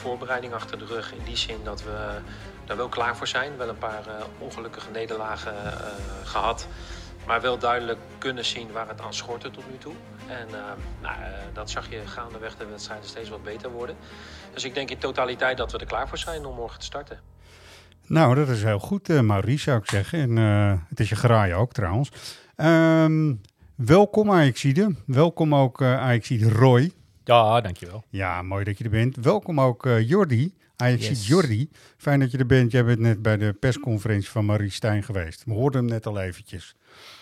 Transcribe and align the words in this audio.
voorbereiding 0.00 0.52
achter 0.52 0.78
de 0.78 0.84
rug. 0.84 1.12
In 1.12 1.24
die 1.24 1.36
zin 1.36 1.58
dat 1.64 1.82
we 1.82 2.18
daar 2.64 2.76
wel 2.76 2.88
klaar 2.88 3.16
voor 3.16 3.26
zijn. 3.26 3.56
Wel 3.56 3.68
een 3.68 3.78
paar 3.78 4.04
uh, 4.06 4.14
ongelukkige 4.38 4.90
nederlagen 4.90 5.54
uh, 5.64 5.72
gehad. 6.24 6.68
Maar 7.26 7.40
wel 7.40 7.58
duidelijk 7.58 7.98
kunnen 8.18 8.44
zien 8.44 8.72
waar 8.72 8.88
het 8.88 9.00
aan 9.00 9.14
schortte 9.14 9.50
tot 9.50 9.70
nu 9.70 9.78
toe. 9.78 9.92
En 10.26 10.48
nou, 11.02 11.14
dat 11.52 11.70
zag 11.70 11.90
je 11.90 12.06
gaandeweg 12.06 12.56
de 12.56 12.66
wedstrijden 12.66 13.08
steeds 13.08 13.28
wat 13.28 13.42
beter 13.42 13.70
worden. 13.70 13.96
Dus 14.54 14.64
ik 14.64 14.74
denk 14.74 14.90
in 14.90 14.98
totaliteit 14.98 15.56
dat 15.56 15.72
we 15.72 15.78
er 15.78 15.86
klaar 15.86 16.08
voor 16.08 16.18
zijn 16.18 16.44
om 16.44 16.54
morgen 16.54 16.78
te 16.78 16.84
starten. 16.84 17.20
Nou, 18.06 18.34
dat 18.34 18.48
is 18.48 18.62
heel 18.62 18.78
goed, 18.78 19.08
Maurice, 19.22 19.62
zou 19.62 19.78
ik 19.78 19.90
zeggen. 19.90 20.18
En 20.18 20.36
het 20.88 21.00
is 21.00 21.08
je 21.08 21.16
graai 21.16 21.54
ook 21.54 21.72
trouwens. 21.72 22.10
Um, 22.56 23.40
Welkom 23.86 24.30
Ajaxide. 24.30 24.94
Welkom 25.06 25.54
ook 25.54 25.80
uh, 25.80 26.00
Ajaxide 26.00 26.48
Roy. 26.48 26.92
Ja, 27.24 27.60
dankjewel. 27.60 28.04
Ja, 28.08 28.42
mooi 28.42 28.64
dat 28.64 28.78
je 28.78 28.84
er 28.84 28.90
bent. 28.90 29.16
Welkom 29.16 29.60
ook 29.60 29.86
uh, 29.86 30.08
Jordi. 30.08 30.54
Ajaxide 30.76 31.14
yes. 31.14 31.26
Jordi. 31.26 31.70
Fijn 31.96 32.20
dat 32.20 32.30
je 32.30 32.38
er 32.38 32.46
bent. 32.46 32.72
Jij 32.72 32.84
bent 32.84 32.98
net 32.98 33.22
bij 33.22 33.36
de 33.36 33.52
persconferentie 33.52 34.30
van 34.30 34.44
Marie 34.44 34.70
Stijn 34.70 35.02
geweest. 35.02 35.44
We 35.44 35.52
hoorden 35.52 35.80
hem 35.80 35.90
net 35.90 36.06
al 36.06 36.20
eventjes. 36.20 36.76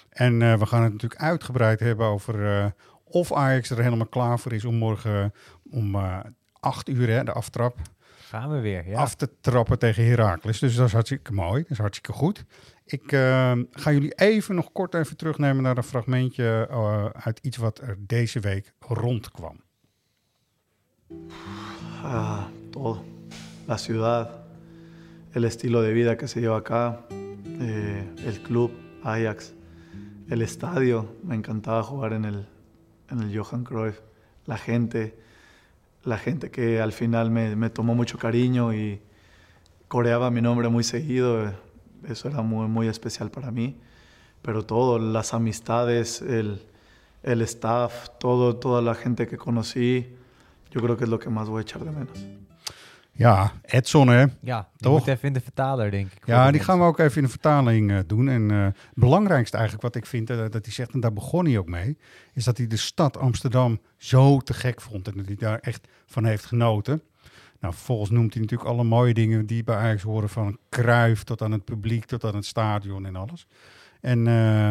En 0.08 0.40
uh, 0.40 0.58
we 0.58 0.66
gaan 0.66 0.82
het 0.82 0.92
natuurlijk 0.92 1.20
uitgebreid 1.20 1.80
hebben 1.80 2.06
over 2.06 2.74
of 3.05 3.32
Ajax 3.32 3.70
er 3.70 3.82
helemaal 3.82 4.06
klaar 4.06 4.38
voor 4.38 4.52
is 4.52 4.64
om 4.64 4.74
morgen 4.74 5.32
om 5.70 5.96
acht 6.60 6.88
uur, 6.88 7.08
hè, 7.08 7.24
de 7.24 7.33
aftrap, 7.33 7.78
Gaan 8.28 8.50
we 8.50 8.60
weer, 8.60 8.88
ja. 8.88 8.98
af 8.98 9.14
te 9.14 9.30
trappen 9.40 9.78
tegen 9.78 10.05
Heracles. 10.06 10.58
Dus 10.58 10.74
dat 10.74 10.86
is 10.86 10.92
hartstikke 10.92 11.33
mooi. 11.33 11.62
Dat 11.62 11.70
is 11.70 11.78
hartstikke 11.78 12.12
goed. 12.12 12.44
Ik 12.84 13.12
uh, 13.12 13.52
ga 13.70 13.92
jullie 13.92 14.14
even 14.14 14.55
nog 14.55 14.72
kort 14.72 14.94
even 14.94 15.16
terugnemen 15.16 15.62
naar 15.62 15.77
een 15.77 15.83
fragmentje 15.83 16.68
uh, 16.70 17.06
uit 17.06 17.38
iets 17.42 17.56
wat 17.56 17.78
er 17.78 17.96
deze 17.98 18.40
week 18.40 18.72
rondkwam. 18.78 19.60
Ah, 22.03 22.48
todo. 22.70 23.03
La 23.67 23.78
ciudad, 23.78 24.45
el 25.34 25.45
estilo 25.45 25.83
de 25.83 25.92
vida 25.92 26.17
que 26.17 26.28
se 26.28 26.41
lleva 26.41 26.59
acá, 26.59 27.06
eh, 27.11 28.06
el 28.25 28.42
club, 28.42 28.73
Ajax, 29.03 29.55
el 30.29 30.42
estadio. 30.42 31.17
Me 31.23 31.34
encantaba 31.34 31.83
jugar 31.83 32.12
en 32.12 32.25
el, 32.25 32.47
en 33.11 33.20
el 33.20 33.39
Johan 33.39 33.64
Cruyff. 33.64 34.01
La 34.47 34.58
gente, 34.58 35.18
la 36.05 36.18
gente 36.18 36.51
que 36.51 36.80
al 36.80 36.92
final 36.92 37.30
me, 37.30 37.57
me 37.57 37.70
tomó 37.70 37.95
mucho 37.95 38.18
cariño 38.18 38.74
y 38.74 39.01
coreaba 39.89 40.30
mi 40.30 40.41
nombre 40.42 40.68
muy 40.68 40.85
seguido. 40.85 41.52
Eso 42.07 42.29
era 42.29 42.42
muy, 42.42 42.68
muy 42.68 42.86
especial 42.86 43.30
para 43.30 43.51
mí. 43.51 43.79
Pero 44.42 44.64
todo, 44.64 44.98
las 44.98 45.35
amistades, 45.35 46.23
el, 46.23 46.63
el 47.23 47.42
staff, 47.42 48.11
todo, 48.20 48.57
toda 48.57 48.83
la 48.83 48.95
gente 48.95 49.27
que 49.27 49.36
conocí, 49.36 50.17
yo 50.70 50.80
creo 50.80 50.96
que 50.96 51.05
es 51.05 51.11
lo 51.11 51.18
que 51.18 51.30
más 51.30 51.48
voy 51.48 51.58
a 51.58 51.64
echar 51.64 51.84
de 51.84 51.90
menos. 51.90 52.18
Ja, 53.18 53.52
Edson 53.62 54.08
hè? 54.08 54.27
Ja, 54.40 54.68
die 54.77 54.89
Toch? 54.89 54.98
moet 54.98 55.08
even 55.08 55.29
in 55.29 55.33
de 55.33 55.40
vertaler, 55.40 55.90
denk 55.90 56.12
ik. 56.12 56.27
Ja, 56.27 56.51
die 56.51 56.61
gaan 56.61 56.79
we 56.79 56.84
ook 56.84 56.98
even 56.98 57.17
in 57.17 57.23
de 57.23 57.29
vertaling 57.29 57.90
uh, 57.90 57.98
doen. 58.06 58.29
En 58.29 58.52
uh, 58.52 58.64
het 58.64 58.74
belangrijkste 58.95 59.56
eigenlijk 59.56 59.86
wat 59.86 59.96
ik 59.96 60.06
vind, 60.06 60.30
uh, 60.30 60.36
dat 60.36 60.64
hij 60.64 60.73
zegt, 60.73 60.92
en 60.92 61.01
daar 61.01 61.12
begon 61.12 61.45
hij 61.45 61.58
ook 61.58 61.68
mee, 61.68 61.98
is 62.33 62.45
dat 62.45 62.56
hij 62.56 62.67
de 62.67 62.77
stad 62.77 63.17
Amsterdam 63.17 63.80
zo 63.96 64.39
te 64.39 64.55
gek 64.55 64.80
vond 64.80 65.08
en 65.08 65.17
dat 65.17 65.27
hij 65.27 65.34
daar 65.34 65.58
echt 65.58 65.89
van 66.06 66.24
heeft 66.24 66.45
genoten. 66.45 67.02
Nou, 67.61 67.74
vervolgens 67.74 68.11
noemt 68.11 68.33
hij 68.33 68.42
natuurlijk 68.42 68.70
alle 68.70 68.85
mooie 68.85 69.14
dingen 69.14 69.46
die 69.46 69.64
bij 69.64 69.77
Ajax 69.77 70.02
horen, 70.02 70.29
van 70.29 70.58
Kruif 70.68 71.24
tot 71.24 71.42
aan 71.42 71.52
het 71.52 71.64
publiek, 71.64 72.05
tot 72.05 72.24
aan 72.24 72.35
het 72.35 72.46
stadion 72.46 73.06
en 73.06 73.17
alles. 73.17 73.46
En 74.00 74.27
uh, 74.27 74.70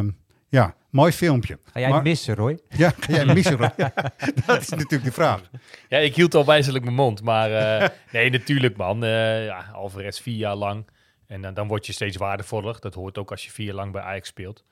ja, 0.50 0.76
mooi 0.90 1.12
filmpje. 1.12 1.60
Ga 1.64 1.80
jij 1.80 1.90
maar, 1.90 1.98
het 1.98 2.08
missen, 2.08 2.36
Roy? 2.36 2.60
Ja, 2.78 2.94
ga 3.00 3.14
jij 3.14 3.26
missen, 3.26 3.58
Roy? 3.58 3.70
ja, 3.78 3.94
dat 4.46 4.62
is 4.62 4.70
natuurlijk 4.70 5.04
de 5.04 5.12
vraag. 5.12 5.42
Ja, 5.90 5.98
ik 5.98 6.16
hield 6.16 6.36
al 6.36 6.46
wijzelijk 6.46 6.84
mijn 6.84 6.96
mond, 6.96 7.24
maar 7.24 7.50
uh, 7.82 7.90
nee, 8.12 8.30
natuurlijk 8.30 8.78
man. 8.78 9.04
Uh, 9.04 9.46
ja, 9.46 9.66
Alvarez 9.74 10.20
vier 10.20 10.38
jaar 10.38 10.56
lang. 10.56 10.88
En 11.28 11.42
dan, 11.42 11.54
dan 11.54 11.68
word 11.68 11.86
je 11.86 11.94
steeds 11.94 12.18
waardevoller. 12.18 12.78
Dat 12.80 12.94
hoort 12.94 13.18
ook 13.18 13.32
als 13.32 13.46
je 13.46 13.52
vier 13.52 13.66
jaar 13.66 13.76
lang 13.76 13.92
bij 13.92 14.02
Ajax 14.02 14.28
speelt. 14.28 14.64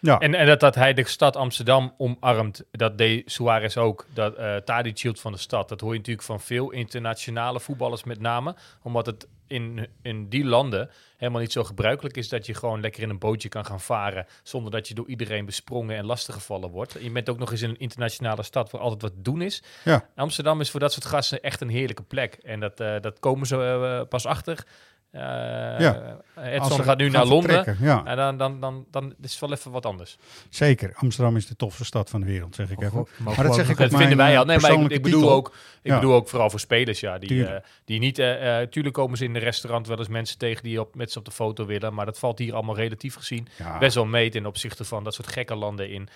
Ja. 0.00 0.18
En, 0.18 0.34
en 0.34 0.46
dat, 0.46 0.60
dat 0.60 0.74
hij 0.74 0.94
de 0.94 1.08
stad 1.08 1.36
Amsterdam 1.36 1.94
omarmt, 1.98 2.64
dat 2.70 2.98
deed 2.98 3.30
Suarez 3.30 3.76
ook. 3.76 4.06
Dat 4.14 4.38
uh, 4.38 4.56
Tadic 4.56 4.98
hield 4.98 5.20
van 5.20 5.32
de 5.32 5.38
stad. 5.38 5.68
Dat 5.68 5.80
hoor 5.80 5.92
je 5.92 5.98
natuurlijk 5.98 6.26
van 6.26 6.40
veel 6.40 6.70
internationale 6.70 7.60
voetballers 7.60 8.04
met 8.04 8.20
name. 8.20 8.56
Omdat 8.82 9.06
het 9.06 9.26
in, 9.48 9.86
in 10.02 10.28
die 10.28 10.44
landen 10.44 10.90
helemaal 11.16 11.40
niet 11.40 11.52
zo 11.52 11.64
gebruikelijk 11.64 12.16
is 12.16 12.28
dat 12.28 12.46
je 12.46 12.54
gewoon 12.54 12.80
lekker 12.80 13.02
in 13.02 13.10
een 13.10 13.18
bootje 13.18 13.48
kan 13.48 13.64
gaan 13.64 13.80
varen. 13.80 14.26
Zonder 14.42 14.70
dat 14.70 14.88
je 14.88 14.94
door 14.94 15.08
iedereen 15.08 15.44
besprongen 15.44 15.96
en 15.96 16.04
lastiggevallen 16.04 16.70
wordt. 16.70 16.96
Je 17.00 17.10
bent 17.10 17.28
ook 17.28 17.38
nog 17.38 17.50
eens 17.50 17.62
in 17.62 17.70
een 17.70 17.78
internationale 17.78 18.42
stad 18.42 18.70
waar 18.70 18.80
altijd 18.80 19.02
wat 19.02 19.12
te 19.12 19.22
doen 19.22 19.42
is. 19.42 19.62
Ja. 19.84 20.08
Amsterdam 20.14 20.60
is 20.60 20.70
voor 20.70 20.80
dat 20.80 20.92
soort 20.92 21.04
gasten 21.04 21.42
echt 21.42 21.60
een 21.60 21.68
heerlijke 21.68 22.02
plek. 22.02 22.34
En 22.34 22.60
dat, 22.60 22.80
uh, 22.80 22.94
dat 23.00 23.18
komen 23.18 23.46
ze 23.46 23.56
uh, 23.56 24.08
pas 24.08 24.26
achter. 24.26 24.64
Uh, 25.12 25.20
ja. 25.20 26.20
Edson 26.36 26.82
gaat 26.82 26.98
nu 26.98 27.10
naar 27.10 27.26
Londen. 27.26 27.76
Ja. 27.80 28.04
En 28.04 28.16
dan, 28.16 28.36
dan, 28.36 28.60
dan, 28.60 28.86
dan 28.90 29.14
is 29.20 29.30
het 29.30 29.40
wel 29.40 29.52
even 29.52 29.70
wat 29.70 29.86
anders. 29.86 30.18
Zeker. 30.50 30.92
Amsterdam 30.94 31.36
is 31.36 31.46
de 31.46 31.56
tofste 31.56 31.84
stad 31.84 32.10
van 32.10 32.20
de 32.20 32.26
wereld, 32.26 32.54
zeg 32.54 32.70
ik 32.70 32.82
even. 32.82 33.06
Maar, 33.16 33.34
maar 33.34 33.44
dat 33.44 33.54
zeg 33.54 33.68
ik 33.68 33.76
dat 33.76 33.94
vinden 33.94 34.16
wij 34.16 34.38
al. 34.38 34.44
Nee, 34.44 34.58
maar 34.58 34.72
ik, 34.72 34.90
ik 34.90 35.02
bedoel 35.02 35.30
ook, 35.30 35.54
ik 35.88 36.00
bedoel 36.00 36.14
ook 36.14 36.28
vooral 36.28 36.50
voor 36.50 36.60
spelers, 36.60 37.00
ja. 37.00 37.18
Die, 37.18 37.32
uh, 37.32 37.56
die 37.84 37.98
niet, 37.98 38.18
uh, 38.18 38.60
tuurlijk 38.60 38.94
komen 38.94 39.18
ze 39.18 39.24
in 39.24 39.32
de 39.32 39.38
restaurant 39.38 39.86
wel 39.86 39.98
eens 39.98 40.08
mensen 40.08 40.38
tegen 40.38 40.62
die 40.62 40.80
op, 40.80 40.94
met 40.94 41.12
ze 41.12 41.18
op 41.18 41.24
de 41.24 41.30
foto 41.30 41.66
willen. 41.66 41.94
Maar 41.94 42.06
dat 42.06 42.18
valt 42.18 42.38
hier 42.38 42.54
allemaal 42.54 42.76
relatief 42.76 43.14
gezien 43.14 43.48
best 43.78 43.94
wel 43.94 44.06
mee 44.06 44.30
ten 44.30 44.46
opzichte 44.46 44.84
van 44.84 45.04
dat 45.04 45.14
soort 45.14 45.32
gekke 45.32 45.54
landen 45.54 45.90
in 45.90 46.08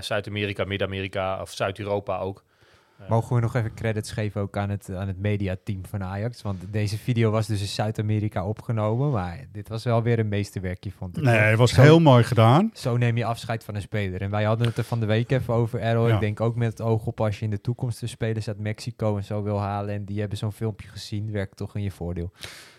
Zuid-Amerika, 0.00 0.64
Midden-Amerika 0.64 1.40
of 1.40 1.50
Zuid-Europa 1.50 2.18
ook. 2.18 2.44
Mogen 3.08 3.34
we 3.34 3.40
nog 3.42 3.54
even 3.54 3.74
credits 3.74 4.12
geven 4.12 4.40
ook 4.40 4.56
aan 4.56 4.70
het, 4.70 4.94
aan 4.94 5.06
het 5.06 5.18
mediateam 5.18 5.86
van 5.86 6.02
Ajax? 6.02 6.42
Want 6.42 6.64
deze 6.70 6.98
video 6.98 7.30
was 7.30 7.46
dus 7.46 7.60
in 7.60 7.66
Zuid-Amerika 7.66 8.46
opgenomen, 8.46 9.10
maar 9.10 9.46
dit 9.52 9.68
was 9.68 9.84
wel 9.84 10.02
weer 10.02 10.18
een 10.18 10.28
meesterwerkje, 10.28 10.90
vond 10.90 11.16
ik. 11.16 11.22
Nee, 11.22 11.36
het 11.36 11.58
was 11.58 11.72
zo, 11.72 11.82
heel 11.82 12.00
mooi 12.00 12.24
gedaan. 12.24 12.70
Zo 12.74 12.96
neem 12.96 13.16
je 13.16 13.24
afscheid 13.24 13.64
van 13.64 13.74
een 13.74 13.80
speler. 13.80 14.20
En 14.20 14.30
wij 14.30 14.44
hadden 14.44 14.66
het 14.66 14.76
er 14.76 14.84
van 14.84 15.00
de 15.00 15.06
week 15.06 15.30
even 15.30 15.54
over, 15.54 15.80
Errol. 15.80 16.08
Ja. 16.08 16.14
Ik 16.14 16.20
denk 16.20 16.40
ook 16.40 16.56
met 16.56 16.70
het 16.70 16.80
oog 16.80 17.06
op 17.06 17.20
als 17.20 17.38
je 17.38 17.44
in 17.44 17.50
de 17.50 17.60
toekomst 17.60 18.00
de 18.00 18.06
spelers 18.06 18.48
uit 18.48 18.58
Mexico 18.58 19.16
en 19.16 19.24
zo 19.24 19.42
wil 19.42 19.60
halen 19.60 19.94
en 19.94 20.04
die 20.04 20.20
hebben 20.20 20.38
zo'n 20.38 20.52
filmpje 20.52 20.88
gezien, 20.88 21.30
werkt 21.30 21.56
toch 21.56 21.76
in 21.76 21.82
je 21.82 21.90
voordeel. 21.90 22.32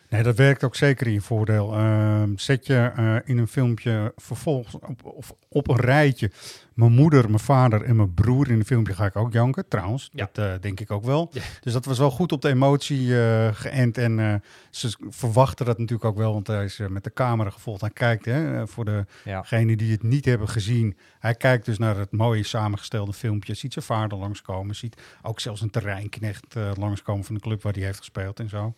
Nee, 0.09 0.24
dat 0.24 0.38
werkt 0.38 0.64
ook 0.64 0.75
zeker 0.75 1.08
in 1.08 1.14
je 1.14 1.22
voordeel. 1.22 1.78
Uh, 1.78 2.23
zet 2.35 2.66
je 2.66 2.91
uh, 3.00 3.16
in 3.23 3.38
een 3.38 3.47
filmpje 3.47 4.14
vervolgens 4.16 4.76
op, 4.76 5.03
op, 5.03 5.38
op, 5.50 5.67
een 5.67 5.79
rijtje 5.79 6.32
mijn 6.73 6.91
moeder, 6.91 7.26
mijn 7.26 7.40
vader 7.40 7.84
en 7.84 7.96
mijn 7.96 8.14
broer. 8.14 8.50
In 8.50 8.59
een 8.59 8.66
filmpje 8.66 8.94
ga 8.94 9.06
ik 9.06 9.16
ook 9.16 9.34
janken, 9.34 9.67
trouwens. 9.67 10.09
Ja. 10.14 10.29
Dat 10.32 10.46
uh, 10.46 10.53
denk 10.61 10.79
ik 10.79 10.91
ook 10.91 11.03
wel. 11.03 11.29
Ja. 11.32 11.41
Dus 11.59 11.73
dat 11.73 11.85
was 11.85 11.97
wel 11.97 12.11
goed 12.11 12.32
op 12.32 12.41
de 12.41 12.50
emotie 12.50 13.22
eh, 13.22 13.47
geënt. 13.53 13.97
En 13.97 14.44
ze 14.70 14.97
verwachten 15.09 15.66
dat 15.66 15.78
natuurlijk 15.78 16.09
ook 16.09 16.17
wel, 16.17 16.34
want 16.34 16.47
hij 16.47 16.64
is 16.64 16.79
met 16.90 17.03
de 17.03 17.14
camera 17.14 17.50
gevolgd. 17.50 17.82
Hij 17.82 17.90
kijkt, 17.90 18.26
hè, 18.26 18.67
voor 18.67 19.06
degenen 19.23 19.78
die 19.78 19.91
het 19.91 20.03
niet 20.03 20.26
hebben 20.26 20.50
gezien. 20.50 20.97
Hij 21.20 21.35
kijkt 21.35 21.66
dus 21.66 21.78
naar 21.78 21.97
het 21.97 22.11
mooie 22.11 22.44
samengestelde 22.44 23.14
filmpje. 23.14 23.53
Ziet 23.53 23.73
zijn 23.73 23.85
vader 23.85 24.17
langskomen. 24.17 24.76
Ziet 24.76 25.02
ook 25.22 25.40
zelfs 25.40 25.61
een 25.61 25.70
terreinknecht 25.70 26.56
langskomen 26.78 27.26
van 27.26 27.35
de 27.35 27.41
club 27.41 27.64
waar 27.64 27.73
hij 27.73 27.84
heeft 27.84 27.97
gespeeld 27.97 28.40
en 28.40 28.50
zo. 28.50 28.73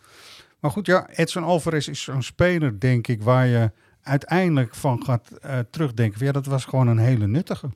Maar 0.62 0.70
goed, 0.70 0.86
ja, 0.86 1.08
Edson 1.10 1.44
Alvarez 1.44 1.88
is 1.88 2.02
zo'n 2.02 2.22
speler, 2.22 2.80
denk 2.80 3.06
ik, 3.06 3.22
waar 3.22 3.46
je 3.46 3.70
uiteindelijk 4.02 4.74
van 4.74 5.04
gaat 5.04 5.30
uh, 5.44 5.58
terugdenken. 5.70 6.26
Ja, 6.26 6.32
dat 6.32 6.46
was 6.46 6.64
gewoon 6.64 6.86
een 6.86 6.98
hele 6.98 7.26
nuttige. 7.26 7.70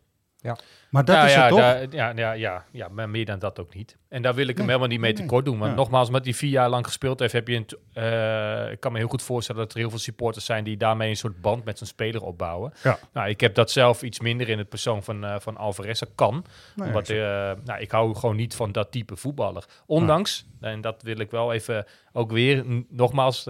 Ja. 0.46 0.56
Maar 0.90 1.04
dat 1.04 1.24
is 1.24 1.34
ja, 1.34 1.40
het 1.40 1.48
toch? 1.48 1.92
ja, 1.92 2.12
ja, 2.16 2.32
ja, 2.32 2.64
ja, 2.72 2.88
maar 2.88 3.08
meer 3.08 3.24
dan 3.24 3.38
dat 3.38 3.60
ook 3.60 3.74
niet. 3.74 3.96
En 4.08 4.22
daar 4.22 4.34
wil 4.34 4.46
ik 4.46 4.56
hem 4.56 4.66
helemaal 4.66 4.88
niet 4.88 5.00
mee 5.00 5.12
tekort 5.12 5.44
doen. 5.44 5.58
Want 5.58 5.76
nogmaals, 5.76 6.10
met 6.10 6.24
die 6.24 6.36
vier 6.36 6.50
jaar 6.50 6.68
lang 6.68 6.84
gespeeld 6.86 7.20
heeft, 7.20 7.32
heb 7.32 7.48
je 7.48 7.54
een, 7.54 7.68
uh, 7.94 8.70
ik 8.70 8.80
kan 8.80 8.92
me 8.92 8.98
heel 8.98 9.08
goed 9.08 9.22
voorstellen 9.22 9.62
dat 9.62 9.72
er 9.72 9.78
heel 9.78 9.90
veel 9.90 9.98
supporters 9.98 10.44
zijn 10.44 10.64
die 10.64 10.76
daarmee 10.76 11.08
een 11.08 11.16
soort 11.16 11.40
band 11.40 11.64
met 11.64 11.78
zijn 11.78 11.90
speler 11.90 12.22
opbouwen. 12.22 12.72
Ja. 12.82 12.98
Nou, 13.12 13.28
ik 13.28 13.40
heb 13.40 13.54
dat 13.54 13.70
zelf 13.70 14.02
iets 14.02 14.20
minder 14.20 14.48
in 14.48 14.58
het 14.58 14.68
persoon 14.68 15.02
van, 15.02 15.24
uh, 15.24 15.34
van 15.38 15.56
Alvarez. 15.56 15.98
Dat 15.98 16.10
kan. 16.14 16.44
Nou 16.74 16.88
omdat 16.88 17.08
uh, 17.08 17.18
nou, 17.64 17.80
ik 17.80 17.90
hou 17.90 18.14
gewoon 18.14 18.36
niet 18.36 18.54
van 18.54 18.72
dat 18.72 18.92
type 18.92 19.16
voetballer. 19.16 19.64
Ondanks, 19.86 20.46
en 20.60 20.80
dat 20.80 21.02
wil 21.02 21.18
ik 21.18 21.30
wel 21.30 21.52
even 21.52 21.86
ook 22.12 22.32
weer 22.32 22.64
nogmaals 22.88 23.44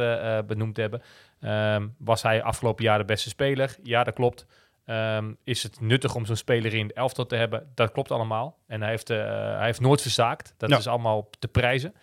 benoemd 0.47 0.77
hebben, 0.77 1.03
um, 1.41 1.95
was 1.99 2.23
hij 2.23 2.43
afgelopen 2.43 2.85
jaar 2.85 2.99
de 2.99 3.05
beste 3.05 3.29
speler. 3.29 3.77
Ja, 3.83 4.05
dat 4.05 4.15
klopt. 4.15 4.47
Um, 4.87 5.37
is 5.45 5.63
het 5.63 5.81
nuttig 5.81 6.15
om 6.15 6.27
zo'n 6.27 6.37
speler 6.37 6.75
in 6.75 6.87
de 6.87 6.95
elftal 6.95 7.27
te 7.27 7.37
hebben? 7.37 7.71
Dat 7.75 7.93
klopt 7.93 8.11
allemaal. 8.11 8.59
En 8.67 8.81
hij 8.81 8.91
heeft, 8.91 9.11
uh, 9.11 9.17
hij 9.57 9.65
heeft 9.65 9.81
nooit 9.81 10.03
verzaakt. 10.03 10.55
Dat 10.57 10.71
ja. 10.71 10.79
is 10.79 10.87
allemaal 10.87 11.31
te 11.39 11.49
prijzen. 11.49 11.95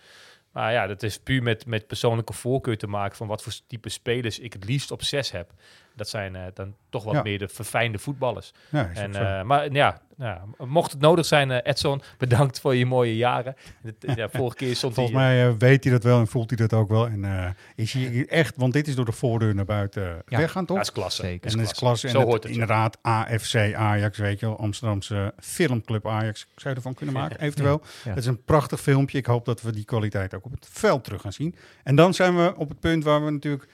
Maar 0.52 0.72
ja, 0.72 0.86
dat 0.86 1.02
is 1.02 1.18
puur 1.18 1.42
met, 1.42 1.66
met 1.66 1.86
persoonlijke 1.86 2.32
voorkeur 2.32 2.78
te 2.78 2.86
maken 2.86 3.16
van 3.16 3.26
wat 3.26 3.42
voor 3.42 3.52
type 3.66 3.88
spelers 3.88 4.38
ik 4.38 4.52
het 4.52 4.64
liefst 4.64 4.90
op 4.90 5.02
zes 5.02 5.30
heb. 5.30 5.52
Dat 5.96 6.08
zijn 6.08 6.34
uh, 6.34 6.40
dan 6.54 6.74
toch 6.88 7.04
wat 7.04 7.14
Ja. 7.14 7.22
meer 7.22 7.38
de 7.38 7.48
verfijnde 7.48 7.98
voetballers. 7.98 8.52
Ja, 8.70 8.90
en, 8.94 9.10
uh, 9.10 9.42
maar 9.42 9.72
ja, 9.72 10.00
ja, 10.16 10.44
mocht 10.58 10.92
het 10.92 11.00
nodig 11.00 11.26
zijn, 11.26 11.50
uh, 11.50 11.58
Edson, 11.62 12.02
bedankt 12.18 12.60
voor 12.60 12.74
je 12.74 12.86
mooie 12.86 13.16
jaren. 13.16 13.56
Ja, 13.98 14.28
vorige 14.28 14.56
keer 14.56 14.76
stond 14.76 14.94
Volgens 14.94 15.16
hij, 15.16 15.24
mij 15.24 15.48
uh, 15.48 15.54
weet 15.58 15.84
hij 15.84 15.92
dat 15.92 16.02
wel 16.02 16.18
en 16.20 16.26
voelt 16.26 16.50
hij 16.50 16.66
dat 16.66 16.78
ook 16.78 16.88
wel. 16.88 17.06
En 17.06 17.22
uh, 17.24 17.46
is 17.74 17.92
hij 17.92 18.02
hier 18.02 18.28
echt, 18.28 18.56
want 18.56 18.72
dit 18.72 18.88
is 18.88 18.94
door 18.94 19.04
de 19.04 19.12
voordeur 19.12 19.54
naar 19.54 19.64
buiten 19.64 20.22
Ja. 20.26 20.38
weggaan, 20.38 20.66
toch? 20.66 20.76
dat 20.76 20.86
is 20.86 20.92
klasse. 20.92 21.22
Zeker. 21.22 21.50
en 21.50 21.56
dat 21.58 21.66
is 21.66 21.72
klasse. 21.78 22.06
En 22.06 22.12
Zo 22.12 22.22
hoort 22.22 22.42
het. 22.42 22.52
inderdaad, 22.52 22.98
AFC 23.02 23.54
Ajax, 23.74 24.18
weet 24.18 24.40
je 24.40 24.46
wel, 24.46 24.58
Amsterdamse 24.58 25.34
filmclub 25.38 26.08
Ajax. 26.08 26.40
Zou 26.56 26.68
je 26.70 26.74
ervan 26.76 26.94
kunnen 26.94 27.14
maken, 27.14 27.40
eventueel? 27.40 27.82
Ja. 28.04 28.10
Het 28.10 28.18
is 28.18 28.26
een 28.26 28.44
prachtig 28.44 28.80
filmpje. 28.80 29.18
Ik 29.18 29.26
hoop 29.26 29.44
dat 29.44 29.62
we 29.62 29.72
die 29.72 29.84
kwaliteit 29.84 30.34
ook 30.34 30.44
op 30.44 30.50
het 30.52 30.68
veld 30.70 31.04
terug 31.04 31.20
gaan 31.20 31.32
zien. 31.32 31.54
En 31.82 31.96
dan 31.96 32.14
zijn 32.14 32.36
we 32.36 32.54
op 32.56 32.68
het 32.68 32.80
punt 32.80 33.04
waar 33.04 33.24
we 33.24 33.30
natuurlijk 33.30 33.68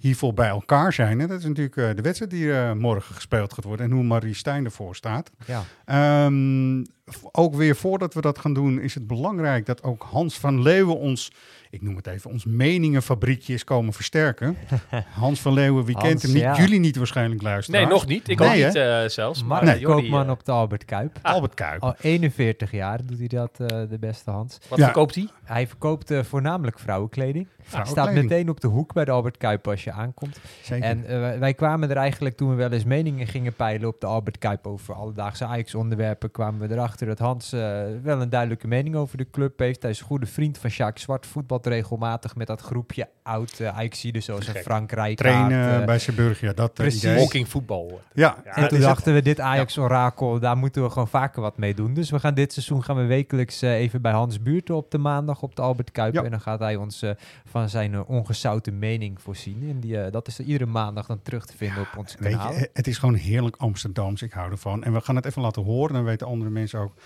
hiervoor 0.00 0.34
bij 0.34 0.48
elkaar 0.48 0.92
zijn. 0.92 1.18
Dat 1.18 1.30
is 1.30 1.44
natuurlijk 1.44 1.76
eh, 1.76 1.88
de 1.94 2.02
wedstrijd 2.02 2.30
die 2.30 2.52
eh, 2.52 2.72
morgen 2.72 3.14
gespeeld 3.14 3.52
gaat 3.52 3.64
worden 3.64 3.86
en 3.86 3.92
hoe 3.92 4.04
Marie 4.04 4.34
Stijn 4.34 4.64
ervoor 4.64 4.96
staat. 4.96 5.30
Ja. 5.46 5.64
Ehm, 5.84 6.84
ook 7.32 7.54
weer 7.54 7.76
voordat 7.76 8.14
we 8.14 8.20
dat 8.20 8.38
gaan 8.38 8.54
doen, 8.54 8.80
is 8.80 8.94
het 8.94 9.06
belangrijk 9.06 9.66
dat 9.66 9.82
ook 9.82 10.02
Hans 10.02 10.38
van 10.38 10.62
Leeuwen 10.62 10.98
ons, 10.98 11.32
ik 11.70 11.82
noem 11.82 11.96
het 11.96 12.06
even, 12.06 12.30
ons 12.30 12.44
meningenfabriekje 12.44 13.54
is 13.54 13.64
komen 13.64 13.92
versterken. 13.92 14.56
Hans 15.20 15.40
van 15.40 15.52
Leeuwen, 15.52 15.84
wie 15.84 15.94
Hans, 15.94 16.08
kent 16.08 16.22
hem 16.22 16.32
niet? 16.32 16.40
ja. 16.40 16.56
Jullie 16.56 16.80
niet 16.80 16.96
waarschijnlijk 16.96 17.42
luisteren. 17.42 17.80
Nee, 17.80 17.90
nog 17.90 18.06
niet. 18.06 18.28
Ik 18.28 18.38
Nee, 18.38 18.48
ook 18.48 18.54
niet 18.66 18.74
eh, 18.74 19.04
zelfs. 19.06 19.44
Maar 19.44 19.78
Jordi, 19.78 19.84
Koopman 20.02 20.24
eh, 20.24 20.30
op 20.30 20.44
de 20.44 20.52
Albert 20.52 20.84
Kuip. 20.84 21.18
Albert 21.22 21.54
Kuip. 21.54 21.82
Al 21.82 21.94
41 22.00 22.70
jaar 22.70 23.06
doet 23.06 23.18
hij 23.18 23.28
dat, 23.28 23.50
eh, 23.60 23.66
de 23.66 23.96
beste 24.00 24.30
Hans. 24.30 24.58
wat 24.68 24.78
Ja. 24.78 24.84
verkoopt 24.84 25.14
hij? 25.14 25.28
Hij 25.44 25.66
verkoopt 25.66 26.10
eh, 26.10 26.22
voornamelijk 26.22 26.78
vrouwenkleding. 26.78 27.46
Staat 27.66 27.88
Vrouwenkleding. 27.88 28.30
meteen 28.32 28.48
op 28.48 28.60
de 28.60 28.68
hoek 28.68 28.92
bij 28.92 29.04
de 29.04 29.10
Albert 29.10 29.36
Kuip 29.36 29.68
als 29.68 29.84
je 29.84 29.92
aankomt. 29.92 30.40
Zeker. 30.62 30.84
En 30.88 31.40
wij- 31.40 31.54
kwamen 31.54 31.90
er 31.90 31.96
eigenlijk 31.96 32.36
toen 32.36 32.48
we 32.48 32.54
wel 32.54 32.70
eens 32.72 32.84
meningen 32.84 33.26
gingen 33.26 33.52
peilen 33.54 33.88
op 33.88 34.00
de 34.00 34.06
Albert 34.06 34.38
Kuip 34.38 34.66
over 34.66 34.94
alledaagse 34.94 35.44
Ajax-onderwerpen, 35.44 36.30
kwamen 36.30 36.68
we 36.68 36.74
erachter 36.74 37.06
dat 37.06 37.18
Hans 37.18 37.52
eh, 37.52 37.60
wel 38.02 38.20
een 38.20 38.28
duidelijke 38.30 38.66
mening 38.68 38.94
over 38.94 39.16
de 39.16 39.26
club 39.30 39.58
heeft. 39.58 39.82
Hij 39.82 39.90
is 39.90 40.00
een 40.00 40.06
goede 40.06 40.26
vriend 40.26 40.58
van 40.58 40.70
Sjaak 40.70 40.98
Zwart, 40.98 41.26
voetbalt 41.60 41.80
regelmatig 41.80 42.36
met 42.36 42.46
dat 42.46 42.60
groepje 42.60 43.08
oud 43.22 43.58
uh, 43.60 43.68
Ajaxiden 43.76 44.22
zoals 44.22 44.46
een 44.46 44.52
Gek. 44.54 44.62
Frankrijk. 44.62 45.16
Trainen 45.16 45.86
bij 45.86 45.98
Zeeburg, 45.98 46.40
ja, 46.40 46.52
dat 46.52 46.68
eh, 46.68 46.74
precies. 46.74 47.04
idee. 47.04 47.16
Walking 47.16 47.48
voetbal. 47.48 48.00
Ja, 48.14 48.36
Ja, 48.44 48.56
En 48.56 48.68
toen 48.68 48.80
dachten 48.80 49.14
we, 49.14 49.22
dit 49.22 49.40
Ajax-orakel, 49.40 50.38
daar 50.40 50.56
moeten 50.56 50.82
we 50.82 50.90
gewoon 50.90 51.08
vaker 51.08 51.42
wat 51.42 51.56
mee 51.58 51.74
doen. 51.74 51.94
Dus 51.94 52.10
we 52.10 52.18
gaan 52.18 52.34
dit 52.34 52.52
seizoen 52.52 52.82
gaan 52.84 52.96
we 52.96 53.04
wekelijks 53.04 53.62
eh, 53.62 53.72
even 53.72 54.02
bij 54.02 54.12
Hans 54.12 54.42
Buurten 54.42 54.74
op 54.74 54.90
de 54.90 54.98
maandag 54.98 55.42
op 55.42 55.56
de 55.56 55.62
Albert 55.62 55.90
Kuip. 55.90 56.14
Ja. 56.14 56.22
En 56.22 56.30
dan 56.30 56.40
gaat 56.40 56.58
hij 56.58 56.76
ons 56.76 57.02
eh, 57.02 57.10
van 57.44 57.68
zijn 57.68 57.94
eh, 57.94 58.00
ongezouten 58.10 58.78
mening 58.78 59.20
voorzien. 59.22 59.66
En 59.70 59.80
die, 59.80 60.00
eh, 60.00 60.12
dat 60.12 60.26
is 60.28 60.40
iedere 60.40 60.66
maandag 60.66 61.06
dan 61.06 61.22
terug 61.22 61.46
te 61.46 61.56
vinden 61.56 61.80
op 61.80 61.98
ons 61.98 62.16
Weet 62.18 62.32
kanaal. 62.32 62.52
je, 62.52 62.70
het 62.72 62.86
is 62.86 62.98
gewoon 62.98 63.14
heerlijk 63.14 63.56
Amsterdams. 63.56 64.22
Ik 64.22 64.32
hou 64.32 64.50
ervan. 64.50 64.84
En 64.84 64.92
we 64.92 65.00
gaan 65.00 65.16
het 65.16 65.24
even 65.24 65.42
laten 65.42 65.62
horen. 65.62 65.94
Dan 65.94 66.04
weten 66.04 66.26
andere 66.26 66.50
mensen 66.50 66.78
ook 66.78 66.92
eh, 66.96 67.02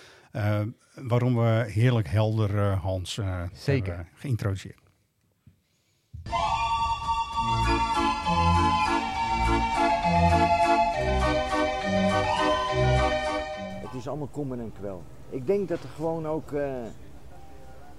waarom 0.94 1.36
we 1.36 1.64
heerlijk 1.68 2.08
helder 2.08 2.58
eh, 2.58 2.82
Hans 2.82 3.18
eh, 3.18 3.42
Zeker. 3.52 3.94
hebben 3.94 4.12
geïntroduceerd. 4.14 4.82
Het 13.82 13.94
is 13.94 14.08
allemaal 14.08 14.28
kommer 14.30 14.58
en 14.58 14.72
kwel. 14.72 15.02
Ik 15.30 15.46
denk 15.46 15.68
dat 15.68 15.82
er 15.82 15.88
gewoon 15.88 16.26
ook. 16.26 16.52
eh, 16.52 16.72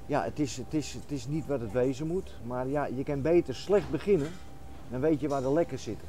ja, 0.05 0.23
het 0.23 0.39
is, 0.39 0.57
het, 0.57 0.73
is, 0.73 0.93
het 0.93 1.11
is 1.11 1.27
niet 1.27 1.45
wat 1.45 1.61
het 1.61 1.71
wezen 1.71 2.07
moet. 2.07 2.35
Maar 2.45 2.67
ja, 2.67 2.85
je 2.85 3.03
kan 3.03 3.21
beter 3.21 3.55
slecht 3.55 3.89
beginnen. 3.89 4.29
Dan 4.89 4.99
weet 5.01 5.19
je 5.19 5.27
waar 5.27 5.41
de 5.41 5.53
lekkers 5.53 5.83
zitten. 5.83 6.07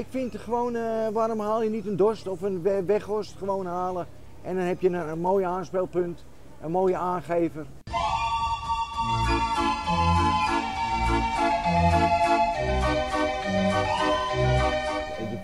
Ik 0.00 0.06
vind 0.10 0.36
gewoon, 0.38 0.76
eh, 0.76 1.08
waarom 1.12 1.40
haal 1.40 1.62
je 1.62 1.70
niet 1.70 1.86
een 1.86 1.96
dorst 1.96 2.28
of 2.28 2.42
een 2.42 2.62
we- 2.62 2.84
weghorst 2.84 3.36
gewoon 3.38 3.66
halen. 3.66 4.06
En 4.42 4.56
dan 4.56 4.64
heb 4.64 4.80
je 4.80 4.88
een, 4.88 5.08
een 5.08 5.20
mooi 5.20 5.44
aanspeelpunt, 5.44 6.24
een 6.60 6.70
mooie 6.70 6.96
aangever. 6.96 7.66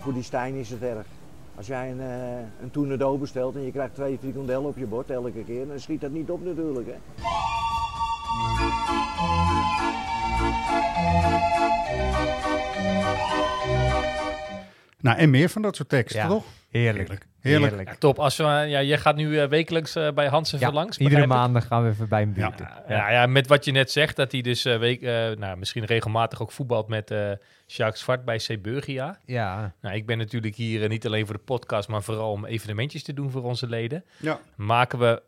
Voor 0.01 0.13
die 0.13 0.23
Stijn 0.23 0.55
is 0.55 0.71
het 0.71 0.83
erg. 0.83 1.07
Als 1.55 1.67
jij 1.67 1.91
een, 1.91 2.01
eh 2.01 2.39
een 2.63 2.71
tournedo 2.71 3.19
bestelt 3.19 3.55
en 3.55 3.63
je 3.63 3.71
krijgt 3.73 3.95
twee 3.95 4.19
frikandellen 4.19 4.69
op 4.69 4.77
je 4.77 4.87
bord 4.87 5.11
elke 5.11 5.45
keer, 5.45 5.67
dan 5.69 5.81
schiet 5.81 6.01
dat 6.01 6.11
niet 6.11 6.31
op 6.31 6.45
natuurlijk. 6.45 6.87
Hè? 6.87 6.97
Nou, 15.07 15.19
en 15.19 15.31
meer 15.31 15.49
van 15.49 15.63
dat 15.63 15.77
soort 15.77 15.89
teksten, 15.89 16.21
Ja, 16.21 16.29
toch? 16.29 16.45
Heerlijk. 16.71 17.09
Heerlijk. 17.09 17.27
Heerlijk. 17.71 17.89
Ja, 17.89 17.97
top. 17.99 18.19
Als 18.19 18.37
we, 18.37 18.43
ja, 18.45 18.83
jij 18.83 18.99
gaat 18.99 19.17
nu 19.17 19.39
eh, 19.41 19.49
wekelijks 19.49 19.95
eh, 19.97 20.13
bij 20.13 20.29
Hans 20.29 20.53
even 20.53 20.67
Ja, 20.67 20.73
langs. 20.73 20.99
iedere 20.99 21.27
maandag 21.27 21.67
gaan 21.67 21.83
we 21.83 21.89
even 21.89 22.09
bij 22.09 22.21
hem 22.21 22.33
Ja. 22.37 22.49
buurten. 22.49 22.69
Ja, 22.89 23.11
ja, 23.11 23.27
met 23.27 23.47
wat 23.47 23.65
je 23.65 23.73
net 23.73 23.91
zegt, 23.91 24.17
dat 24.17 24.33
hij 24.33 24.41
dus 24.41 24.65
eh, 24.65 24.79
week, 24.79 25.01
nou, 25.39 25.57
misschien 25.57 25.85
regelmatig 25.85 26.43
ook 26.43 26.53
voetbalt 26.53 26.89
met 26.89 27.15
Jacques 27.67 28.01
Zwart 28.01 28.25
bij 28.25 28.39
Zeeburgia. 28.39 29.19
ja. 29.25 29.75
Nou, 29.81 29.95
ik 29.97 30.07
ben 30.07 30.19
natuurlijk 30.19 30.55
hier 30.55 30.89
niet 30.89 31.07
alleen 31.07 31.27
voor 31.27 31.35
de 31.35 31.41
podcast, 31.45 31.89
maar 31.89 32.03
vooral 32.03 32.31
om 32.31 32.45
evenementjes 32.47 33.03
te 33.03 33.15
doen 33.15 33.31
voor 33.31 33.43
onze 33.43 33.69
leden. 33.69 34.05
Ja. 34.17 34.39
Maken 34.57 34.99
we 34.99 35.23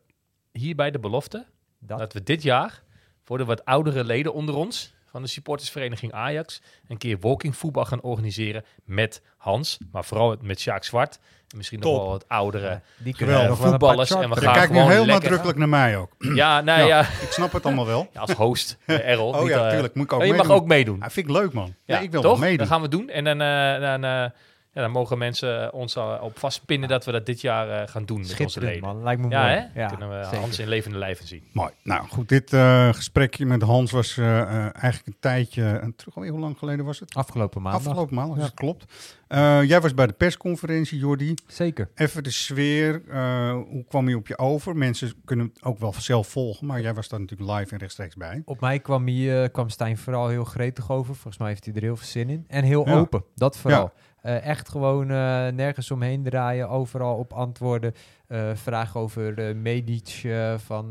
hierbij 0.52 0.90
de 0.90 0.98
belofte 0.98 1.44
Dat. 1.80 1.98
dat 1.98 2.12
we 2.12 2.22
dit 2.22 2.42
jaar 2.42 2.82
voor 3.24 3.38
de 3.38 3.44
wat 3.44 3.64
oudere 3.64 4.04
leden 4.04 4.34
onder 4.34 4.54
ons 4.54 4.94
van 5.10 5.22
de 5.22 5.28
supportersvereniging 5.28 6.12
Ajax 6.12 6.60
een 6.88 6.98
keer 6.98 7.16
walking 7.20 7.56
voetbal 7.56 7.84
gaan 7.84 8.00
organiseren 8.00 8.64
met 8.84 9.22
Hans, 9.36 9.78
maar 9.92 10.04
vooral 10.04 10.36
met 10.40 10.62
Jacques 10.62 10.86
Zwart. 10.86 11.18
En 11.48 11.56
misschien 11.56 11.80
nog 11.80 11.96
wel 11.96 12.08
wat 12.08 12.28
oudere 12.28 12.68
Ja, 12.68 12.80
die 12.96 13.26
paar 13.26 13.56
voetballers. 13.56 14.10
En 14.10 14.30
we 14.30 14.40
gaan 14.40 14.52
kijkt 14.54 14.70
nu 14.72 14.76
gewoon 14.76 14.90
heel 14.90 15.04
lekker- 15.04 15.20
nadrukkelijk 15.22 15.58
naar 15.58 15.68
mij 15.68 15.96
ook. 15.96 16.12
Ja, 16.34 16.60
nou 16.60 16.80
Ja. 16.80 16.86
ja, 16.86 17.00
Ik 17.00 17.30
snap 17.30 17.52
het 17.52 17.66
allemaal 17.66 17.86
wel. 17.86 18.08
ja, 18.12 18.20
als 18.20 18.32
host, 18.32 18.76
eh, 18.84 19.08
Errol. 19.10 19.28
Oh 19.32 19.40
niet, 19.40 19.48
ja, 19.50 19.64
eh, 19.66 19.70
tuurlijk. 19.70 19.94
Moet 19.94 20.04
ik 20.04 20.12
ook 20.12 20.20
oh, 20.20 20.26
je 20.26 20.32
mag 20.32 20.40
meedoen. 20.40 20.56
ook 20.62 20.66
meedoen. 20.66 20.98
Ja, 21.00 21.10
vind 21.10 21.26
ik 21.28 21.32
leuk, 21.32 21.52
man. 21.52 21.74
Ja, 21.84 21.98
ik 21.98 22.10
wil 22.10 22.20
toch? 22.22 22.30
wel 22.30 22.40
meedoen. 22.40 22.58
Dat 22.58 22.66
gaan 22.68 22.82
we 22.82 22.88
doen. 22.88 23.08
En 23.08 23.24
dan, 23.24 23.40
eh, 23.40 23.80
dan, 23.80 24.04
eh, 24.04 24.24
ja, 24.72 24.80
dan 24.80 24.90
mogen 24.90 25.18
mensen 25.18 25.72
ons 25.72 25.96
al 25.96 26.18
op 26.18 26.38
vastpinnen 26.38 26.88
dat 26.88 27.04
we 27.04 27.12
dat 27.12 27.26
dit 27.26 27.40
jaar 27.40 27.68
eh, 27.82 27.88
gaan 27.88 28.04
doen 28.04 28.16
met 28.20 28.26
onze 28.26 28.34
Schitterend, 28.36 28.72
leden. 28.72 28.88
man. 28.88 29.02
Lijkt 29.02 29.20
me 29.22 29.28
Ja, 29.28 29.42
mooi. 29.42 29.68
hè? 29.74 29.86
Kunnen 29.86 30.08
we 30.18 30.24
zeker. 30.24 30.38
Hans 30.38 30.58
in 30.58 30.68
levende 30.68 30.98
lijven 30.98 31.26
zien. 31.26 31.42
Mooi. 31.52 31.70
Nou 31.82 32.08
goed, 32.08 32.28
dit 32.28 32.52
eh, 32.52 32.88
gesprekje 32.92 33.46
met 33.46 33.62
Hans 33.62 33.90
was 33.90 34.16
eh, 34.18 34.40
eh, 34.40 34.48
eigenlijk 34.74 35.06
een 35.06 35.16
tijdje 35.20 35.64
en 35.64 35.94
terug. 35.96 36.14
Alweer, 36.16 36.30
Hoe 36.30 36.40
lang 36.40 36.58
geleden 36.58 36.84
was 36.84 37.00
het? 37.00 37.14
Afgelopen 37.14 37.62
maandag. 37.62 37.86
Afgelopen 37.86 38.14
maandag, 38.14 38.34
dus 38.34 38.44
Ja. 38.44 38.50
dat 38.50 38.58
klopt. 38.60 38.84
Eh, 39.28 39.62
jij 39.62 39.80
was 39.80 39.94
bij 39.94 40.06
de 40.06 40.12
persconferentie, 40.12 40.98
Jordi. 40.98 41.34
Zeker. 41.46 41.90
Even 41.94 42.22
de 42.22 42.30
sfeer. 42.30 43.02
eh, 43.08 43.50
hoe 43.52 43.84
kwam 43.88 44.08
je 44.08 44.16
op 44.16 44.26
je 44.26 44.38
over? 44.38 44.76
Mensen 44.76 45.12
kunnen 45.24 45.50
het 45.54 45.64
ook 45.64 45.78
wel 45.78 45.94
zelf 45.98 46.28
volgen, 46.28 46.66
maar 46.66 46.80
jij 46.80 46.94
was 46.94 47.08
daar 47.08 47.20
natuurlijk 47.20 47.58
live 47.58 47.72
en 47.72 47.78
rechtstreeks 47.78 48.14
bij. 48.16 48.42
Op 48.44 48.60
mij 48.60 48.78
kwam, 48.80 49.06
hij, 49.06 49.42
eh, 49.42 49.48
kwam 49.52 49.68
Stijn 49.68 49.98
vooral 49.98 50.28
heel 50.28 50.44
gretig 50.44 50.90
over. 50.90 51.14
Volgens 51.14 51.38
mij 51.38 51.48
heeft 51.48 51.64
hij 51.64 51.74
er 51.74 51.82
heel 51.82 51.96
veel 51.96 52.06
zin 52.06 52.28
in. 52.30 52.44
En 52.48 52.64
heel 52.64 52.86
Ja. 52.88 52.94
open, 52.98 53.24
dat 53.34 53.56
vooral. 53.56 53.92
Eh, 54.22 54.46
echt 54.46 54.68
gewoon 54.68 55.10
eh, 55.10 55.46
nergens 55.48 55.90
omheen 55.90 56.22
draaien, 56.22 56.68
overal 56.68 57.16
op 57.16 57.32
antwoorden. 57.32 57.94
Eh 58.26 58.50
vragen 58.54 59.00
over 59.00 59.38
uh, 59.38 59.54
Medic, 59.54 60.26
van 60.56 60.88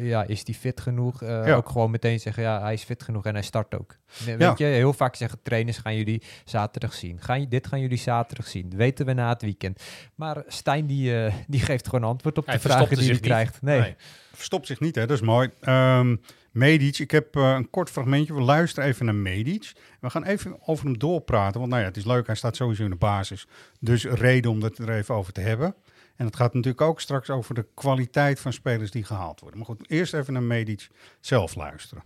ja, 0.00 0.24
is 0.26 0.44
die 0.44 0.54
fit 0.54 0.80
genoeg? 0.80 1.20
Ja. 1.20 1.54
Ook 1.54 1.68
gewoon 1.68 1.90
meteen 1.90 2.20
zeggen, 2.20 2.42
ja, 2.42 2.60
hij 2.60 2.72
is 2.72 2.82
fit 2.82 3.02
genoeg 3.02 3.24
en 3.24 3.32
hij 3.34 3.42
start 3.42 3.78
ook. 3.78 3.96
Ja. 4.24 4.36
Weet 4.36 4.58
je, 4.58 4.64
heel 4.64 4.92
vaak 4.92 5.14
zeggen 5.16 5.38
trainers, 5.42 5.78
gaan 5.78 5.96
jullie 5.96 6.22
zaterdag 6.44 6.92
zien. 6.92 7.20
Gaan, 7.20 7.40
je- 7.40 7.48
dit 7.48 7.66
gaan 7.66 7.80
jullie 7.80 7.98
zaterdag 7.98 8.46
zien. 8.46 8.68
Dat 8.68 8.78
weten 8.78 9.06
we 9.06 9.12
na 9.12 9.28
het 9.28 9.42
weekend. 9.42 9.82
Maar 10.14 10.42
Stijn, 10.46 10.86
die, 10.86 11.30
die 11.46 11.60
geeft 11.60 11.88
gewoon 11.88 12.04
antwoord 12.04 12.38
op 12.38 12.46
Hij 12.46 12.54
de 12.54 12.60
vragen 12.60 12.96
die 12.96 13.10
hij 13.10 13.20
krijgt. 13.20 13.62
Nee. 13.62 13.80
Nee. 13.80 13.94
Verstopt 14.34 14.66
zich 14.66 14.80
niet, 14.80 14.94
hè? 14.94 15.06
dat 15.06 15.16
is 15.16 15.22
mooi. 15.22 15.50
Ehm, 15.60 16.16
Medic, 16.54 16.98
ik 16.98 17.10
heb 17.10 17.36
uh, 17.36 17.50
een 17.50 17.70
kort 17.70 17.90
fragmentje. 17.90 18.34
We 18.34 18.40
luisteren 18.40 18.88
even 18.88 19.04
naar 19.04 19.14
Medic. 19.14 19.72
We 20.00 20.10
gaan 20.10 20.24
even 20.24 20.56
over 20.66 20.84
hem 20.84 20.98
doorpraten. 20.98 21.58
Want 21.58 21.72
nou 21.72 21.82
ja, 21.82 21.88
het 21.88 21.96
is 21.96 22.04
leuk, 22.04 22.26
hij 22.26 22.34
staat 22.34 22.56
sowieso 22.56 22.84
in 22.84 22.90
de 22.90 22.96
basis. 22.96 23.46
Dus 23.80 24.04
reden 24.04 24.50
om 24.50 24.62
het 24.62 24.78
er 24.78 24.90
even 24.90 25.14
over 25.14 25.32
te 25.32 25.40
hebben. 25.40 25.74
En 26.16 26.26
het 26.26 26.36
gaat 26.36 26.54
natuurlijk 26.54 26.82
ook 26.82 27.00
straks 27.00 27.30
over 27.30 27.54
de 27.54 27.66
kwaliteit 27.74 28.40
van 28.40 28.52
spelers 28.52 28.90
die 28.90 29.04
gehaald 29.04 29.40
worden. 29.40 29.58
Maar 29.58 29.68
goed, 29.68 29.90
eerst 29.90 30.14
even 30.14 30.32
naar 30.32 30.42
Medic 30.42 30.88
zelf 31.20 31.54
luisteren. 31.54 32.04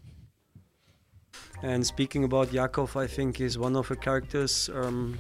And 1.63 1.87
speaking 1.87 2.25
about 2.25 2.51
Yakov, 2.51 2.95
I 2.95 3.07
think 3.07 3.39
is 3.39 3.57
one 3.57 3.79
of 3.79 3.87
the 3.87 3.97
characters 3.99 4.69
um, 4.69 5.15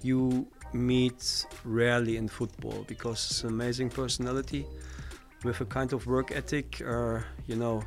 you 0.00 0.48
meet 0.72 1.46
rarely 1.64 2.16
in 2.16 2.28
football 2.28 2.84
because 2.86 3.30
it's 3.30 3.44
an 3.44 3.50
amazing 3.50 3.92
personality 3.92 4.64
with 5.40 5.60
a 5.60 5.64
kind 5.64 5.92
of 5.92 6.04
work 6.04 6.30
ethic. 6.30 6.80
Uh, 6.80 7.20
you 7.44 7.58
know, 7.58 7.82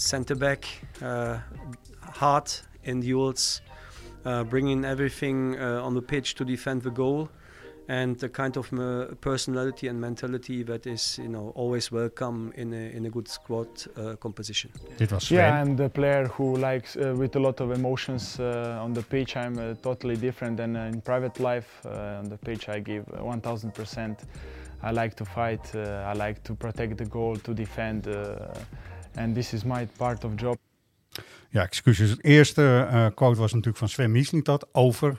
center 0.00 0.34
back, 0.34 0.64
uh, 1.02 1.38
hard 2.00 2.50
in 2.84 3.00
duels, 3.00 3.60
uh, 4.24 4.44
bringing 4.44 4.84
everything 4.84 5.58
uh, 5.58 5.84
on 5.84 5.94
the 5.94 6.02
pitch 6.02 6.34
to 6.34 6.44
defend 6.44 6.82
the 6.82 6.90
goal, 6.90 7.28
and 7.88 8.18
the 8.18 8.28
kind 8.28 8.56
of 8.56 8.72
uh, 8.72 9.14
personality 9.20 9.88
and 9.88 10.00
mentality 10.00 10.62
that 10.62 10.86
is, 10.86 11.18
you 11.18 11.28
know, 11.28 11.52
always 11.54 11.92
welcome 11.92 12.52
in 12.56 12.72
a, 12.72 12.96
in 12.96 13.04
a 13.06 13.10
good 13.10 13.28
squad 13.28 13.68
uh, 13.96 14.16
composition. 14.16 14.70
Dit 14.96 15.12
was 15.12 15.28
Yeah, 15.28 15.60
I'm 15.60 15.76
the 15.76 15.88
player 15.88 16.28
who 16.28 16.56
likes 16.56 16.96
with 16.96 17.36
a 17.36 17.40
lot 17.40 17.60
of 17.60 17.70
emotions 17.70 18.38
on 18.40 18.94
the 18.94 19.02
pitch. 19.02 19.36
I'm 19.36 19.76
totally 19.82 20.16
different 20.16 20.56
than 20.56 20.76
in 20.76 21.00
private 21.00 21.40
life. 21.40 21.84
on 21.84 22.28
the 22.28 22.38
pitch, 22.38 22.68
I 22.68 22.80
give 22.80 23.04
1,000 23.18 23.74
percent. 23.74 24.20
I 24.82 24.92
like 24.92 25.14
to 25.16 25.24
fight. 25.24 25.74
I 25.74 26.14
like 26.14 26.42
to 26.44 26.54
protect 26.54 26.96
the 26.96 27.04
goal, 27.04 27.36
to 27.36 27.52
defend. 27.52 28.06
And 29.14 29.34
this 29.34 29.52
is 29.52 29.64
my 29.64 29.88
part 29.96 30.24
of 30.24 30.32
job. 30.36 30.58
Ja, 31.48 31.62
excuses. 31.62 32.10
Het 32.10 32.24
eerste 32.24 32.88
uh, 32.90 33.06
quote 33.14 33.38
was 33.38 33.50
natuurlijk 33.50 33.78
van 33.78 33.88
Sven 33.88 34.10
Mislintat 34.10 34.68
over 34.72 35.18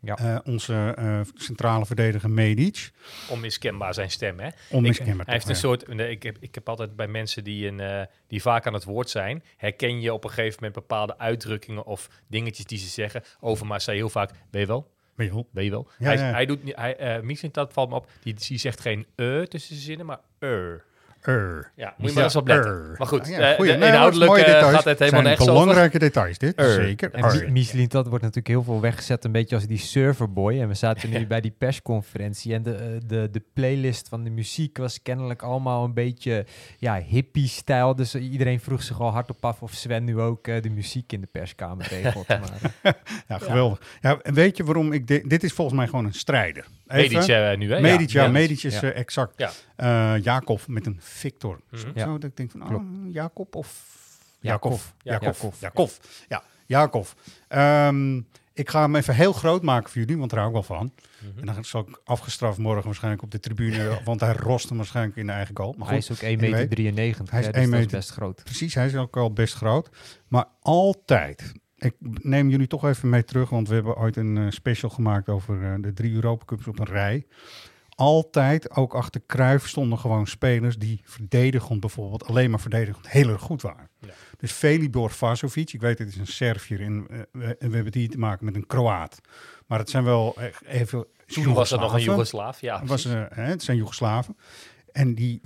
ja. 0.00 0.18
Uh, 0.20 0.38
onze 0.44 0.96
uh, 0.98 1.20
centrale 1.34 1.86
verdediger 1.86 2.30
Medic. 2.30 2.90
Onmiskenbaar 3.30 3.94
zijn 3.94 4.10
stem, 4.10 4.38
hè? 4.38 4.48
Onmiskenbaar. 4.70 5.20
Ik, 5.20 5.24
hij 5.26 5.34
heeft 5.34 5.48
een 5.48 5.56
soort. 5.56 5.88
Ik 5.88 6.22
heb, 6.22 6.36
ik 6.40 6.54
heb 6.54 6.68
altijd 6.68 6.96
bij 6.96 7.08
mensen 7.08 7.44
die, 7.44 7.66
een, 7.66 8.08
die 8.26 8.42
vaak 8.42 8.66
aan 8.66 8.74
het 8.74 8.84
woord 8.84 9.10
zijn, 9.10 9.42
herken 9.56 10.00
je 10.00 10.12
op 10.12 10.24
een 10.24 10.30
gegeven 10.30 10.54
moment 10.54 10.72
bepaalde 10.72 11.18
uitdrukkingen 11.18 11.84
of 11.84 12.08
dingetjes 12.26 12.66
die 12.66 12.78
ze 12.78 12.88
zeggen. 12.88 13.22
Over 13.40 13.80
zei 13.80 13.96
heel 13.96 14.08
vaak, 14.08 14.30
ben 14.50 14.60
je 14.60 14.66
wel? 14.66 14.92
Ben 15.16 15.26
je 15.26 15.32
wel? 15.32 15.48
Ben 15.52 15.64
je 15.64 15.70
wel? 15.70 15.88
Ja, 15.98 16.04
hij, 16.06 16.16
ja. 16.16 16.32
hij 16.32 16.46
doet, 16.46 16.60
hij, 16.64 17.22
Mislintat 17.22 17.72
valt 17.72 17.88
me 17.88 17.94
op, 17.94 18.10
die, 18.22 18.34
die 18.34 18.58
zegt 18.58 18.80
geen 18.80 19.06
e 19.16 19.46
tussen 19.46 19.74
de 19.74 19.80
zinnen, 19.80 20.06
maar 20.06 20.20
er. 20.38 20.84
Er. 21.26 21.70
Ja, 21.76 21.94
moet 21.98 22.08
je 22.08 22.14
maar 22.14 22.24
eens 22.24 22.36
op 22.36 22.46
letten. 22.46 22.94
Maar 22.98 23.06
goed, 23.06 23.28
ja, 23.28 23.60
uh, 23.60 23.68
inhoudelijk 23.74 24.36
uh, 24.36 24.70
gaat 24.70 24.84
het 24.84 24.98
helemaal 24.98 25.22
nergens 25.22 25.46
belangrijke 25.46 25.98
details 25.98 26.38
dit, 26.38 26.54
zeker. 26.56 27.12
En 27.12 27.52
Michelin, 27.52 27.88
dat 27.88 28.06
wordt 28.06 28.22
natuurlijk 28.22 28.48
heel 28.48 28.62
veel 28.62 28.80
weggezet, 28.80 29.24
een 29.24 29.32
beetje 29.32 29.54
als 29.54 29.66
die 29.66 29.78
serverboy. 29.78 30.60
En 30.60 30.68
we 30.68 30.74
zaten 30.74 31.10
nu 31.10 31.26
bij 31.26 31.40
die 31.40 31.54
persconferentie 31.58 32.54
en 32.54 32.62
de, 32.62 32.74
eh, 32.74 32.86
de, 33.06 33.28
de 33.32 33.42
playlist 33.52 34.08
van 34.08 34.24
de 34.24 34.30
muziek 34.30 34.78
was 34.78 35.02
kennelijk 35.02 35.42
allemaal 35.42 35.84
een 35.84 35.94
beetje 35.94 36.46
ja, 36.78 37.02
hippie-stijl. 37.06 37.94
Dus 37.94 38.14
iedereen 38.14 38.60
vroeg 38.60 38.82
zich 38.82 39.00
al 39.00 39.10
hardop 39.10 39.44
af 39.44 39.62
of 39.62 39.72
Sven 39.72 40.04
nu 40.04 40.20
ook 40.20 40.46
uh, 40.46 40.62
de 40.62 40.70
muziek 40.70 41.12
in 41.12 41.20
de 41.20 41.28
perskamer 41.32 41.86
regelt. 41.88 42.26
ja, 43.28 43.38
geweldig. 43.38 43.80
Ja, 44.00 44.18
weet 44.22 44.56
je 44.56 44.64
waarom 44.64 44.92
ik... 44.92 45.28
dit 45.28 45.42
is 45.42 45.52
volgens 45.52 45.76
mij 45.76 45.86
gewoon 45.86 46.04
een 46.04 46.14
strijder. 46.14 46.66
Medici 46.86 47.32
uh, 47.32 47.56
nu, 47.56 47.72
hè? 47.72 47.80
Medic, 47.80 48.10
ja, 48.10 48.22
ja 48.22 48.30
Medici 48.30 48.66
is 48.66 48.82
uh, 48.82 48.96
exact. 48.96 49.34
Ja. 49.36 49.50
Uh, 50.16 50.22
Jacob 50.22 50.60
met 50.66 50.86
een 50.86 50.96
Victor. 51.00 51.60
Mm 51.70 51.80
-hmm. 51.80 51.98
Zo 51.98 52.18
dat 52.18 52.30
ik 52.30 52.36
denk 52.36 52.50
van, 52.50 52.74
oh, 52.74 53.12
Jacob 53.12 53.54
of... 53.54 53.92
Jacob. 54.40 54.80
Jacob. 55.02 55.54
Jacob. 55.60 55.90
Ja, 56.28 56.42
Jacob. 56.66 57.06
Um, 57.48 58.26
ik 58.54 58.70
ga 58.70 58.80
hem 58.80 58.96
even 58.96 59.14
heel 59.14 59.32
groot 59.32 59.62
maken 59.62 59.90
voor 59.90 60.00
jullie, 60.00 60.18
want 60.18 60.30
daar 60.30 60.40
hou 60.40 60.56
ik 60.56 60.66
wel 60.66 60.76
van. 60.76 60.92
Mm 61.18 61.30
-hmm. 61.30 61.48
En 61.48 61.54
dan 61.54 61.64
zal 61.64 61.80
ik 61.80 62.00
afgestraft 62.04 62.58
morgen 62.58 62.84
waarschijnlijk 62.84 63.22
op 63.22 63.30
de 63.30 63.40
tribune, 63.40 63.98
want 64.04 64.20
hij 64.20 64.32
rost 64.32 64.68
hem 64.68 64.76
waarschijnlijk 64.76 65.16
in 65.16 65.26
de 65.26 65.32
eigen 65.32 65.56
goal. 65.56 65.74
Maar 65.78 65.88
goed, 65.88 65.88
hij 65.88 65.98
is 65.98 66.10
ook 66.10 66.38
1,93 66.40 66.50
meter. 66.50 66.68
93, 66.68 67.30
hij 67.30 67.40
is, 67.40 67.46
dus 67.46 67.54
1 67.54 67.68
meter, 67.68 67.90
best 67.90 68.10
groot. 68.10 68.42
Precies, 68.44 68.74
hij 68.74 68.86
is 68.86 68.96
ook 68.96 69.14
wel 69.14 69.32
best 69.32 69.54
groot. 69.54 69.88
Maar 70.28 70.44
altijd, 70.60 71.52
ik 71.84 71.94
neem 72.22 72.48
jullie 72.48 72.66
toch 72.66 72.84
even 72.84 73.08
mee 73.08 73.24
terug, 73.24 73.50
want 73.50 73.68
we 73.68 73.74
hebben 73.74 73.96
ooit 73.96 74.16
een 74.16 74.36
uh, 74.36 74.50
special 74.50 74.90
gemaakt 74.90 75.28
over 75.28 75.62
uh, 75.62 75.74
de 75.80 75.92
drie 75.92 76.14
Europa 76.14 76.44
Cups 76.44 76.66
op 76.66 76.78
een 76.78 76.86
rij. 76.86 77.26
Altijd, 77.88 78.70
ook 78.70 78.94
achter 78.94 79.20
Kruif, 79.26 79.68
stonden 79.68 79.98
gewoon 79.98 80.26
spelers 80.26 80.78
die 80.78 81.00
verdedigend 81.04 81.80
bijvoorbeeld, 81.80 82.26
alleen 82.26 82.50
maar 82.50 82.60
verdedigend, 82.60 83.10
heel 83.10 83.28
erg 83.28 83.40
goed 83.40 83.62
waren. 83.62 83.88
Ja. 83.98 84.12
Dus 84.38 84.52
Velibor 84.52 85.10
Vasovic, 85.10 85.72
ik 85.72 85.80
weet 85.80 85.98
het 85.98 86.08
is 86.08 86.16
een 86.16 86.26
Serviër 86.26 86.80
en 86.80 87.06
uh, 87.10 87.18
we, 87.32 87.56
we, 87.58 87.74
hebben 87.74 87.92
die 87.92 88.08
te 88.08 88.18
maken 88.18 88.44
met 88.44 88.54
een 88.54 88.66
Kroaat. 88.66 89.20
Maar 89.66 89.78
het 89.78 89.90
zijn 89.90 90.04
wel 90.04 90.36
even... 90.66 91.06
Toen 91.26 91.52
was 91.52 91.70
het 91.70 91.80
nog 91.80 91.92
een 91.92 92.02
Joegoslaaf, 92.02 92.60
ja. 92.60 92.84
Was, 92.84 93.04
het 93.30 93.62
zijn 93.62 93.76
Joegoslaven. 93.76 94.36
En 94.94 95.14
die 95.14 95.40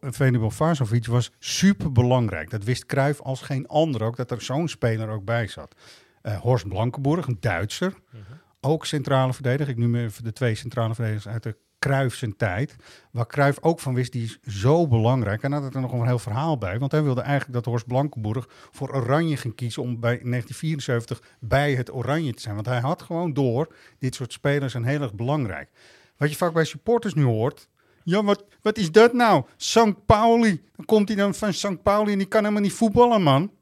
Velibor 0.00 0.52
Varsovic 0.52 1.06
was 1.06 1.30
super 1.38 1.92
belangrijk. 1.92 2.50
Dat 2.50 2.64
wist 2.64 2.86
Cruijff 2.86 3.20
als 3.20 3.42
geen 3.42 3.66
ander 3.66 4.02
ook, 4.02 4.16
dat 4.16 4.30
er 4.30 4.42
zo'n 4.42 4.68
speler 4.68 5.08
ook 5.08 5.24
bij 5.24 5.46
zat. 5.46 5.74
Uh, 6.22 6.40
Horst 6.40 6.68
Blankenburg, 6.68 7.26
een 7.26 7.36
Duitser, 7.40 7.88
uh 7.88 7.94
mhm. 8.10 8.22
-huh. 8.28 8.36
ook 8.60 8.86
centrale 8.86 9.32
verdediger. 9.32 9.72
Ik 9.72 9.78
noem 9.78 9.94
even 9.94 10.24
de 10.24 10.32
twee 10.32 10.54
centrale 10.54 10.94
verdedigers 10.94 11.32
uit 11.32 11.42
de 11.42 11.56
Cruijff 11.78 12.16
zijn 12.16 12.36
tijd. 12.36 12.76
Waar 13.10 13.26
Cruijff 13.26 13.58
ook 13.60 13.80
van 13.80 13.94
wist, 13.94 14.12
die 14.12 14.22
is 14.22 14.60
zo 14.60 14.88
belangrijk. 14.88 15.42
En 15.42 15.52
had 15.52 15.74
er 15.74 15.80
nog 15.80 15.92
een 15.92 16.06
heel 16.06 16.18
verhaal 16.18 16.58
bij. 16.58 16.78
Want 16.78 16.92
hij 16.92 17.02
wilde 17.02 17.20
eigenlijk 17.20 17.52
dat 17.52 17.64
Horst 17.64 17.86
Blankenburg 17.86 18.46
voor 18.48 18.94
Oranje 18.94 19.36
ging 19.36 19.54
kiezen... 19.54 19.82
om 19.82 20.00
bij 20.00 20.18
1974 20.22 21.22
bij 21.40 21.74
het 21.74 21.92
Oranje 21.94 22.34
te 22.34 22.42
zijn. 22.42 22.54
Want 22.54 22.66
hij 22.66 22.80
had 22.80 23.02
gewoon 23.02 23.32
door, 23.32 23.74
dit 23.98 24.14
soort 24.14 24.32
spelers 24.32 24.72
zijn 24.72 24.84
heel 24.84 25.02
erg 25.02 25.14
belangrijk. 25.14 25.70
Wat 26.16 26.30
je 26.30 26.36
vaak 26.36 26.52
bij 26.52 26.64
supporters 26.64 27.14
nu 27.14 27.24
hoort 27.24 27.68
ja, 28.04 28.24
wat, 28.24 28.44
wat 28.62 28.78
is 28.78 28.92
dat 28.92 29.12
nou? 29.12 29.44
St. 29.56 30.06
Pauli. 30.06 30.62
Dan 30.76 30.84
komt 30.84 31.08
hij 31.08 31.16
dan 31.16 31.34
van 31.34 31.52
St. 31.52 31.82
Pauli 31.82 32.12
en 32.12 32.18
die 32.18 32.26
kan 32.26 32.40
helemaal 32.40 32.62
niet 32.62 32.72
voetballen, 32.72 33.22
man. 33.22 33.52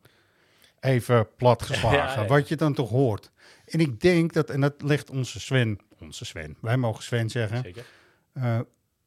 Even 0.81 1.29
plat 1.37 1.63
geslagen, 1.73 2.27
wat 2.27 2.49
je 2.49 2.57
dan 2.57 2.75
toch 2.75 2.91
hoort. 2.91 3.31
En 3.65 3.81
ik 3.81 4.01
denk 4.01 4.33
dat, 4.33 4.51
en 4.51 4.61
dat 4.61 4.75
ligt 4.83 5.11
onze 5.11 5.41
Sven, 5.41 5.81
onze 6.01 6.25
Sven, 6.25 6.57
wij 6.61 6.77
mogen 6.77 7.03
Sven 7.03 7.31
zeggen, 7.31 7.63
Zeker. 7.63 7.85
Uh, 8.35 8.61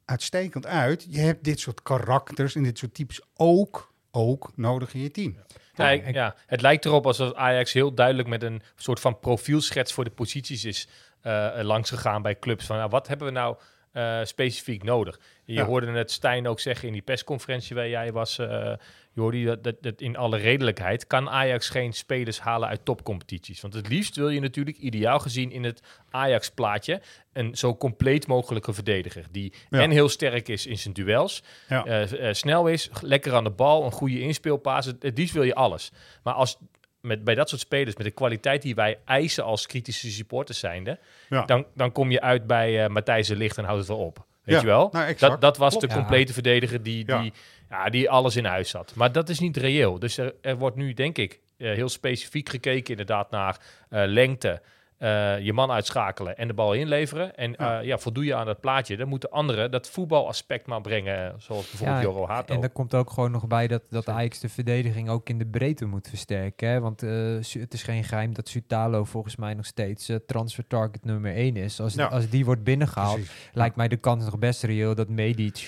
uitstekend 0.06 0.66
uit. 0.66 1.08
Je 1.10 1.20
hebt 1.20 1.44
dit 1.44 1.60
soort 1.60 1.82
karakters 1.82 2.56
en 2.56 2.64
dit 2.64 2.78
soort 2.78 2.94
types 2.94 3.22
ook, 3.36 3.94
ook 4.12 4.52
nodig 4.56 4.94
in 4.94 5.02
je 5.02 5.12
team. 5.12 5.38
Ja, 5.76 5.90
ja, 5.90 6.36
het 6.46 6.62
lijkt 6.62 6.86
erop 6.86 7.06
alsof 7.06 7.34
Ajax 7.34 7.74
heel 7.74 7.94
duidelijk 7.94 8.28
met 8.28 8.44
een 8.44 8.62
soort 8.76 9.00
van 9.00 9.20
profielschets 9.20 9.94
voor 9.94 10.04
de 10.04 10.10
posities 10.10 10.66
is 10.66 10.88
uh, 11.24 11.60
langs 11.62 11.90
gegaan 11.90 12.22
bij 12.22 12.40
clubs. 12.40 12.66
Van 12.66 12.78
nou, 12.78 12.90
wat 12.90 13.08
hebben 13.08 13.28
we 13.28 13.34
nou 13.34 13.56
uh, 13.96 14.20
specifiek 14.24 14.84
nodig. 14.84 15.20
Je 15.46 15.62
hoorde 15.62 15.92
het 15.92 16.12
Stijn 16.12 16.48
ook 16.48 16.60
zeggen 16.60 16.88
in 16.88 16.94
die 16.94 17.02
persconferentie 17.02 17.76
waar 17.76 17.90
jij 17.90 18.12
was, 18.12 18.40
uh, 18.40 18.74
Jordi, 19.14 19.46
dat, 19.46 19.64
dat, 19.64 19.76
dat, 19.82 20.02
in 20.02 20.18
alle 20.18 20.38
redelijkheid 20.38 21.08
kan 21.08 21.30
Ajax 21.30 21.70
geen 21.70 21.94
spelers 21.94 22.40
halen 22.40 22.70
uit 22.70 22.86
topcompetities. 22.86 23.62
Want 23.62 23.74
het 23.74 23.88
liefst 23.88 24.16
wil 24.16 24.30
je 24.30 24.40
natuurlijk, 24.40 24.78
ideaal 24.78 25.20
gezien 25.20 25.52
in 25.52 25.64
het 25.64 25.82
Ajax-plaatje, 26.10 27.02
een 27.34 27.56
zo 27.56 27.76
compleet 27.76 28.28
mogelijke 28.28 28.74
verdediger. 28.74 29.26
Die 29.32 29.54
en 29.70 29.92
heel 29.92 30.10
sterk 30.10 30.48
is 30.48 30.66
in 30.66 30.78
zijn 30.78 30.94
duels, 30.94 31.44
ja. 31.70 32.08
uh, 32.08 32.34
snel 32.34 32.68
is, 32.68 32.90
lekker 33.02 33.34
aan 33.34 33.44
de 33.44 33.50
bal, 33.50 33.86
een 33.86 33.92
goede 33.92 34.20
inspeelpaas. 34.20 34.86
Het, 34.86 35.04
het 35.04 35.18
liefst 35.18 35.34
wil 35.34 35.44
je 35.44 35.56
alles. 35.56 35.92
Maar 36.24 36.34
als 36.34 36.58
met, 37.06 37.24
bij 37.24 37.36
dat 37.36 37.50
soort 37.50 37.62
spelers, 37.62 37.96
met 37.96 38.06
de 38.06 38.12
kwaliteit 38.12 38.62
die 38.62 38.76
wij 38.76 38.98
eisen 39.06 39.44
als 39.44 39.66
kritische 39.66 40.12
supporters 40.12 40.60
zijnde, 40.60 41.00
ja. 41.30 41.46
dan, 41.46 41.66
dan 41.74 41.92
kom 41.92 42.12
je 42.12 42.22
uit 42.22 42.48
bij 42.48 42.84
uh, 42.84 42.90
Matthijs 42.90 43.28
de 43.28 43.36
Licht 43.36 43.58
en 43.58 43.64
houdt 43.64 43.80
het 43.80 43.88
wel 43.88 44.06
op. 44.06 44.26
Weet 44.44 44.62
je 44.62 44.66
wel? 44.66 44.90
Nou, 44.92 45.16
dat, 45.18 45.42
dat 45.42 45.58
was 45.58 45.80
de 45.80 45.88
complete 45.88 46.34
verdediger 46.34 46.84
die, 46.84 47.06
die, 47.06 47.34
ja. 47.70 47.90
die 47.90 48.10
alles 48.10 48.36
in 48.36 48.46
huis 48.46 48.74
had. 48.74 48.96
Maar 48.96 49.12
dat 49.12 49.30
is 49.30 49.40
niet 49.40 49.58
reëel. 49.58 50.00
Dus 50.00 50.18
er, 50.18 50.34
er 50.42 50.58
wordt 50.58 50.76
nu, 50.76 50.94
denk 50.94 51.18
ik, 51.18 51.40
uh, 51.58 51.74
heel 51.74 51.90
specifiek 51.90 52.50
gekeken 52.50 52.92
inderdaad 52.92 53.32
naar 53.32 53.58
uh, 53.90 54.04
lengte, 54.06 54.62
uh, 55.06 55.40
je 55.40 55.54
man 55.54 55.72
uitschakelen 55.72 56.38
en 56.38 56.48
de 56.48 56.54
bal 56.54 56.74
inleveren. 56.74 57.36
En 57.36 57.56
ja. 57.58 57.80
Uh, 57.80 57.86
ja, 57.86 57.98
voldoe 57.98 58.26
je 58.26 58.36
aan 58.36 58.46
dat 58.46 58.60
plaatje. 58.60 58.98
Dan 58.98 59.08
moeten 59.08 59.30
anderen 59.30 59.72
dat 59.72 59.90
voetbalaspect 59.90 60.68
maar 60.68 60.82
brengen, 60.82 61.34
zoals 61.38 61.70
bijvoorbeeld 61.70 62.02
ja, 62.02 62.04
Joro 62.04 62.28
Hato. 62.28 62.54
En 62.56 62.64
er 62.64 62.70
komt 62.70 62.94
ook 62.94 63.10
gewoon 63.10 63.32
nog 63.32 63.48
bij 63.48 63.68
dat, 63.68 63.82
dat 63.90 64.10
Ajax 64.10 64.40
de 64.40 64.50
verdediging 64.50 65.10
ook 65.10 65.30
in 65.30 65.38
de 65.38 65.46
breedte 65.46 65.86
moet 65.86 66.08
versterken. 66.08 66.70
Hè? 66.70 66.80
Want 66.80 67.04
uh, 67.04 67.36
het 67.60 67.74
is 67.74 67.84
geen 67.84 68.04
geheim 68.04 68.34
dat 68.34 68.48
Sutalo 68.48 69.04
volgens 69.04 69.36
mij 69.36 69.54
nog 69.54 69.66
steeds 69.66 70.12
transfer 70.26 70.68
target 70.68 71.06
nummer 71.06 71.36
1 71.36 71.56
is. 71.56 71.80
Als, 71.80 71.94
ja. 71.94 72.06
als 72.06 72.30
die 72.30 72.46
wordt 72.46 72.64
binnengehaald, 72.64 73.16
Precies. 73.16 73.50
lijkt 73.54 73.76
mij 73.76 73.88
de 73.88 73.98
kans 73.98 74.26
nog 74.26 74.40
best 74.40 74.64
reëel 74.64 74.96
dat 74.96 75.10
Medic 75.10 75.68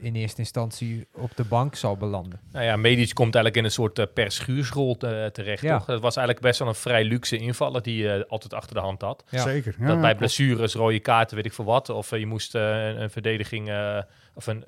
in 0.00 0.14
eerste 0.14 0.38
instantie 0.38 1.06
op 1.14 1.36
de 1.36 1.44
bank 1.44 1.74
zal 1.74 1.96
belanden. 1.96 2.40
Nou 2.52 2.64
ja, 2.64 2.76
Medic 2.76 3.14
komt 3.14 3.34
eigenlijk 3.34 3.56
in 3.56 3.64
een 3.64 3.70
soort 3.70 4.14
per 4.14 4.30
schuursrol 4.32 4.96
terecht, 4.96 5.66
toch? 5.66 5.84
Dat 5.84 6.00
was 6.00 6.16
eigenlijk 6.16 6.46
best 6.46 6.58
wel 6.58 6.68
een 6.68 6.74
vrij 6.74 7.04
luxe 7.04 7.36
invaller 7.36 7.82
die 7.82 8.10
altijd 8.10 8.54
achter 8.62 8.76
de 8.76 8.82
hand 8.82 9.02
had. 9.02 9.24
Ja. 9.30 9.42
Zeker. 9.42 9.74
Ja, 9.78 9.86
dat 9.86 10.00
bij 10.00 10.14
blessures, 10.14 10.74
rode 10.74 11.00
kaarten, 11.00 11.36
weet 11.36 11.46
ik 11.46 11.52
veel 11.52 11.64
wat. 11.64 11.88
Of 11.88 12.12
uh, 12.12 12.18
je 12.18 12.26
moest 12.26 12.54
uh, 12.54 12.62
een, 12.62 13.02
een, 13.02 13.10
verdediging 13.10 13.68
uh, 13.68 13.98
of 14.34 14.46
een 14.46 14.64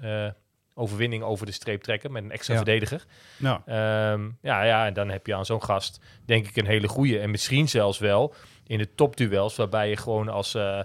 overwinning 0.74 1.22
over 1.22 1.46
de 1.46 1.52
streep 1.52 1.82
trekken 1.82 2.12
met 2.12 2.24
een 2.24 2.30
extra 2.30 2.54
Ja. 2.54 2.62
verdediger. 2.62 3.04
Ja. 3.36 3.62
Ehm, 3.66 4.28
ja, 4.42 4.62
ja, 4.62 4.86
en 4.86 4.94
dan 4.94 5.10
heb 5.10 5.26
je 5.26 5.34
aan 5.34 5.44
zo'n 5.44 5.62
gast 5.62 6.00
denk 6.24 6.46
ik 6.48 6.56
een 6.56 6.66
hele 6.66 6.88
goede. 6.88 7.18
En 7.18 7.30
misschien 7.30 7.68
zelfs 7.68 7.98
wel 7.98 8.34
in 8.66 8.78
de 8.78 8.94
topduels, 8.94 9.56
waarbij 9.56 9.88
je 9.88 9.96
gewoon 9.96 10.28
als, 10.28 10.54
eh, 10.54 10.80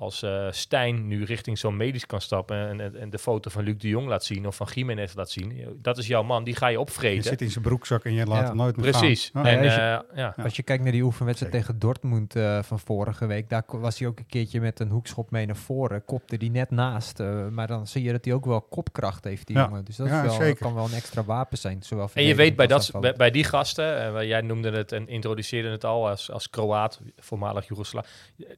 als 0.00 0.22
eh, 0.22 0.46
Stijn 0.50 1.06
nu 1.06 1.24
richting 1.24 1.58
zo'n 1.58 1.76
medisch 1.76 2.06
kan 2.06 2.20
stappen 2.20 2.68
en, 2.68 2.80
en, 2.80 2.96
en 3.00 3.10
de 3.10 3.18
foto 3.18 3.50
van 3.50 3.64
Luc 3.64 3.76
de 3.78 3.88
Jong 3.88 4.06
laat 4.08 4.24
zien 4.24 4.46
of 4.46 4.56
van 4.56 4.68
Jiménez 4.74 5.14
laat 5.14 5.30
zien. 5.30 5.78
Dat 5.82 5.98
is 5.98 6.06
jouw 6.06 6.22
man, 6.22 6.44
die 6.44 6.54
ga 6.56 6.66
je 6.66 6.72
Je 6.72 6.80
opvreten. 6.80 7.22
zit 7.22 7.40
in 7.40 7.50
zijn 7.50 7.64
broekzak 7.64 8.04
en 8.04 8.12
je 8.12 8.26
laat 8.26 8.40
Ja. 8.40 8.46
hem 8.46 8.56
nooit 8.56 8.76
meer 8.76 8.90
Precies. 8.90 9.30
gaan. 9.32 9.46
En, 9.46 9.58
als 9.64 9.74
je- 9.74 9.80
eh, 9.80 10.16
ja. 10.16 10.34
Als 10.42 10.56
je 10.56 10.62
kijkt 10.62 10.82
naar 10.82 10.92
die 10.92 11.02
oefenwedstrijd 11.02 11.52
tegen 11.52 11.78
Dortmund 11.78 12.36
eh, 12.36 12.62
van 12.62 12.78
vorige 12.78 13.26
week, 13.26 13.48
daar 13.48 13.62
was 13.66 13.98
hij 13.98 14.08
ook 14.08 14.18
een 14.18 14.26
keertje 14.26 14.60
met 14.60 14.80
een 14.80 14.88
hoekschop 14.90 15.30
mee 15.30 15.46
naar 15.46 15.56
voren. 15.56 16.04
Kopte 16.04 16.36
die 16.36 16.50
net 16.50 16.70
naast. 16.70 17.20
eh, 17.20 17.48
maar 17.48 17.66
dan 17.66 17.86
zie 17.86 18.02
je 18.02 18.12
dat 18.12 18.24
hij 18.24 18.34
ook 18.34 18.44
wel 18.44 18.60
kopkracht 18.60 19.24
heeft, 19.24 19.46
die 19.46 19.56
Ja. 19.56 19.64
jongen. 19.64 19.84
Dus 19.84 19.96
dat 19.96 20.06
Ja, 20.06 20.22
is 20.22 20.26
wel, 20.26 20.36
zeker. 20.40 20.62
kan 20.62 20.74
wel 20.74 20.84
een 20.84 20.92
extra 20.94 21.24
wapen 21.24 21.58
zijn. 21.58 21.82
Zowel 21.82 22.10
En 22.14 22.24
je 22.24 22.34
weet 22.34 22.56
bij, 22.56 22.66
dat, 22.66 22.90
bij, 23.16 23.30
die 23.30 23.44
gasten, 23.44 24.04
eh, 24.04 24.12
waar 24.12 24.26
jij 24.26 24.40
noemde 24.40 24.70
het 24.70 24.92
en 24.92 25.08
introduceerde 25.08 25.68
het 25.70 25.84
al 25.84 26.08
als, 26.08 26.30
als 26.30 26.50
Kroaat, 26.50 27.00
voormalig 27.18 27.68
Joegoslaaf. 27.68 28.06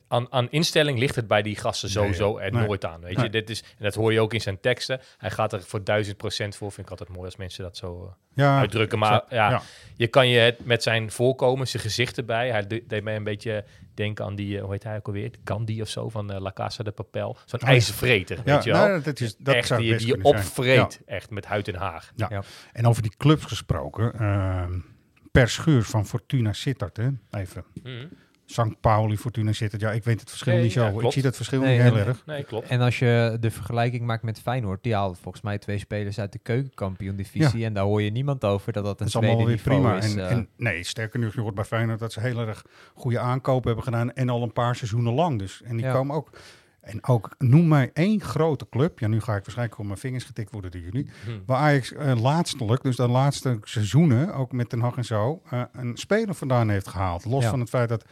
Aan, 0.08 0.26
aan 0.32 0.50
instelling 0.50 0.98
ligt 0.98 1.14
het 1.16 1.26
bij 1.32 1.42
die 1.42 1.56
gasten 1.56 1.88
sowieso 1.90 2.38
er 2.38 2.52
Nee. 2.52 2.66
nooit 2.66 2.84
aan. 2.84 3.00
Weet 3.00 3.16
Nee. 3.16 3.24
je? 3.24 3.30
Dit 3.30 3.50
is, 3.50 3.60
en 3.60 3.84
dat 3.84 3.94
hoor 3.94 4.12
je 4.12 4.20
ook 4.20 4.34
in 4.34 4.40
zijn 4.40 4.60
teksten. 4.60 5.00
Hij 5.18 5.30
gaat 5.30 5.52
er 5.52 5.62
voor 5.62 5.84
duizend 5.84 6.16
procent 6.16 6.56
voor. 6.56 6.72
Vind 6.72 6.86
ik 6.86 6.90
altijd 6.90 7.08
mooi 7.08 7.24
als 7.24 7.36
mensen 7.36 7.62
dat 7.62 7.76
zo 7.76 8.04
eh, 8.06 8.12
Ja, 8.44 8.58
uitdrukken. 8.58 8.98
Maar 8.98 9.22
ja, 9.28 9.50
Ja. 9.50 9.62
je 9.96 10.06
kan 10.06 10.28
je 10.28 10.38
het 10.38 10.64
met 10.64 10.82
zijn 10.82 11.10
voorkomen, 11.10 11.68
zijn 11.68 11.82
gezicht 11.82 12.16
erbij. 12.18 12.50
Hij 12.50 12.66
de- 12.66 12.84
deed 12.86 13.02
mij 13.02 13.16
een 13.16 13.24
beetje 13.24 13.64
denken 13.94 14.24
aan 14.24 14.34
die, 14.34 14.56
eh, 14.56 14.62
hoe 14.62 14.72
heet 14.72 14.82
hij 14.82 14.96
ook 14.96 15.06
alweer? 15.06 15.30
Gandhi 15.44 15.80
of 15.82 15.88
zo 15.88 16.08
van 16.08 16.32
eh, 16.32 16.40
La 16.40 16.52
Casa 16.52 16.82
de 16.82 16.90
Papel. 16.90 17.36
Zo'n 17.44 17.60
Oh, 17.60 17.66
ja. 17.66 17.72
ijzervreter, 17.72 18.36
Ja, 18.44 18.54
weet 18.54 18.64
je 18.64 18.72
wel? 18.72 18.86
nou, 18.86 19.02
dat 19.02 19.20
is- 19.20 19.36
dat 19.36 19.54
echt, 19.54 19.66
zou 19.66 19.80
die, 19.80 19.96
die 19.96 20.06
je 20.06 20.22
opvreet, 20.22 21.00
echt 21.06 21.30
met 21.30 21.44
huid 21.46 21.68
en 21.68 21.74
haar. 21.74 22.10
Ja. 22.16 22.26
Ja. 22.30 22.42
En 22.72 22.86
over 22.86 23.02
die 23.02 23.12
clubs 23.16 23.44
gesproken. 23.44 24.12
ehm, 24.18 24.78
per 25.32 25.48
schuur 25.48 25.82
van 25.82 26.06
Fortuna 26.06 26.52
Sittard, 26.52 26.96
hè? 26.96 27.08
Even. 27.30 27.64
Mhm. 27.82 28.06
St. 28.52 28.80
Pauli, 28.80 29.16
Fortuna 29.18 29.52
Sittard. 29.52 29.82
Ja, 29.82 29.92
ik 29.92 30.04
weet 30.04 30.20
het 30.20 30.28
verschil 30.28 30.52
Nee, 30.54 30.62
niet 30.62 30.72
zo. 30.72 30.84
ja, 30.84 31.06
ik 31.06 31.12
zie 31.12 31.22
dat 31.22 31.36
verschil 31.36 31.60
Nee, 31.60 31.72
niet 31.72 31.82
heel 31.82 31.96
en- 31.96 32.06
erg. 32.06 32.22
Nee, 32.26 32.42
klopt. 32.44 32.68
En 32.68 32.80
als 32.80 32.98
je 32.98 33.36
de 33.40 33.50
vergelijking 33.50 34.04
maakt 34.06 34.22
met 34.22 34.40
Feyenoord, 34.40 34.82
die 34.82 34.94
haalde 34.94 35.16
volgens 35.22 35.42
mij 35.44 35.58
twee 35.58 35.78
spelers 35.78 36.18
uit 36.18 36.32
de 36.32 36.38
keukenkampioen-divisie. 36.38 37.64
En 37.64 37.72
daar 37.72 37.84
hoor 37.84 38.02
je 38.02 38.10
niemand 38.10 38.44
over 38.44 38.72
dat 38.72 38.84
dat 38.84 38.92
een 38.92 38.98
Dat 38.98 39.08
is 39.08 39.16
allemaal 39.16 39.34
tweede 39.34 39.52
weer 39.62 39.62
prima. 39.74 39.96
is. 39.96 40.14
En, 40.14 40.24
eh. 40.26 40.30
en 40.30 40.48
nee, 40.56 40.84
sterker 40.84 41.18
nog, 41.20 41.34
je 41.34 41.40
hoort 41.40 41.54
bij 41.54 41.64
Feyenoord 41.64 41.98
dat 41.98 42.12
ze 42.12 42.20
heel 42.20 42.38
erg 42.38 42.64
goede 42.94 43.18
aankopen 43.18 43.66
hebben 43.66 43.84
gedaan. 43.84 44.12
En 44.12 44.28
al 44.28 44.42
een 44.42 44.52
paar 44.52 44.76
seizoenen 44.76 45.12
lang. 45.12 45.38
Dus. 45.38 45.62
En 45.64 45.76
die 45.76 45.84
Ja. 45.86 45.92
komen 45.92 46.16
ook. 46.16 46.30
En 46.80 47.06
ook, 47.06 47.34
noem 47.38 47.68
mij 47.68 47.90
één 47.92 48.20
grote 48.20 48.66
club. 48.70 48.98
Ja, 48.98 49.08
nu 49.08 49.20
ga 49.20 49.36
ik 49.36 49.42
waarschijnlijk 49.44 49.78
op 49.78 49.86
mijn 49.86 49.98
vingers 49.98 50.24
getikt 50.24 50.50
worden 50.52 50.70
door 50.70 50.80
jullie. 50.80 51.10
Hmm. 51.24 51.42
Waar 51.46 51.58
Ajax 51.58 51.92
eh, 51.92 52.20
laatstelijk, 52.22 52.82
dus 52.82 52.96
de 52.96 53.08
laatste 53.08 53.58
seizoenen, 53.62 54.34
ook 54.34 54.52
met 54.52 54.70
Den 54.70 54.80
Haag 54.80 54.96
en 54.96 55.04
zo, 55.04 55.42
eh, 55.50 55.62
een 55.72 55.96
speler 55.96 56.34
vandaan 56.34 56.68
heeft 56.68 56.88
gehaald. 56.88 57.24
Los 57.24 57.42
Ja. 57.42 57.50
van 57.50 57.60
het 57.60 57.68
feit 57.68 57.88
dat 57.88 58.04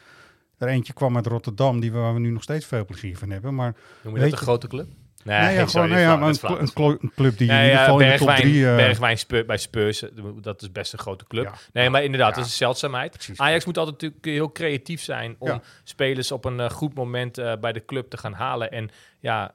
er 0.60 0.68
eentje 0.68 0.92
kwam 0.92 1.16
uit 1.16 1.26
Rotterdam, 1.26 1.80
die 1.80 1.92
we, 1.92 1.98
waar 1.98 2.14
we 2.14 2.20
nu 2.20 2.30
nog 2.30 2.42
steeds 2.42 2.66
veel 2.66 2.84
plezier 2.84 3.16
van 3.18 3.30
hebben. 3.30 3.54
Maar 3.54 3.74
Noem 4.02 4.14
je 4.14 4.20
dat 4.20 4.32
een 4.32 4.38
grote 4.38 4.68
club? 4.68 4.86
Nee, 5.24 5.40
Nee, 5.40 5.54
ja, 5.54 5.66
sorry, 5.66 5.70
gewoon, 5.70 5.88
dat 5.88 5.98
nou 5.98 6.00
ja, 6.00 6.16
maar 6.16 6.60
een, 7.00 7.10
club 7.14 7.38
die 7.38 7.48
Nee, 7.48 7.58
in 7.58 7.64
ieder 7.64 7.78
ja, 7.78 7.84
geval 7.84 8.00
in 8.00 8.10
de 8.10 8.16
top 8.16 8.26
Bergwijn, 8.26 8.50
drie... 8.50 8.68
eh, 8.68 8.76
Bergwijn 8.76 9.46
bij 9.46 9.56
Spurs, 9.56 10.04
dat 10.40 10.62
is 10.62 10.72
best 10.72 10.92
een 10.92 10.98
grote 10.98 11.24
club. 11.26 11.44
Ja. 11.44 11.52
Nee, 11.72 11.90
maar 11.90 12.04
inderdaad, 12.04 12.34
dat 12.34 12.44
is 12.44 12.50
een 12.50 12.56
zeldzaamheid. 12.56 13.12
Precies. 13.12 13.38
Ajax 13.38 13.64
moet 13.64 13.78
altijd 13.78 14.00
natuurlijk 14.00 14.24
heel 14.24 14.52
creatief 14.52 15.02
zijn 15.02 15.36
om 15.38 15.62
spelers 15.84 16.32
op 16.32 16.44
een 16.44 16.60
eh, 16.60 16.70
goed 16.70 16.94
moment 16.94 17.38
eh, 17.38 17.52
bij 17.60 17.72
de 17.72 17.84
club 17.84 18.10
te 18.10 18.16
gaan 18.16 18.32
halen 18.32 18.70
en 18.70 18.90
ja, 19.18 19.54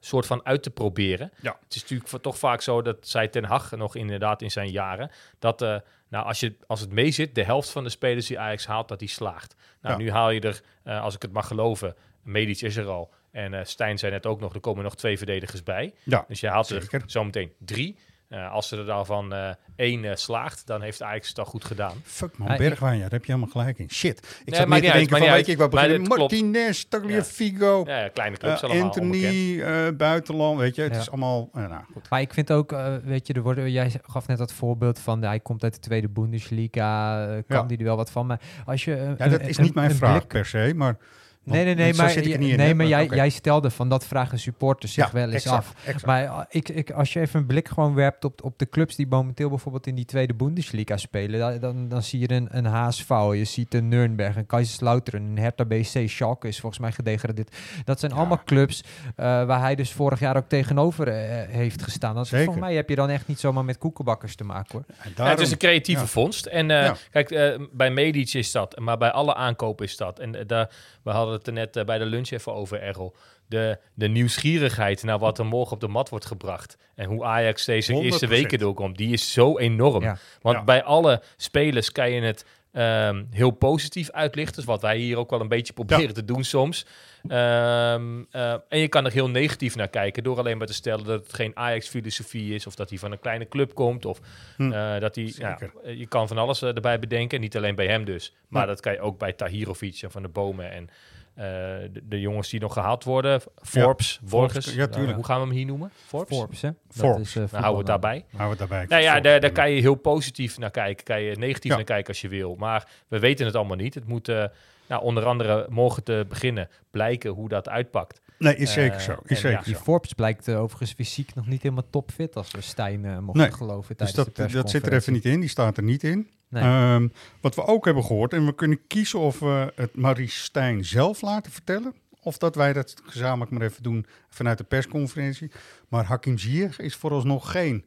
soort 0.00 0.26
van 0.26 0.44
uit 0.44 0.62
te 0.62 0.70
proberen. 0.70 1.32
Ja. 1.40 1.56
Het 1.64 1.74
is 1.74 1.82
natuurlijk 1.82 2.22
toch 2.22 2.38
vaak 2.38 2.60
zo 2.62 2.82
dat 2.82 2.96
zij 3.00 3.28
Ten 3.28 3.44
Hag 3.44 3.76
nog 3.76 3.96
inderdaad 3.96 4.42
in 4.42 4.50
zijn 4.50 4.70
jaren, 4.70 5.10
dat 5.38 5.82
nou, 6.10 6.26
als, 6.26 6.40
je, 6.40 6.56
als 6.66 6.80
het 6.80 6.92
mee 6.92 7.10
zit, 7.10 7.34
de 7.34 7.44
helft 7.44 7.70
van 7.70 7.84
de 7.84 7.90
spelers 7.90 8.26
die 8.26 8.38
Ajax 8.38 8.66
haalt, 8.66 8.88
dat 8.88 8.98
die 8.98 9.08
slaagt. 9.08 9.54
Nou, 9.82 9.94
Ja. 9.98 10.02
nu 10.04 10.10
haal 10.10 10.30
je 10.30 10.40
er, 10.40 10.60
eh, 10.84 11.02
als 11.02 11.14
ik 11.14 11.22
het 11.22 11.32
mag 11.32 11.46
geloven, 11.46 11.94
Medisch 12.22 12.62
is 12.62 12.76
er 12.76 12.86
al. 12.86 13.10
En 13.30 13.54
eh, 13.54 13.64
Stijn 13.64 13.98
zei 13.98 14.12
net 14.12 14.26
ook 14.26 14.40
nog, 14.40 14.54
er 14.54 14.60
komen 14.60 14.84
nog 14.84 14.96
twee 14.96 15.16
verdedigers 15.18 15.62
bij. 15.62 15.94
Ja, 16.02 16.24
Dus 16.28 16.40
je 16.40 16.48
haalt 16.48 16.66
zeker. 16.66 16.94
er 17.00 17.02
zometeen 17.06 17.52
drie. 17.58 17.98
Eh, 18.30 18.52
als 18.52 18.68
ze 18.68 18.76
er 18.76 18.84
daarvan 18.86 19.32
eh 19.34 19.50
één 19.76 20.04
eh, 20.04 20.16
slaagt, 20.16 20.66
dan 20.66 20.82
heeft 20.82 21.02
Ajax 21.02 21.28
het 21.28 21.38
al 21.38 21.44
goed 21.44 21.64
gedaan. 21.64 21.92
Fuck 22.02 22.38
man, 22.38 22.56
Bergwijn, 22.56 22.94
ja, 22.94 23.00
daar 23.02 23.10
heb 23.10 23.24
je 23.24 23.32
helemaal 23.32 23.52
gelijk 23.52 23.78
in. 23.78 23.90
Shit. 23.90 24.18
Ik 24.18 24.24
Nee, 24.50 24.58
zat 24.60 24.68
maakt 24.68 24.82
net 24.82 24.82
niet 24.82 24.92
denken 25.08 25.26
van, 25.26 25.34
weet 25.36 25.46
je, 25.46 25.52
ik 25.52 25.58
wou 25.58 25.70
Maar 25.74 25.86
beginnen. 25.86 26.08
Martinez, 26.18 26.84
Tagliafico, 26.88 27.82
Ja, 27.86 27.98
ja, 28.00 28.08
kleine 28.08 28.36
clubs 28.36 28.62
allemaal. 28.62 28.82
Anthony, 28.84 29.60
eh, 29.60 29.88
buitenland, 29.96 30.58
weet 30.58 30.74
je. 30.74 30.82
Het 30.82 30.94
Ja. 30.94 31.00
is 31.00 31.08
allemaal, 31.10 31.48
nou 31.52 31.82
goed. 31.92 32.10
Maar 32.10 32.20
ik 32.20 32.32
vind 32.34 32.52
ook, 32.52 32.70
weet 33.04 33.26
je, 33.26 33.32
er 33.32 33.42
worden, 33.42 33.70
jij 33.70 33.92
gaf 34.02 34.26
net 34.26 34.38
dat 34.38 34.52
voorbeeld 34.52 34.98
van, 34.98 35.22
hij 35.22 35.40
komt 35.40 35.62
uit 35.62 35.74
de 35.74 35.80
tweede 35.80 36.08
Bundesliga, 36.08 37.24
kan 37.46 37.56
Ja. 37.58 37.62
die 37.62 37.78
er 37.78 37.84
wel 37.84 37.96
wat 37.96 38.10
van. 38.10 38.26
Maar 38.26 38.40
als 38.64 38.84
je... 38.84 39.14
Ja, 39.18 39.28
dat 39.28 39.40
een- 39.40 39.48
is 39.48 39.56
een- 39.56 39.64
niet 39.64 39.74
mijn 39.74 39.90
een 39.90 39.96
vraag 39.96 40.16
blik- 40.16 40.28
per 40.28 40.46
se, 40.46 40.72
maar... 40.76 40.96
Nee, 41.44 41.64
nee, 41.64 41.74
nee, 41.74 41.94
maar, 41.94 42.10
zit 42.10 42.24
ik 42.26 42.32
je- 42.32 42.38
niet 42.38 42.50
in, 42.50 42.56
nee, 42.56 42.74
maar 42.74 42.86
jij, 42.86 43.06
jij 43.06 43.28
stelde 43.28 43.70
van 43.70 43.88
dat 43.88 44.06
vragen 44.06 44.38
supporters 44.38 44.92
zich 44.92 45.04
Ja, 45.06 45.12
wel 45.12 45.24
eens 45.24 45.34
exact, 45.34 45.56
af. 45.56 45.74
exact. 45.84 46.06
Maar 46.06 46.22
uh, 46.24 46.40
ik, 46.48 46.68
ik, 46.68 46.90
als 46.90 47.12
je 47.12 47.20
even 47.20 47.40
een 47.40 47.46
blik 47.46 47.68
gewoon 47.68 47.94
werpt 47.94 48.24
op, 48.24 48.44
op 48.44 48.58
de 48.58 48.68
clubs 48.68 48.96
die 48.96 49.06
momenteel 49.06 49.48
bijvoorbeeld 49.48 49.86
in 49.86 49.94
die 49.94 50.04
tweede 50.04 50.34
Bundesliga 50.34 50.96
spelen, 50.96 51.38
da- 51.40 51.58
dan, 51.58 51.88
dan 51.88 52.02
zie 52.02 52.20
je 52.20 52.32
een, 52.32 52.48
een 52.50 52.64
HSV, 52.66 53.08
je 53.08 53.44
ziet 53.44 53.74
een 53.74 53.88
Nürnberg, 53.88 54.36
een 54.36 54.46
Kaiserslautern, 54.46 55.22
een 55.22 55.38
Hertha 55.38 55.64
BC, 55.64 56.08
Schalke 56.08 56.48
is 56.48 56.60
volgens 56.60 56.80
mij 56.80 56.92
gedegradeerd. 56.92 57.56
Dat 57.84 58.00
zijn 58.00 58.12
Ja. 58.12 58.18
allemaal 58.18 58.42
clubs 58.44 58.82
uh, 58.82 58.86
waar 59.26 59.60
hij 59.60 59.74
dus 59.74 59.92
vorig 59.92 60.20
jaar 60.20 60.36
ook 60.36 60.48
tegenover 60.48 61.08
uh, 61.08 61.14
heeft 61.54 61.82
gestaan. 61.82 62.14
Dat, 62.14 62.26
Zeker. 62.26 62.44
volgens 62.44 62.64
mij 62.66 62.74
heb 62.74 62.88
je 62.88 62.94
dan 62.94 63.08
echt 63.08 63.26
niet 63.26 63.40
zomaar 63.40 63.64
met 63.64 63.78
koekenbakkers 63.78 64.34
te 64.36 64.44
maken 64.44 64.84
hoor. 65.16 65.26
Het 65.26 65.40
is 65.40 65.50
een 65.50 65.58
creatieve 65.58 66.00
ja. 66.02 66.06
vondst. 66.08 66.46
En 66.46 66.68
uh, 66.70 66.82
Ja. 66.84 66.96
kijk, 67.10 67.30
uh, 67.30 67.66
bij 67.72 67.90
Medici 67.90 68.38
is 68.38 68.52
dat, 68.52 68.78
maar 68.78 68.98
bij 68.98 69.10
alle 69.10 69.34
aankopen 69.34 69.84
is 69.86 69.96
dat. 69.96 70.18
En 70.18 70.34
uh, 70.36 70.40
daar, 70.46 70.70
we 71.02 71.10
hadden 71.10 71.29
het 71.32 71.46
er 71.46 71.52
net 71.52 71.76
uh, 71.76 71.84
bij 71.84 71.98
de 71.98 72.04
lunch 72.04 72.30
even 72.30 72.54
over, 72.54 72.80
Errol. 72.80 73.14
De, 73.46 73.78
de 73.94 74.08
nieuwsgierigheid 74.08 75.02
naar 75.02 75.18
wat 75.18 75.38
er 75.38 75.46
morgen 75.46 75.72
op 75.72 75.80
de 75.80 75.88
mat 75.88 76.08
wordt 76.08 76.26
gebracht. 76.26 76.76
En 76.94 77.08
hoe 77.08 77.24
Ajax 77.24 77.64
deze 77.64 77.92
100%. 77.92 77.96
eerste 77.96 78.26
weken 78.26 78.58
doorkomt, 78.58 78.96
die 78.96 79.12
is 79.12 79.32
zo 79.32 79.58
enorm. 79.58 80.02
Ja. 80.02 80.18
Want 80.40 80.56
ja. 80.56 80.64
bij 80.64 80.82
alle 80.82 81.22
spelers 81.36 81.92
kan 81.92 82.10
je 82.10 82.20
het 82.20 82.44
um, 82.72 83.26
heel 83.30 83.50
positief 83.50 84.10
uitlichten. 84.10 84.56
Dus 84.56 84.64
wat 84.64 84.82
wij 84.82 84.96
hier 84.96 85.16
ook 85.16 85.30
wel 85.30 85.40
een 85.40 85.48
beetje 85.48 85.72
proberen 85.72 86.06
ja. 86.06 86.12
te 86.12 86.24
doen 86.24 86.44
soms. 86.44 86.86
Um, 87.22 88.26
uh, 88.32 88.52
en 88.68 88.78
je 88.78 88.88
kan 88.88 89.04
er 89.04 89.12
heel 89.12 89.28
negatief 89.28 89.76
naar 89.76 89.88
kijken 89.88 90.22
door 90.22 90.38
alleen 90.38 90.58
maar 90.58 90.66
te 90.66 90.74
stellen 90.74 91.04
dat 91.04 91.22
het 91.22 91.34
geen 91.34 91.56
Ajax-filosofie 91.56 92.54
is 92.54 92.66
of 92.66 92.74
dat 92.74 92.88
hij 92.90 92.98
van 92.98 93.12
een 93.12 93.20
kleine 93.20 93.48
club 93.48 93.74
komt 93.74 94.04
of 94.04 94.20
hm. 94.56 94.62
uh, 94.62 94.98
dat 94.98 95.14
hij, 95.14 95.32
ja, 95.36 95.58
je 95.82 96.06
kan 96.06 96.28
van 96.28 96.38
alles 96.38 96.62
erbij 96.62 96.98
bedenken, 96.98 97.40
niet 97.40 97.56
alleen 97.56 97.74
bij 97.74 97.86
hem 97.86 98.04
dus, 98.04 98.34
maar 98.48 98.66
dat 98.66 98.80
kan 98.80 98.92
je 98.92 99.00
ook 99.00 99.18
bij 99.18 99.32
Tahirovic 99.32 100.02
en 100.02 100.10
Van 100.10 100.22
de 100.22 100.28
Bomen 100.28 100.70
en 100.70 100.88
de, 101.34 102.02
de, 102.04 102.20
jongens 102.20 102.48
die 102.48 102.60
nog 102.60 102.72
gehaald 102.72 103.04
worden, 103.04 103.40
Forbes, 103.62 104.18
ja, 104.22 104.28
Borges, 104.28 104.74
ja, 104.74 104.86
tuurlijk. 104.86 105.14
hoe 105.14 105.24
gaan 105.24 105.40
we 105.40 105.46
hem 105.46 105.56
hier 105.56 105.66
noemen? 105.66 105.90
Forbes, 106.06 106.36
Forbes 106.36 106.62
hè? 106.62 106.70
Forbes. 106.88 107.20
Is, 107.20 107.36
uh, 107.36 107.42
nou, 107.42 107.50
houden 107.50 107.72
we 107.72 107.76
het 107.78 107.86
daarbij. 107.86 108.24
Houden 108.36 108.58
we 108.58 108.62
het 108.62 108.70
daarbij. 108.70 108.86
Nou 108.98 109.02
ja, 109.02 109.20
daar, 109.20 109.40
daar 109.40 109.52
kan 109.52 109.70
je 109.70 109.80
heel 109.80 109.94
positief 109.94 110.58
naar 110.58 110.70
kijken, 110.70 111.04
kan 111.04 111.22
je 111.22 111.36
negatief 111.36 111.74
naar 111.74 111.84
kijken 111.84 112.08
als 112.08 112.20
je 112.20 112.28
wil, 112.28 112.54
maar 112.54 112.88
we 113.08 113.18
weten 113.18 113.46
het 113.46 113.54
allemaal 113.54 113.76
niet. 113.76 113.94
Het 113.94 114.06
moet 114.06 114.28
uh, 114.28 114.44
nou, 114.90 115.02
onder 115.02 115.24
andere 115.24 115.66
morgen 115.68 116.04
te 116.04 116.24
beginnen 116.28 116.68
blijken 116.90 117.30
hoe 117.30 117.48
dat 117.48 117.68
uitpakt. 117.68 118.20
Nee, 118.38 118.56
is 118.56 118.72
zeker 118.72 118.98
uh, 118.98 119.04
zo. 119.04 119.16
Is 119.24 119.40
zeker 119.40 119.58
ja, 119.58 119.64
die 119.64 119.74
zo. 119.74 119.80
Forbes 119.80 120.12
blijkt 120.12 120.48
uh, 120.48 120.60
overigens 120.60 120.92
fysiek 120.92 121.34
nog 121.34 121.46
niet 121.46 121.62
helemaal 121.62 121.90
topfit 121.90 122.36
als 122.36 122.50
we 122.50 122.60
Stijn 122.60 123.04
uh, 123.04 123.18
mochten 123.18 123.42
nee, 123.42 123.52
geloven 123.52 123.96
dus 123.96 124.12
tijdens 124.12 124.36
dat, 124.36 124.48
de 124.48 124.56
dat 124.56 124.70
zit 124.70 124.86
er 124.86 124.92
even 124.92 125.12
niet 125.12 125.24
in, 125.24 125.40
die 125.40 125.48
staat 125.48 125.76
er 125.76 125.82
niet 125.82 126.02
in. 126.02 126.30
Nee. 126.50 126.94
Um, 126.94 127.12
wat 127.40 127.54
we 127.54 127.66
ook 127.66 127.84
hebben 127.84 128.04
gehoord, 128.04 128.32
en 128.32 128.46
we 128.46 128.54
kunnen 128.54 128.86
kiezen 128.86 129.18
of 129.18 129.38
we 129.38 129.72
het 129.74 129.96
Maurice 129.96 130.38
Stijn 130.38 130.84
zelf 130.84 131.22
laten 131.22 131.52
vertellen, 131.52 131.94
of 132.22 132.38
dat 132.38 132.54
wij 132.54 132.72
dat 132.72 132.94
gezamenlijk 133.04 133.50
maar 133.50 133.62
even 133.62 133.82
doen 133.82 134.06
vanuit 134.28 134.58
de 134.58 134.64
persconferentie. 134.64 135.50
Maar 135.88 136.04
Hakim 136.04 136.38
Ziyech 136.38 136.78
is 136.78 136.96
vooralsnog 136.96 137.50
geen 137.50 137.84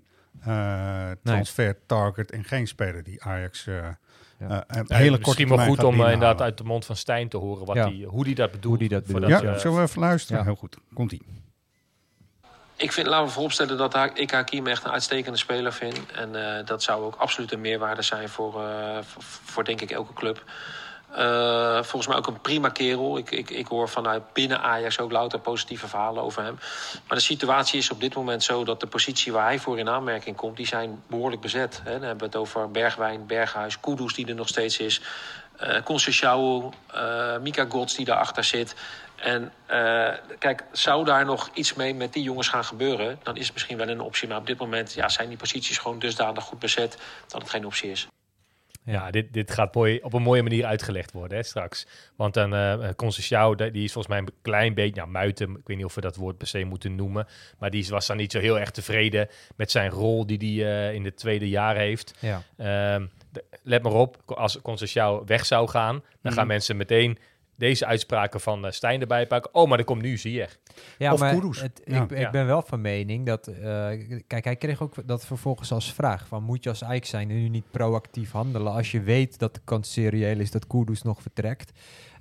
uh, 0.47 1.12
transfer 1.23 1.65
nee. 1.65 1.76
target 1.86 2.32
en 2.32 2.43
geen 2.43 2.67
speler 2.67 3.04
die 3.04 3.23
Ajax 3.23 3.65
uh, 3.65 3.76
ja. 4.39 4.65
Uh, 4.76 4.82
hele 4.88 5.17
misschien 5.17 5.47
wel 5.47 5.58
goed 5.58 5.84
om 5.84 5.93
uh, 5.93 5.99
inderdaad 5.99 6.41
uit 6.41 6.58
de 6.58 6.63
mond 6.63 6.86
van 6.86 6.95
Stijn 6.95 7.30
te 7.30 7.38
horen 7.38 7.65
wat 7.65 7.76
ja. 7.76 7.89
die, 7.89 8.06
hoe 8.06 8.23
die 8.23 8.36
dat 8.36 8.52
bedoelt. 8.52 8.65
Hoe 8.65 8.78
die 8.78 8.89
dat 8.89 9.06
bedoelt. 9.06 9.28
Ja, 9.28 9.41
dat, 9.41 9.62
zullen 9.62 9.78
we 9.78 9.84
even 9.84 9.99
luisteren? 9.99 10.38
Ja. 10.38 10.45
Heel 10.45 10.56
goed, 10.56 10.78
komt-ie. 10.93 11.21
Ik 12.84 12.91
vind, 12.91 13.08
laten 13.08 13.26
we 13.26 13.32
vooropstellen 13.32 13.78
dat 13.78 13.98
ik 14.13 14.32
Hakim 14.32 14.67
echt 14.67 14.84
een 14.84 14.91
uitstekende 14.91 15.38
speler 15.38 15.74
vind. 15.74 16.12
En 16.12 16.36
uh, 16.36 16.65
dat 16.65 16.84
zou 16.84 17.04
ook 17.04 17.15
absoluut 17.15 17.52
een 17.52 17.62
meerwaarde 17.62 18.02
zijn 18.02 18.30
voor, 18.30 18.62
uh, 18.62 18.98
voor, 19.46 19.63
denk 19.63 19.82
ik 19.82 19.91
elke 19.91 20.13
club. 20.13 20.43
Uh, 21.17 21.74
volgens 21.74 22.08
mij 22.08 22.17
ook 22.17 22.28
een 22.28 22.41
prima 22.41 22.69
kerel. 22.69 23.17
Ik, 23.17 23.32
ik, 23.32 23.50
ik 23.50 23.67
hoor 23.67 23.89
vanuit 23.89 24.34
binnen 24.34 24.62
Ajax 24.62 25.00
ook 25.00 25.12
louter 25.12 25.39
positieve 25.39 25.88
verhalen 25.88 26.24
over 26.24 26.43
hem. 26.43 26.60
Maar 27.08 27.17
de 27.17 27.24
situatie 27.24 27.80
is 27.80 27.91
op 27.91 28.00
dit 28.00 28.15
moment 28.15 28.43
zo 28.43 28.63
dat 28.63 28.80
de 28.80 28.88
positie 28.88 29.32
waar 29.32 29.46
hij 29.46 29.60
voor 29.60 29.80
in 29.80 29.89
aanmerking 29.89 30.36
komt, 30.36 30.58
die 30.58 30.67
zijn 30.67 31.04
behoorlijk 31.08 31.41
bezet. 31.41 31.82
Hè. 31.84 31.91
Dan 31.91 32.02
hebben 32.02 32.17
we 32.17 32.26
het 32.26 32.36
over 32.36 32.72
Bergwijn, 32.72 33.26
Berghuis, 33.28 33.80
Kudus 33.80 34.13
die 34.13 34.28
er 34.28 34.36
nog 34.36 34.48
steeds 34.48 34.78
is. 34.78 35.02
Uh, 35.62 35.84
Conceição, 35.84 36.74
uh, 36.96 37.38
Mika 37.41 37.65
Gods 37.69 37.96
die 37.96 38.06
daarachter 38.06 38.43
zit. 38.43 38.76
En 39.24 39.52
uh, 39.72 40.10
kijk, 40.40 40.64
zou 40.72 41.06
daar 41.06 41.26
nog 41.26 41.50
iets 41.54 41.74
mee 41.74 41.96
met 41.96 42.14
die 42.14 42.24
jongens 42.24 42.48
gaan 42.48 42.64
gebeuren, 42.64 43.20
dan 43.24 43.38
is 43.38 43.44
het 43.44 43.54
misschien 43.54 43.78
wel 43.78 43.88
een 43.88 44.02
optie. 44.02 44.28
Maar 44.28 44.38
op 44.38 44.48
dit 44.48 44.58
moment 44.58 44.94
ja, 44.94 45.10
zijn 45.10 45.28
die 45.28 45.38
posities 45.38 45.78
gewoon 45.78 46.00
dusdanig 46.00 46.44
goed 46.44 46.60
bezet 46.60 46.98
dat 47.28 47.42
het 47.42 47.50
geen 47.50 47.66
optie 47.66 47.92
is. 47.92 48.08
Ja, 48.86 49.12
dit, 49.12 49.34
dit 49.34 49.52
gaat 49.52 49.76
mooi, 49.76 50.00
op 50.02 50.14
een 50.14 50.22
mooie 50.22 50.44
manier 50.44 50.66
uitgelegd 50.66 51.12
worden 51.12 51.38
hè, 51.38 51.44
straks. 51.44 51.88
Want 52.16 52.34
dan 52.34 52.54
uh, 52.54 52.90
Conceição, 52.96 53.56
die 53.56 53.84
is 53.84 53.92
volgens 53.92 54.08
mij 54.08 54.18
een 54.18 54.30
klein 54.42 54.74
beetje, 54.74 55.02
ja, 55.02 55.06
muiten, 55.06 55.50
ik 55.50 55.68
weet 55.68 55.78
niet 55.78 55.86
of 55.86 55.96
we 55.96 56.02
dat 56.02 56.16
woord 56.16 56.38
per 56.38 56.48
se 56.48 56.64
moeten 56.64 56.96
noemen, 56.96 57.28
maar 57.60 57.70
die 57.70 57.88
was 57.90 58.08
dan 58.08 58.18
niet 58.18 58.32
zo 58.32 58.40
heel 58.40 58.60
erg 58.60 58.72
tevreden 58.72 59.28
met 59.56 59.72
zijn 59.72 59.90
rol 59.90 60.26
die 60.26 60.38
hij 60.38 60.90
uh, 60.90 60.94
in 60.94 61.06
het 61.06 61.18
tweede 61.18 61.50
jaar 61.50 61.76
heeft. 61.76 62.14
Ja. 62.20 62.42
Uh, 62.58 63.06
let 63.64 63.84
maar 63.84 63.94
op, 63.94 64.18
als 64.26 64.60
Conceição 64.62 65.26
weg 65.26 65.46
zou 65.46 65.70
gaan, 65.70 66.04
dan 66.22 66.32
mm. 66.32 66.38
gaan 66.38 66.48
mensen 66.48 66.78
meteen 66.78 67.18
deze 67.56 67.86
uitspraken 67.86 68.39
van 68.39 68.66
uh, 68.66 68.72
Stijn 68.72 69.02
erbij 69.02 69.28
pakken. 69.28 69.54
Oh, 69.54 69.70
maar 69.70 69.80
er 69.80 69.86
komt 69.86 70.02
nu 70.02 70.18
Ziyech. 70.18 70.60
Ja, 70.98 71.13
of 71.13 71.20
maar 71.20 71.34
het, 71.34 71.82
ja. 71.86 72.04
Ik, 72.04 72.12
ik 72.12 72.32
ben 72.32 72.46
wel 72.46 72.62
van 72.62 72.82
mening 72.82 73.26
dat... 73.26 73.48
Uh, 73.48 73.58
kijk, 74.28 74.44
hij 74.44 74.56
kreeg 74.56 74.82
ook 74.82 75.08
dat 75.08 75.26
vervolgens 75.26 75.72
als 75.72 75.94
vraag 75.94 76.28
van... 76.28 76.44
moet 76.44 76.63
je 76.63 76.70
als 76.70 76.82
Eik 76.82 77.06
zijn 77.06 77.30
en 77.30 77.36
nu 77.36 77.50
niet 77.50 77.72
proactief 77.72 78.32
handelen... 78.32 78.74
als 78.74 78.92
je 78.92 79.02
weet 79.02 79.39
dat 79.39 79.54
de 79.54 79.62
kans 79.63 79.92
serieel 79.92 80.39
is 80.39 80.52
dat 80.52 80.68
Kudus 80.68 81.02
nog 81.02 81.22
vertrekt... 81.22 81.72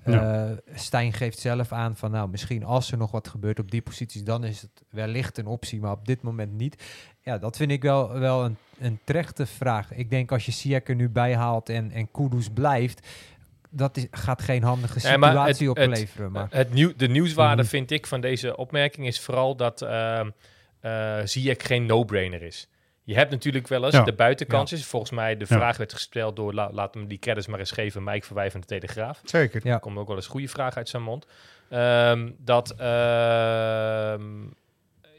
Ja. 0.04 0.50
Uh, 0.50 0.56
Stijn 0.74 1.12
geeft 1.12 1.38
zelf 1.38 1.72
aan 1.72 1.96
van 1.96 2.10
nou, 2.10 2.28
misschien 2.28 2.64
als 2.64 2.92
er 2.92 2.98
nog 2.98 3.10
wat 3.10 3.28
gebeurt 3.28 3.58
op 3.58 3.70
die 3.70 3.82
posities, 3.82 4.24
dan 4.24 4.44
is 4.44 4.62
het 4.62 4.84
wellicht 4.90 5.38
een 5.38 5.46
optie, 5.46 5.80
maar 5.80 5.92
op 5.92 6.06
dit 6.06 6.22
moment 6.22 6.52
niet. 6.52 6.82
Ja, 7.20 7.38
dat 7.38 7.56
vind 7.56 7.70
ik 7.70 7.82
wel, 7.82 8.18
wel 8.18 8.44
een, 8.44 8.56
een 8.78 8.98
terechte 9.04 9.46
vraag. 9.46 9.92
Ik 9.92 10.10
denk 10.10 10.32
als 10.32 10.46
je 10.46 10.52
Sierk 10.52 10.88
er 10.88 10.94
nu 10.94 11.08
bij 11.08 11.36
haalt 11.36 11.68
en, 11.68 11.90
en 11.90 12.10
Kudus 12.10 12.48
blijft, 12.48 13.06
dat 13.72 13.96
is, 13.96 14.06
gaat 14.10 14.42
geen 14.42 14.62
handige 14.62 15.00
situatie 15.00 15.68
het, 15.68 15.78
opleveren. 15.78 16.32
Maar. 16.32 16.46
Het, 16.50 16.72
nieuw, 16.72 16.92
de 16.96 17.08
nieuwswaarde, 17.08 17.62
mhm. 17.62 17.70
vind 17.70 17.90
ik, 17.90 18.06
van 18.06 18.20
deze 18.20 18.56
opmerking 18.56 19.06
is 19.06 19.20
vooral 19.20 19.56
dat 19.56 19.82
uh, 19.82 20.20
uh, 20.82 21.18
Ziyech 21.24 21.66
geen 21.66 21.86
no-brainer 21.86 22.42
is. 22.42 22.68
Je 23.04 23.14
hebt 23.14 23.30
natuurlijk 23.30 23.68
wel 23.68 23.84
eens 23.84 24.04
de 24.04 24.12
buitenkans 24.12 24.72
is. 24.72 24.86
Volgens 24.86 25.10
mij 25.10 25.36
de 25.36 25.46
vraag 25.46 25.76
werd 25.76 25.92
gesteld 25.92 26.36
door, 26.36 26.54
la, 26.54 26.70
laat 26.72 26.94
hem 26.94 27.06
die 27.06 27.18
credits 27.18 27.46
maar 27.46 27.58
eens 27.58 27.70
geven, 27.70 28.04
Mike 28.04 28.26
Verwij 28.26 28.50
van 28.50 28.60
de 28.60 28.66
Telegraaf. 28.66 29.20
Zeker. 29.24 29.60
Ja. 29.64 29.74
Er 29.74 29.80
komt 29.80 29.98
ook 29.98 30.06
wel 30.06 30.16
eens 30.16 30.26
goede 30.26 30.48
vraag 30.48 30.76
uit 30.76 30.88
zijn 30.88 31.02
mond. 31.02 31.26
Um, 31.70 32.36
dat 32.38 32.74
uh, 32.80 34.14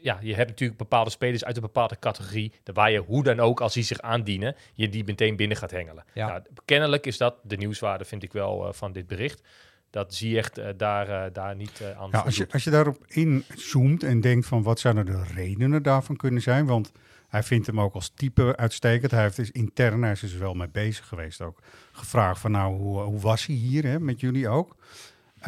ja, 0.04 0.18
je 0.20 0.34
hebt 0.34 0.48
natuurlijk 0.48 0.78
bepaalde 0.78 1.10
spelers 1.10 1.44
uit 1.44 1.56
een 1.56 1.62
bepaalde 1.62 1.98
categorie, 1.98 2.52
waar 2.64 2.90
je 2.90 2.98
hoe 2.98 3.22
dan 3.22 3.40
ook, 3.40 3.60
als 3.60 3.74
die 3.74 3.82
zich 3.82 4.00
aandienen, 4.00 4.56
je 4.74 4.88
die 4.88 5.04
meteen 5.04 5.36
binnen 5.36 5.56
gaat 5.56 5.70
hengelen. 5.70 6.04
Ja. 6.14 6.26
Nou, 6.26 6.42
kennelijk 6.64 7.06
is 7.06 7.18
dat 7.18 7.34
de 7.42 7.56
nieuwswaarde, 7.56 8.04
vind 8.04 8.22
ik 8.22 8.32
wel, 8.32 8.66
uh, 8.66 8.72
van 8.72 8.92
dit 8.92 9.06
bericht. 9.06 9.42
Dat 9.90 10.14
zie 10.14 10.30
je 10.30 10.36
echt 10.36 10.58
uh, 10.58 10.66
daar, 10.76 11.08
uh, 11.08 11.24
daar 11.32 11.56
niet 11.56 11.82
aan. 11.98 12.08
Ja, 12.12 12.18
als, 12.18 12.36
je, 12.36 12.46
als 12.50 12.64
je 12.64 12.70
daarop 12.70 13.04
inzoomt 13.06 14.02
en 14.02 14.20
denkt 14.20 14.46
van 14.46 14.62
wat 14.62 14.80
zouden 14.80 15.06
de 15.06 15.22
redenen 15.34 15.82
daarvan 15.82 16.16
kunnen 16.16 16.42
zijn, 16.42 16.66
want 16.66 16.92
hij 17.28 17.42
vindt 17.42 17.66
hem 17.66 17.80
ook 17.80 17.94
als 17.94 18.12
type 18.14 18.56
uitstekend. 18.56 19.10
Hij 19.10 19.22
heeft 19.22 19.36
dus 19.36 19.50
intern, 19.50 20.02
hij 20.02 20.12
is 20.12 20.22
er 20.22 20.28
dus 20.28 20.36
wel 20.36 20.54
mee 20.54 20.68
bezig 20.68 21.06
geweest 21.06 21.40
ook, 21.40 21.58
gevraagd 21.92 22.40
van 22.40 22.50
nou, 22.50 22.76
hoe, 22.76 23.00
hoe 23.00 23.20
was 23.20 23.46
hij 23.46 23.56
hier 23.56 23.84
hè, 23.84 24.00
met 24.00 24.20
jullie 24.20 24.48
ook? 24.48 24.76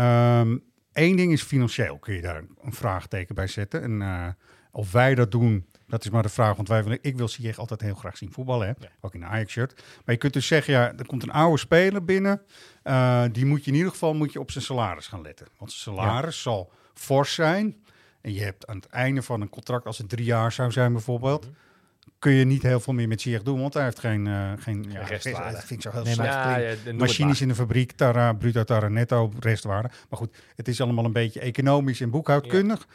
Um, 0.01 0.63
Eén 0.97 1.17
ding 1.17 1.33
is 1.33 1.43
financieel, 1.43 1.99
kun 1.99 2.15
je 2.15 2.21
daar 2.21 2.45
een 2.63 2.73
vraagteken 2.73 3.35
bij 3.35 3.47
zetten. 3.47 3.83
En 3.83 4.01
uh, 4.01 4.27
of 4.71 4.93
wij 4.93 5.15
dat 5.15 5.31
doen, 5.31 5.67
dat 5.87 6.05
is 6.05 6.11
maar 6.11 6.23
de 6.23 6.29
vraag. 6.29 6.57
Want 6.57 6.69
wij 6.69 6.83
willen, 6.83 6.99
ik 7.01 7.17
wil 7.17 7.29
Ziyech 7.29 7.59
altijd 7.59 7.81
heel 7.81 7.95
graag 7.95 8.17
zien 8.17 8.33
voetballen, 8.33 8.67
hè? 8.67 8.73
ook 9.01 9.15
in 9.15 9.23
een 9.23 9.29
Ajax-shirt. 9.29 9.75
Maar 9.75 10.15
je 10.15 10.21
kunt 10.21 10.33
dus 10.33 10.47
zeggen, 10.47 10.73
ja, 10.73 10.93
er 10.97 11.07
komt 11.07 11.23
een 11.23 11.31
oude 11.31 11.59
speler 11.59 12.05
binnen. 12.05 12.43
Uh, 12.85 13.25
die 13.33 13.47
moet 13.47 13.65
je 13.65 13.71
in 13.71 13.77
ieder 13.77 13.91
geval 13.91 14.15
moet 14.15 14.33
je 14.33 14.41
op 14.41 14.51
zijn 14.51 14.65
salaris 14.65 15.07
gaan 15.07 15.23
letten. 15.23 15.47
Want 15.59 15.73
zijn 15.73 15.97
salaris 15.97 16.43
zal 16.43 16.73
fors 16.95 17.35
zijn. 17.35 17.85
En 18.21 18.33
je 18.33 18.43
hebt 18.43 18.67
aan 18.67 18.77
het 18.77 18.87
einde 18.87 19.23
van 19.23 19.41
een 19.41 19.49
contract, 19.49 19.87
als 19.87 19.99
het 19.99 20.09
drie 20.09 20.25
jaar 20.25 20.53
zou 20.53 20.73
zijn 20.73 20.93
bijvoorbeeld... 20.93 21.45
Mhm 21.45 21.55
kun 22.19 22.33
je 22.33 22.45
niet 22.45 22.63
heel 22.63 22.81
veel 22.81 22.93
meer 22.93 23.09
met 23.09 23.21
Ziyech 23.21 23.43
doen, 23.43 23.61
want 23.61 23.75
hij 23.75 23.85
heeft 23.85 23.99
geen, 23.99 24.27
uh, 24.27 24.53
geen 24.59 24.87
ja, 24.89 25.05
restwaarde. 25.05 25.53
Dat 25.53 25.65
vind 25.65 25.85
ik 25.85 25.93
zo 25.93 25.97
heel 25.97 26.05
nee, 26.05 26.27
ja, 26.27 26.57
ja, 26.57 26.75
Machines 26.95 27.41
in 27.41 27.49
de 27.49 27.55
fabriek, 27.55 27.93
tara, 27.93 28.33
bruto, 28.33 28.65
tara, 28.65 28.89
netto, 28.89 29.33
restwaarde. 29.41 29.89
Maar 30.09 30.19
goed, 30.19 30.37
het 30.55 30.69
is 30.69 30.81
allemaal 30.81 31.05
een 31.05 31.13
beetje 31.13 31.41
economisch 31.41 32.01
en 32.01 32.11
boekhoudkundig. 32.11 32.87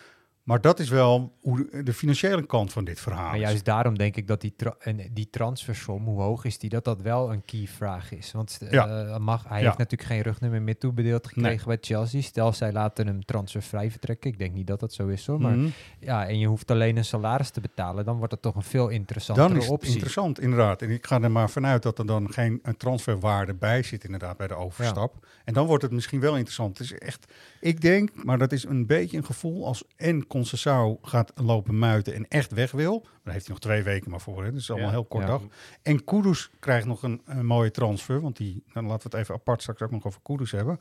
Maar 0.44 0.62
dat 0.62 0.80
is 0.80 0.90
wel 0.90 1.38
hoe 1.42 1.84
de 1.84 1.94
financiële 1.94 2.46
kant 2.46 2.72
van 2.74 2.84
dit 2.84 3.00
verhaal 3.00 3.30
maar 3.30 3.40
juist 3.40 3.66
daarom 3.66 3.98
denk 3.98 4.16
ik 4.16 4.28
dat 4.28 4.42
die, 4.42 4.54
tra 4.56 4.76
en 4.80 5.10
die 5.14 5.30
transfersom, 5.30 6.06
hoe 6.06 6.22
hoog 6.22 6.46
is 6.46 6.58
die, 6.58 6.70
dat 6.70 6.84
dat 6.84 7.02
wel 7.02 7.32
een 7.32 7.46
key 7.46 7.68
vraag 7.68 8.12
is. 8.12 8.32
Want 8.32 8.60
uh, 8.72 9.18
mag, 9.18 9.44
hij 9.48 9.62
heeft 9.62 9.78
natuurlijk 9.78 10.10
geen 10.10 10.22
rugnummer 10.22 10.62
meer 10.62 10.78
toebedeeld 10.78 11.28
gekregen 11.28 11.68
bij 11.68 11.78
Chelsea. 11.82 12.22
Stel, 12.22 12.54
zij 12.54 12.72
laten 12.72 13.08
hem 13.08 13.26
transfervrij 13.26 13.92
vertrekken. 13.92 14.32
Ik 14.32 14.38
denk 14.38 14.54
niet 14.54 14.68
dat 14.68 14.80
dat 14.80 14.94
zo 14.94 15.08
is 15.08 15.26
hoor. 15.26 15.42
Maar 15.42 15.58
mhm. 15.58 15.68
ja, 16.00 16.28
en 16.28 16.40
je 16.40 16.48
hoeft 16.48 16.72
alleen 16.72 16.98
een 16.98 17.06
salaris 17.06 17.50
te 17.50 17.62
betalen, 17.62 18.06
dan 18.06 18.18
wordt 18.18 18.32
het 18.34 18.42
toch 18.42 18.56
een 18.56 18.62
veel 18.62 18.88
interessantere 18.88 19.48
dan 19.48 19.58
is 19.58 19.68
optie. 19.68 19.92
interessant, 19.92 20.40
inderdaad. 20.40 20.82
En 20.82 20.90
ik 20.90 21.08
ga 21.08 21.22
er 21.22 21.32
maar 21.32 21.50
vanuit 21.50 21.84
dat 21.84 22.00
er 22.00 22.06
dan 22.06 22.34
geen 22.34 22.60
een 22.64 22.78
transferwaarde 22.78 23.54
bij 23.54 23.84
zit 23.84 24.04
inderdaad 24.04 24.38
bij 24.38 24.48
de 24.48 24.56
overstap. 24.56 25.28
En 25.46 25.54
dan 25.54 25.68
wordt 25.68 25.84
het 25.84 25.92
misschien 25.92 26.20
wel 26.20 26.34
interessant. 26.34 26.78
Het 26.78 26.92
is 26.92 26.98
echt, 26.98 27.34
ik 27.60 27.82
denk, 27.82 28.24
maar 28.24 28.38
dat 28.38 28.52
is 28.52 28.64
een 28.64 28.86
beetje 28.86 29.18
een 29.18 29.26
gevoel 29.26 29.66
als 29.66 29.84
en 29.96 30.28
Concessao 30.32 31.00
gaat 31.02 31.32
lopen 31.36 31.80
muiten 31.80 32.14
en 32.14 32.28
echt 32.28 32.52
weg 32.52 32.72
wil. 32.72 33.02
Daar 33.24 33.34
heeft 33.34 33.46
hij 33.46 33.54
nog 33.54 33.64
twee 33.64 33.84
weken 33.84 34.12
maar 34.12 34.22
voor. 34.22 34.44
Hè. 34.44 34.52
Dus 34.52 34.62
is 34.62 34.72
allemaal 34.72 34.90
heel 34.90 35.06
kort 35.06 35.28
dag. 35.28 35.42
En 35.82 36.04
Kudus 36.04 36.50
krijgt 36.60 36.86
nog 36.86 37.04
een, 37.04 37.22
een, 37.26 37.46
mooie 37.46 37.72
transfer. 37.72 38.22
Want 38.22 38.38
die, 38.38 38.64
dan 38.74 38.86
laten 38.86 39.10
we 39.10 39.18
het 39.18 39.24
even 39.24 39.36
apart 39.36 39.62
straks 39.62 39.82
ook 39.82 39.92
nog 39.92 40.06
over 40.06 40.20
Kudus 40.24 40.52
hebben 40.52 40.80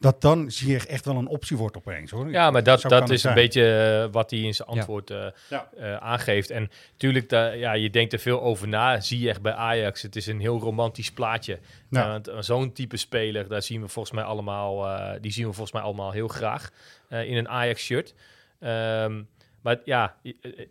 dat 0.00 0.20
dan 0.20 0.50
zie 0.50 0.70
je 0.70 0.86
echt 0.86 1.04
wel 1.04 1.16
een 1.16 1.26
optie 1.26 1.56
wordt 1.56 1.76
opeens. 1.76 2.10
Hoor. 2.10 2.30
Ja, 2.30 2.50
maar 2.50 2.62
dat, 2.62 2.82
dat 2.82 3.10
is 3.10 3.24
een 3.24 3.34
beetje 3.34 4.04
uh, 4.06 4.12
wat 4.12 4.30
hij 4.30 4.40
in 4.40 4.54
zijn 4.54 4.68
antwoord 4.68 5.08
ja. 5.08 5.32
Uh, 5.48 5.84
uh, 5.84 5.96
aangeeft. 5.96 6.50
En 6.50 6.70
natuurlijk, 6.92 7.30
ja, 7.30 7.72
je 7.72 7.90
denkt 7.90 8.12
er 8.12 8.18
veel 8.18 8.42
over 8.42 8.68
na. 8.68 9.00
Zie 9.00 9.20
je 9.20 9.28
echt 9.28 9.42
bij 9.42 9.52
Ajax, 9.52 10.02
het 10.02 10.16
is 10.16 10.26
een 10.26 10.40
heel 10.40 10.58
romantisch 10.58 11.12
plaatje. 11.12 11.58
Ja. 11.90 12.20
Zo'n 12.38 12.72
type 12.72 12.96
speler, 12.96 13.48
daar 13.48 13.62
zien 13.62 13.80
we 13.80 13.88
volgens 13.88 14.14
mij 14.14 14.24
allemaal, 14.24 14.86
die 15.20 15.32
zien 15.32 15.46
we 15.46 15.52
volgens 15.52 15.72
mij 15.72 15.82
allemaal 15.82 16.10
heel 16.10 16.28
graag 16.28 16.70
in 17.08 17.36
een 17.36 17.48
Ajax-shirt. 17.48 18.14
Um, 18.60 19.28
maar 19.60 19.80
ja, 19.84 20.16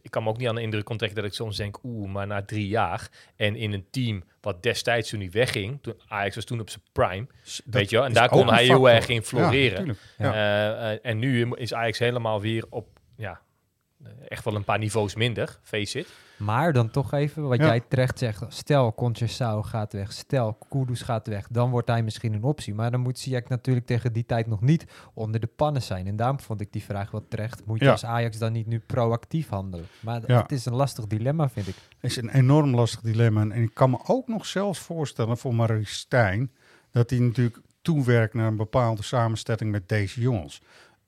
ik 0.02 0.12
kan 0.12 0.23
me 0.23 0.30
ook 0.30 0.38
niet 0.38 0.47
aan 0.47 0.56
de 0.56 0.62
indruk 0.62 0.89
onttrekken 0.89 1.21
dat 1.21 1.30
ik 1.30 1.36
soms 1.36 1.58
denk, 1.58 1.80
oeh, 1.84 2.10
maar 2.10 2.28
na 2.28 2.41
drie 2.41 2.67
jaar 2.67 3.10
en 3.36 3.56
in 3.56 3.73
een 3.73 3.86
team 3.91 4.23
wat 4.41 4.63
destijds 4.63 5.10
toen 5.10 5.19
hij 5.19 5.32
wegging, 5.32 5.80
toen 5.82 5.93
Ajax 6.08 6.36
was 6.36 6.45
toen 6.45 6.60
op 6.60 6.69
zijn 6.69 6.84
prime, 6.91 7.28
weet 7.65 7.89
je 7.89 7.95
wel, 7.95 8.06
en 8.06 8.13
daar 8.13 8.30
kon 8.30 8.49
hij 8.49 8.63
heel 8.63 8.89
erg 8.89 9.08
in 9.08 9.23
floreren. 9.23 9.97
Ja, 10.17 10.34
ja. 10.34 10.91
Uh, 10.91 10.99
en 11.02 11.19
nu 11.19 11.52
is 11.56 11.73
Ajax 11.73 11.99
helemaal 11.99 12.41
weer 12.41 12.65
op, 12.69 12.99
ja, 13.15 13.41
echt 14.28 14.43
wel 14.45 14.56
een 14.56 14.63
paar 14.63 14.80
niveaus 14.80 15.15
minder, 15.15 15.60
face 15.62 15.99
it. 15.99 16.08
Maar 16.39 16.73
dan 16.73 16.89
toch 16.89 17.13
even, 17.13 17.47
wat 17.47 17.60
jij 17.60 17.80
terecht 17.88 18.19
zegt, 18.19 18.43
stel 18.47 18.93
Concersao 18.93 19.62
gaat 19.62 19.93
weg, 19.93 20.12
stel 20.12 20.58
Kudus 20.69 21.02
gaat 21.02 21.28
weg, 21.28 21.47
dan 21.49 21.69
wordt 21.69 21.88
hij 21.88 22.04
misschien 22.04 22.34
een 22.34 22.43
optie. 22.43 22.73
Maar 22.73 22.91
dan 22.91 22.99
moet 22.99 23.19
Ziyech 23.19 23.47
natuurlijk 23.47 23.86
tegen 23.86 24.13
die 24.13 24.25
tijd 24.25 24.47
nog 24.47 24.62
niet 24.62 24.86
onder 25.13 25.39
de 25.39 25.47
pannen 25.47 25.82
zijn. 25.82 26.08
En 26.08 26.15
daarom 26.15 26.39
vond 26.39 26.62
ik 26.62 26.71
die 26.71 26.84
vraag 26.84 27.12
wel 27.12 27.28
terecht. 27.28 27.65
Moet 27.65 27.80
je 27.80 27.91
als 27.91 28.06
Ajax 28.06 28.38
dan 28.38 28.52
niet 28.52 28.67
nu 28.67 28.80
proactief 28.80 29.49
handelen? 29.49 29.86
Maar 29.99 30.21
het 30.21 30.52
is 30.52 30.65
een 30.65 30.75
lastig 30.75 31.08
dilemma, 31.08 31.49
vind 31.49 31.67
ik. 31.67 31.75
Het 31.99 32.12
is 32.12 32.17
een 32.17 32.30
enorm 32.30 32.75
lastig 32.75 33.02
dilemma. 33.02 33.41
En 33.41 33.62
ik 33.62 33.73
kan 33.73 33.89
me 33.89 33.99
ook 34.06 34.28
nog 34.28 34.45
zelfs 34.45 34.80
voorstellen 34.80 35.38
voor 35.38 35.56
Marie 35.56 35.88
Stijn, 35.88 36.52
dat 36.91 37.10
hij 37.10 37.19
natuurlijk 37.19 37.60
toewerkt 37.82 38.34
naar 38.34 38.47
een 38.47 38.56
bepaalde 38.56 39.04
samenstelling 39.04 39.71
met 39.71 39.89
deze 39.89 40.21
jongens. 40.21 40.62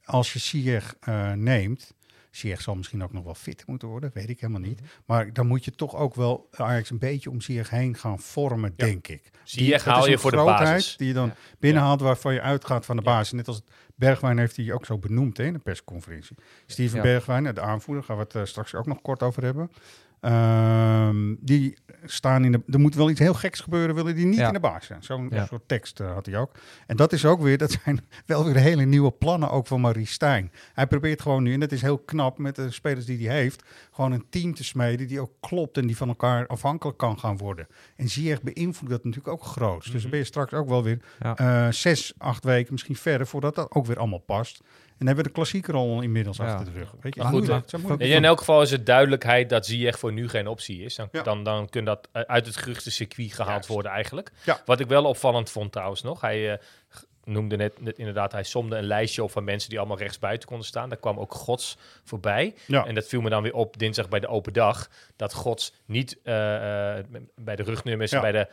Als 0.04 0.34
je 0.34 0.39
Ziyech 0.39 0.96
uh, 1.08 1.32
neemt 1.32 1.94
Ziyech 2.32 2.62
zal 2.62 2.76
misschien 2.76 3.04
ook 3.04 3.13
nog 3.13 3.24
wel 3.24 3.36
fit 3.36 3.63
moeten 3.67 3.88
worden, 3.88 4.12
weet 4.13 4.30
ik 4.30 4.39
helemaal 4.39 4.62
niet. 4.62 4.82
Mhm. 4.82 4.89
Maar 5.06 5.34
dan 5.34 5.48
moet 5.48 5.65
je 5.65 5.72
toch 5.72 5.96
ook 5.96 6.15
wel 6.15 6.48
Ajax 6.52 6.89
een 6.89 7.00
beetje 7.00 7.30
om 7.30 7.41
Ziyech 7.41 7.70
heen 7.70 7.96
gaan 7.96 8.20
vormen, 8.20 8.74
denk 8.76 9.08
ik. 9.08 9.32
Ziyech 9.44 9.86
haal 9.86 10.08
je 10.08 10.17
voor 10.17 10.32
de 10.32 10.38
basis. 10.38 10.98
Die 10.98 11.08
je 11.08 11.13
dan 11.13 11.34
binnenhaalt 11.60 12.02
waarvan 12.02 12.34
je 12.34 12.41
uitgaat 12.41 12.86
van 12.86 12.96
de 12.96 13.02
basis. 13.02 13.32
Net 13.32 13.48
als 13.48 13.62
Bergwijn 13.96 14.38
heeft 14.38 14.56
hij 14.56 14.72
ook 14.72 14.86
zo 14.86 14.98
benoemd 14.98 15.38
hè, 15.38 15.44
in 15.44 15.54
de 15.54 15.60
persconferentie. 15.60 16.36
Steven 16.65 17.02
Bergwijn, 17.02 17.44
de 17.44 17.62
aanvoerder, 17.62 18.04
gaan 18.04 18.17
we 18.17 18.24
het 18.24 18.36
uh, 18.36 18.46
straks 18.46 18.76
ook 18.76 18.86
nog 18.86 19.02
kort 19.02 19.24
over 19.24 19.44
hebben. 19.44 19.72
Um, 20.22 21.38
die 21.40 21.78
staan 22.06 22.46
in 22.46 22.52
de. 22.52 22.62
Er 22.68 22.80
moet 22.80 22.96
wel 22.96 23.10
iets 23.10 23.20
heel 23.20 23.34
geks 23.34 23.60
gebeuren, 23.60 23.96
willen 23.96 24.16
die 24.16 24.26
niet 24.26 24.40
in 24.40 24.54
de 24.54 24.60
baas 24.60 24.86
zijn. 24.86 25.04
Zo'n 25.04 25.32
soort 25.48 25.68
tekst 25.68 26.00
uh, 26.00 26.14
had 26.14 26.26
hij 26.26 26.38
ook. 26.38 26.52
En 26.88 26.96
dat 26.96 27.14
is 27.14 27.26
ook 27.26 27.42
weer, 27.42 27.58
dat 27.58 27.78
zijn 27.84 28.00
wel 28.26 28.46
weer 28.46 28.56
hele 28.56 28.86
nieuwe 28.86 29.12
plannen 29.12 29.52
ook 29.52 29.68
van 29.68 29.82
Marie 29.82 30.06
Stijn. 30.06 30.52
Hij 30.74 30.88
probeert 30.88 31.22
gewoon 31.22 31.44
nu, 31.44 31.54
en 31.54 31.60
dat 31.60 31.72
is 31.72 31.82
heel 31.82 31.98
knap 31.98 32.38
met 32.38 32.56
de 32.56 32.72
spelers 32.72 33.06
die 33.06 33.28
hij 33.28 33.38
heeft, 33.38 33.64
gewoon 33.92 34.12
een 34.12 34.26
team 34.30 34.54
te 34.54 34.64
smeden 34.64 35.08
die 35.08 35.20
ook 35.20 35.32
klopt 35.40 35.78
en 35.78 35.88
die 35.88 35.98
van 35.98 36.08
elkaar 36.08 36.48
afhankelijk 36.48 36.98
kan 36.98 37.20
gaan 37.20 37.38
worden. 37.38 37.68
En 37.96 38.10
Ziyech 38.10 38.42
beïnvloedt 38.42 38.94
dat 38.94 39.04
natuurlijk 39.04 39.34
ook 39.34 39.44
groot. 39.44 39.92
Dus 39.92 40.02
dan 40.02 40.12
ben 40.12 40.20
je 40.20 40.26
straks 40.26 40.54
ook 40.54 40.68
wel 40.68 40.84
weer 40.84 41.00
uh, 41.42 41.68
zes, 41.70 42.14
acht 42.18 42.44
weken 42.44 42.72
misschien 42.72 42.96
verder 42.96 43.28
voordat 43.28 43.56
dat 43.56 43.72
ook 43.72 43.86
weer 43.86 43.98
allemaal 43.98 44.20
past. 44.20 44.62
En 45.02 45.08
hebben 45.08 45.24
we 45.24 45.30
de 45.30 45.36
klassieker 45.36 45.74
al 45.74 46.02
inmiddels 46.02 46.40
achter 46.40 46.66
de 46.74 46.80
rug. 46.80 46.94
Weet 47.02 47.16
je, 47.16 47.22
goed, 47.22 47.32
moeilijk, 47.32 47.70
in 48.00 48.26
elk 48.26 48.38
geval 48.38 48.62
is 48.62 48.72
het 48.72 48.86
duidelijkheid 48.86 49.50
dat 49.50 49.66
Ziyech 49.66 50.00
voor 50.00 50.14
nu 50.14 50.30
geen 50.30 50.48
optie 50.48 50.84
is. 50.84 50.96
Dan, 50.96 51.10
dan, 51.24 51.44
dan 51.44 51.70
kun 51.70 51.86
dat 51.86 52.10
uit 52.12 52.46
het 52.46 52.58
geruchte 52.58 52.92
circuit 52.92 53.34
gehaald 53.34 53.68
worden 53.68 53.92
eigenlijk. 53.92 54.32
Wat 54.66 54.80
ik 54.80 54.88
wel 54.88 55.06
opvallend 55.06 55.50
vond 55.50 55.72
trouwens 55.72 56.02
nog. 56.02 56.22
Hij, 56.22 56.52
uh, 56.52 56.58
noemde 57.24 57.56
net, 57.56 57.82
net 57.82 57.98
inderdaad, 57.98 58.32
hij 58.32 58.44
somde 58.44 58.76
een 58.76 58.84
lijstje 58.84 59.24
op 59.24 59.32
van 59.32 59.44
mensen 59.44 59.70
die 59.70 59.80
allemaal 59.80 59.98
rechtsbuiten 59.98 60.48
konden 60.48 60.68
staan. 60.68 60.90
Daar 60.90 60.98
kwam 60.98 61.20
ook 61.20 61.34
Gods 61.34 61.78
voorbij. 62.04 62.56
Ja. 62.68 62.86
En 62.86 62.96
dat 62.96 63.08
viel 63.08 63.22
me 63.22 63.30
dan 63.30 63.44
weer 63.44 63.54
op 63.54 63.78
dinsdag 63.78 64.10
bij 64.10 64.20
de 64.20 64.28
open 64.28 64.54
dag. 64.54 64.90
Dat 65.16 65.34
Gods 65.34 65.74
niet 65.86 66.20
eh, 66.24 66.98
eh, 66.98 67.06
bij 67.36 67.56
de 67.56 67.64
rugnummers, 67.64 68.12
Ja. 68.12 68.22
bij 68.22 68.32
de 68.32 68.48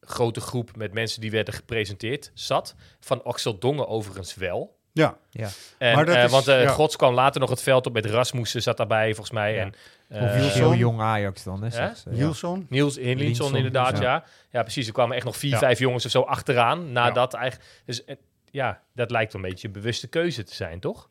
grote 0.00 0.40
groep 0.40 0.76
met 0.76 0.92
mensen 0.92 1.20
die 1.20 1.30
werden 1.30 1.54
gepresenteerd 1.54 2.30
zat. 2.34 2.74
Van 3.00 3.24
Axel 3.24 3.58
Dongen 3.58 3.88
overigens 3.88 4.34
wel. 4.34 4.80
Ja. 4.92 5.16
Ja. 5.30 5.48
En, 5.78 5.94
Maar 5.94 6.04
dat 6.04 6.14
eh, 6.14 6.24
is- 6.24 6.30
want 6.30 6.48
eh 6.48 6.62
ja. 6.62 6.68
Gods 6.68 6.96
kwam 6.96 7.14
later 7.14 7.40
nog 7.40 7.50
het 7.50 7.62
veld 7.62 7.86
op 7.86 7.92
met 7.92 8.06
Rasmussen 8.06 8.62
zat 8.62 8.76
daarbij 8.76 9.06
volgens 9.14 9.30
mij. 9.30 9.58
En, 9.60 9.68
Of 10.08 10.16
eh, 10.18 10.32
heel 10.52 10.74
jong 10.74 11.00
Ajax 11.00 11.42
dan, 11.42 11.62
hè? 11.62 11.78
Ja. 11.84 11.92
Nielsen. 12.04 12.66
Niels 12.68 12.96
Linson, 12.96 13.56
inderdaad, 13.56 13.98
ja. 13.98 14.02
ja. 14.02 14.24
ja. 14.50 14.62
precies. 14.62 14.86
Er 14.86 14.92
kwamen 14.92 15.16
echt 15.16 15.24
nog 15.24 15.36
vier, 15.36 15.50
Ja. 15.50 15.58
vijf 15.58 15.78
jongens 15.78 16.04
of 16.04 16.10
zo 16.10 16.20
achteraan. 16.20 16.92
Nadat 16.92 17.34
eigenlijk... 17.34 17.70
Dus 17.84 18.02
ja, 18.50 18.80
dat 18.94 19.10
lijkt 19.10 19.32
wel 19.32 19.42
een 19.42 19.48
beetje 19.50 19.66
een 19.66 19.72
bewuste 19.72 20.06
keuze 20.06 20.42
te 20.44 20.54
zijn, 20.54 20.80
toch? 20.80 21.08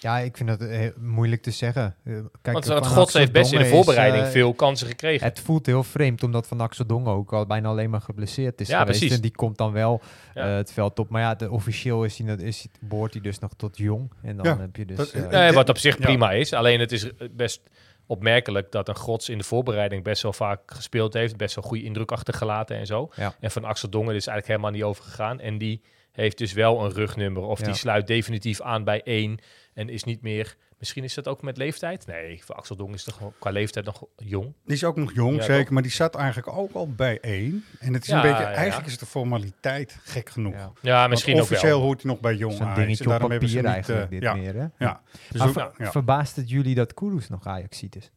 Ja, 0.00 0.18
ik 0.18 0.36
vind 0.36 0.48
dat 0.48 0.60
eh, 0.60 0.88
moeilijk 0.98 1.42
te 1.42 1.50
zeggen. 1.50 1.96
Eh, 2.04 2.14
Kijk, 2.42 2.64
Want, 2.64 2.86
Gods 2.86 3.12
heeft 3.12 3.32
best 3.32 3.52
in 3.52 3.58
de 3.58 3.64
is, 3.64 3.70
voorbereiding 3.70 4.24
eh, 4.24 4.30
veel 4.30 4.54
kansen 4.54 4.86
gekregen. 4.86 5.26
Het 5.26 5.40
voelt 5.40 5.66
heel 5.66 5.82
vreemd, 5.82 6.22
omdat 6.22 6.46
Van 6.46 6.60
Axel 6.60 6.86
Dongen 6.86 7.12
ook 7.12 7.32
al 7.32 7.46
bijna 7.46 7.68
alleen 7.68 7.90
maar 7.90 8.00
geblesseerd 8.00 8.60
is 8.60 8.68
Ja, 8.68 8.78
geweest. 8.80 8.98
precies. 8.98 9.16
En 9.16 9.22
die 9.22 9.30
komt 9.34 9.56
dan 9.58 9.72
wel 9.72 10.00
Ja. 10.34 10.48
eh, 10.50 10.56
het 10.56 10.72
veld 10.72 10.98
op. 10.98 11.08
Maar 11.08 11.22
ja, 11.22 11.34
de, 11.34 11.50
officieel 11.50 12.04
is 12.04 12.18
hij, 12.18 12.26
dat- 12.26 12.40
is, 12.40 12.58
hij- 12.58 12.88
behoort 12.88 13.12
hij 13.12 13.22
dus 13.22 13.38
nog 13.38 13.50
tot 13.56 13.76
jong. 13.78 14.12
En 14.22 14.36
dan 14.36 14.46
Ja, 14.46 14.58
heb 14.58 14.76
je 14.76 14.84
dus... 14.84 14.96
dat- 14.96 15.10
eh, 15.10 15.28
Nee, 15.28 15.52
wat 15.52 15.68
op 15.68 15.78
zich 15.78 15.98
Ja. 15.98 16.04
prima 16.04 16.30
is. 16.32 16.52
Alleen 16.52 16.80
het 16.80 16.92
is 16.92 17.10
best 17.30 17.60
opmerkelijk 18.06 18.72
dat 18.72 18.88
een 18.88 18.96
Gods 18.96 19.28
in 19.28 19.38
de 19.38 19.44
voorbereiding 19.44 20.04
best 20.04 20.22
wel 20.22 20.32
vaak 20.32 20.60
gespeeld 20.66 21.14
heeft. 21.14 21.36
Best 21.36 21.54
wel 21.54 21.64
goede 21.64 21.84
indruk 21.84 22.12
achtergelaten 22.12 22.76
en 22.76 22.86
zo. 22.86 23.10
Ja. 23.16 23.34
En 23.40 23.50
van 23.50 23.64
Axel 23.64 23.90
Dongen 23.90 24.14
is 24.14 24.26
eigenlijk 24.26 24.46
helemaal 24.46 24.70
niet 24.70 24.82
overgegaan. 24.96 25.40
En 25.40 25.58
die 25.58 25.82
heeft 26.12 26.38
dus 26.38 26.52
wel 26.52 26.84
een 26.84 26.90
rugnummer. 26.92 27.42
Of 27.42 27.58
Ja. 27.60 27.64
die 27.64 27.74
sluit 27.74 28.06
definitief 28.06 28.60
aan 28.60 28.84
bij 28.84 29.02
één. 29.02 29.38
En 29.74 29.88
is 29.88 30.04
niet 30.04 30.22
meer... 30.22 30.56
Misschien 30.78 31.04
is 31.04 31.14
dat 31.14 31.28
ook 31.28 31.42
met 31.42 31.56
leeftijd? 31.56 32.06
Nee, 32.06 32.44
voor 32.44 32.54
Axel 32.54 32.76
Dongen 32.76 32.94
is 32.94 33.04
toch 33.04 33.32
qua 33.38 33.50
leeftijd 33.50 33.84
nog 33.84 34.04
jong. 34.16 34.52
Die 34.64 34.74
is 34.74 34.84
ook 34.84 34.96
nog 34.96 35.12
jong, 35.14 35.36
Ja, 35.36 35.42
zeker. 35.42 35.72
Maar 35.72 35.82
die 35.82 35.90
zat 35.92 36.14
eigenlijk 36.14 36.48
ook 36.56 36.72
al 36.72 36.88
bij 36.92 37.18
één. 37.20 37.64
En 37.78 37.92
het 37.94 38.02
is 38.02 38.08
Ja, 38.08 38.16
een 38.16 38.22
beetje, 38.22 38.42
ja, 38.42 38.50
ja. 38.50 38.54
eigenlijk 38.56 38.86
is 38.86 38.92
het 38.92 39.00
een 39.00 39.06
formaliteit, 39.06 39.98
gek 40.02 40.28
genoeg. 40.30 40.52
Ja. 40.54 40.72
Ja, 40.80 40.98
Want 40.98 41.10
misschien 41.10 41.34
ook 41.36 41.42
officieel 41.42 41.76
wel. 41.76 41.80
hoort 41.86 42.02
hij 42.02 42.10
nog 42.10 42.20
bij 42.20 42.34
jong 42.34 42.52
Zo'n 42.52 42.62
Ajax. 42.62 42.76
En 42.78 42.82
dingetje 42.84 43.04
op 43.04 43.10
daarom 43.10 43.30
hebben 43.30 43.48
ze 43.48 43.54
papier 43.56 43.70
niet, 43.76 43.86
eigenlijk, 43.88 44.04
eh, 44.04 44.18
dit 44.18 44.22
ja. 44.22 44.34
meer, 44.34 44.54
hè? 44.54 44.84
Ja. 44.84 45.02
Dus 45.30 45.38
Maar 45.38 45.48
ook- 45.48 45.54
ver- 45.54 45.72
ja. 45.84 45.90
verbaast 45.90 46.36
het 46.36 46.50
jullie 46.50 46.74
dat 46.74 46.94
Kudus 46.94 47.28
nog 47.28 47.46
Ajax 47.46 47.78
ziet 47.78 47.96
is? 47.96 48.10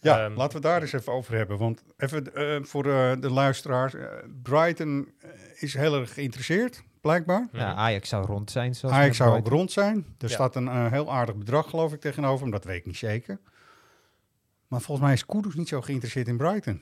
Ja, 0.00 0.24
Ehm, 0.24 0.34
laten 0.36 0.56
we 0.56 0.62
daar 0.66 0.80
eens 0.82 0.92
even 0.92 1.12
over 1.12 1.34
hebben. 1.34 1.58
Want 1.58 1.82
even 1.96 2.34
eh, 2.34 2.56
voor 2.62 2.86
eh, 2.86 3.12
de 3.20 3.30
luisteraars. 3.30 3.94
Brighton 4.42 5.12
is 5.54 5.74
heel 5.74 6.00
erg 6.00 6.14
geïnteresseerd, 6.14 6.82
blijkbaar. 7.08 7.48
Ja, 7.52 7.74
Ajax 7.74 8.08
zou 8.08 8.26
rond 8.26 8.50
zijn. 8.50 8.74
Zoals 8.74 8.94
Ajax 8.94 9.16
zou 9.16 9.36
ook 9.36 9.48
rond 9.48 9.72
zijn. 9.72 9.96
Er 9.96 10.28
Ja. 10.28 10.34
staat 10.34 10.56
een 10.56 10.68
eh, 10.68 10.90
heel 10.90 11.12
aardig 11.12 11.36
bedrag, 11.36 11.70
geloof 11.70 11.92
ik, 11.92 12.00
tegenover 12.00 12.42
hem. 12.42 12.50
Dat 12.50 12.64
weet 12.64 12.76
ik 12.78 12.86
niet 12.86 12.96
zeker. 12.96 13.40
Maar 14.68 14.80
volgens 14.80 15.06
mij 15.06 15.14
is 15.16 15.26
Kudus 15.26 15.54
niet 15.54 15.68
zo 15.68 15.80
geïnteresseerd 15.80 16.28
in 16.28 16.36
Brighton. 16.36 16.80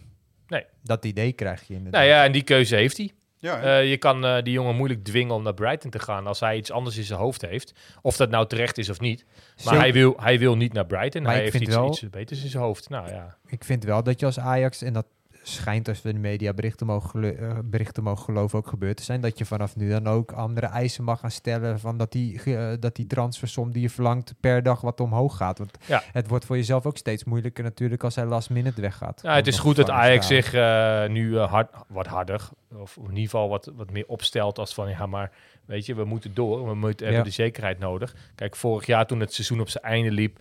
Dat 0.83 1.05
idee 1.05 1.33
krijg 1.33 1.67
je 1.67 1.75
inderdaad. 1.75 2.01
Nou 2.01 2.12
ja, 2.15 2.25
en 2.25 2.33
die 2.33 2.43
keuze 2.43 2.77
heeft 2.77 2.97
hij. 2.97 3.12
Ja? 3.37 3.61
Eh, 3.62 3.91
je 3.91 3.97
kan 3.97 4.25
eh, 4.25 4.43
die 4.43 4.53
jongen 4.53 4.77
moeilijk 4.77 5.05
dwingen 5.05 5.35
om 5.35 5.43
naar 5.43 5.55
Brighton 5.55 5.91
te 5.91 5.99
gaan 5.99 6.27
als 6.27 6.41
hij 6.41 6.57
iets 6.57 6.71
anders 6.71 6.97
in 6.97 7.05
zijn 7.05 7.19
hoofd 7.19 7.43
heeft. 7.43 7.75
Of 8.03 8.17
dat 8.17 8.31
nou 8.31 8.47
terecht 8.47 8.79
is 8.79 8.91
of 8.91 9.01
niet. 9.01 9.25
Maar 9.65 9.79
hij 9.79 9.93
wil, 9.93 10.15
hij 10.21 10.39
wil 10.39 10.57
niet 10.57 10.73
naar 10.73 10.87
Brighton. 10.87 11.23
Maar 11.23 11.31
hij 11.35 11.45
ik 11.45 11.53
heeft 11.53 11.57
vind 11.57 11.69
iets, 11.69 11.77
wel- 11.77 11.89
iets 11.91 12.11
beters 12.11 12.43
in 12.43 12.49
zijn 12.51 12.62
hoofd. 12.62 12.89
Nou 12.89 13.09
ja. 13.09 13.37
Ik 13.47 13.65
vind 13.65 13.85
wel 13.85 14.03
dat 14.03 14.21
je 14.21 14.27
als 14.27 14.39
Ajax, 14.39 14.83
en 14.83 14.93
dat 14.93 15.07
schijnt 15.49 15.89
als 15.89 16.03
we 16.03 16.13
de 16.13 16.19
media 16.19 16.53
berichten 16.53 16.87
mogen, 16.87 17.39
eh, 17.39 17.59
berichten 17.65 18.03
mogen 18.03 18.25
geloven 18.25 18.59
ook 18.59 18.67
gebeurd 18.69 18.97
te 18.97 19.03
zijn, 19.03 19.21
dat 19.21 19.39
je 19.39 19.45
vanaf 19.45 19.77
nu 19.77 19.89
dan 19.91 20.07
ook 20.07 20.33
andere 20.33 20.67
eisen 20.67 21.05
mag 21.05 21.21
gaan 21.21 21.31
stellen 21.31 21.81
van 21.81 21.97
dat 21.97 22.13
die, 22.13 22.43
eh, 22.43 22.73
dat 22.81 22.97
die 22.97 23.07
transfersom 23.07 23.73
die 23.73 23.83
je 23.83 23.91
verlangt 23.91 24.35
per 24.41 24.63
dag 24.63 24.81
wat 24.81 25.01
omhoog 25.01 25.37
gaat. 25.37 25.59
Want 25.59 25.79
Ja. 25.87 26.03
het 26.13 26.29
wordt 26.29 26.45
voor 26.45 26.57
jezelf 26.57 26.87
ook 26.87 26.97
steeds 26.97 27.25
moeilijker 27.25 27.65
natuurlijk 27.65 28.05
als 28.05 28.15
hij 28.15 28.25
last 28.25 28.51
minute 28.51 28.81
weggaat. 28.81 29.21
Ja, 29.23 29.35
het 29.35 29.47
is 29.47 29.59
goed 29.59 29.77
dat 29.77 29.91
Ajax 29.91 30.27
zich 30.27 30.55
eh, 30.55 31.07
nu 31.09 31.39
hard, 31.39 31.75
wat 31.89 32.07
harder, 32.07 32.49
of 32.75 32.97
in 32.97 33.03
ieder 33.09 33.23
geval 33.23 33.49
wat, 33.49 33.71
wat 33.77 33.91
meer 33.91 34.07
opstelt 34.07 34.59
als 34.59 34.75
van, 34.75 34.89
ja, 34.89 35.07
maar 35.07 35.31
weet 35.65 35.87
je, 35.87 35.95
we 35.95 36.05
moeten 36.05 36.35
door, 36.35 36.67
we 36.69 36.75
moeten, 36.75 37.07
hebben 37.07 37.25
Ja. 37.25 37.29
de 37.29 37.35
zekerheid 37.35 37.79
nodig. 37.79 38.15
Kijk, 38.35 38.57
vorig 38.57 38.87
jaar 38.87 39.07
toen 39.07 39.21
het 39.21 39.35
seizoen 39.35 39.61
op 39.61 39.69
zijn 39.69 39.85
einde 39.85 40.11
liep, 40.11 40.39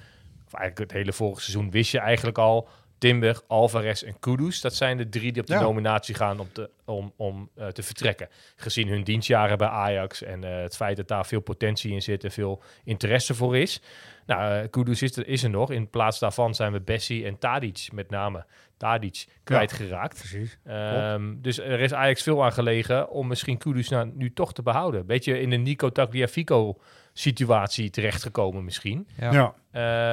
of 0.48 0.54
eigenlijk 0.54 0.92
het 0.92 1.00
hele 1.00 1.14
vorige 1.14 1.42
seizoen, 1.42 1.72
wist 1.72 1.92
je 1.92 2.00
eigenlijk 2.00 2.38
al, 2.38 2.68
Timber, 2.98 3.42
Alvarez 3.48 4.04
en 4.04 4.20
Kudus, 4.20 4.62
dat 4.62 4.76
zijn 4.76 4.98
de 4.98 5.10
drie 5.10 5.32
die 5.32 5.42
op 5.42 5.48
de 5.48 5.54
Ja. 5.54 5.62
nominatie 5.62 6.16
gaan 6.16 6.40
om 6.40 6.48
te, 6.52 6.70
om, 6.86 7.14
om, 7.16 7.50
eh, 7.56 7.68
te 7.68 7.84
vertrekken. 7.84 8.28
Gezien 8.56 8.88
hun 8.88 9.04
dienstjaren 9.04 9.58
bij 9.58 9.68
Ajax 9.68 10.24
en 10.24 10.44
eh, 10.44 10.62
het 10.62 10.76
feit 10.76 10.98
dat 10.98 11.08
daar 11.08 11.26
veel 11.26 11.40
potentie 11.40 11.92
in 11.92 12.02
zit 12.02 12.24
en 12.24 12.32
veel 12.32 12.64
interesse 12.84 13.34
voor 13.34 13.58
is. 13.58 13.82
Nou, 14.26 14.62
eh, 14.64 14.70
Kudus 14.70 15.02
is 15.02 15.16
er, 15.18 15.28
is 15.28 15.44
er 15.44 15.50
nog. 15.50 15.72
In 15.72 15.90
plaats 15.90 16.20
daarvan 16.20 16.56
zijn 16.56 16.72
we 16.72 16.82
Bessie 16.82 17.26
en 17.26 17.38
Tadic 17.40 17.88
met 17.94 18.10
name. 18.10 18.46
Tadic 18.78 19.26
kwijtgeraakt. 19.44 20.18
Precies. 20.18 20.58
Ehm, 20.64 21.34
dus 21.38 21.60
er 21.60 21.80
is 21.80 21.94
Ajax 21.94 22.24
veel 22.24 22.44
aan 22.44 22.54
gelegen 22.54 23.10
om 23.10 23.28
misschien 23.28 23.58
Kudus 23.58 23.90
nou, 23.90 24.12
nu 24.14 24.34
toch 24.34 24.54
te 24.54 24.62
behouden. 24.62 25.06
Beetje 25.06 25.40
in 25.40 25.50
de 25.50 25.56
Nico 25.56 25.90
Tagliafico 25.90 26.78
situatie 27.18 27.90
terechtgekomen 27.90 28.64
misschien. 28.64 29.08
Ja. 29.20 29.32
Ja. 29.32 29.54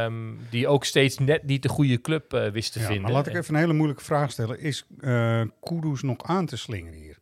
Ehm, 0.04 0.14
die 0.50 0.68
ook 0.68 0.84
steeds 0.84 1.18
net 1.18 1.42
niet 1.42 1.62
de 1.62 1.68
goede 1.68 2.00
club 2.00 2.32
eh, 2.32 2.50
wist 2.50 2.72
te 2.72 2.78
Ja, 2.78 2.84
vinden. 2.84 3.02
maar 3.02 3.12
laat 3.12 3.26
ik 3.26 3.34
even 3.34 3.54
een 3.54 3.60
hele 3.60 3.72
moeilijke 3.72 4.04
vraag 4.04 4.30
stellen. 4.30 4.60
Is 4.60 4.86
eh 5.00 5.42
Kudus 5.62 6.02
nog 6.02 6.22
aan 6.22 6.46
te 6.46 6.56
slingeren 6.56 6.98
hier? 6.98 7.20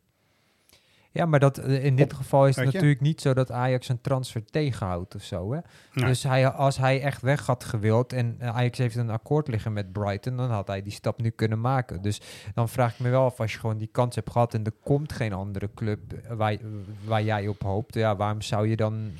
Ja, 1.13 1.25
maar 1.25 1.39
dat, 1.39 1.57
eh, 1.57 1.85
in 1.85 1.95
dit 1.95 2.11
Op- 2.11 2.17
geval 2.17 2.47
is 2.47 2.55
het 2.55 2.65
natuurlijk 2.65 3.01
niet 3.01 3.21
zo 3.21 3.33
dat 3.33 3.51
Ajax 3.51 3.89
een 3.89 4.01
transfer 4.01 4.45
tegenhoudt 4.45 5.15
of 5.15 5.23
zo. 5.23 5.53
Hè? 5.53 5.59
Nee. 5.93 6.05
Dus 6.05 6.23
hij, 6.23 6.47
als 6.49 6.77
hij 6.77 7.01
echt 7.01 7.21
weg 7.21 7.45
had 7.45 7.63
gewild 7.63 8.13
en 8.13 8.37
Ajax 8.39 8.77
heeft 8.77 8.95
een 8.95 9.09
akkoord 9.09 9.47
liggen 9.47 9.73
met 9.73 9.91
Brighton, 9.91 10.37
dan 10.37 10.49
had 10.49 10.67
hij 10.67 10.81
die 10.81 10.91
stap 10.91 11.21
nu 11.21 11.29
kunnen 11.29 11.61
maken. 11.61 12.01
Dus 12.01 12.21
dan 12.53 12.69
vraag 12.69 12.93
ik 12.93 12.99
me 12.99 13.09
wel 13.09 13.25
af, 13.25 13.39
als 13.39 13.53
je 13.53 13.59
gewoon 13.59 13.77
die 13.77 13.89
kans 13.91 14.15
hebt 14.15 14.31
gehad 14.31 14.53
en 14.53 14.63
er 14.63 14.73
komt 14.83 15.11
geen 15.13 15.33
andere 15.33 15.69
club 15.75 15.99
waar, 16.29 16.57
waar 17.05 17.23
jij 17.23 17.47
op 17.47 17.61
hoopt, 17.61 17.93
ja, 17.93 18.15
waarom 18.15 18.41
zou 18.41 18.67
je 18.67 18.75
dan... 18.75 19.11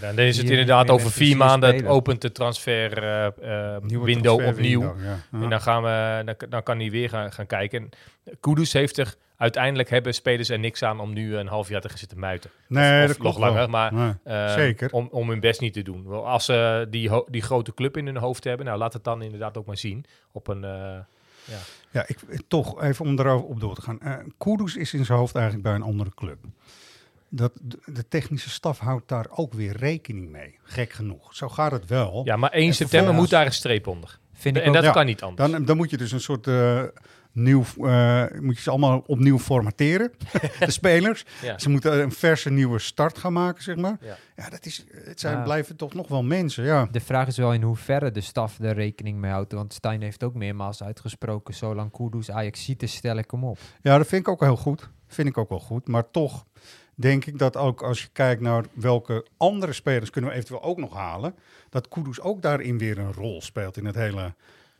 Ja, 0.00 0.12
dan 0.12 0.18
is 0.18 0.36
het 0.36 0.50
inderdaad 0.50 0.90
over 0.90 1.10
vier 1.10 1.36
maanden 1.36 1.74
het 1.74 1.86
opent 1.86 2.20
de 2.22 2.32
transfer 2.32 2.90
Nieuwe 3.82 4.04
window 4.04 4.46
opnieuw. 4.46 4.82
Ja. 4.82 5.40
En 5.40 5.50
dan, 5.50 5.60
gaan 5.60 5.82
we, 5.82 6.22
dan, 6.24 6.48
dan 6.48 6.62
kan 6.62 6.78
hij 6.78 6.90
weer 6.90 7.08
gaan, 7.08 7.32
gaan 7.32 7.46
kijken. 7.46 7.80
En 7.80 7.90
Kudus 8.40 8.72
heeft 8.72 8.98
er 8.98 9.14
uiteindelijk 9.36 9.90
hebben 9.90 10.14
spelers 10.14 10.48
er 10.48 10.58
niks 10.58 10.82
aan 10.82 11.00
om 11.00 11.12
nu 11.12 11.36
een 11.36 11.46
half 11.46 11.68
jaar 11.68 11.80
te 11.80 11.88
gaan 11.88 11.98
zitten 11.98 12.18
muiten. 12.18 12.50
Nee, 12.68 13.02
of 13.02 13.08
dat 13.08 13.18
nog 13.18 13.38
wel. 13.38 13.48
langer, 13.48 13.70
maar 13.70 13.94
Nee, 13.94 14.12
eh, 14.24 14.52
zeker. 14.52 14.92
Om, 14.92 15.08
om 15.10 15.28
hun 15.28 15.40
best 15.40 15.60
niet 15.60 15.72
te 15.72 15.82
doen. 15.82 16.08
Wel, 16.08 16.26
Als 16.26 16.44
ze 16.44 16.86
die, 16.90 17.10
die 17.26 17.42
grote 17.42 17.74
club 17.74 17.96
in 17.96 18.06
hun 18.06 18.16
hoofd 18.16 18.44
hebben, 18.44 18.66
nou 18.66 18.78
laat 18.78 18.92
het 18.92 19.04
dan 19.04 19.22
inderdaad 19.22 19.56
ook 19.56 19.66
maar 19.66 19.78
zien. 19.78 20.04
Op 20.32 20.48
een, 20.48 20.60
ja. 21.44 21.58
Ja, 21.90 22.04
ik, 22.06 22.18
toch 22.48 22.82
even 22.82 23.04
om 23.04 23.18
erover 23.18 23.46
op 23.46 23.60
door 23.60 23.74
te 23.74 23.82
gaan. 23.82 24.00
Eh 24.00 24.14
Kudus 24.38 24.76
is 24.76 24.94
in 24.94 25.04
zijn 25.04 25.18
hoofd 25.18 25.34
eigenlijk 25.34 25.64
bij 25.64 25.74
een 25.74 25.82
andere 25.82 26.10
club. 26.14 26.38
Dat, 27.36 27.52
de, 27.84 28.08
technische 28.08 28.50
staf 28.50 28.78
houdt 28.78 29.08
daar 29.08 29.26
ook 29.30 29.52
weer 29.52 29.76
rekening 29.76 30.30
mee. 30.30 30.58
Gek 30.62 30.92
genoeg. 30.92 31.34
Zo 31.34 31.48
gaat 31.48 31.72
het 31.72 31.86
wel. 31.86 32.22
ja, 32.24 32.36
maar 32.36 32.50
1 32.50 32.66
En 32.66 32.74
september 32.74 33.14
moet 33.14 33.30
daar 33.30 33.46
een 33.46 33.52
streep 33.52 33.86
onder. 33.86 34.18
Vind 34.32 34.56
ik 34.56 34.62
en 34.62 34.72
dat 34.72 34.84
Ja, 34.84 34.90
kan 34.90 35.06
niet 35.06 35.22
anders. 35.22 35.50
Dan, 35.50 35.64
dan 35.64 35.76
moet 35.76 35.90
je 35.90 35.96
dus 35.96 36.12
een 36.12 36.20
soort 36.20 36.46
eh, 36.46 36.82
nieuw, 37.32 37.64
eh, 37.78 38.24
moet 38.40 38.56
je 38.56 38.62
ze 38.62 38.70
allemaal 38.70 39.02
opnieuw 39.06 39.38
formateren, 39.38 40.12
de 40.58 40.70
spelers. 40.70 41.24
Ja. 41.42 41.58
Ze 41.58 41.70
moeten 41.70 42.02
een 42.02 42.12
verse 42.12 42.50
nieuwe 42.50 42.78
start 42.78 43.18
gaan 43.18 43.32
maken, 43.32 43.62
zeg 43.62 43.76
maar. 43.76 43.96
Ja. 44.00 44.16
Ja, 44.36 44.48
dat 44.50 44.66
is, 44.66 44.84
het 45.04 45.20
zijn, 45.20 45.36
Ja. 45.36 45.42
blijven 45.42 45.76
toch 45.76 45.94
nog 45.94 46.08
wel 46.08 46.22
mensen, 46.22 46.64
ja. 46.64 46.88
De 46.90 47.00
vraag 47.00 47.26
is 47.26 47.36
wel 47.36 47.52
in 47.52 47.62
hoeverre 47.62 48.10
de 48.10 48.20
staf 48.20 48.58
er 48.60 48.74
rekening 48.74 49.18
mee 49.18 49.30
houdt, 49.30 49.52
want 49.52 49.72
Stijn 49.74 50.02
heeft 50.02 50.22
ook 50.22 50.34
meermaals 50.34 50.82
uitgesproken, 50.82 51.54
zolang 51.54 51.90
Kudus 51.90 52.30
Ajax 52.30 52.64
ziet, 52.64 52.82
stel 52.86 53.16
ik 53.16 53.30
hem 53.30 53.44
op. 53.44 53.58
Ja, 53.82 53.98
dat 53.98 54.06
vind 54.06 54.20
ik 54.20 54.28
ook 54.28 54.40
heel 54.40 54.56
goed. 54.56 54.88
Vind 55.06 55.28
ik 55.28 55.38
ook 55.38 55.48
wel 55.48 55.60
goed. 55.60 55.88
Maar 55.88 56.10
toch 56.10 56.44
denk 56.94 57.24
ik 57.24 57.38
dat 57.38 57.56
ook 57.56 57.82
als 57.82 58.02
je 58.02 58.08
kijkt 58.12 58.40
naar 58.40 58.64
welke 58.72 59.26
andere 59.36 59.72
spelers 59.72 60.10
kunnen 60.10 60.30
we 60.30 60.36
eventueel 60.36 60.62
ook 60.62 60.78
nog 60.78 60.94
halen, 60.94 61.34
dat 61.70 61.88
Kudus 61.88 62.20
ook 62.20 62.42
daarin 62.42 62.78
weer 62.78 62.98
een 62.98 63.12
rol 63.12 63.42
speelt 63.42 63.76
in 63.76 63.84
het 63.84 63.94
hele 63.94 64.34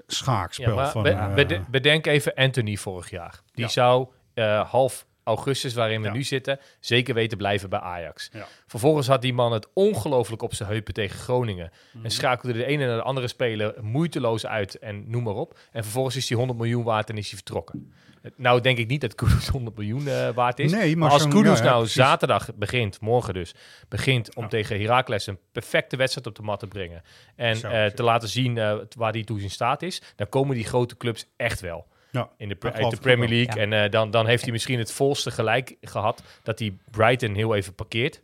schaakspel. 0.07 0.77
Ja, 0.77 0.91
van, 0.91 1.03
be- 1.03 1.09
eh, 1.11 1.35
bede- 1.35 1.65
bedenk 1.71 2.07
even 2.07 2.35
Anthony 2.35 2.77
vorig 2.77 3.11
jaar. 3.11 3.41
Die 3.53 3.65
Ja. 3.65 3.71
zou 3.71 4.09
eh, 4.35 4.71
half 4.71 5.07
augustus, 5.25 5.75
waarin 5.75 6.01
we 6.01 6.07
Ja. 6.07 6.13
nu 6.13 6.23
zitten, 6.23 6.59
zeker 6.81 7.15
weten 7.15 7.39
blijven 7.39 7.71
bij 7.71 7.79
Ajax. 7.79 8.29
Ja. 8.33 8.47
Vervolgens 8.67 9.07
had 9.07 9.23
die 9.23 9.33
man 9.35 9.53
het 9.53 9.69
ongelooflijk 9.75 10.43
op 10.43 10.55
zijn 10.55 10.69
heupen 10.69 10.95
tegen 10.95 11.19
Groningen. 11.19 11.71
Mhm. 11.93 12.05
En 12.05 12.11
schakelde 12.11 12.55
de 12.59 12.65
ene 12.65 12.87
naar 12.87 12.97
de 12.97 13.03
andere 13.03 13.29
speler 13.29 13.75
moeiteloos 13.81 14.47
uit 14.47 14.79
en 14.79 15.11
noem 15.11 15.23
maar 15.23 15.35
op. 15.35 15.59
En 15.73 15.83
vervolgens 15.83 16.17
is 16.17 16.29
hij 16.29 16.39
100 16.39 16.59
miljoen 16.59 16.85
waard 16.85 17.11
en 17.11 17.17
is 17.19 17.27
hij 17.27 17.35
vertrokken. 17.37 17.93
Nou 18.37 18.61
denk 18.61 18.79
ik 18.79 18.87
niet 18.87 19.01
dat 19.01 19.15
Kudus 19.15 19.49
100 19.59 19.77
miljoen 19.77 20.09
eh, 20.09 20.29
waard 20.31 20.59
is. 20.59 20.73
Nee, 20.73 20.97
maar 20.97 20.99
maar 20.99 21.11
als 21.11 21.29
Kudus 21.29 21.59
ja, 21.59 21.65
nou 21.65 21.79
precies. 21.79 21.95
zaterdag 21.95 22.55
begint, 22.55 23.01
morgen 23.01 23.35
dus, 23.35 23.55
begint 23.89 24.35
om 24.35 24.43
Ja. 24.43 24.49
tegen 24.49 24.81
Heracles 24.81 25.27
een 25.27 25.39
perfecte 25.53 25.97
wedstrijd 25.97 26.27
op 26.27 26.35
de 26.35 26.43
mat 26.43 26.59
te 26.59 26.67
brengen. 26.67 27.03
En 27.37 27.57
Zo, 27.57 27.69
eh, 27.69 27.85
zo. 27.85 27.95
te 27.95 28.03
laten 28.03 28.29
zien 28.29 28.59
eh, 28.59 28.77
waar 28.97 29.13
hij 29.13 29.25
toe 29.25 29.41
in 29.41 29.51
staat 29.51 29.83
is, 29.83 30.03
dan 30.17 30.29
komen 30.29 30.55
die 30.55 30.65
grote 30.65 30.97
clubs 30.97 31.27
echt 31.37 31.61
wel. 31.61 31.87
Ja, 32.11 32.29
in 32.37 32.49
de, 32.49 32.57
uit 32.61 32.91
de 32.91 32.97
Premier 33.01 33.29
League. 33.29 33.67
En 33.67 33.91
dan, 33.91 34.11
dan 34.11 34.27
heeft 34.27 34.43
hij 34.43 34.53
misschien 34.53 34.79
het 34.79 34.93
volste 34.93 35.31
gelijk 35.31 35.77
gehad 35.81 36.23
dat 36.43 36.59
hij 36.59 36.77
Brighton 36.91 37.35
heel 37.35 37.55
even 37.55 37.75
parkeert. 37.75 38.23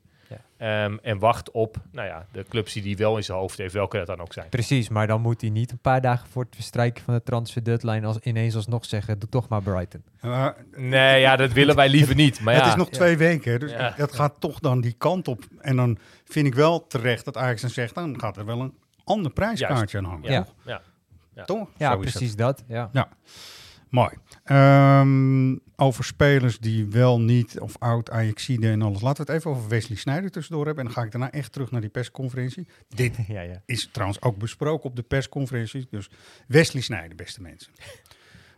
Ehm, 0.57 0.97
en 1.03 1.19
wacht 1.19 1.51
op 1.51 1.77
nou 1.93 2.07
ja, 2.09 2.27
de 2.33 2.45
clubs 2.49 2.73
die 2.73 2.83
hij 2.83 2.97
wel 2.97 3.17
in 3.17 3.25
zijn 3.25 3.39
hoofd 3.39 3.59
heeft, 3.59 3.75
welke 3.75 3.97
dat 3.97 4.07
dan 4.07 4.21
ook 4.21 4.33
zijn. 4.33 4.49
Precies, 4.49 4.89
maar 4.89 5.07
dan 5.07 5.21
moet 5.21 5.41
hij 5.41 5.51
niet 5.51 5.71
een 5.71 5.79
paar 5.79 6.01
dagen 6.01 6.29
voor 6.29 6.45
het 6.45 6.55
verstrijken 6.55 7.05
van 7.05 7.15
de 7.15 7.23
transfer 7.23 7.65
deadline 7.65 8.07
als, 8.07 8.19
ineens 8.19 8.57
alsnog 8.57 8.85
zeggen, 8.85 9.19
doe 9.19 9.29
toch 9.29 9.49
maar 9.49 9.63
Brighton. 9.63 10.05
nee, 10.77 11.21
ja, 11.21 11.37
dat 11.37 11.53
willen 11.53 11.77
wij 11.77 11.89
liever 11.89 12.15
niet. 12.15 12.41
Maar 12.41 12.55
het 12.55 12.65
ja. 12.65 12.69
is 12.71 12.77
nog 12.77 12.91
twee 12.91 13.17
weken, 13.17 13.61
dus 13.61 13.73
dat 13.97 14.13
gaat 14.13 14.35
toch 14.39 14.59
dan 14.59 14.81
die 14.81 14.95
kant 14.99 15.29
op. 15.29 15.45
En 15.59 15.77
dan 15.77 15.99
vind 16.25 16.47
ik 16.47 16.55
wel 16.55 16.87
terecht 16.87 17.25
dat 17.25 17.37
Ajax 17.37 17.61
dan 17.61 17.71
zegt, 17.71 17.95
dan 17.95 18.21
gaat 18.21 18.37
er 18.37 18.45
wel 18.45 18.61
een 18.61 18.75
ander 19.05 19.33
prijskaartje 19.33 19.99
aan 19.99 20.05
hangen. 20.05 20.31
Ja. 20.33 20.47
Ja. 20.65 20.81
ja. 21.35 21.45
Toch? 21.45 21.69
Ja, 21.77 21.97
precies 21.97 22.37
dat. 22.37 22.65
Ja. 22.69 22.91
Mooi. 23.91 24.11
Um, 24.45 25.61
over 25.77 26.05
spelers 26.05 26.59
die 26.59 26.87
wel 26.87 27.21
niet 27.21 27.61
of 27.61 27.79
oud 27.79 28.11
Ajaxide 28.11 28.71
en 28.71 28.83
alles. 28.83 29.01
Laten 29.01 29.27
we 29.27 29.33
het 29.33 29.41
even 29.41 29.51
over 29.51 29.69
Wesley 29.69 29.97
Sneijder 29.97 30.31
tussendoor 30.31 30.67
hebben. 30.67 30.85
En 30.85 30.91
dan 30.91 31.01
ga 31.01 31.07
ik 31.07 31.13
daarna 31.13 31.31
echt 31.31 31.53
terug 31.53 31.71
naar 31.71 31.81
die 31.81 31.91
persconferentie. 31.91 32.67
Dit 32.89 33.17
ja, 33.29 33.41
ja. 33.41 33.63
is 33.67 33.89
trouwens 33.93 34.23
ook 34.23 34.39
besproken 34.39 34.91
op 34.91 34.97
de 34.97 35.03
persconferentie. 35.03 35.87
Dus 35.91 36.11
Wesley 36.47 36.83
Sneijder, 36.83 37.17
beste 37.17 37.43
mensen. 37.43 37.73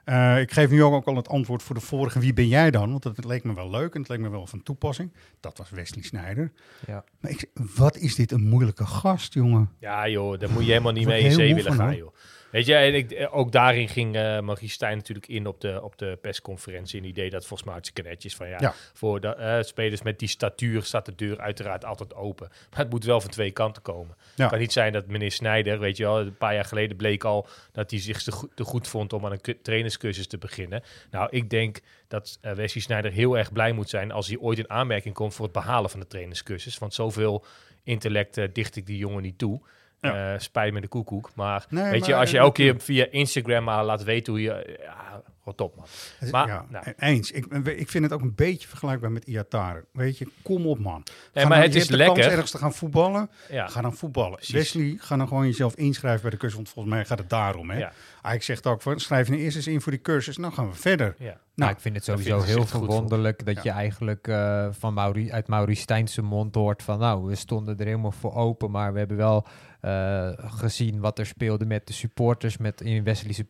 Uh, 0.04 0.40
ik 0.40 0.52
geef 0.52 0.70
nu 0.70 0.82
ook 0.82 1.06
al 1.06 1.16
het 1.16 1.28
antwoord 1.28 1.62
voor 1.62 1.74
de 1.74 1.80
vorige. 1.80 2.18
Wie 2.18 2.32
ben 2.32 2.48
jij 2.48 2.70
dan? 2.70 2.90
Want 2.90 3.04
het 3.04 3.24
leek 3.24 3.44
me 3.44 3.54
wel 3.54 3.70
leuk 3.70 3.94
en 3.94 4.00
het 4.00 4.08
leek 4.08 4.18
me 4.18 4.28
wel 4.28 4.46
van 4.46 4.62
toepassing. 4.62 5.12
Dat 5.40 5.58
was 5.58 5.70
Wesley 5.70 6.02
Sneijder. 6.02 6.52
Ja. 6.86 7.04
Maar 7.20 7.30
ik, 7.30 7.46
wat 7.76 7.96
is 7.96 8.14
dit 8.14 8.32
een 8.32 8.48
moeilijke 8.48 8.86
gast, 8.86 9.34
jongen? 9.34 9.70
Ja 9.78 10.08
joh, 10.08 10.38
daar 10.38 10.50
moet 10.50 10.64
je 10.64 10.70
helemaal 10.70 10.92
niet 10.92 11.06
mee 11.06 11.22
in 11.22 11.32
zee 11.32 11.54
willen 11.54 11.72
gaan 11.72 11.96
joh. 11.96 12.14
Weet 12.52 12.66
je, 12.66 12.74
en 12.74 12.94
ik, 12.94 13.10
eh, 13.10 13.36
ook 13.36 13.52
daarin 13.52 13.88
ging 13.88 14.16
uh, 14.16 14.40
Marie 14.40 14.68
Stijn 14.68 14.96
natuurlijk 14.96 15.28
in 15.28 15.46
op 15.46 15.60
de, 15.60 15.82
op 15.82 15.98
de 15.98 16.18
persconferentie. 16.20 16.96
En 16.96 17.02
die 17.02 17.12
deed 17.12 17.30
dat 17.30 17.40
volgens 17.40 17.62
mij 17.62 17.72
hartstikke 17.72 18.08
netjes. 18.08 18.34
Van 18.34 18.48
ja, 18.48 18.74
voor 18.92 19.20
de, 19.20 19.36
uh, 19.38 19.62
spelers 19.62 20.02
met 20.02 20.18
die 20.18 20.28
statuur 20.28 20.82
staat 20.82 21.06
de 21.06 21.14
deur 21.14 21.40
uiteraard 21.40 21.84
altijd 21.84 22.14
open. 22.14 22.48
Maar 22.70 22.80
het 22.80 22.90
moet 22.90 23.04
wel 23.04 23.20
van 23.20 23.30
twee 23.30 23.50
kanten 23.50 23.82
komen. 23.82 24.16
Het 24.36 24.48
kan 24.48 24.58
niet 24.58 24.72
zijn 24.72 24.92
dat 24.92 25.06
meneer 25.06 25.32
Snijder, 25.32 25.78
weet 25.78 25.96
je 25.96 26.02
wel, 26.02 26.20
een 26.20 26.36
paar 26.36 26.54
jaar 26.54 26.64
geleden 26.64 26.96
bleek 26.96 27.24
al 27.24 27.46
dat 27.72 27.90
hij 27.90 28.00
zich 28.00 28.22
te, 28.22 28.48
te 28.54 28.64
goed 28.64 28.88
vond 28.88 29.12
om 29.12 29.24
aan 29.24 29.32
een 29.32 29.56
trainerscursus 29.62 30.26
te 30.26 30.38
beginnen. 30.38 30.82
Nou, 31.10 31.28
ik 31.30 31.50
denk 31.50 31.80
dat 32.08 32.38
uh, 32.42 32.52
Wesley 32.52 32.82
Snijder 32.82 33.12
heel 33.12 33.38
erg 33.38 33.52
blij 33.52 33.72
moet 33.72 33.90
zijn 33.90 34.10
als 34.10 34.28
hij 34.28 34.38
ooit 34.38 34.58
in 34.58 34.70
aanmerking 34.70 35.14
komt 35.14 35.34
voor 35.34 35.44
het 35.44 35.54
behalen 35.54 35.90
van 35.90 36.00
de 36.00 36.06
trainerscursus. 36.06 36.78
Want 36.78 36.94
zoveel 36.94 37.44
intellect 37.82 38.54
dicht 38.54 38.76
ik 38.76 38.86
die 38.86 38.98
jongen 38.98 39.22
niet 39.22 39.38
toe. 39.38 39.60
Ja. 40.02 40.32
Uh, 40.32 40.38
spijt 40.38 40.72
met 40.72 40.82
de 40.82 40.88
koekoek. 40.88 41.30
Maar 41.34 41.64
weet 41.68 42.06
je, 42.06 42.14
als 42.14 42.30
je 42.30 42.38
elke 42.38 42.52
keer 42.52 42.80
via 42.80 43.06
Instagram 43.10 43.64
maar 43.64 43.84
laat 43.84 44.02
weten 44.02 44.32
hoe 44.32 44.42
je... 44.42 44.78
Ja, 44.82 45.22
wat 45.44 45.57
top, 45.57 45.76
man. 45.76 45.87
Maar, 46.31 46.46
ja, 46.46 46.66
nou. 46.68 46.85
Eens. 46.98 47.31
Ik, 47.31 47.46
ik 47.64 47.88
vind 47.88 48.05
het 48.05 48.12
ook 48.12 48.20
een 48.20 48.35
beetje 48.35 48.68
vergelijkbaar 48.68 49.12
met 49.12 49.24
Iatare. 49.24 49.85
Weet 49.92 50.18
je, 50.18 50.28
kom 50.42 50.66
op, 50.66 50.78
man. 50.78 51.02
Nee, 51.33 51.46
maar 51.46 51.62
het 51.62 51.74
is 51.74 51.88
lekker. 51.88 52.14
Kans 52.14 52.26
ergens 52.26 52.50
te 52.50 52.59
gaan 52.59 52.72
voetballen, 52.72 53.31
ja. 53.50 53.66
ga 53.66 53.81
dan 53.81 53.94
voetballen. 53.94 54.35
Precies. 54.35 54.55
Wesley, 54.55 54.96
ga 54.98 55.16
dan 55.16 55.28
gewoon 55.28 55.46
jezelf 55.46 55.74
inschrijven 55.74 56.22
bij 56.22 56.31
de 56.31 56.37
cursus, 56.37 56.57
want 56.57 56.68
volgens 56.68 56.94
mij 56.94 57.05
gaat 57.05 57.18
het 57.18 57.31
daarom, 57.31 57.70
hè. 57.70 57.78
Ja. 57.78 58.33
ik 58.33 58.42
zegt 58.42 58.66
ook, 58.66 58.83
van, 58.83 59.00
schrijf 59.00 59.28
je 59.28 59.37
eerst 59.37 59.57
eens 59.57 59.66
in 59.66 59.81
voor 59.81 59.92
die 59.92 60.00
cursus, 60.00 60.37
dan 60.37 60.52
gaan 60.52 60.68
we 60.68 60.74
verder. 60.74 61.14
Ja. 61.18 61.40
Nou, 61.55 61.72
ik 61.72 61.81
vind 61.81 61.94
het 61.94 62.05
sowieso 62.05 62.40
heel 62.40 62.66
verwonderlijk 62.66 63.46
dat 63.46 63.62
je 63.62 63.70
eigenlijk 63.70 64.28
uh, 64.28 64.66
van 64.70 64.94
Mauri, 64.94 65.33
uit 65.33 65.48
Maurice 65.48 65.81
Stijnse 65.81 66.22
mond 66.22 66.55
hoort 66.55 66.83
van, 66.83 66.98
nou, 66.98 67.26
we 67.26 67.35
stonden 67.35 67.78
er 67.78 67.87
helemaal 67.87 68.12
voor 68.12 68.35
open, 68.35 68.70
maar 68.70 68.92
we 68.92 68.98
hebben 68.98 69.16
wel 69.16 69.46
uh, 69.83 70.28
gezien 70.37 71.00
wat 71.00 71.18
er 71.18 71.26
speelde 71.26 71.66
met 71.66 71.87
de 71.87 71.92
supporters, 71.92 72.57
met 72.57 72.81
in 72.81 73.05
Wesley's 73.05 73.42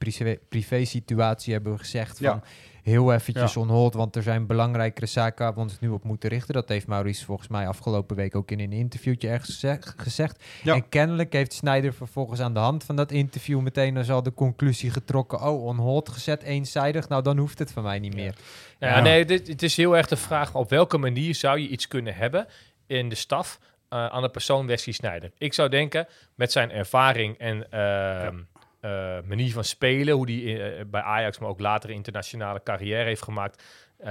privé-situatie 0.48 1.52
hebben 1.52 1.72
we 1.72 1.78
gezegd 1.82 2.18
van 2.18 2.26
ja. 2.26 2.42
heel 2.82 3.12
eventjes 3.12 3.54
ja. 3.54 3.60
onhold, 3.60 3.94
want 3.94 4.16
er 4.16 4.22
zijn 4.22 4.46
belangrijkere 4.46 5.06
zaken 5.06 5.44
waar 5.44 5.54
we 5.54 5.60
ons 5.60 5.80
nu 5.80 5.88
op 5.88 6.04
moeten 6.04 6.28
richten. 6.28 6.54
Dat 6.54 6.68
heeft 6.68 6.86
Maurice 6.86 7.24
volgens 7.24 7.48
mij 7.48 7.68
afgelopen 7.68 8.16
week 8.16 8.36
ook 8.36 8.50
in 8.50 8.60
een 8.60 8.72
interviewtje 8.72 9.28
ergens 9.28 9.64
gezegd. 9.96 10.44
Ja. 10.62 10.74
En 10.74 10.88
kennelijk 10.88 11.32
heeft 11.32 11.52
Snijder 11.52 11.94
vervolgens 11.94 12.40
aan 12.40 12.54
de 12.54 12.60
hand 12.60 12.84
van 12.84 12.96
dat 12.96 13.10
interview 13.10 13.60
meteen 13.60 13.94
dus 13.94 14.10
al 14.10 14.22
de 14.22 14.34
conclusie 14.34 14.90
getrokken, 14.90 15.40
oh, 15.40 15.64
onhold 15.64 16.08
gezet, 16.08 16.42
eenzijdig, 16.42 17.08
nou 17.08 17.22
dan 17.22 17.38
hoeft 17.38 17.58
het 17.58 17.72
van 17.72 17.82
mij 17.82 17.98
niet 17.98 18.14
meer. 18.14 18.34
Ja, 18.78 19.00
nee, 19.00 19.24
dit, 19.24 19.48
het 19.48 19.62
is 19.62 19.76
heel 19.76 19.96
erg 19.96 20.06
de 20.06 20.16
vraag 20.16 20.54
op 20.54 20.70
welke 20.70 20.98
manier 20.98 21.34
zou 21.34 21.58
je 21.58 21.68
iets 21.68 21.88
kunnen 21.88 22.14
hebben 22.14 22.46
in 22.86 23.08
de 23.08 23.14
staf 23.14 23.58
uh, 23.92 24.06
aan 24.06 24.22
de 24.22 24.28
persoon 24.28 24.66
Wesley 24.66 24.94
Snijder. 24.94 25.30
Ik 25.38 25.54
zou 25.54 25.68
denken, 25.68 26.06
met 26.34 26.52
zijn 26.52 26.70
ervaring 26.70 27.38
en 27.38 27.56
uh, 27.56 27.70
ja. 27.70 28.32
Uh, 28.84 29.16
manier 29.24 29.52
van 29.52 29.64
spelen, 29.64 30.14
hoe 30.14 30.30
hij 30.30 30.86
bij 30.86 31.02
Ajax, 31.02 31.38
maar 31.38 31.48
ook 31.48 31.60
later 31.60 31.90
internationale 31.90 32.60
carrière 32.62 33.04
heeft 33.04 33.22
gemaakt, 33.22 33.62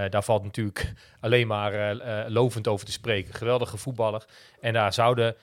daar 0.09 0.23
valt 0.23 0.43
natuurlijk 0.43 0.93
alleen 1.19 1.47
maar 1.47 1.95
lovend 2.29 2.67
over 2.67 2.85
te 2.85 2.91
spreken. 2.91 3.33
Geweldige 3.33 3.77
voetballer. 3.77 4.25
En 4.61 4.73
daar 4.73 4.93
zouden 4.93 5.35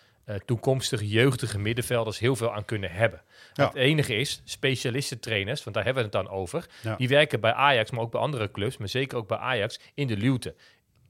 toekomstige 0.45 1.09
jeugdige 1.09 1.59
middenvelders 1.59 2.19
heel 2.19 2.37
veel 2.37 2.55
aan 2.55 2.65
kunnen 2.65 2.91
hebben. 2.91 3.23
Ja. 3.53 3.65
Het 3.67 3.75
enige 3.75 4.15
is, 4.15 4.43
specialistentrainers, 4.45 5.65
want 5.65 5.77
daar 5.77 5.85
hebben 5.85 6.05
we 6.05 6.17
het 6.17 6.27
dan 6.27 6.35
over, 6.35 6.67
ja. 6.83 6.97
die 6.97 7.09
werken 7.09 7.41
bij 7.41 7.53
Ajax, 7.53 7.91
maar 7.91 8.01
ook 8.01 8.11
bij 8.11 8.21
andere 8.21 8.51
clubs, 8.51 8.77
maar 8.77 8.89
zeker 8.89 9.19
ook 9.19 9.29
bij 9.29 9.39
Ajax, 9.39 9.81
in 9.95 10.07
de 10.07 10.17
luwte. 10.17 10.55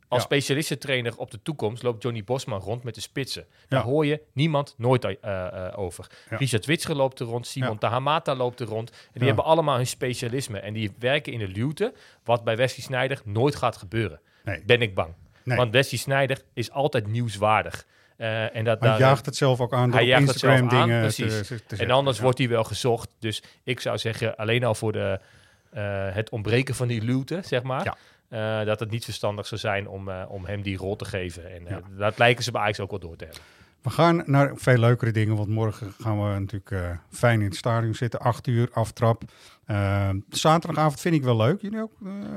Als 0.08 0.20
ja. 0.20 0.26
specialistentrainer 0.26 1.16
op 1.16 1.30
de 1.30 1.42
toekomst 1.42 1.82
loopt 1.82 2.02
Johnny 2.02 2.24
Bosman 2.24 2.60
rond 2.60 2.82
met 2.82 2.94
de 2.94 3.00
spitsen. 3.00 3.46
Daar 3.68 3.80
ja. 3.80 3.86
hoor 3.86 4.06
je 4.06 4.20
niemand 4.32 4.74
nooit 4.76 5.04
uh, 5.04 5.10
uh, 5.24 5.68
over. 5.76 6.06
Ja. 6.30 6.36
Richard 6.36 6.66
Witscher 6.66 6.94
loopt 6.94 7.20
er 7.20 7.26
rond, 7.26 7.46
Simon 7.46 7.72
ja. 7.72 7.78
Tahamata 7.78 8.34
loopt 8.34 8.60
er 8.60 8.66
rond. 8.66 8.90
En 8.90 8.96
die 9.12 9.26
hebben 9.26 9.44
allemaal 9.44 9.76
hun 9.76 9.86
specialisme. 9.86 10.58
En 10.58 10.72
die 10.72 10.92
werken 10.98 11.32
in 11.32 11.38
de 11.38 11.48
luwte, 11.48 11.92
wat 12.24 12.44
bij 12.44 12.56
Wesley 12.56 12.84
Snijder 12.84 13.20
nooit 13.24 13.54
gaat 13.56 13.76
gebeuren. 13.76 14.20
Nee. 14.44 14.62
Ben 14.66 14.82
ik 14.82 14.94
bang. 14.94 15.14
Nee. 15.42 15.56
Want 15.56 15.72
Wesley 15.72 15.98
Snijder 16.00 16.42
is 16.52 16.70
altijd 16.70 17.06
nieuwswaardig. 17.06 17.86
Uh, 18.16 18.56
en 18.56 18.64
dat 18.64 18.80
hij 18.80 18.88
daar, 18.88 18.98
jaagt 18.98 19.26
het 19.26 19.36
zelf 19.36 19.60
ook 19.60 19.72
aan 19.72 19.92
hij 19.92 20.04
jaagt 20.04 20.22
Instagram 20.22 20.62
het 20.62 20.70
zelf 20.70 20.82
dingen 20.82 20.96
aan, 20.96 21.02
precies. 21.02 21.46
Te, 21.46 21.66
te 21.66 21.76
en 21.76 21.90
anders 21.90 22.20
wordt 22.20 22.38
hij 22.38 22.48
wel 22.48 22.64
gezocht. 22.64 23.14
Dus 23.18 23.42
ik 23.62 23.80
zou 23.80 23.98
zeggen, 23.98 24.36
alleen 24.36 24.64
al 24.64 24.74
voor 24.74 24.92
de, 24.92 25.20
het 26.12 26.30
ontbreken 26.30 26.74
van 26.74 26.88
die 26.88 27.02
luwte, 27.02 27.40
zeg 27.44 27.62
maar... 27.62 27.96
Uh, 28.30 28.64
dat 28.64 28.80
het 28.80 28.90
niet 28.90 29.04
verstandig 29.04 29.46
zou 29.46 29.60
zijn 29.60 29.88
om, 29.88 30.08
uh, 30.08 30.22
om 30.28 30.44
hem 30.44 30.62
die 30.62 30.76
rol 30.76 30.96
te 30.96 31.04
geven. 31.04 31.50
En 31.50 31.62
uh, 31.62 31.70
ja. 31.70 31.80
dat 31.96 32.18
lijken 32.18 32.44
ze 32.44 32.50
bij 32.50 32.60
Ajax 32.60 32.80
ook 32.80 32.90
wel 32.90 32.98
door 32.98 33.16
te 33.16 33.24
hebben. 33.24 33.42
We 33.82 33.90
gaan 33.90 34.22
naar 34.26 34.52
veel 34.56 34.78
leukere 34.78 35.10
dingen, 35.10 35.36
want 35.36 35.48
morgen 35.48 35.92
gaan 36.00 36.32
we 36.32 36.38
natuurlijk 36.38 37.00
fijn 37.10 37.40
in 37.40 37.46
het 37.46 37.56
stadion 37.56 37.94
zitten. 37.94 38.20
Acht 38.20 38.46
uur, 38.46 38.68
aftrap. 38.72 39.22
zaterdagavond 40.28 41.00
vind 41.00 41.14
ik 41.14 41.22
wel 41.22 41.36
leuk. 41.36 41.60
Jullie 41.60 41.82
ook? 41.82 41.92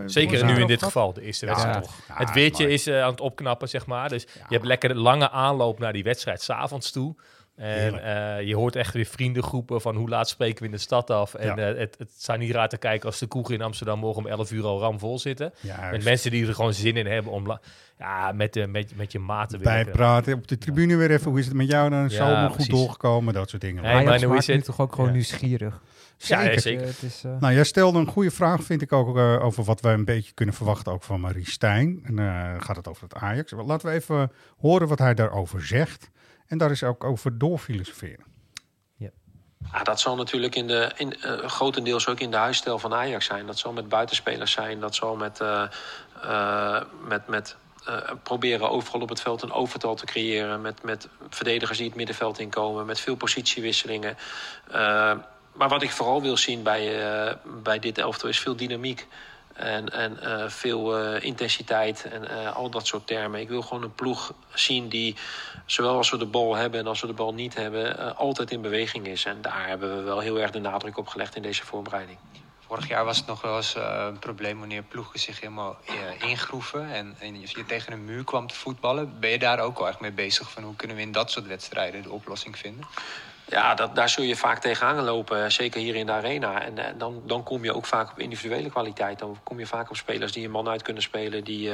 Zeker 0.06 0.45
nu 0.45 0.60
in 0.60 0.67
dit 0.67 0.84
geval, 0.84 1.13
de 1.13 1.21
eerste 1.21 1.45
wedstrijd. 1.45 1.89
Ja, 2.08 2.15
het 2.15 2.34
weertje 2.34 2.69
is 2.69 2.89
aan 2.89 3.12
het 3.12 3.21
opknappen, 3.21 3.69
zeg 3.69 3.86
maar. 3.86 4.10
Dus 4.10 4.23
je 4.23 4.56
hebt 4.56 4.65
lekker 4.65 4.95
lange 4.95 5.30
aanloop 5.30 5.80
naar 5.80 5.93
die 5.93 6.04
wedstrijd 6.04 6.41
s'avonds 6.41 6.91
toe. 6.91 7.15
En 7.55 7.93
uh, 7.93 8.47
je 8.47 8.55
hoort 8.55 8.75
echt 8.75 8.93
weer 8.93 9.05
vriendengroepen 9.05 9.81
van 9.81 9.95
hoe 9.95 10.09
laat 10.09 10.29
spreken 10.29 10.59
we 10.59 10.65
in 10.65 10.71
de 10.71 10.77
stad 10.77 11.09
af. 11.09 11.33
En 11.33 11.55
ja. 11.55 11.71
uh, 11.71 11.77
het, 11.77 11.95
het 11.97 12.11
zijn 12.17 12.39
niet 12.39 12.51
raar 12.51 12.69
te 12.69 12.77
kijken 12.77 13.07
als 13.07 13.19
de 13.19 13.27
kroegen 13.27 13.55
in 13.55 13.61
Amsterdam 13.61 13.99
morgen 13.99 14.23
om 14.23 14.29
11 14.29 14.51
uur 14.51 14.65
al 14.65 14.79
ramvol 14.79 15.19
zitten. 15.19 15.53
Ja, 15.59 15.89
met 15.91 16.03
mensen 16.03 16.31
die 16.31 16.47
er 16.47 16.55
gewoon 16.55 16.73
zin 16.73 16.97
in 16.97 17.05
hebben 17.05 17.31
om 17.31 17.59
ja, 17.97 18.31
met, 18.31 18.53
de, 18.53 18.67
met, 18.67 18.95
met 18.95 19.11
je 19.11 19.19
maten 19.19 19.59
weer. 19.59 19.89
praten 19.89 20.33
op 20.33 20.47
de 20.47 20.57
tribune 20.57 20.95
weer 20.95 21.11
even. 21.11 21.29
Hoe 21.29 21.39
is 21.39 21.45
het 21.45 21.55
met 21.55 21.69
jou 21.69 21.89
dan? 21.89 22.09
Zo 22.09 22.25
ja, 22.25 22.49
goed 22.49 22.69
doorgekomen, 22.69 23.33
dat 23.33 23.49
soort 23.49 23.61
dingen. 23.61 23.83
Nee, 23.83 24.05
maar 24.05 24.23
hoe 24.23 24.37
is 24.37 24.47
het? 24.47 24.63
toch 24.63 24.79
ook 24.79 24.95
gewoon 24.95 25.11
nieuwsgierig? 25.11 25.81
Zeker. 26.17 26.53
Ja, 26.53 26.59
zeker. 26.59 26.85
Het 26.85 27.01
is, 27.01 27.23
uh... 27.25 27.31
Nou, 27.39 27.53
jij 27.53 27.63
stelde 27.63 27.99
een 27.99 28.07
goede 28.07 28.31
vraag, 28.31 28.63
vind 28.63 28.81
ik 28.81 28.91
ook, 28.91 29.17
uh, 29.17 29.43
over 29.43 29.63
wat 29.63 29.81
wij 29.81 29.93
een 29.93 30.05
beetje 30.05 30.33
kunnen 30.33 30.55
verwachten 30.55 30.91
ook 30.91 31.03
van 31.03 31.19
Marie 31.19 31.49
Stijn. 31.49 32.01
En 32.03 32.17
uh, 32.19 32.53
gaat 32.57 32.75
het 32.75 32.87
over 32.87 33.03
het 33.03 33.15
Ajax. 33.15 33.53
Laten 33.65 33.89
we 33.89 33.95
even 33.95 34.31
horen 34.57 34.87
wat 34.87 34.99
hij 34.99 35.13
daarover 35.13 35.65
zegt. 35.65 36.09
En 36.51 36.57
daar 36.57 36.71
is 36.71 36.83
ook 36.83 37.03
over 37.03 37.37
doorfilosoferen. 37.37 38.25
Ja. 38.97 39.09
Ja, 39.71 39.83
dat 39.83 39.99
zal 39.99 40.15
natuurlijk 40.15 40.55
in 40.55 40.67
de, 40.67 40.91
in, 40.95 41.15
uh, 41.25 41.47
grotendeels 41.47 42.07
ook 42.07 42.19
in 42.19 42.31
de 42.31 42.37
huisstijl 42.37 42.79
van 42.79 42.93
Ajax 42.93 43.25
zijn. 43.25 43.45
Dat 43.45 43.57
zal 43.57 43.73
met 43.73 43.89
buitenspelers 43.89 44.51
zijn. 44.51 44.79
Dat 44.79 44.95
zal 44.95 45.15
met, 45.15 45.39
uh, 45.41 45.63
uh, 46.23 46.81
met, 47.07 47.27
met 47.27 47.55
proberen 48.23 48.69
overal 48.69 49.01
op 49.01 49.09
het 49.09 49.21
veld 49.21 49.41
een 49.41 49.51
overtal 49.51 49.95
te 49.95 50.05
creëren. 50.05 50.61
Met, 50.61 50.83
met 50.83 51.07
verdedigers 51.29 51.77
die 51.77 51.87
het 51.87 51.95
middenveld 51.95 52.39
inkomen. 52.39 52.85
Met 52.85 52.99
veel 52.99 53.15
positiewisselingen. 53.15 54.17
maar 55.53 55.69
wat 55.69 55.81
ik 55.81 55.91
vooral 55.91 56.21
wil 56.21 56.37
zien 56.37 56.63
bij, 56.63 57.37
bij 57.63 57.79
dit 57.79 57.97
elftal 57.97 58.29
is 58.29 58.39
veel 58.39 58.55
dynamiek. 58.55 59.07
En, 59.53 59.89
en 59.89 60.17
uh, 60.23 60.49
veel 60.49 61.13
uh, 61.15 61.23
intensiteit 61.23 62.05
en 62.11 62.23
uh, 62.23 62.55
al 62.55 62.69
dat 62.69 62.87
soort 62.87 63.07
termen. 63.07 63.39
Ik 63.39 63.49
wil 63.49 63.61
gewoon 63.61 63.83
een 63.83 63.95
ploeg 63.95 64.33
zien 64.53 64.89
die, 64.89 65.15
zowel 65.65 65.97
als 65.97 66.09
we 66.09 66.17
de 66.17 66.26
bal 66.26 66.55
hebben 66.55 66.80
en 66.80 66.88
als 66.88 67.01
we 67.01 67.07
de 67.07 67.13
bal 67.13 67.34
niet 67.34 67.55
hebben, 67.55 68.17
altijd 68.17 68.51
in 68.51 68.61
beweging 68.61 69.07
is. 69.07 69.26
En 69.26 69.41
daar 69.41 69.67
hebben 69.67 69.95
we 69.95 70.01
wel 70.01 70.19
heel 70.19 70.39
erg 70.39 70.51
de 70.51 70.59
nadruk 70.59 70.97
op 70.97 71.07
gelegd 71.07 71.36
in 71.36 71.41
deze 71.41 71.65
voorbereiding. 71.65 72.17
Vorig 72.59 72.88
jaar 72.88 73.05
was 73.05 73.17
het 73.17 73.26
nog 73.26 73.41
wel 73.41 73.55
eens 73.55 73.76
een 73.76 74.19
probleem 74.19 74.59
wanneer 74.59 74.84
ploegen 74.84 75.19
zich 75.19 75.39
helemaal 75.39 75.78
ingroeven 76.19 76.91
en, 76.93 77.15
en 77.19 77.41
je 77.41 77.65
tegen 77.65 77.93
een 77.93 78.05
muur 78.05 78.23
kwam 78.23 78.47
te 78.47 78.55
voetballen. 78.55 79.19
Ben 79.19 79.30
je 79.30 79.39
daar 79.39 79.59
ook 79.59 79.78
al 79.78 79.88
echt 79.88 79.99
mee 79.99 80.11
bezig 80.11 80.51
van 80.51 80.63
hoe 80.63 80.76
kunnen 80.76 80.95
we 80.95 81.01
in 81.01 81.11
dat 81.11 81.32
soort 81.32 81.47
wedstrijden 81.47 82.01
de 82.01 82.11
oplossing 82.11 82.57
vinden? 82.57 82.86
Ja, 83.52 83.76
dat, 83.76 83.95
daar 83.95 84.10
zul 84.10 84.24
je 84.24 84.36
vaak 84.36 84.60
tegenaan 84.60 85.04
lopen, 85.04 85.52
zeker 85.52 85.82
hier 85.82 85.95
in 85.95 86.06
de 86.06 86.12
arena. 86.12 86.62
En, 86.62 86.78
en 86.78 86.97
dan, 86.97 87.22
dan 87.26 87.43
kom 87.43 87.64
je 87.64 87.74
ook 87.74 87.86
vaak 87.86 88.12
op 88.12 88.20
individuele 88.20 88.70
kwaliteit. 88.70 89.20
Dan 89.20 89.38
kom 89.43 89.60
je 89.60 89.66
vaak 89.66 89.89
op 89.89 89.95
spelers 89.95 90.32
die 90.32 90.45
een 90.45 90.52
man 90.52 90.68
uit 90.68 90.82
kunnen 90.82 91.04
spelen, 91.04 91.43
die, 91.43 91.72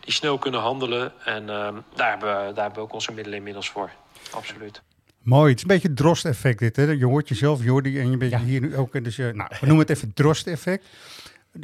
die 0.00 0.12
snel 0.12 0.38
kunnen 0.38 0.60
handelen. 0.60 1.12
En 1.24 1.50
ehm, 1.50 1.74
daar, 1.94 2.10
hebben 2.10 2.28
we, 2.28 2.52
daar 2.52 2.64
hebben 2.64 2.74
we 2.74 2.80
ook 2.80 2.92
onze 2.92 3.12
middelen 3.12 3.38
inmiddels 3.38 3.70
voor. 3.70 3.90
Absoluut. 4.30 4.82
Mooi, 5.26 5.48
het 5.48 5.56
is 5.56 5.62
een 5.62 5.68
beetje 5.68 5.88
het 5.88 5.96
Drost-effect 5.96 6.58
dit. 6.58 6.76
Hè? 6.76 6.82
Je 6.82 7.06
hoort 7.06 7.28
jezelf, 7.28 7.62
Jordi, 7.62 7.98
en 7.98 8.10
je 8.10 8.16
bent 8.16 8.34
hier 8.34 8.60
nu 8.60 8.76
ook. 8.76 9.04
Dus, 9.04 9.18
uh, 9.18 9.32
nou, 9.32 9.50
we 9.60 9.66
noemen 9.66 9.86
het 9.86 9.96
even 9.96 10.06
het 10.06 10.16
Drost-effect. 10.16 10.86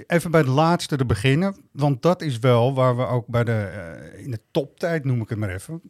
Even 0.07 0.31
bij 0.31 0.41
het 0.41 0.49
laatste 0.49 0.97
te 0.97 1.05
beginnen, 1.05 1.57
want 1.73 2.03
dat 2.03 2.23
is 2.23 2.39
wel 2.39 2.75
waar 2.75 2.97
we 2.97 3.07
ook 3.07 3.27
bij 3.27 3.45
de, 3.45 3.71
uh, 4.15 4.25
in 4.25 4.31
de 4.31 4.41
toptijd, 4.51 5.05
noem 5.05 5.21
ik 5.21 5.29
het 5.29 5.39
maar 5.39 5.49
even, 5.49 5.83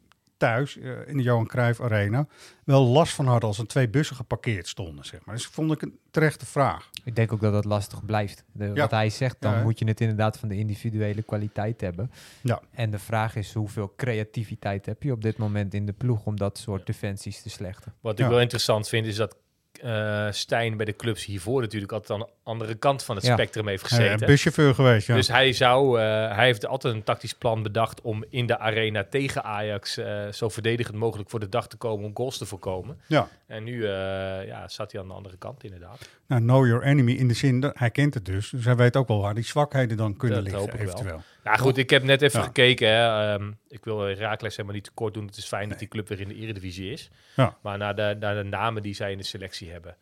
thuis 0.42 0.76
uh, 0.76 0.90
in 1.06 1.16
de 1.16 1.22
Johan 1.22 1.46
Cruijff 1.46 1.80
Arena 1.80 2.26
wel 2.64 2.84
last 2.84 3.14
van 3.14 3.26
hadden 3.26 3.48
als 3.48 3.58
er 3.58 3.66
twee 3.66 3.88
bussen 3.88 4.16
geparkeerd 4.16 4.68
stonden. 4.68 5.04
Zeg 5.04 5.24
maar. 5.24 5.34
Dus 5.34 5.46
vond 5.46 5.72
ik 5.72 5.82
een 5.82 5.98
terechte 6.10 6.46
vraag. 6.46 6.90
Ik 7.04 7.16
denk 7.16 7.32
ook 7.32 7.40
dat 7.40 7.52
dat 7.52 7.64
lastig 7.64 8.04
blijft. 8.04 8.44
De, 8.52 8.64
ja. 8.64 8.72
Wat 8.72 8.90
hij 8.90 9.10
zegt, 9.10 9.36
dan 9.40 9.52
ja, 9.52 9.62
moet 9.62 9.78
je 9.78 9.84
het 9.84 10.00
inderdaad 10.00 10.38
van 10.38 10.48
de 10.48 10.56
individuele 10.56 11.22
kwaliteit 11.22 11.80
hebben. 11.80 12.10
Ja. 12.40 12.60
En 12.70 12.90
de 12.90 12.98
vraag 12.98 13.36
is 13.36 13.52
hoeveel 13.52 13.92
creativiteit 13.96 14.86
heb 14.86 15.02
je 15.02 15.12
op 15.12 15.22
dit 15.22 15.36
moment 15.36 15.74
in 15.74 15.86
de 15.86 15.92
ploeg 15.92 16.24
om 16.24 16.36
dat 16.36 16.58
soort 16.58 16.86
defensies 16.86 17.42
te 17.42 17.50
slechten. 17.50 17.94
Wat 18.00 18.18
ik 18.18 18.26
wel 18.26 18.40
interessant 18.40 18.88
vind 18.88 19.06
is 19.06 19.16
dat 19.16 19.36
uh, 19.84 20.26
Stijn 20.30 20.76
bij 20.76 20.86
de 20.86 20.96
clubs 20.96 21.24
hiervoor 21.24 21.60
natuurlijk 21.60 21.92
altijd 21.92 22.20
aan 22.20 22.26
de 22.26 22.32
andere 22.42 22.74
kant 22.74 23.04
van 23.04 23.16
het 23.16 23.24
ja. 23.24 23.32
spectrum 23.32 23.68
heeft 23.68 23.82
gezeten. 23.82 24.18
Ja, 24.18 24.26
buschauffeur 24.26 24.74
geweest, 24.74 25.06
ja. 25.06 25.14
Dus 25.14 25.28
hij 25.28 25.52
zou, 25.52 26.00
uh, 26.00 26.04
hij 26.34 26.44
heeft 26.44 26.66
altijd 26.66 26.94
een 26.94 27.02
tactisch 27.02 27.34
plan 27.34 27.62
bedacht 27.62 28.00
om 28.00 28.24
in 28.28 28.46
de 28.46 28.58
arena 28.58 29.04
tegen 29.10 29.44
Ajax 29.44 29.98
uh, 29.98 30.28
zo 30.28 30.48
verdedigend 30.48 30.96
mogelijk 30.96 31.30
voor 31.30 31.40
de 31.40 31.48
dag 31.48 31.68
te 31.68 31.76
komen 31.76 32.06
om 32.06 32.16
goals 32.16 32.38
te 32.38 32.46
voorkomen. 32.46 33.00
Ja. 33.06 33.28
En 33.46 33.64
nu 33.64 33.86
ja, 33.86 34.68
zat 34.68 34.92
hij 34.92 35.00
aan 35.00 35.08
de 35.08 35.14
andere 35.14 35.36
kant 35.36 35.64
inderdaad. 35.64 36.08
Nou, 36.26 36.42
know 36.42 36.66
your 36.66 36.82
enemy 36.82 37.12
in 37.12 37.28
de 37.28 37.34
zin 37.34 37.60
dat 37.60 37.78
hij 37.78 37.90
kent 37.90 38.14
het 38.14 38.24
dus. 38.24 38.50
Dus 38.50 38.64
hij 38.64 38.76
weet 38.76 38.96
ook 38.96 39.08
wel 39.08 39.20
waar 39.20 39.34
die 39.34 39.44
zwakheden 39.44 39.96
dan 39.96 40.16
kunnen 40.16 40.44
dat 40.44 40.52
liggen 40.52 40.80
eventueel. 40.80 41.04
Wel. 41.04 41.22
Nou 41.44 41.58
goed, 41.58 41.76
ik 41.76 41.90
heb 41.90 42.02
net 42.02 42.22
even 42.22 42.40
ja. 42.40 42.46
gekeken. 42.46 42.88
Hè. 42.88 43.34
Um, 43.34 43.58
ik 43.68 43.84
wil 43.84 43.98
Herakles 43.98 44.56
helemaal 44.56 44.74
niet 44.74 44.84
te 44.84 44.90
kort 44.94 45.14
doen. 45.14 45.26
Het 45.26 45.36
is 45.36 45.46
fijn 45.46 45.60
nee. 45.60 45.70
dat 45.70 45.78
die 45.78 45.88
club 45.88 46.08
weer 46.08 46.20
in 46.20 46.28
de 46.28 46.34
eredivisie 46.34 46.90
is. 46.90 47.10
Ja. 47.36 47.56
Maar 47.62 47.78
naar 47.78 47.94
de, 47.94 48.16
naar 48.20 48.34
de 48.34 48.42
namen 48.42 48.82
die 48.82 48.94
zij 48.94 49.12
in 49.12 49.18
de 49.18 49.24
selectie 49.24 49.70
hebben. 49.70 49.96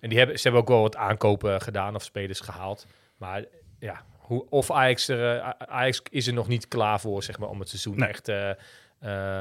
En 0.00 0.08
die 0.08 0.18
hebben, 0.18 0.36
ze 0.36 0.42
hebben 0.42 0.60
ook 0.60 0.68
wel 0.68 0.80
wat 0.80 0.96
aankopen 0.96 1.60
gedaan 1.60 1.94
of 1.94 2.02
spelers 2.02 2.40
gehaald. 2.40 2.86
Maar 3.16 3.44
ja, 3.78 4.04
hoe, 4.18 4.46
of 4.50 4.70
Ajax, 4.70 5.08
er, 5.08 5.36
uh, 5.36 5.48
Ajax 5.58 6.02
is 6.10 6.26
er 6.26 6.32
nog 6.32 6.48
niet 6.48 6.68
klaar 6.68 7.00
voor 7.00 7.22
zeg 7.22 7.38
maar, 7.38 7.48
om 7.48 7.60
het 7.60 7.68
seizoen 7.68 7.96
nee. 7.96 8.08
echt 8.08 8.28
uh, 8.28 8.50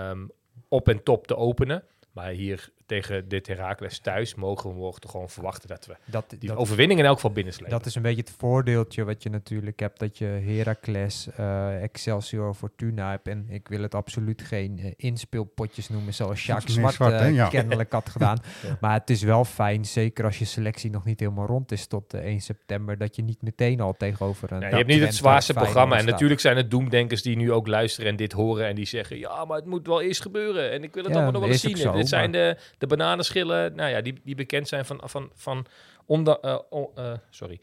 um, 0.09 0.31
op 0.67 0.89
en 0.89 1.03
top 1.03 1.27
te 1.27 1.35
openen. 1.35 1.83
Maar 2.11 2.29
hier 2.29 2.69
tegen 2.89 3.27
dit 3.27 3.47
Heracles 3.47 3.99
thuis 3.99 4.35
mogen 4.35 4.75
we 4.75 4.93
toch 4.99 5.11
gewoon 5.11 5.29
verwachten 5.29 5.69
dat 5.69 5.85
we 5.85 5.95
dat, 6.05 6.35
die 6.39 6.49
dat, 6.49 6.57
overwinning 6.57 6.99
in 6.99 7.05
elk 7.05 7.15
geval 7.15 7.31
binnenslepen. 7.31 7.77
Dat 7.77 7.85
is 7.85 7.95
een 7.95 8.01
beetje 8.01 8.21
het 8.21 8.33
voordeeltje 8.37 9.03
wat 9.03 9.23
je 9.23 9.29
natuurlijk 9.29 9.79
hebt, 9.79 9.99
dat 9.99 10.17
je 10.17 10.25
Heracles, 10.25 11.27
uh, 11.39 11.83
Excelsior, 11.83 12.53
Fortuna 12.53 13.09
hebt. 13.09 13.27
En 13.27 13.45
ik 13.49 13.67
wil 13.67 13.81
het 13.81 13.95
absoluut 13.95 14.41
geen 14.41 14.79
uh, 14.79 14.91
inspeelpotjes 14.95 15.89
noemen 15.89 16.13
zoals 16.13 16.45
Jacques 16.45 16.73
Zwart, 16.73 16.93
Zwart 16.93 17.21
uh, 17.21 17.33
ja. 17.33 17.47
kennelijk 17.47 17.91
had 17.91 18.09
gedaan. 18.09 18.37
ja. 18.67 18.77
Maar 18.81 18.93
het 18.93 19.09
is 19.09 19.21
wel 19.21 19.45
fijn, 19.45 19.85
zeker 19.85 20.25
als 20.25 20.39
je 20.39 20.45
selectie 20.45 20.89
nog 20.89 21.05
niet 21.05 21.19
helemaal 21.19 21.45
rond 21.45 21.71
is 21.71 21.87
tot 21.87 22.13
1 22.13 22.41
september, 22.41 22.97
dat 22.97 23.15
je 23.15 23.21
niet 23.21 23.41
meteen 23.41 23.81
al 23.81 23.95
tegenover 23.97 24.51
een... 24.51 24.59
Ja, 24.59 24.67
je 24.67 24.75
hebt 24.75 24.87
niet 24.87 25.01
het 25.01 25.15
zwaarste 25.15 25.53
programma. 25.53 25.97
En 25.97 26.05
natuurlijk 26.05 26.39
zijn 26.39 26.57
het 26.57 26.71
doemdenkers 26.71 27.21
die 27.21 27.35
nu 27.35 27.51
ook 27.51 27.67
luisteren 27.67 28.09
en 28.09 28.15
dit 28.15 28.31
horen 28.31 28.67
en 28.67 28.75
die 28.75 28.85
zeggen, 28.85 29.19
ja, 29.19 29.45
maar 29.45 29.57
het 29.57 29.65
moet 29.65 29.87
wel 29.87 30.01
eerst 30.01 30.21
gebeuren. 30.21 30.71
En 30.71 30.83
ik 30.83 30.93
wil 30.93 31.03
het 31.03 31.13
allemaal 31.13 31.31
nog 31.31 31.41
wel 31.41 31.51
eens 31.51 31.61
zien. 31.61 31.77
Zo, 31.77 31.91
dit 31.91 32.07
zijn 32.07 32.31
maar... 32.31 32.57
de 32.77 32.78
de 32.79 32.87
bananenschillen, 32.87 33.75
nou 33.75 33.89
ja, 33.89 34.01
die, 34.01 34.21
die 34.23 34.35
bekend 34.35 34.67
zijn 34.67 34.85
van, 34.85 35.01
van, 35.03 35.31
van 35.35 35.65
onder, 36.05 36.37
uh, 36.41 36.57
oh, 36.69 36.97
uh, 36.97 37.13
sorry. 37.29 37.59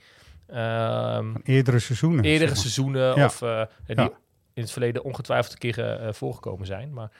Um, 0.48 1.32
van 1.32 1.40
eerdere 1.44 1.78
seizoenen. 1.78 2.24
Eerdere 2.24 2.38
zeg 2.38 2.48
maar. 2.48 2.56
seizoenen 2.56 3.16
ja. 3.16 3.24
of 3.24 3.42
uh, 3.42 3.62
die 3.86 3.96
ja. 3.96 4.10
in 4.54 4.62
het 4.62 4.70
verleden 4.70 5.04
ongetwijfeld 5.04 5.52
een 5.52 5.72
keer 5.72 6.14
voorgekomen 6.14 6.66
zijn. 6.66 6.92
Maar 6.92 7.10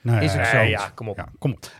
nou, 0.00 0.24
is 0.24 0.32
het 0.32 0.46
zo? 0.46 0.60
Ja, 0.60 0.88
kom 0.88 1.08
op. 1.08 1.16
Ja, 1.16 1.28
kom 1.38 1.52
op. 1.52 1.70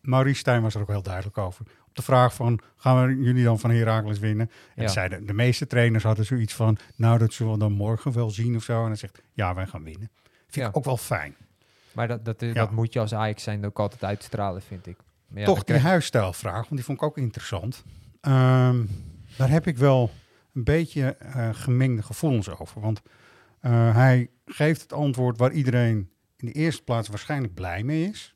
Maurice 0.00 0.38
Stijn 0.38 0.62
was 0.62 0.74
er 0.74 0.80
ook 0.80 0.88
heel 0.88 1.02
duidelijk 1.02 1.38
over. 1.38 1.66
Op 1.88 1.96
de 1.96 2.02
vraag 2.02 2.34
van, 2.34 2.60
gaan 2.76 3.06
we 3.06 3.22
jullie 3.22 3.44
dan 3.44 3.58
van 3.58 3.70
Heracles 3.70 4.18
winnen? 4.18 4.50
En 4.74 4.82
ja. 4.82 4.88
zeiden, 4.88 5.26
de 5.26 5.32
meeste 5.32 5.66
trainers 5.66 6.04
hadden 6.04 6.24
zoiets 6.24 6.54
van, 6.54 6.78
nou 6.96 7.18
dat 7.18 7.32
zullen 7.32 7.52
we 7.52 7.58
dan 7.58 7.72
morgen 7.72 8.12
wel 8.12 8.30
zien 8.30 8.56
of 8.56 8.62
zo. 8.62 8.80
En 8.80 8.86
dan 8.86 8.96
zegt, 8.96 9.22
ja, 9.32 9.54
wij 9.54 9.66
gaan 9.66 9.84
winnen. 9.84 10.10
Vind 10.48 10.66
ik 10.66 10.76
ook 10.76 10.84
wel 10.84 10.96
fijn. 10.96 11.36
Maar 11.92 12.08
dat, 12.08 12.24
dat, 12.24 12.40
ja. 12.40 12.52
dat 12.52 12.70
moet 12.70 12.92
je 12.92 13.00
als 13.00 13.14
Ajax 13.14 13.42
zijn 13.42 13.66
ook 13.66 13.78
altijd 13.78 14.04
uitstralen, 14.04 14.62
vind 14.62 14.86
ik. 14.86 14.96
Ja, 15.34 15.44
Toch 15.44 15.64
die 15.64 15.76
huisstijlvraag, 15.76 16.54
want 16.54 16.70
die 16.70 16.84
vond 16.84 16.98
ik 16.98 17.04
ook 17.04 17.18
interessant. 17.18 17.84
Um, 18.22 18.88
daar 19.36 19.50
heb 19.50 19.66
ik 19.66 19.78
wel 19.78 20.10
een 20.54 20.64
beetje 20.64 21.16
uh, 21.22 21.48
gemengde 21.52 22.02
gevoelens 22.02 22.48
over. 22.48 22.80
Want 22.80 23.00
uh, 23.62 23.94
hij 23.94 24.30
geeft 24.44 24.80
het 24.82 24.92
antwoord 24.92 25.38
waar 25.38 25.52
iedereen 25.52 26.10
in 26.36 26.46
de 26.46 26.52
eerste 26.52 26.82
plaats 26.82 27.08
waarschijnlijk 27.08 27.54
blij 27.54 27.82
mee 27.82 28.08
is. 28.08 28.34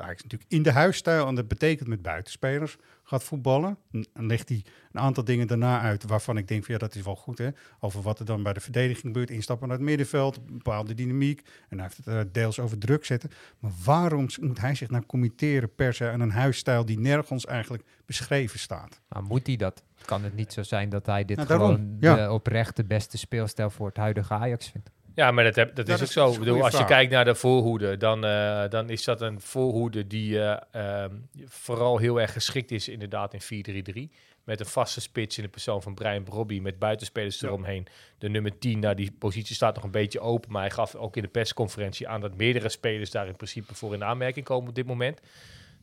Ajax 0.00 0.22
natuurlijk 0.22 0.50
in 0.50 0.62
de 0.62 0.72
huisstijl, 0.72 1.26
en 1.26 1.34
dat 1.34 1.48
betekent 1.48 1.88
met 1.88 2.02
buitenspelers, 2.02 2.76
gaat 3.02 3.24
voetballen. 3.24 3.78
Dan 3.90 4.26
legt 4.26 4.48
hij 4.48 4.64
een 4.92 5.00
aantal 5.00 5.24
dingen 5.24 5.46
daarna 5.46 5.80
uit 5.80 6.04
waarvan 6.04 6.36
ik 6.36 6.48
denk 6.48 6.64
van 6.64 6.74
ja, 6.74 6.80
dat 6.80 6.94
is 6.94 7.02
wel 7.02 7.16
goed 7.16 7.38
hè. 7.38 7.48
Over 7.80 8.02
wat 8.02 8.18
er 8.18 8.24
dan 8.24 8.42
bij 8.42 8.52
de 8.52 8.60
verdediging 8.60 9.06
gebeurt, 9.06 9.30
instappen 9.30 9.68
naar 9.68 9.76
het 9.76 9.86
middenveld, 9.86 10.46
bepaalde 10.46 10.94
dynamiek. 10.94 11.42
En 11.68 11.78
hij 11.78 11.86
heeft 11.86 11.96
het 11.96 12.06
uh, 12.06 12.32
deels 12.32 12.58
over 12.58 12.78
druk 12.78 13.04
zetten. 13.04 13.30
Maar 13.58 13.72
waarom 13.84 14.28
moet 14.40 14.60
hij 14.60 14.74
zich 14.74 14.90
nou 14.90 15.06
committeren 15.06 15.74
per 15.74 15.94
se 15.94 16.10
aan 16.10 16.20
een 16.20 16.30
huisstijl 16.30 16.84
die 16.84 16.98
nergens 16.98 17.46
eigenlijk 17.46 17.84
beschreven 18.06 18.58
staat? 18.58 19.00
Nou, 19.08 19.24
moet 19.24 19.46
hij 19.46 19.56
dat? 19.56 19.82
Kan 20.04 20.24
het 20.24 20.34
niet 20.34 20.52
zo 20.52 20.62
zijn 20.62 20.88
dat 20.88 21.06
hij 21.06 21.24
dit 21.24 21.36
nou, 21.36 21.48
gewoon 21.48 21.96
ja. 22.00 22.14
de 22.16 22.32
oprecht 22.32 22.76
de 22.76 22.84
beste 22.84 23.18
speelstijl 23.18 23.70
voor 23.70 23.86
het 23.86 23.96
huidige 23.96 24.34
Ajax 24.34 24.70
vindt? 24.70 24.90
Ja, 25.14 25.30
maar 25.30 25.44
dat, 25.44 25.54
heb, 25.54 25.74
dat, 25.74 25.86
dat 25.86 26.00
is 26.00 26.02
ook 26.02 26.12
zo. 26.12 26.32
Ik 26.32 26.38
bedoel, 26.38 26.62
als 26.62 26.74
vraag. 26.74 26.88
je 26.88 26.94
kijkt 26.94 27.12
naar 27.12 27.24
de 27.24 27.34
voorhoede, 27.34 27.96
dan, 27.96 28.24
uh, 28.24 28.68
dan 28.68 28.90
is 28.90 29.04
dat 29.04 29.20
een 29.20 29.40
voorhoede 29.40 30.06
die 30.06 30.34
uh, 30.34 30.56
uh, 30.76 31.04
vooral 31.44 31.98
heel 31.98 32.20
erg 32.20 32.32
geschikt 32.32 32.70
is 32.70 32.88
inderdaad 32.88 33.34
in 33.34 33.82
4-3-3. 34.10 34.14
Met 34.44 34.60
een 34.60 34.66
vaste 34.66 35.00
spits 35.00 35.36
in 35.36 35.42
de 35.42 35.48
persoon 35.48 35.82
van 35.82 35.94
Brian 35.94 36.22
Brobby, 36.22 36.60
met 36.60 36.78
buitenspelers 36.78 37.40
ja. 37.40 37.48
eromheen. 37.48 37.86
De 38.18 38.28
nummer 38.28 38.58
10, 38.58 38.78
nou, 38.78 38.94
die 38.94 39.12
positie 39.18 39.54
staat 39.54 39.74
nog 39.74 39.84
een 39.84 39.90
beetje 39.90 40.20
open, 40.20 40.52
maar 40.52 40.62
hij 40.62 40.70
gaf 40.70 40.94
ook 40.94 41.16
in 41.16 41.22
de 41.22 41.28
persconferentie 41.28 42.08
aan 42.08 42.20
dat 42.20 42.36
meerdere 42.36 42.68
spelers 42.68 43.10
daar 43.10 43.26
in 43.26 43.36
principe 43.36 43.74
voor 43.74 43.94
in 43.94 44.04
aanmerking 44.04 44.44
komen 44.44 44.68
op 44.68 44.74
dit 44.74 44.86
moment. 44.86 45.20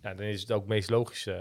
Nou, 0.01 0.15
dan 0.15 0.25
is 0.25 0.41
het 0.41 0.51
ook 0.51 0.67
meest 0.67 0.89
logisch 0.89 1.27
uh, 1.27 1.35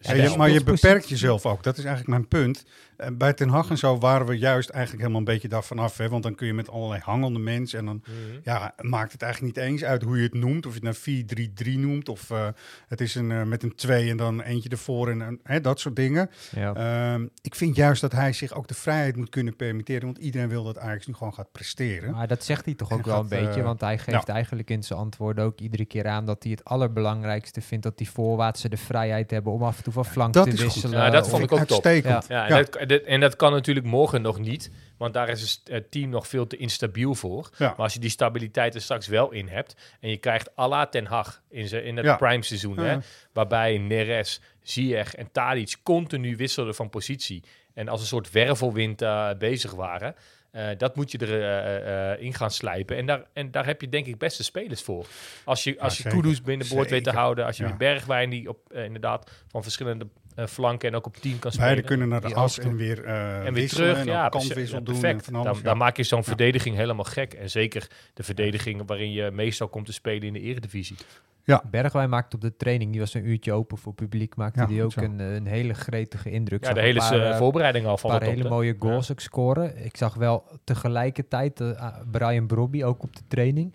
ja, 0.00 0.14
je, 0.14 0.36
maar 0.36 0.50
je 0.50 0.64
beperkt 0.64 1.08
jezelf 1.08 1.46
ook. 1.46 1.62
Dat 1.62 1.78
is 1.78 1.84
eigenlijk 1.84 2.08
mijn 2.08 2.28
punt. 2.28 2.64
Uh, 3.00 3.06
bij 3.12 3.32
Ten 3.32 3.48
Hag 3.48 3.70
en 3.70 3.78
zo 3.78 3.98
waren 3.98 4.26
we 4.26 4.38
juist 4.38 4.68
eigenlijk 4.68 5.02
helemaal 5.02 5.26
een 5.26 5.32
beetje 5.32 5.48
daarvan 5.48 5.78
af. 5.78 5.96
Hè? 5.96 6.08
Want 6.08 6.22
dan 6.22 6.34
kun 6.34 6.46
je 6.46 6.54
met 6.54 6.70
allerlei 6.70 7.00
hangende 7.04 7.38
mensen... 7.38 7.78
en 7.78 7.84
dan 7.84 8.02
mm-hmm. 8.06 8.40
ja, 8.42 8.74
maakt 8.80 9.12
het 9.12 9.22
eigenlijk 9.22 9.56
niet 9.56 9.64
eens 9.64 9.84
uit 9.84 10.02
hoe 10.02 10.16
je 10.16 10.22
het 10.22 10.34
noemt. 10.34 10.66
Of 10.66 10.76
je 10.78 10.86
het 10.86 11.06
nou 11.06 11.74
4-3-3 11.76 11.78
noemt. 11.78 12.08
Of 12.08 12.30
uh, 12.30 12.48
het 12.88 13.00
is 13.00 13.14
een, 13.14 13.30
uh, 13.30 13.42
met 13.42 13.62
een 13.62 13.74
2 13.74 14.10
en 14.10 14.16
dan 14.16 14.42
eentje 14.42 14.68
ervoor. 14.68 15.10
En 15.10 15.40
hè, 15.42 15.60
dat 15.60 15.80
soort 15.80 15.96
dingen. 15.96 16.30
Ja. 16.50 17.16
Uh, 17.16 17.24
ik 17.42 17.54
vind 17.54 17.76
juist 17.76 18.00
dat 18.00 18.12
hij 18.12 18.32
zich 18.32 18.52
ook 18.54 18.68
de 18.68 18.74
vrijheid 18.74 19.16
moet 19.16 19.28
kunnen 19.28 19.56
permitteren. 19.56 20.04
Want 20.04 20.18
iedereen 20.18 20.48
wil 20.48 20.64
dat 20.64 20.78
Ajax 20.78 21.06
nu 21.06 21.14
gewoon 21.14 21.34
gaat 21.34 21.52
presteren. 21.52 22.10
Maar 22.12 22.28
dat 22.28 22.44
zegt 22.44 22.64
hij 22.64 22.74
toch 22.74 22.92
ook 22.92 22.98
en 22.98 23.04
wel 23.04 23.14
gaat, 23.14 23.22
een 23.22 23.44
beetje. 23.44 23.62
Want 23.62 23.80
hij 23.80 23.98
geeft 23.98 24.26
ja. 24.26 24.34
eigenlijk 24.34 24.70
in 24.70 24.82
zijn 24.82 24.98
antwoorden 24.98 25.44
ook 25.44 25.60
iedere 25.60 25.84
keer 25.84 26.06
aan... 26.06 26.26
dat 26.26 26.42
hij 26.42 26.52
het 26.52 26.64
allerbelangrijkste 26.64 27.60
vindt 27.60 27.84
dat 27.84 27.98
die 27.98 28.10
voorwaartsen 28.10 28.70
de 28.70 28.76
vrijheid 28.76 29.30
hebben... 29.30 29.52
om 29.52 29.62
af 29.66 29.76
en 29.76 29.82
toe 29.82 29.92
van 29.92 30.04
flank 30.04 30.34
dat 30.34 30.44
te 30.44 30.50
is 30.50 30.60
wisselen. 30.60 30.98
Ja, 30.98 31.10
dat 31.10 31.28
vond 31.28 31.42
ik 31.42 31.52
ook 31.52 31.58
uitstekend. 31.58 32.20
top. 32.20 32.30
Ja, 32.30 32.48
ja, 32.48 32.64
en, 32.64 32.88
dat, 32.88 33.02
en 33.02 33.20
dat 33.20 33.36
kan 33.36 33.52
natuurlijk 33.52 33.86
morgen 33.86 34.22
nog 34.22 34.38
niet, 34.38 34.70
want 34.96 35.14
daar 35.14 35.28
is 35.28 35.62
het 35.64 35.90
team 35.90 36.10
nog 36.10 36.28
veel 36.28 36.46
te 36.46 36.56
instabiel 36.56 37.14
voor. 37.14 37.50
Ja. 37.58 37.66
Maar 37.66 37.76
als 37.76 37.92
je 37.92 38.00
die 38.00 38.10
stabiliteit 38.10 38.74
er 38.74 38.80
straks 38.80 39.06
wel 39.06 39.32
in 39.32 39.48
hebt 39.48 39.76
en 40.00 40.10
je 40.10 40.16
krijgt 40.16 40.56
Ala 40.56 40.86
Ten 40.86 41.06
Hag 41.06 41.42
in, 41.48 41.68
ze, 41.68 41.82
in 41.82 41.96
het 41.96 42.06
ja. 42.06 42.16
prime 42.16 42.42
seizoen, 42.42 42.78
hè, 42.78 42.98
waarbij 43.32 43.78
Neres, 43.78 44.40
Ziyech 44.62 45.14
en 45.14 45.28
Tadic 45.32 45.76
continu 45.82 46.36
wisselden 46.36 46.74
van 46.74 46.90
positie 46.90 47.42
en 47.74 47.88
als 47.88 48.00
een 48.00 48.06
soort 48.06 48.30
wervelwind 48.30 49.02
uh, 49.02 49.28
bezig 49.38 49.72
waren. 49.72 50.14
Uh, 50.56 50.68
dat 50.78 50.96
moet 50.96 51.10
je 51.10 51.18
erin 51.20 52.20
uh, 52.20 52.28
uh, 52.28 52.34
gaan 52.34 52.50
slijpen. 52.50 52.96
En 52.96 53.06
daar, 53.06 53.24
en 53.32 53.50
daar 53.50 53.66
heb 53.66 53.80
je 53.80 53.88
denk 53.88 54.06
ik 54.06 54.18
beste 54.18 54.44
spelers 54.44 54.82
voor. 54.82 55.06
Als 55.44 55.64
je, 55.64 55.80
als 55.80 55.98
ja, 55.98 56.10
je 56.10 56.16
Kudus 56.16 56.42
binnenboord 56.42 56.90
weet 56.90 57.04
te 57.04 57.10
houden. 57.10 57.44
Als 57.44 57.56
je 57.56 57.66
ja. 57.66 57.76
Bergwijn 57.76 58.30
die 58.30 58.48
op, 58.48 58.72
inderdaad 58.72 59.30
van 59.48 59.62
verschillende 59.62 60.06
flanken 60.48 60.88
en 60.88 60.94
ook 60.94 61.06
op 61.06 61.16
10 61.16 61.38
kan 61.38 61.52
spelen. 61.52 61.70
Beide 61.70 61.88
kunnen 61.88 62.08
naar 62.08 62.20
de 62.20 62.34
as 62.34 62.58
en 62.58 62.76
weer, 62.76 63.04
en 63.04 63.54
weer 63.54 63.68
terug. 63.68 63.98
En 63.98 64.06
ja, 64.06 64.28
kantwissel 64.28 64.82
doen. 64.82 65.00
Perfect. 65.00 65.32
Dan, 65.32 65.58
dan, 65.62 65.76
maak 65.76 65.96
je 65.96 66.02
zo'n 66.02 66.24
verdediging 66.24 66.76
helemaal 66.76 67.04
gek. 67.04 67.34
En 67.34 67.50
zeker 67.50 67.90
de 68.14 68.22
verdediging 68.22 68.82
waarin 68.86 69.12
je 69.12 69.30
meestal 69.30 69.68
komt 69.68 69.86
te 69.86 69.92
spelen 69.92 70.22
in 70.22 70.32
de 70.32 70.40
eredivisie. 70.40 70.96
Ja. 71.46 71.62
Bergwijn 71.70 72.10
maakte 72.10 72.36
op 72.36 72.42
de 72.42 72.56
training, 72.56 72.90
die 72.90 73.00
was 73.00 73.14
een 73.14 73.28
uurtje 73.28 73.52
open 73.52 73.78
voor 73.78 73.94
publiek, 73.94 74.36
maakte 74.36 74.60
ja, 74.60 74.66
die 74.66 74.82
ook 74.82 74.96
een, 74.96 75.18
een, 75.18 75.46
hele 75.46 75.74
gretige 75.74 76.30
indruk. 76.30 76.64
Ja, 76.64 76.72
de 76.72 76.80
hele 76.80 76.98
paar, 76.98 77.16
uh, 77.16 77.36
voorbereiding 77.36 77.86
al 77.86 77.98
van 77.98 78.10
Een 78.10 78.18
paar 78.18 78.28
hele 78.28 78.48
mooie 78.48 78.76
goals 78.78 79.06
ja. 79.06 79.12
ook 79.12 79.20
scoren. 79.20 79.84
Ik 79.84 79.96
zag 79.96 80.14
wel 80.14 80.44
tegelijkertijd 80.64 81.60
uh, 81.60 81.96
Brian 82.10 82.46
Brobby 82.46 82.82
ook 82.84 83.02
op 83.02 83.16
de 83.16 83.22
training. 83.28 83.74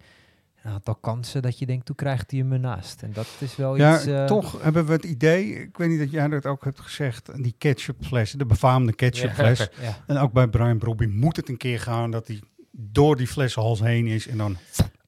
Een 0.63 0.71
aantal 0.71 0.95
kansen 0.95 1.41
dat 1.41 1.59
je 1.59 1.65
denkt, 1.65 1.85
toen 1.85 1.95
krijgt 1.95 2.31
hij 2.31 2.39
hem 2.39 2.51
ernaast. 2.51 3.01
En 3.01 3.13
dat 3.13 3.27
is 3.39 3.55
wel 3.55 3.75
ja, 3.75 3.95
iets... 3.95 4.07
Uh, 4.07 4.25
toch 4.25 4.63
hebben 4.63 4.85
we 4.85 4.91
het 4.91 5.03
idee, 5.03 5.61
ik 5.61 5.77
weet 5.77 5.89
niet 5.89 5.99
dat 5.99 6.11
jij 6.11 6.27
dat 6.27 6.45
ook 6.45 6.63
hebt 6.63 6.79
gezegd, 6.79 7.43
die 7.43 7.55
ketchupfles, 7.57 8.31
de 8.31 8.45
befaamde 8.45 8.93
ketchupfles. 8.93 9.59
Ja. 9.59 9.67
ja. 9.87 9.97
En 10.07 10.17
ook 10.17 10.31
bij 10.33 10.47
Brian 10.47 10.77
Brobby 10.77 11.05
moet 11.05 11.35
het 11.35 11.49
een 11.49 11.57
keer 11.57 11.79
gaan 11.79 12.11
dat 12.11 12.27
hij 12.27 12.41
door 12.71 13.15
die 13.17 13.27
fleshals 13.27 13.79
heen 13.79 14.07
is 14.07 14.27
en 14.27 14.37
dan 14.37 14.57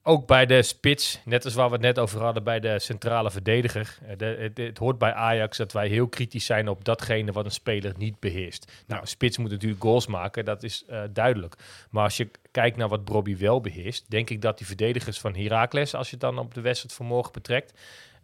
ook 0.06 0.26
bij 0.26 0.46
de 0.46 0.62
spits, 0.62 1.20
net 1.24 1.44
als 1.44 1.54
waar 1.54 1.66
we 1.66 1.72
het 1.72 1.82
net 1.82 1.98
over 1.98 2.22
hadden 2.22 2.44
bij 2.44 2.60
de 2.60 2.78
centrale 2.78 3.30
verdediger. 3.30 3.98
Eh, 4.06 4.16
de, 4.16 4.24
het, 4.24 4.56
het, 4.58 4.78
hoort 4.78 4.98
bij 4.98 5.12
Ajax 5.12 5.56
dat 5.56 5.72
wij 5.72 5.88
heel 5.88 6.08
kritisch 6.08 6.44
zijn 6.44 6.68
op 6.68 6.84
datgene 6.84 7.32
wat 7.32 7.44
een 7.44 7.50
speler 7.50 7.94
niet 7.96 8.20
beheerst. 8.20 8.72
Nou, 8.86 9.00
een 9.00 9.06
spits 9.06 9.38
moet 9.38 9.50
natuurlijk 9.50 9.82
goals 9.82 10.06
maken, 10.06 10.44
dat 10.44 10.62
is 10.62 10.84
uh, 10.90 11.02
duidelijk. 11.10 11.54
Maar 11.90 12.04
als 12.04 12.16
je 12.16 12.30
kijkt 12.50 12.76
naar 12.76 12.88
wat 12.88 13.04
Bobby 13.04 13.36
wel 13.36 13.60
beheerst, 13.60 14.10
denk 14.10 14.30
ik 14.30 14.42
dat 14.42 14.58
die 14.58 14.66
verdedigers 14.66 15.18
van 15.20 15.36
Heracles, 15.36 15.94
als 15.94 16.06
je 16.06 16.16
het 16.16 16.20
dan 16.20 16.38
op 16.38 16.54
de 16.54 16.60
wedstrijd 16.60 16.94
van 16.94 17.06
morgen 17.06 17.32
betrekt, 17.32 17.72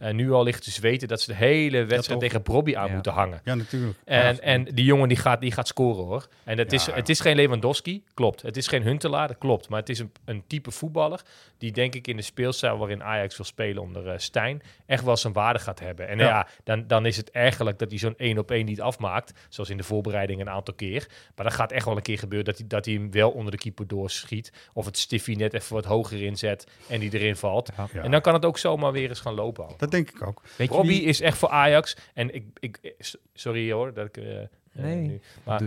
uh, 0.03 0.11
nu 0.11 0.33
al 0.33 0.43
ligt 0.43 0.63
te 0.63 0.71
zweten 0.71 1.09
dat 1.09 1.21
ze 1.21 1.31
de 1.31 1.37
hele 1.37 1.85
wedstrijd 1.85 2.21
tegen 2.21 2.43
Bobby 2.43 2.77
aan 2.77 2.87
ja. 2.87 2.95
moeten 2.95 3.13
hangen. 3.13 3.41
Ja, 3.45 3.55
natuurlijk. 3.55 3.99
En, 4.05 4.35
ja, 4.35 4.41
en 4.41 4.65
die 4.65 4.85
jongen 4.85 5.09
die 5.09 5.17
gaat, 5.17 5.41
die 5.41 5.53
gaat 5.53 5.69
scoren 5.69 6.05
hoor. 6.05 6.29
En 6.45 6.59
het, 6.59 6.73
is, 6.73 6.87
het 6.87 7.09
is 7.09 7.21
geen 7.21 7.37
Lewandowski, 7.37 8.05
klopt. 8.15 8.43
Het 8.43 8.57
is 8.57 8.67
geen 8.67 8.83
Huntelaar, 8.83 9.29
dat 9.29 9.39
klopt. 9.39 9.69
Maar 9.69 9.81
het 9.81 9.89
is 9.89 9.99
een, 9.99 10.13
een 10.25 10.43
type 10.47 10.71
voetballer 10.71 11.21
die 11.59 11.73
denk 11.73 11.95
ik 11.95 12.07
in 12.07 12.17
de 12.17 12.23
speelstijl 12.23 12.79
waarin 12.79 13.03
Ajax 13.03 13.37
wil 13.37 13.47
spelen 13.47 13.83
onder 13.83 14.07
uh, 14.07 14.13
Stijn 14.17 14.63
echt 14.87 15.05
wel 15.05 15.17
zijn 15.17 15.33
waarde 15.33 15.59
gaat 15.59 15.81
hebben. 15.81 16.09
En 16.09 16.19
ja, 16.19 16.49
dan, 16.65 16.87
dan 16.87 17.07
is 17.07 17.17
het 17.17 17.31
ergerlijk 17.31 17.79
dat 17.79 17.91
hij 17.91 17.99
zo'n 17.99 18.15
één 18.17 18.39
op 18.39 18.51
één 18.51 18.65
niet 18.65 18.81
afmaakt. 18.81 19.33
Zoals 19.49 19.71
in 19.71 19.77
de 19.77 19.83
voorbereiding 19.83 20.41
een 20.41 20.51
aantal 20.51 20.75
keer. 20.75 21.09
Maar 21.35 21.45
dat 21.45 21.55
gaat 21.55 21.73
echt 21.73 21.85
wel 21.85 21.97
een 21.97 22.03
keer 22.03 22.19
gebeuren 22.19 22.47
dat 22.47 22.59
hij, 22.59 22.67
dat 22.67 22.85
hij 22.85 22.95
hem 22.95 23.11
wel 23.11 23.31
onder 23.31 23.51
de 23.51 23.59
keeper 23.59 23.87
doorschiet. 23.87 24.53
Of 24.73 24.85
het 24.85 24.99
stiffie 24.99 25.37
net 25.37 25.55
even 25.55 25.75
wat 25.75 25.85
hoger 25.85 26.23
inzet 26.23 26.67
en 26.89 27.01
die 27.01 27.15
erin 27.15 27.37
valt. 27.37 27.71
En 28.03 28.11
dan 28.11 28.21
kan 28.21 28.35
het 28.35 28.45
ook 28.45 28.59
zomaar 28.59 28.93
weer 28.93 29.09
eens 29.09 29.21
gaan 29.21 29.35
lopen. 29.35 29.67
Al. 29.67 29.75
Dat 29.77 29.90
denk 29.91 30.11
ik 30.11 30.27
ook. 30.27 30.43
Weet 30.57 30.71
Robbie 30.71 30.99
wie... 30.99 31.09
is 31.09 31.21
echt 31.21 31.39
voor 31.39 31.49
Ajax. 31.49 31.97
En 32.15 32.35
ik, 32.35 32.45
ik 32.59 32.95
sorry 33.33 33.73
hoor 33.73 33.95
dat 33.95 34.07
ik. 34.07 34.17
Uh, 34.17 34.41
nee, 34.73 34.97
nu, 34.97 35.21
maar. 35.45 35.63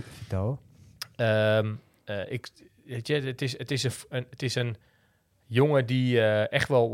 Um, 1.57 1.79
uh, 2.05 2.31
ik, 2.31 2.47
weet 2.85 3.07
je, 3.07 3.21
het 3.21 3.41
is, 3.41 3.57
het 3.57 3.71
is 3.71 3.83
een, 3.83 3.91
een 4.09 4.25
het 4.29 4.43
is 4.43 4.55
een 4.55 4.75
jongen 5.45 5.85
die 5.85 6.15
uh, 6.15 6.51
echt 6.51 6.67
wel 6.67 6.89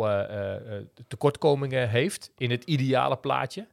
tekortkomingen 1.07 1.89
heeft 1.89 2.31
in 2.37 2.51
het 2.51 2.63
ideale 2.63 3.17
plaatje. 3.17 3.67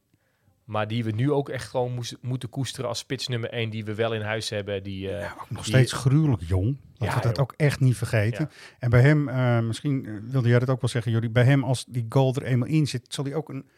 Maar 0.66 0.88
die 0.88 1.04
we 1.04 1.10
nu 1.10 1.32
ook 1.32 1.48
echt 1.48 1.68
gewoon 1.68 1.92
moest, 1.92 2.16
moeten 2.20 2.48
koesteren 2.48 2.88
als 2.88 2.98
spits 2.98 3.28
nummer 3.28 3.50
1, 3.50 3.70
die 3.70 3.84
we 3.84 3.94
wel 3.94 4.14
in 4.14 4.20
huis 4.20 4.48
hebben. 4.48 4.82
Die, 4.82 5.08
ja, 5.08 5.32
ook 5.40 5.50
nog 5.50 5.64
die, 5.64 5.72
steeds 5.74 5.92
gruwelijk 5.92 6.42
jong. 6.42 6.76
Laten 6.92 7.06
ja, 7.06 7.14
we 7.14 7.26
dat 7.26 7.36
joh. 7.36 7.44
ook 7.44 7.54
echt 7.56 7.80
niet 7.80 7.96
vergeten. 7.96 8.48
Ja. 8.50 8.56
En 8.78 8.90
bij 8.90 9.00
hem, 9.00 9.28
uh, 9.28 9.60
misschien 9.60 10.20
wilde 10.30 10.48
jij 10.48 10.58
dat 10.58 10.70
ook 10.70 10.80
wel 10.80 10.90
zeggen, 10.90 11.12
Jordi. 11.12 11.30
Bij 11.30 11.44
hem, 11.44 11.64
als 11.64 11.84
die 11.84 12.06
goal 12.08 12.34
er 12.34 12.42
eenmaal 12.42 12.68
in 12.68 12.86
zit, 12.86 13.14
zal 13.14 13.24
hij 13.24 13.34
ook 13.34 13.48
een, 13.48 13.68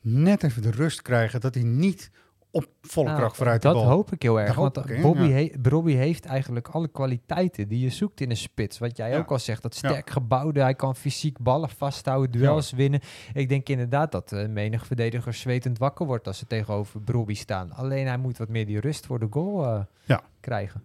net 0.00 0.42
even 0.42 0.62
de 0.62 0.70
rust 0.70 1.02
krijgen 1.02 1.40
dat 1.40 1.54
hij 1.54 1.64
niet 1.64 2.10
op 2.54 2.66
volle 2.82 3.06
nou, 3.06 3.18
kracht 3.18 3.36
vooruit 3.36 3.62
dat 3.62 3.74
de 3.74 3.78
bal. 3.80 3.88
hoop 3.88 4.12
ik 4.12 4.22
heel 4.22 4.40
erg. 4.40 4.54
Dat 4.54 4.74
want 4.74 4.90
ik? 4.90 5.02
Bobby, 5.02 5.30
he- 5.30 5.50
Bobby 5.60 5.92
heeft 5.92 6.24
eigenlijk 6.24 6.68
alle 6.68 6.88
kwaliteiten 6.88 7.68
die 7.68 7.80
je 7.80 7.90
zoekt 7.90 8.20
in 8.20 8.30
een 8.30 8.36
spits. 8.36 8.78
Wat 8.78 8.96
jij 8.96 9.18
ook 9.18 9.30
al 9.30 9.38
zegt, 9.38 9.62
dat 9.62 9.74
sterk 9.74 10.10
gebouwde. 10.10 10.60
Hij 10.60 10.74
kan 10.74 10.96
fysiek 10.96 11.38
ballen 11.38 11.68
vasthouden, 11.68 12.30
duels 12.40 12.72
winnen. 12.72 13.00
Ik 13.32 13.48
denk 13.48 13.68
inderdaad 13.68 14.12
dat 14.12 14.32
eh, 14.32 14.48
menig 14.48 14.86
verdediger 14.86 15.34
zwetend 15.34 15.78
wakker 15.78 16.06
wordt 16.06 16.26
als 16.26 16.38
ze 16.38 16.46
tegenover 16.46 17.00
Bobby 17.02 17.34
staan. 17.34 17.72
Alleen 17.72 18.06
hij 18.06 18.18
moet 18.18 18.38
wat 18.38 18.48
meer 18.48 18.66
die 18.66 18.80
rust 18.80 19.06
voor 19.06 19.18
de 19.18 19.26
goal 19.30 19.84
Ja. 20.04 20.22
krijgen. 20.40 20.82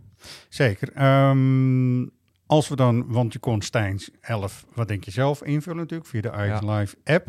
Zeker. 0.50 0.92
Ehm, 0.94 2.06
als 2.46 2.68
we 2.68 2.76
dan, 2.76 3.06
want 3.12 3.34
je 3.34 3.40
kon 3.40 3.62
Stijns 3.62 4.10
11, 4.22 4.66
wat 4.74 4.88
denk 4.88 5.04
je 5.04 5.12
zelf, 5.12 5.44
invullen 5.44 5.78
natuurlijk 5.80 6.10
via 6.10 6.22
de 6.22 6.32
Ajax 6.32 6.66
Ja. 6.66 6.76
Live 6.78 6.96
app. 7.04 7.28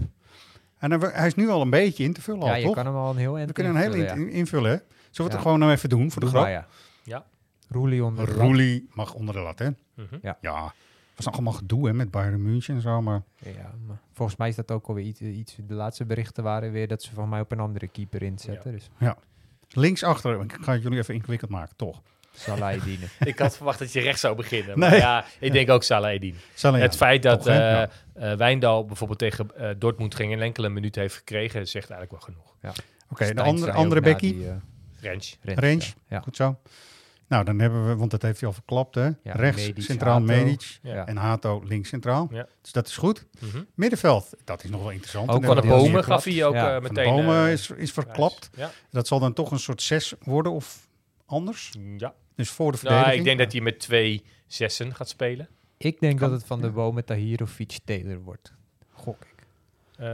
En 0.81 0.91
dan, 0.91 1.01
hij 1.01 1.26
is 1.26 1.35
nu 1.35 1.49
al 1.49 1.61
een 1.61 1.70
beetje 1.70 2.05
in 2.05 2.12
te 2.12 2.20
vullen 2.22 2.45
Ja, 2.47 2.51
al, 2.53 2.57
je 2.59 2.64
toch? 2.64 2.74
kan 2.74 2.87
hem 2.87 2.95
al 2.95 3.11
een 3.11 3.16
heel 3.16 3.35
eind 3.37 3.47
We 3.49 3.53
kunnen 3.55 3.74
een 3.74 3.81
hele 3.81 3.97
invullen, 3.97 4.26
in- 4.28 4.33
invullen, 4.33 4.70
hè? 4.70 4.76
Zullen 4.76 4.87
we 5.11 5.22
het 5.22 5.31
Ja. 5.33 5.37
er 5.37 5.43
gewoon 5.43 5.59
nou 5.59 5.72
even 5.72 5.89
doen 5.89 6.11
voor 6.11 6.20
de 6.22 6.28
grap? 6.28 6.47
ja. 6.47 6.66
Ja. 7.05 7.24
Roelie 7.68 8.05
onder 8.05 8.26
de 8.26 8.31
lat. 8.33 8.41
Roelie 8.41 8.89
mag 8.93 9.14
onder 9.14 9.35
de 9.35 9.41
lat, 9.41 9.59
hè? 9.59 9.68
Mhm. 9.95 10.16
Ja. 10.22 10.39
Ja. 10.41 10.72
was 11.16 11.24
nog 11.24 11.35
allemaal 11.35 11.53
gedoe, 11.61 11.87
hè, 11.87 11.93
met 11.95 12.11
Bayern 12.11 12.43
München 12.43 12.74
en 12.74 12.81
zo, 12.81 13.03
maar... 13.03 13.22
Ja, 13.39 13.70
maar 13.87 14.01
volgens 14.12 14.39
mij 14.39 14.49
is 14.49 14.55
dat 14.57 14.70
ook 14.70 14.87
alweer 14.87 15.05
iets, 15.05 15.20
iets. 15.20 15.57
De 15.66 15.74
laatste 15.74 16.05
berichten 16.05 16.43
waren 16.45 16.72
weer 16.72 16.89
dat 16.89 17.03
ze 17.03 17.14
van 17.14 17.28
mij 17.28 17.41
op 17.41 17.53
een 17.53 17.61
andere 17.61 17.89
keeper 17.89 18.22
inzetten. 18.22 18.72
Dus 18.72 18.91
Ja. 18.99 19.16
Linksachter, 19.68 20.41
ik 20.41 20.57
ga 20.61 20.72
het 20.72 20.83
jullie 20.83 20.99
even 20.99 21.14
ingewikkeld 21.14 21.51
maken, 21.51 21.76
toch? 21.76 22.01
Salah 22.35 22.85
dienen. 22.85 23.09
Ik 23.20 23.39
had 23.39 23.57
verwacht 23.57 23.78
dat 23.78 23.93
je 23.93 24.01
recht 24.01 24.20
zou 24.20 24.37
beginnen. 24.37 24.78
Nee. 24.78 24.91
Maar 24.91 24.99
ja, 24.99 25.24
ik 25.39 25.53
denk 25.53 25.70
ook 25.70 25.83
Salah 25.83 26.12
Eddin. 26.12 26.37
Salah, 26.55 26.81
Het 26.81 26.93
ja. 26.93 26.99
feit 26.99 27.22
dat 27.22 27.43
Toch, 27.43 27.53
eh 27.53 27.83
eh, 28.20 28.33
Wijndal 28.33 28.85
bijvoorbeeld 28.85 29.18
tegen 29.18 29.57
eh, 29.57 29.70
Dortmund 29.78 30.14
geen 30.14 30.41
enkele 30.41 30.68
minuut 30.68 30.95
heeft 30.95 31.14
gekregen, 31.14 31.68
zegt 31.68 31.91
eigenlijk 31.91 32.11
wel 32.11 32.35
genoeg. 32.35 32.55
Ja. 32.62 32.72
Oké, 33.11 33.35
de 33.35 33.43
andere, 33.43 33.72
andere 33.72 34.01
Becky? 34.01 34.37
Rens, 35.01 35.39
Range, 35.43 35.83
ja. 36.09 36.20
Goed 36.20 36.37
zo. 36.37 36.59
Nou, 37.28 37.45
dan 37.45 37.59
hebben 37.59 37.89
we, 37.89 37.97
want 37.97 38.11
dat 38.11 38.22
heeft 38.22 38.41
hij 38.41 38.49
al 38.49 38.55
verklapt, 38.55 38.95
hè? 38.95 39.05
Ja, 39.05 39.33
Rechts, 39.33 39.66
Medic, 39.66 39.85
centraal 39.85 40.12
Hato. 40.12 40.24
Medic 40.26 40.78
Ja. 40.83 41.07
en 41.07 41.16
Hato 41.16 41.62
links 41.64 41.89
centraal. 41.89 42.28
Ja. 42.33 42.47
Dus 42.62 42.72
dat 42.72 42.87
is 42.87 42.97
goed. 42.97 43.26
Mhm. 43.41 43.62
Middenveld, 43.74 44.31
dat 44.45 44.64
is 44.64 44.70
nog 44.70 44.81
wel 44.81 44.91
interessant. 44.91 45.31
Ook 45.31 45.41
En 45.41 45.47
Van 45.47 45.57
de 45.57 45.66
bomen 45.66 46.05
gaf 46.05 46.24
hij 46.24 46.45
ook 46.45 46.55
Ja, 46.55 46.66
eh, 46.66 46.72
Van 46.72 46.83
meteen... 46.83 47.16
de 47.16 47.22
bomen 47.22 47.51
is, 47.51 47.70
is 47.70 47.93
verklapt. 47.93 48.51
Ja. 48.57 48.70
Dat 48.91 49.07
zal 49.07 49.18
dan 49.18 49.33
toch 49.33 49.51
een 49.51 49.59
soort 49.59 49.83
zes 49.83 50.14
worden 50.22 50.53
of 50.53 50.89
anders. 51.31 51.72
ja. 51.97 52.14
Dus 52.35 52.51
voor 52.51 52.72
de 52.72 52.78
Nou, 52.83 52.89
verdediging. 52.95 53.18
ik 53.18 53.24
denk 53.24 53.39
dat 53.39 53.53
hij 53.53 53.61
met 53.61 53.78
twee 53.81 54.22
zessen 54.47 54.95
gaat 54.95 55.09
spelen. 55.09 55.49
Ik 55.76 56.01
denk 56.01 56.18
Kan. 56.18 56.31
dat 56.31 56.39
het 56.39 56.47
van 56.47 56.61
de 56.61 56.70
bomen 56.70 57.05
Tahirovic 57.05 57.78
Taylor 57.85 58.20
wordt. 58.22 58.53
Gok 58.93 59.22
ik. 59.24 59.47
Eh, 59.97 60.07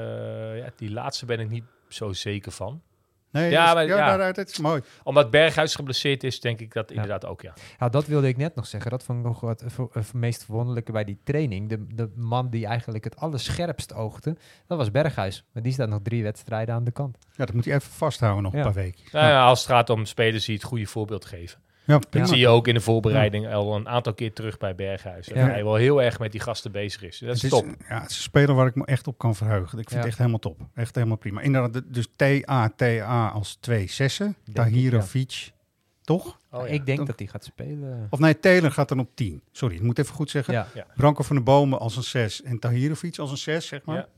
ja, 0.59 0.71
die 0.77 0.91
laatste 0.91 1.27
ben 1.27 1.41
ik 1.41 1.49
niet 1.51 1.65
zo 1.89 2.13
zeker 2.13 2.53
van. 2.53 2.83
Nee, 3.31 3.51
Ja, 3.51 3.65
dus- 3.65 3.75
maar- 3.75 3.87
ja, 3.87 3.97
ja. 3.97 4.17
daar- 4.17 4.33
dat 4.33 4.49
is 4.49 4.59
mooi. 4.59 4.83
Omdat 5.03 5.31
Berghuis 5.31 5.75
geblesseerd 5.75 6.25
is, 6.25 6.41
denk 6.41 6.61
ik 6.61 6.73
dat 6.73 6.91
inderdaad 6.91 7.25
ook, 7.27 7.43
ja. 7.43 7.53
Ja, 7.79 7.89
dat 7.89 8.07
wilde 8.07 8.29
ik 8.29 8.37
net 8.37 8.55
nog 8.55 8.67
zeggen. 8.67 8.91
Dat 8.91 9.03
vond 9.03 9.19
ik 9.19 9.25
nog 9.25 9.41
wat 9.41 9.61
het 9.61 9.77
het 9.93 10.13
meest 10.13 10.45
verwonderlijke 10.45 10.93
bij 10.93 11.05
die 11.05 11.19
training. 11.25 11.69
De, 11.69 11.87
de 11.95 12.11
man 12.15 12.51
die 12.51 12.67
eigenlijk 12.67 13.05
het 13.05 13.17
allerscherpst 13.17 13.95
oogde, 13.95 14.37
dat 14.67 14.79
was 14.79 14.91
Berghuis. 14.91 15.45
Maar 15.53 15.63
die 15.63 15.73
staat 15.73 15.89
nog 15.89 16.01
drie 16.03 16.23
wedstrijden 16.23 16.75
aan 16.75 16.85
de 16.85 16.91
kant. 16.93 17.19
Ja, 17.37 17.45
dat 17.45 17.55
moet 17.55 17.65
hij 17.65 17.75
even 17.75 17.91
vasthouden 17.93 18.43
nog 18.43 18.53
Ja. 18.53 18.59
een 18.59 18.65
paar 18.65 18.75
weken. 18.75 19.05
Nou 19.13 19.27
ja, 19.27 19.45
als 19.47 19.59
het 19.61 19.69
gaat 19.69 19.91
om 19.91 20.05
spelers 20.05 20.45
die 20.45 20.55
het 20.55 20.65
goede 20.65 20.87
voorbeeld 20.87 21.25
geven. 21.25 21.61
Ja, 21.87 22.01
Dat 22.11 22.29
zie 22.29 22.39
je 22.39 22.49
ook 22.49 22.69
in 22.69 22.75
de 22.75 22.81
voorbereiding 22.81 23.49
al 23.53 23.75
een 23.77 23.89
aantal 23.89 24.15
keer 24.15 24.33
terug 24.33 24.59
bij 24.59 24.75
Berghuis. 24.75 25.27
Dat 25.27 25.37
Ja. 25.37 25.47
hij 25.49 25.65
wel 25.65 25.75
heel 25.75 26.03
erg 26.03 26.19
met 26.19 26.33
die 26.33 26.41
gasten 26.41 26.73
bezig 26.73 27.03
is. 27.03 27.19
Dat 27.19 27.35
is, 27.37 27.43
Het 27.43 27.53
is, 27.53 27.59
top. 27.59 27.67
ja, 27.89 28.01
het 28.01 28.11
is 28.11 28.17
een 28.17 28.23
speler 28.23 28.55
waar 28.55 28.67
ik 28.67 28.75
me 28.75 28.85
echt 28.85 29.07
op 29.07 29.19
kan 29.19 29.35
verheugen. 29.35 29.79
Ik 29.79 29.89
vind 29.89 29.91
Ja. 29.91 29.97
het 29.97 30.07
echt 30.07 30.19
helemaal 30.19 30.39
top. 30.39 30.61
Echt 30.75 30.95
helemaal 30.95 31.17
prima. 31.17 31.41
Inderdaad, 31.41 31.73
de- 31.73 31.91
dus 31.91 32.09
TA, 32.17 32.73
TA 32.77 33.29
als 33.29 33.57
twee 33.61 33.89
zessen. 33.91 34.37
Tahirovic, 34.53 35.53
toch? 36.03 36.39
Oh, 36.51 36.67
ja. 36.67 36.73
ik 36.75 36.87
denk 36.87 36.99
Toch? 36.99 37.07
dat 37.07 37.19
hij 37.19 37.29
gaat 37.29 37.45
spelen. 37.45 38.07
Of 38.11 38.19
nee, 38.19 38.41
Taylor 38.41 38.71
gaat 38.71 38.89
dan 38.89 38.99
op 39.01 39.11
10. 39.15 39.43
Sorry, 39.53 39.75
ik 39.75 39.83
moet 39.83 39.99
even 39.99 40.15
goed 40.15 40.31
zeggen. 40.31 40.55
Ja. 40.55 40.67
Ja. 40.75 40.87
Branko 40.97 41.23
van 41.23 41.37
de 41.37 41.43
Bomen 41.43 41.79
als 41.79 41.97
een 41.97 42.03
6 42.03 42.43
en 42.43 42.59
Tahirovic 42.59 43.19
als 43.19 43.31
een 43.31 43.37
6, 43.37 43.67
zeg 43.67 43.85
maar. 43.85 43.97
Ja. 43.97 44.09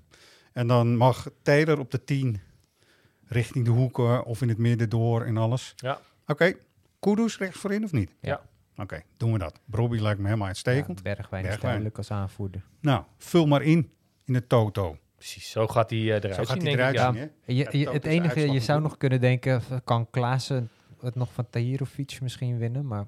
En 0.53 0.67
dan 0.67 0.97
mag 0.97 1.27
Taylor 1.43 1.79
op 1.79 1.91
de 1.91 2.05
10 2.05 2.41
richting 3.27 3.65
de 3.65 3.71
hoeken 3.71 4.25
of 4.25 4.43
in 4.43 4.49
het 4.49 4.59
midden 4.59 4.89
door 4.89 5.23
en 5.25 5.37
alles. 5.37 5.73
Ja. 5.77 6.01
Oké, 6.27 6.53
Kudus 7.01 7.39
rechts 7.39 7.59
voorin 7.59 7.85
of 7.85 7.93
niet? 7.93 8.15
Ja. 8.21 8.41
Oké, 8.77 9.03
doen 9.17 9.33
we 9.33 9.39
dat. 9.39 9.61
Brobby 9.65 9.99
lijkt 9.99 10.19
me 10.19 10.25
helemaal 10.25 10.47
uitstekend. 10.47 11.01
Ja, 11.05 11.15
Bergwijn 11.15 11.45
is 11.45 11.59
duidelijk 11.59 11.97
als 11.97 12.11
aanvoerder. 12.11 12.63
Nou, 12.81 13.05
vul 13.19 13.47
maar 13.47 13.63
in 13.63 13.91
in 14.25 14.33
de 14.33 14.47
toto. 14.47 14.97
Precies, 15.17 15.51
zo 15.51 15.67
gaat 15.67 15.91
hij 15.91 15.99
eh, 15.99 16.07
eruit 16.07 16.35
Zo 16.35 16.45
gaat 16.45 16.63
zien, 16.63 16.67
eruit 16.67 16.95
Ja. 16.95 17.13
zien, 17.13 17.21
hè? 17.21 17.53
Je, 17.53 17.91
het 17.91 18.05
enige, 18.05 18.53
je 18.53 18.61
zou 18.61 18.81
nog 18.81 18.97
kunnen 18.97 19.21
denken, 19.21 19.63
kan 19.85 20.11
Klaassen 20.11 20.69
het 21.01 21.15
nog 21.15 21.33
van 21.33 21.47
Tahirovic 21.51 22.19
misschien 22.23 22.59
winnen? 22.59 22.87
Maar 22.87 23.07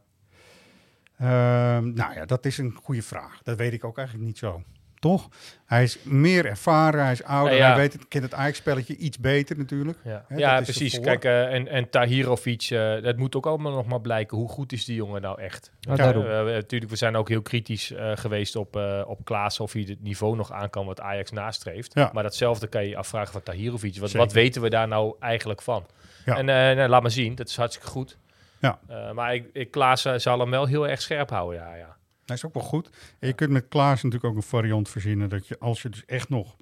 Ehm, 1.16 1.92
nou 1.92 2.14
ja, 2.14 2.24
dat 2.24 2.46
is 2.46 2.58
een 2.58 2.72
goede 2.82 3.02
vraag. 3.02 3.42
Dat 3.42 3.56
weet 3.56 3.72
ik 3.72 3.84
ook 3.84 3.98
eigenlijk 3.98 4.26
niet 4.26 4.38
zo. 4.38 4.62
Toch? 5.00 5.28
Hij 5.66 5.82
is 5.82 5.98
meer 6.02 6.46
ervaren, 6.46 7.02
hij 7.02 7.12
is 7.12 7.22
ouder, 7.22 7.52
Ja, 7.56 7.58
ja. 7.60 7.66
hij 7.66 7.76
weet 7.76 7.92
het, 7.92 8.08
kent 8.08 8.24
het 8.24 8.34
Ajax-spelletje 8.34 8.96
iets 8.96 9.18
beter 9.18 9.58
natuurlijk. 9.58 9.98
Ja, 10.04 10.24
Hè, 10.28 10.36
ja 10.36 10.58
dat 10.58 10.68
is 10.68 10.76
precies. 10.76 11.00
Kijk, 11.00 11.24
eh, 11.24 11.52
en, 11.54 11.68
en 11.68 11.90
Tahirovic, 11.90 12.62
eh, 12.70 13.02
dat 13.02 13.16
moet 13.16 13.36
ook 13.36 13.46
allemaal 13.46 13.72
nog 13.72 13.86
maar 13.86 14.00
blijken. 14.00 14.36
Hoe 14.36 14.48
goed 14.48 14.72
is 14.72 14.84
die 14.84 14.94
jongen 14.96 15.20
nou 15.22 15.40
echt? 15.40 15.70
Ja, 15.80 15.96
Eh, 15.96 16.12
we- 16.44 16.50
natuurlijk, 16.52 16.90
we 16.90 16.96
zijn 16.96 17.16
ook 17.16 17.28
heel 17.28 17.42
kritisch 17.42 17.92
eh, 17.92 18.12
geweest 18.14 18.56
op, 18.56 18.76
eh 18.76 19.02
op 19.06 19.24
Klaas 19.24 19.60
of 19.60 19.72
hij 19.72 19.84
het 19.88 20.02
niveau 20.02 20.36
nog 20.36 20.52
aan 20.52 20.70
kan 20.70 20.86
wat 20.86 21.00
Ajax 21.00 21.30
nastreeft. 21.30 21.94
Ja. 21.94 22.10
Maar 22.12 22.22
datzelfde 22.22 22.66
kan 22.66 22.82
je 22.82 22.88
je 22.88 22.96
afvragen 22.96 23.32
van 23.32 23.42
Tahirovic. 23.42 23.96
Wat, 23.98 24.10
Zeker. 24.10 24.24
wat 24.26 24.34
weten 24.34 24.62
we 24.62 24.70
daar 24.70 24.88
nou 24.88 25.14
eigenlijk 25.20 25.62
van? 25.62 25.86
Ja. 26.24 26.36
En 26.36 26.48
eh, 26.48 26.76
nou, 26.76 26.88
laat 26.88 27.02
maar 27.02 27.10
zien, 27.10 27.34
dat 27.34 27.48
is 27.48 27.56
hartstikke 27.56 27.88
goed. 27.88 28.16
Ja. 28.58 28.78
Eh, 28.88 29.10
maar 29.12 29.34
ik, 29.34 29.44
ik, 29.52 29.70
Klaas 29.70 30.02
zal 30.16 30.38
hem 30.38 30.50
wel 30.50 30.66
heel 30.66 30.88
erg 30.88 31.00
scherp 31.02 31.30
houden, 31.30 31.60
ja. 31.60 31.74
ja. 31.74 31.96
Dat 32.36 32.44
is 32.44 32.44
ook 32.44 32.54
wel 32.54 32.62
goed. 32.62 32.90
En 33.18 33.28
je 33.28 33.34
kunt 33.34 33.50
met 33.50 33.68
Klaas 33.68 34.02
natuurlijk 34.02 34.24
ook 34.32 34.36
een 34.36 34.48
variant 34.48 34.88
verzinnen 34.88 35.28
dat 35.28 35.46
je, 35.46 35.58
als 35.58 35.82
je 35.82 35.88
dus 35.88 36.04
echt 36.04 36.28
nog 36.28 36.56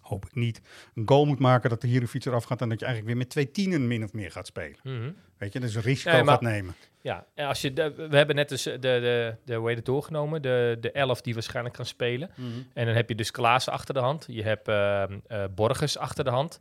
hoop 0.00 0.24
ik 0.24 0.34
niet, 0.34 0.60
een 0.94 1.08
goal 1.08 1.24
moet 1.24 1.38
maken 1.38 1.70
dat 1.70 1.80
de 1.80 1.88
Heerenveen 1.88 2.22
eraf 2.24 2.44
gaat 2.44 2.60
en 2.60 2.68
dat 2.68 2.78
je 2.78 2.84
eigenlijk 2.84 3.14
weer 3.14 3.24
met 3.24 3.32
twee 3.32 3.50
tienen 3.50 3.86
min 3.86 4.04
of 4.04 4.12
meer 4.12 4.30
gaat 4.30 4.46
spelen. 4.46 4.78
Mhm. 4.82 5.10
Weet 5.38 5.52
je, 5.52 5.60
dus 5.60 5.74
een 5.74 5.82
risico 5.82 6.10
maar- 6.10 6.24
gaat 6.24 6.40
nemen. 6.40 6.74
Ja, 7.00 7.26
en 7.34 7.46
als 7.46 7.60
je 7.60 7.72
de, 7.72 7.94
we 8.10 8.16
hebben 8.16 8.36
net 8.36 8.48
dus 8.48 8.62
de, 8.62 8.78
de, 8.78 9.36
de, 9.44 9.54
hoe 9.54 9.68
heet 9.68 9.76
het 9.76 9.86
doorgenomen, 9.86 10.42
de, 10.42 10.76
de 10.80 10.92
elf 10.92 11.20
die 11.20 11.34
waarschijnlijk 11.34 11.74
kan 11.74 11.86
spelen. 11.86 12.30
Mhm. 12.34 12.48
En 12.74 12.86
dan 12.86 12.94
heb 12.94 13.08
je 13.08 13.14
dus 13.14 13.30
Klaassen 13.30 13.72
achter 13.72 13.94
de 13.94 14.00
hand. 14.00 14.24
Je 14.28 14.42
hebt 14.42 14.68
ehm, 14.68 15.18
eh, 15.26 15.44
Borgers 15.54 15.98
achter 15.98 16.24
de 16.24 16.30
hand. 16.30 16.60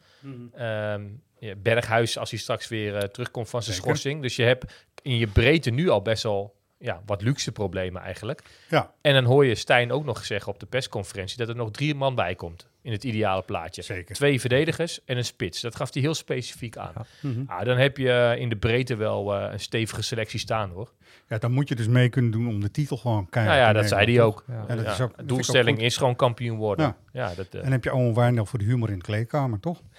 Ehm, 0.53 1.05
ja, 1.39 1.55
Berghuis 1.55 2.17
als 2.17 2.29
hij 2.29 2.39
straks 2.39 2.67
weer 2.67 2.95
eh, 2.95 3.07
terugkomt 3.07 3.49
van 3.49 3.63
zijn 3.63 3.75
Zeker. 3.75 3.89
schorsing. 3.89 4.21
Dus 4.21 4.35
je 4.35 4.43
hebt 4.43 4.85
in 5.01 5.17
je 5.17 5.27
breedte 5.27 5.69
nu 5.69 5.89
al 5.89 6.01
best 6.01 6.23
wel 6.23 6.55
ja, 6.79 7.01
wat 7.05 7.21
luxe 7.21 7.51
problemen 7.51 8.01
eigenlijk. 8.01 8.41
Ja. 8.69 8.91
En 9.01 9.13
dan 9.13 9.23
hoor 9.23 9.45
je 9.45 9.55
Stijn 9.55 9.91
ook 9.91 10.05
nog 10.05 10.25
zeggen 10.25 10.53
op 10.53 10.59
de 10.59 10.65
persconferentie 10.65 11.37
dat 11.37 11.49
er 11.49 11.55
nog 11.55 11.71
drie 11.71 11.95
man 11.95 12.15
bij 12.15 12.35
komt 12.35 12.67
in 12.81 12.91
het 12.91 13.03
ideale 13.03 13.41
plaatje. 13.41 13.81
Zeker. 13.81 14.15
Twee 14.15 14.39
verdedigers 14.39 14.99
en 15.05 15.17
een 15.17 15.25
spits. 15.25 15.61
Dat 15.61 15.75
gaf 15.75 15.93
hij 15.93 16.01
heel 16.01 16.13
specifiek 16.13 16.77
aan. 16.77 16.93
Mhm. 17.21 17.41
Ah, 17.47 17.65
dan 17.65 17.77
heb 17.77 17.97
je 17.97 18.35
in 18.39 18.49
de 18.49 18.55
breedte 18.55 18.95
wel 18.95 19.35
eh, 19.35 19.51
een 19.51 19.59
stevige 19.59 20.01
selectie 20.01 20.39
staan 20.39 20.69
hoor. 20.69 20.91
Ja, 21.27 21.37
dan 21.37 21.51
moet 21.51 21.69
je 21.69 21.75
dus 21.75 21.87
mee 21.87 22.09
kunnen 22.09 22.31
doen 22.31 22.47
om 22.47 22.59
de 22.59 22.71
titel 22.71 22.97
gewoon 22.97 23.29
keihard 23.29 23.57
Nou 23.57 23.67
ja, 23.67 23.79
dat 23.81 23.89
zei 23.89 24.13
hij 24.13 24.23
ook. 24.23 24.43
Ja, 24.47 24.75
dat 24.75 24.85
Ja, 24.85 24.91
is 24.91 25.01
ook, 25.01 25.13
ook 25.21 25.27
doelstelling 25.27 25.81
is 25.81 25.97
gewoon 25.97 26.15
kampioen 26.15 26.57
worden. 26.57 26.85
Ja. 26.85 27.27
Ja, 27.27 27.35
dat, 27.35 27.47
eh, 27.47 27.65
En 27.65 27.71
heb 27.71 27.83
je 27.83 27.93
Owen 27.93 28.13
Wijndal 28.13 28.45
voor 28.45 28.59
de 28.59 28.65
humor 28.65 28.89
in 28.89 28.97
de 28.97 29.05
kleedkamer, 29.05 29.59
toch? 29.59 29.81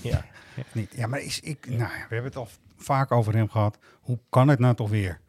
Ja. 0.00 0.24
Niet. 0.72 0.92
Ja, 0.96 1.06
maar 1.06 1.20
is 1.20 1.40
ik, 1.40 1.66
nou, 1.68 1.78
ja, 1.80 1.88
we 1.88 2.14
hebben 2.14 2.24
het 2.24 2.36
al 2.36 2.48
vaak 2.76 3.12
over 3.12 3.34
hem 3.34 3.48
gehad. 3.48 3.78
Hoe 4.00 4.18
kan 4.28 4.48
het 4.48 4.58
nou 4.58 4.74
toch 4.74 4.90
weer? 4.90 5.20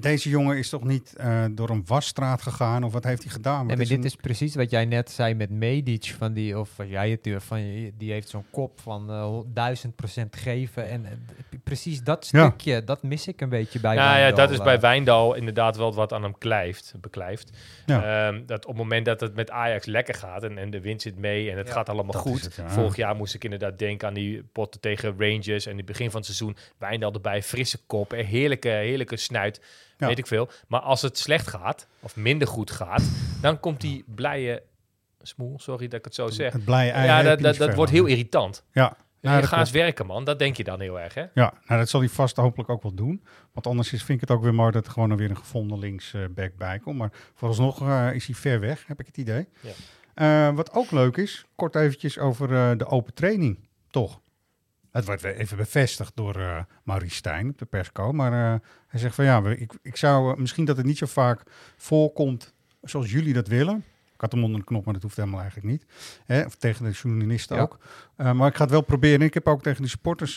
Deze 0.00 0.28
jongen 0.28 0.56
is 0.56 0.68
toch 0.68 0.84
niet 0.84 1.14
eh, 1.16 1.44
door 1.50 1.70
een 1.70 1.82
wasstraat 1.86 2.42
gegaan 2.42 2.82
of 2.84 2.92
wat 2.92 3.04
heeft 3.04 3.22
hij 3.22 3.32
gedaan? 3.32 3.66
Nee, 3.66 3.76
dit 3.76 3.90
een- 3.90 4.04
is 4.04 4.16
precies 4.16 4.54
wat 4.54 4.70
jij 4.70 4.84
net 4.84 5.10
zei 5.10 5.34
met 5.34 5.50
Medic, 5.50 6.14
van 6.18 6.32
die, 6.32 6.58
of 6.58 6.76
wat 6.76 6.88
jij 6.88 7.10
het 7.10 7.24
duur, 7.24 7.40
van 7.40 7.90
die 7.98 8.12
heeft 8.12 8.28
zo'n 8.28 8.44
kop 8.50 8.80
van 8.80 9.10
eh, 9.10 9.38
duizend 9.46 9.96
procent 9.96 10.36
geven. 10.36 10.88
En 10.88 11.04
eh, 11.06 11.12
precies 11.64 12.02
dat 12.02 12.28
Ja. 12.30 12.46
stukje, 12.48 12.84
dat 12.84 13.02
mis 13.02 13.26
ik 13.26 13.40
een 13.40 13.48
beetje 13.48 13.80
bij 13.80 13.94
Nou 13.96 14.18
ja, 14.18 14.30
dat 14.30 14.50
is 14.50 14.58
bij 14.58 14.80
Wijndal 14.80 15.34
inderdaad 15.34 15.76
wel 15.76 15.94
wat 15.94 16.12
aan 16.12 16.22
hem 16.22 16.38
kijft, 16.38 16.94
beklijft. 17.00 17.50
Ja. 17.86 18.28
Ehm, 18.28 18.46
dat 18.46 18.64
op 18.64 18.70
het 18.72 18.82
moment 18.82 19.04
dat 19.04 19.20
het 19.20 19.34
met 19.34 19.50
Ajax 19.50 19.86
lekker 19.86 20.14
gaat 20.14 20.42
en, 20.42 20.58
en 20.58 20.70
de 20.70 20.80
wind 20.80 21.02
zit 21.02 21.18
mee 21.18 21.50
en 21.50 21.56
het 21.58 21.66
Ja, 21.66 21.72
gaat 21.72 21.88
allemaal 21.88 22.20
goed. 22.20 22.42
het, 22.42 22.54
ja. 22.54 22.68
Vorig 22.70 22.96
jaar 22.96 23.16
moest 23.16 23.34
ik 23.34 23.44
inderdaad 23.44 23.78
denken 23.78 24.08
aan 24.08 24.14
die 24.14 24.42
potten 24.52 24.80
tegen 24.80 25.14
Rangers 25.18 25.66
en 25.66 25.76
het 25.76 25.86
begin 25.86 26.10
van 26.10 26.20
het 26.20 26.24
seizoen. 26.34 26.56
Wijndal 26.78 27.12
erbij, 27.12 27.42
frisse 27.42 27.78
kop, 27.86 28.10
heerlijke, 28.10 28.68
heerlijke 28.68 29.16
snuit, 29.16 29.60
Ja. 30.00 30.06
weet 30.06 30.18
ik 30.18 30.26
veel. 30.26 30.50
Maar 30.68 30.80
als 30.80 31.02
het 31.02 31.18
slecht 31.18 31.46
gaat, 31.46 31.86
of 32.00 32.16
minder 32.16 32.48
goed 32.48 32.70
gaat, 32.70 33.02
dan 33.40 33.60
komt 33.60 33.80
die 33.80 34.04
blije 34.14 34.62
smoel, 35.22 35.58
sorry 35.58 35.88
dat 35.88 35.98
ik 35.98 36.04
het 36.04 36.14
zo 36.14 36.28
zeg. 36.28 36.52
Het 36.52 36.64
blije 36.64 36.90
ei 36.90 37.06
ja, 37.06 37.36
dat, 37.36 37.56
dat, 37.56 37.74
wordt 37.74 37.92
heel 37.92 38.06
irritant. 38.06 38.64
Ja, 38.72 38.96
Ja, 39.20 39.28
nou, 39.28 39.40
dat 39.40 39.50
gaat 39.50 39.60
eens 39.60 39.70
werken, 39.70 40.06
man. 40.06 40.24
Dat 40.24 40.38
denk 40.38 40.56
je 40.56 40.64
dan 40.64 40.80
heel 40.80 41.00
erg, 41.00 41.14
hè? 41.14 41.20
Ja, 41.20 41.52
nou, 41.66 41.80
dat 41.80 41.88
zal 41.88 42.00
hij 42.00 42.08
vast 42.08 42.36
hopelijk 42.36 42.68
ook 42.68 42.82
wel 42.82 42.94
doen. 42.94 43.24
Want 43.52 43.66
anders 43.66 43.92
is, 43.92 44.02
vind 44.02 44.22
ik 44.22 44.28
het 44.28 44.36
ook 44.38 44.42
weer 44.42 44.54
mooi 44.54 44.70
dat 44.70 44.86
er 44.86 44.92
gewoon 44.92 45.16
weer 45.16 45.30
een 45.30 45.36
gevonden 45.36 45.78
linksback 45.78 46.56
bij 46.56 46.78
komt. 46.78 46.98
Maar 46.98 47.12
vooralsnog 47.34 47.80
eh, 47.80 48.14
is 48.14 48.26
hij 48.26 48.34
ver 48.34 48.60
weg, 48.60 48.86
heb 48.86 49.00
ik 49.00 49.06
het 49.06 49.16
idee. 49.16 49.48
Ja. 49.60 49.70
Eh, 50.14 50.54
wat 50.54 50.72
ook 50.72 50.90
leuk 50.90 51.16
is, 51.16 51.44
kort 51.54 51.74
eventjes 51.74 52.18
over 52.18 52.54
eh, 52.54 52.78
de 52.78 52.86
open 52.86 53.14
training, 53.14 53.58
toch? 53.90 54.20
Het 54.92 55.04
wordt 55.04 55.22
weer 55.22 55.36
even 55.36 55.56
bevestigd 55.56 56.12
door 56.16 56.36
eh 56.36 56.58
Maurice 56.84 57.14
Stijn 57.14 57.48
op 57.48 57.58
de 57.58 57.64
persco. 57.64 58.12
Maar 58.12 58.32
eh, 58.32 58.60
hij 58.86 59.00
zegt 59.00 59.14
van 59.14 59.24
ja, 59.24 59.42
ik, 59.48 59.72
ik 59.82 59.96
zou 59.96 60.32
eh, 60.32 60.38
misschien 60.38 60.64
dat 60.64 60.76
het 60.76 60.86
niet 60.86 60.98
zo 60.98 61.06
vaak 61.06 61.42
voorkomt 61.76 62.54
zoals 62.82 63.10
jullie 63.10 63.32
dat 63.32 63.48
willen. 63.48 63.84
Ik 64.14 64.20
had 64.26 64.32
hem 64.34 64.44
onder 64.44 64.60
de 64.60 64.66
knop, 64.66 64.84
maar 64.84 64.94
dat 64.94 65.02
hoeft 65.02 65.16
helemaal 65.16 65.40
eigenlijk 65.40 65.70
niet. 65.70 65.84
Hè? 66.26 66.42
Of 66.42 66.54
tegen 66.54 66.84
de 66.84 66.90
journalisten 66.90 67.56
Ja. 67.56 67.62
ook. 67.62 67.78
Maar 68.16 68.48
ik 68.48 68.54
ga 68.54 68.62
het 68.62 68.70
wel 68.70 68.80
proberen. 68.80 69.20
Ik 69.22 69.34
heb 69.34 69.48
ook 69.48 69.62
tegen 69.62 69.82
de 69.82 69.88
supporters, 69.88 70.36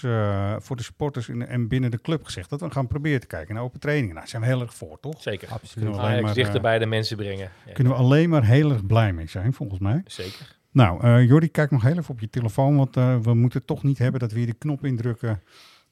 voor 0.59 0.75
de 0.75 0.83
supporters 0.83 1.29
in, 1.29 1.45
en 1.47 1.67
binnen 1.67 1.91
de 1.91 2.01
club 2.01 2.23
gezegd 2.25 2.49
dat 2.49 2.61
we 2.61 2.71
gaan 2.71 2.87
proberen 2.87 3.19
te 3.19 3.27
kijken 3.27 3.55
naar 3.55 3.63
open 3.63 3.79
trainingen. 3.79 4.09
Nou, 4.15 4.19
daar 4.21 4.29
zijn 4.29 4.41
we 4.41 4.47
heel 4.47 4.61
erg 4.61 4.73
voor, 4.73 4.99
toch? 4.99 5.21
Zeker. 5.21 5.47
Absoluut. 5.49 5.73
Kunnen 5.73 5.93
we 5.93 5.99
alleen 6.07 6.23
maar, 6.23 6.33
dichter 6.33 6.61
bij 6.61 6.79
de 6.79 6.85
mensen 6.85 7.17
brengen. 7.17 7.51
Ja, 7.65 7.73
Kunnen 7.73 7.93
we 7.93 7.99
alleen 7.99 8.29
maar 8.29 8.43
heel 8.45 8.71
erg 8.71 8.85
blij 8.85 9.13
mee 9.13 9.27
zijn, 9.27 9.53
volgens 9.53 9.79
mij. 9.79 10.01
zeker. 10.05 10.55
Nou, 10.73 11.03
eh 11.03 11.27
Jordi, 11.27 11.51
kijk 11.51 11.71
nog 11.71 11.81
heel 11.83 11.97
even 11.97 12.09
op 12.13 12.19
je 12.19 12.29
telefoon, 12.29 12.75
want 12.77 12.97
eh, 12.97 13.17
we 13.17 13.33
moeten 13.33 13.65
toch 13.65 13.83
niet 13.83 13.97
hebben 13.97 14.19
dat 14.19 14.31
we 14.31 14.37
hier 14.37 14.47
de 14.47 14.53
knop 14.53 14.85
indrukken 14.85 15.41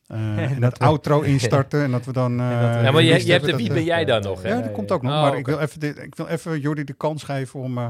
eh, 0.07 0.37
en 0.37 0.49
dat 0.49 0.61
dat 0.61 0.77
we- 0.77 0.83
outro 0.85 1.21
instarten 1.21 1.83
en 1.83 1.91
dat 1.91 2.05
we 2.05 2.11
dan... 2.13 2.31
eh, 2.39 2.83
Ja, 2.83 2.91
maar 2.91 3.01
je, 3.03 3.25
je 3.25 3.31
hebt 3.31 3.45
de 3.45 3.55
wie 3.55 3.73
ben 3.73 3.83
jij 3.83 4.05
dan 4.05 4.21
nog, 4.21 4.41
hè? 4.43 4.49
Ja, 4.49 4.61
dat 4.61 4.71
komt 4.71 4.91
ook 4.91 5.01
nog, 5.01 5.11
Oh, 5.13 5.21
maar 5.21 5.37
ik, 5.37 5.45
wil 5.45 5.59
even 5.59 5.79
dit, 5.79 5.97
ik 5.97 6.15
wil 6.15 6.27
even 6.27 6.59
Jordi 6.59 6.83
de 6.83 6.93
kans 6.93 7.23
geven 7.23 7.59
om 7.59 7.77
eh, 7.77 7.87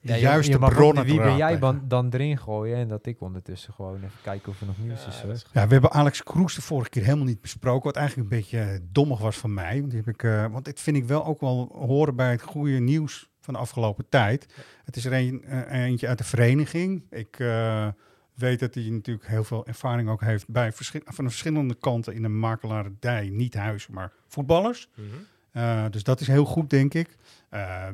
de 0.00 0.12
Ja, 0.12 0.18
juiste 0.18 0.58
bronnen 0.58 0.94
de 1.06 1.10
Wie 1.10 1.20
te 1.20 1.26
ben 1.26 1.36
jij 1.36 1.58
dan, 1.58 1.80
dan 1.88 2.08
erin 2.10 2.38
gooien 2.38 2.76
en 2.76 2.88
dat 2.88 3.06
ik 3.06 3.20
ondertussen 3.20 3.72
gewoon 3.72 3.96
even 3.96 4.10
kijken 4.22 4.48
of 4.48 4.60
er 4.60 4.66
nog 4.66 4.78
nieuws 4.78 5.06
is. 5.06 5.20
hoor. 5.22 5.32
Ja, 5.52 5.66
we 5.66 5.72
hebben 5.72 5.90
Alex 5.92 6.22
Kroes 6.22 6.54
de 6.54 6.62
vorige 6.62 6.90
keer 6.90 7.04
helemaal 7.04 7.24
niet 7.26 7.40
besproken. 7.40 7.84
Wat 7.84 7.96
eigenlijk 7.96 8.30
een 8.30 8.38
beetje 8.38 8.80
dommig 8.92 9.18
was 9.18 9.36
van 9.36 9.54
mij. 9.54 9.78
Want, 9.78 9.90
die 9.90 10.02
heb 10.04 10.14
ik, 10.14 10.22
eh, 10.22 10.46
want 10.52 10.64
dit 10.64 10.80
vind 10.80 10.96
ik 10.96 11.04
wel 11.04 11.24
ook 11.26 11.40
wel 11.40 11.70
horen 11.86 12.16
bij 12.16 12.30
het 12.30 12.42
goede 12.42 12.78
nieuws 12.78 13.29
van 13.40 13.54
de 13.54 13.60
afgelopen 13.60 14.08
tijd. 14.08 14.46
Het 14.84 14.96
is 14.96 15.04
er 15.04 15.12
een, 15.12 15.44
eh, 15.44 15.82
eentje 15.84 16.08
uit 16.08 16.18
de 16.18 16.24
vereniging. 16.24 17.02
Ik 17.10 17.38
eh, 17.38 17.88
weet 18.34 18.60
dat 18.60 18.74
hij 18.74 18.84
natuurlijk 18.84 19.26
heel 19.26 19.44
veel 19.44 19.66
ervaring 19.66 20.08
ook 20.08 20.20
heeft 20.20 20.48
bij 20.48 20.72
verschi- 20.72 21.00
van 21.04 21.24
de 21.24 21.30
verschillende 21.30 21.74
kanten 21.74 22.14
in 22.14 22.22
de 22.22 22.28
makelaardij. 22.28 23.28
Niet 23.28 23.54
huizen, 23.54 23.94
maar 23.94 24.12
voetballers. 24.28 24.88
Mhm. 24.94 25.06
Eh, 25.52 25.84
dus 25.90 26.02
dat 26.02 26.20
is 26.20 26.26
heel 26.26 26.44
goed, 26.44 26.70
denk 26.70 26.94
ik. 26.94 27.16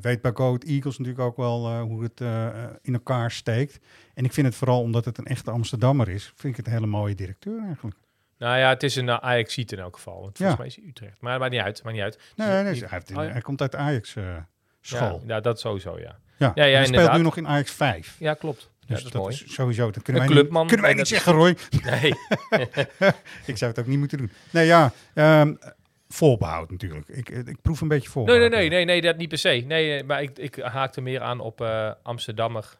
Weet 0.00 0.20
bij 0.22 0.30
Go 0.34 0.46
Ahead 0.46 0.64
Eagles 0.64 0.98
natuurlijk 0.98 1.24
ook 1.24 1.36
wel 1.36 1.80
hoe 1.80 2.02
het 2.02 2.20
in 2.82 2.92
elkaar 2.92 3.30
steekt. 3.30 3.78
En 4.14 4.24
ik 4.24 4.32
vind 4.32 4.46
het 4.46 4.56
vooral 4.56 4.80
omdat 4.80 5.04
het 5.04 5.18
een 5.18 5.24
echte 5.26 5.50
Amsterdammer 5.50 6.08
is, 6.08 6.24
vind 6.36 6.52
ik 6.52 6.56
het 6.56 6.66
een 6.66 6.72
hele 6.72 6.86
mooie 6.86 7.14
directeur 7.14 7.62
eigenlijk. 7.66 7.96
Nou 8.38 8.58
ja, 8.58 8.68
het 8.68 8.82
is 8.82 8.96
een 8.96 9.10
ajax 9.10 9.54
ziet 9.54 9.72
in 9.72 9.78
elk 9.78 9.94
geval. 9.94 10.20
Want 10.20 10.36
volgens 10.36 10.48
Ja. 10.50 10.56
mij 10.56 10.66
is 10.66 10.76
hij 10.76 10.84
Utrecht. 10.84 11.20
Maar 11.20 11.38
maakt 11.38 11.50
niet 11.52 11.60
uit, 11.60 11.82
maakt 11.82 11.94
niet 11.94 12.04
uit. 12.04 12.18
Nee, 12.36 12.48
nee, 12.62 12.72
die- 12.72 12.80
hij, 12.82 12.88
heeft, 12.90 13.16
oh 13.16 13.24
ja. 13.24 13.30
hij 13.30 13.40
komt 13.40 13.60
uit 13.60 13.74
Ajax 13.74 14.16
eh, 14.16 14.36
school. 14.86 15.22
Ja, 15.26 15.34
ja, 15.34 15.40
dat 15.40 15.60
sowieso, 15.60 15.98
ja. 15.98 16.18
Ja, 16.38 16.52
Ja, 16.66 16.84
speelt 16.84 17.12
nu 17.12 17.22
nog 17.22 17.36
in 17.36 17.46
Ajax 17.48 17.70
5. 17.70 18.16
Ja, 18.18 18.34
klopt. 18.34 18.70
Ja, 18.80 18.94
Dus 18.94 18.96
dat 18.96 19.06
is 19.06 19.12
dat 19.12 19.22
mooi. 19.22 19.34
is 19.34 19.54
sowieso. 19.54 19.90
Dat 19.90 20.02
kunnen 20.02 20.22
Een 20.22 20.28
wij 20.28 20.36
clubman. 20.36 20.60
niet, 20.62 20.70
kunnen 20.70 20.86
wij 20.86 20.96
niet 20.96 21.08
zeggen, 21.08 21.32
Roy. 21.32 21.56
Nee. 21.84 22.12
ik 23.50 23.56
zou 23.56 23.70
het 23.70 23.78
ook 23.80 23.86
niet 23.86 23.98
moeten 23.98 24.18
doen. 24.18 24.30
Nee, 24.50 24.66
ja, 24.66 24.92
ehm, 25.14 25.54
voorbehoud 26.08 26.70
natuurlijk. 26.70 27.08
Ik, 27.08 27.28
ik 27.28 27.60
proef 27.62 27.80
een 27.80 27.88
beetje 27.88 28.02
Nee, 28.04 28.12
voorbehoud. 28.12 28.40
nee, 28.40 28.50
nee, 28.50 28.68
nee, 28.68 28.84
nee, 28.84 29.00
dat 29.00 29.16
niet 29.16 29.28
per 29.28 29.38
se. 29.38 29.48
Nee, 29.66 29.98
eh, 29.98 30.06
maar 30.06 30.22
ik, 30.22 30.38
ik 30.38 30.56
haakte 30.56 31.00
meer 31.00 31.20
aan 31.20 31.40
op 31.40 31.60
eh, 31.60 31.90
Amsterdammer. 32.02 32.78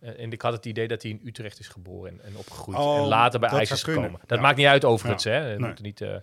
Eh, 0.00 0.20
en 0.20 0.32
ik 0.32 0.42
had 0.42 0.52
het 0.52 0.66
idee 0.66 0.88
dat 0.88 1.02
hij 1.02 1.10
in 1.10 1.20
Utrecht 1.24 1.58
is 1.58 1.68
geboren 1.68 2.10
en, 2.12 2.20
en 2.24 2.36
opgegroeid. 2.36 2.78
Oh, 2.78 2.96
en 2.98 3.04
later 3.06 3.40
bij 3.40 3.48
zou 3.48 3.62
is 3.62 3.82
gekomen. 3.82 4.20
Dat 4.26 4.38
Ja. 4.38 4.44
maakt 4.44 4.56
niet 4.56 4.66
uit 4.66 4.84
overigens, 4.84 5.22
Ja. 5.24 5.30
hè. 5.30 5.46
Nee. 5.48 5.58
moeten 5.58 5.84
niet... 5.84 6.00
eh, 6.00 6.14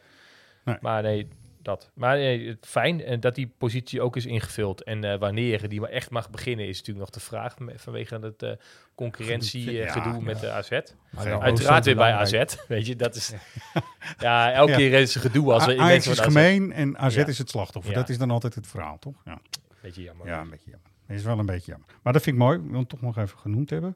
Nee. 0.64 0.78
Maar 0.82 1.02
nee, 1.02 1.28
dat. 1.64 1.92
Maar 1.94 2.18
het- 2.20 2.58
fijn 2.68 3.04
en 3.04 3.20
dat 3.20 3.36
die 3.36 3.54
positie 3.58 4.02
ook 4.02 4.16
is 4.16 4.26
ingevuld. 4.26 4.84
En 4.84 5.04
eh, 5.04 5.20
wanneer 5.20 5.70
die 5.70 5.80
maar 5.82 5.90
echt 5.90 6.10
mag 6.10 6.30
beginnen 6.30 6.68
is 6.68 6.78
natuurlijk 6.78 7.00
nog 7.06 7.10
de 7.10 7.20
vraag. 7.20 7.56
Vanwege 7.76 8.16
het 8.22 8.44
eh 8.44 8.52
concurrentie 8.96 9.64
Gedoe. 9.64 9.80
eh, 9.80 9.86
Ja, 9.86 9.92
gedoe 9.92 10.14
ja. 10.14 10.20
met 10.20 10.40
de 10.40 10.50
AZ. 10.52 10.70
Maar 11.10 11.42
Uiteraard 11.42 11.86
weer 11.86 11.96
bij 11.96 12.12
AZ. 12.14 12.44
Weet 12.68 12.86
je, 12.88 12.96
dat 12.96 13.16
is... 13.16 13.34
ja, 14.18 14.52
elke 14.54 14.72
Ja. 14.72 14.78
keer 14.78 14.94
is 14.94 15.14
het 15.14 15.24
gedoe 15.24 15.54
als 15.54 15.66
we 15.66 15.72
A- 15.72 15.74
in 15.74 15.80
Ajax 15.80 15.94
mensen 15.94 16.12
is 16.12 16.20
AZ. 16.20 16.26
gemeen 16.28 16.72
en 16.74 16.98
AZ 16.98 17.16
Ja. 17.16 17.26
is 17.26 17.38
het 17.38 17.50
slachtoffer. 17.50 17.92
Ja. 17.94 18.00
Dat 18.00 18.10
is 18.10 18.18
dan 18.18 18.32
altijd 18.32 18.56
het 18.56 18.68
verhaal, 18.68 19.00
toch? 19.00 19.16
Ja, 19.26 19.40
Beetje 19.82 20.02
jammer. 20.04 20.28
ja 20.28 20.42
een 20.42 20.50
beetje 20.50 20.70
jammer. 20.70 20.90
Is 21.08 21.24
wel 21.24 21.40
een 21.40 21.46
beetje 21.46 21.72
jammer. 21.72 21.88
Maar 22.04 22.14
dat 22.14 22.22
vind 22.22 22.36
ik 22.36 22.42
mooi. 22.42 22.58
Ik 22.60 22.70
wil 22.70 22.80
het 22.80 22.90
toch 22.90 23.02
nog 23.02 23.18
even 23.18 23.38
genoemd 23.38 23.70
hebben. 23.70 23.96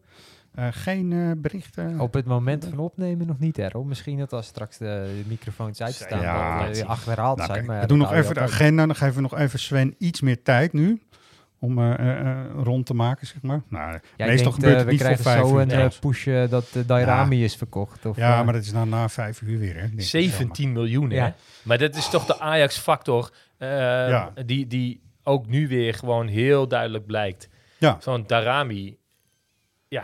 Eh, 0.58 0.68
geen 0.72 1.14
eh, 1.14 1.32
berichten. 1.38 2.00
Op 2.00 2.14
het 2.14 2.26
moment 2.26 2.66
van 2.70 2.78
opnemen 2.80 3.28
nog 3.28 3.40
niet, 3.40 3.58
Errol. 3.58 3.84
Misschien 3.84 4.18
dat 4.18 4.34
als 4.34 4.46
straks 4.48 4.78
de 4.78 5.22
microfoons 5.28 5.82
uitstaan, 5.82 6.22
Ja. 6.22 6.58
dat 6.60 6.68
we 6.68 6.74
weer 6.76 6.86
achterhaald 6.90 7.38
Nou, 7.38 7.48
zijn. 7.50 7.60
kijk, 7.60 7.72
Maar 7.72 7.82
we 7.82 7.88
doen 7.88 7.98
nog 7.98 8.14
even 8.14 8.34
de 8.34 8.40
agenda. 8.40 8.86
Dan 8.86 8.96
geven 8.96 9.16
we 9.16 9.22
nog 9.22 9.38
even 9.38 9.60
Sven 9.60 9.96
iets 9.98 10.22
meer 10.22 10.44
tijd 10.44 10.74
nu. 10.74 11.02
Om 11.60 11.80
eh, 11.94 12.46
rond 12.64 12.86
te 12.86 12.94
maken, 12.94 13.28
zeg 13.28 13.42
maar. 13.42 13.62
Nou, 13.70 14.00
Jij 14.18 14.28
meestal 14.28 14.52
denkt, 14.52 14.66
gebeurt 14.66 14.76
het 14.78 14.86
we 14.86 14.92
niet 14.92 15.02
voor 15.02 15.10
krijgen 15.10 15.24
vijf 15.32 15.48
zo 15.48 15.56
uur. 15.56 15.62
een 15.62 15.72
eh, 15.72 16.00
push 16.00 16.26
dat 16.50 16.70
de 16.72 16.86
Dairami 16.86 17.44
is 17.44 17.56
verkocht. 17.56 18.06
Of, 18.06 18.18
ja, 18.18 18.44
maar 18.44 18.54
dat 18.54 18.62
is 18.64 18.72
dan 18.72 18.90
na 18.90 19.10
vijf 19.10 19.42
uur 19.42 19.60
weer, 19.60 19.74
hè? 19.76 19.82
denk 19.82 19.94
ik. 19.94 20.02
17 20.02 20.72
miljoen, 20.72 21.10
hè? 21.10 21.16
Ja. 21.16 21.36
Maar 21.64 21.78
dat 21.78 21.96
is 21.96 22.10
toch 22.10 22.26
de 22.26 22.40
Ajax-factor 22.40 23.32
eh, 23.58 23.68
Ja. 24.10 24.32
die, 24.46 24.68
die 24.68 25.02
ook 25.24 25.48
nu 25.48 25.68
weer 25.68 25.94
gewoon 25.94 26.28
heel 26.28 26.68
duidelijk 26.68 27.06
blijkt. 27.06 27.50
Ja. 27.78 27.98
Zo'n 28.00 28.24
Darami, 28.28 28.98
ja, 29.88 30.04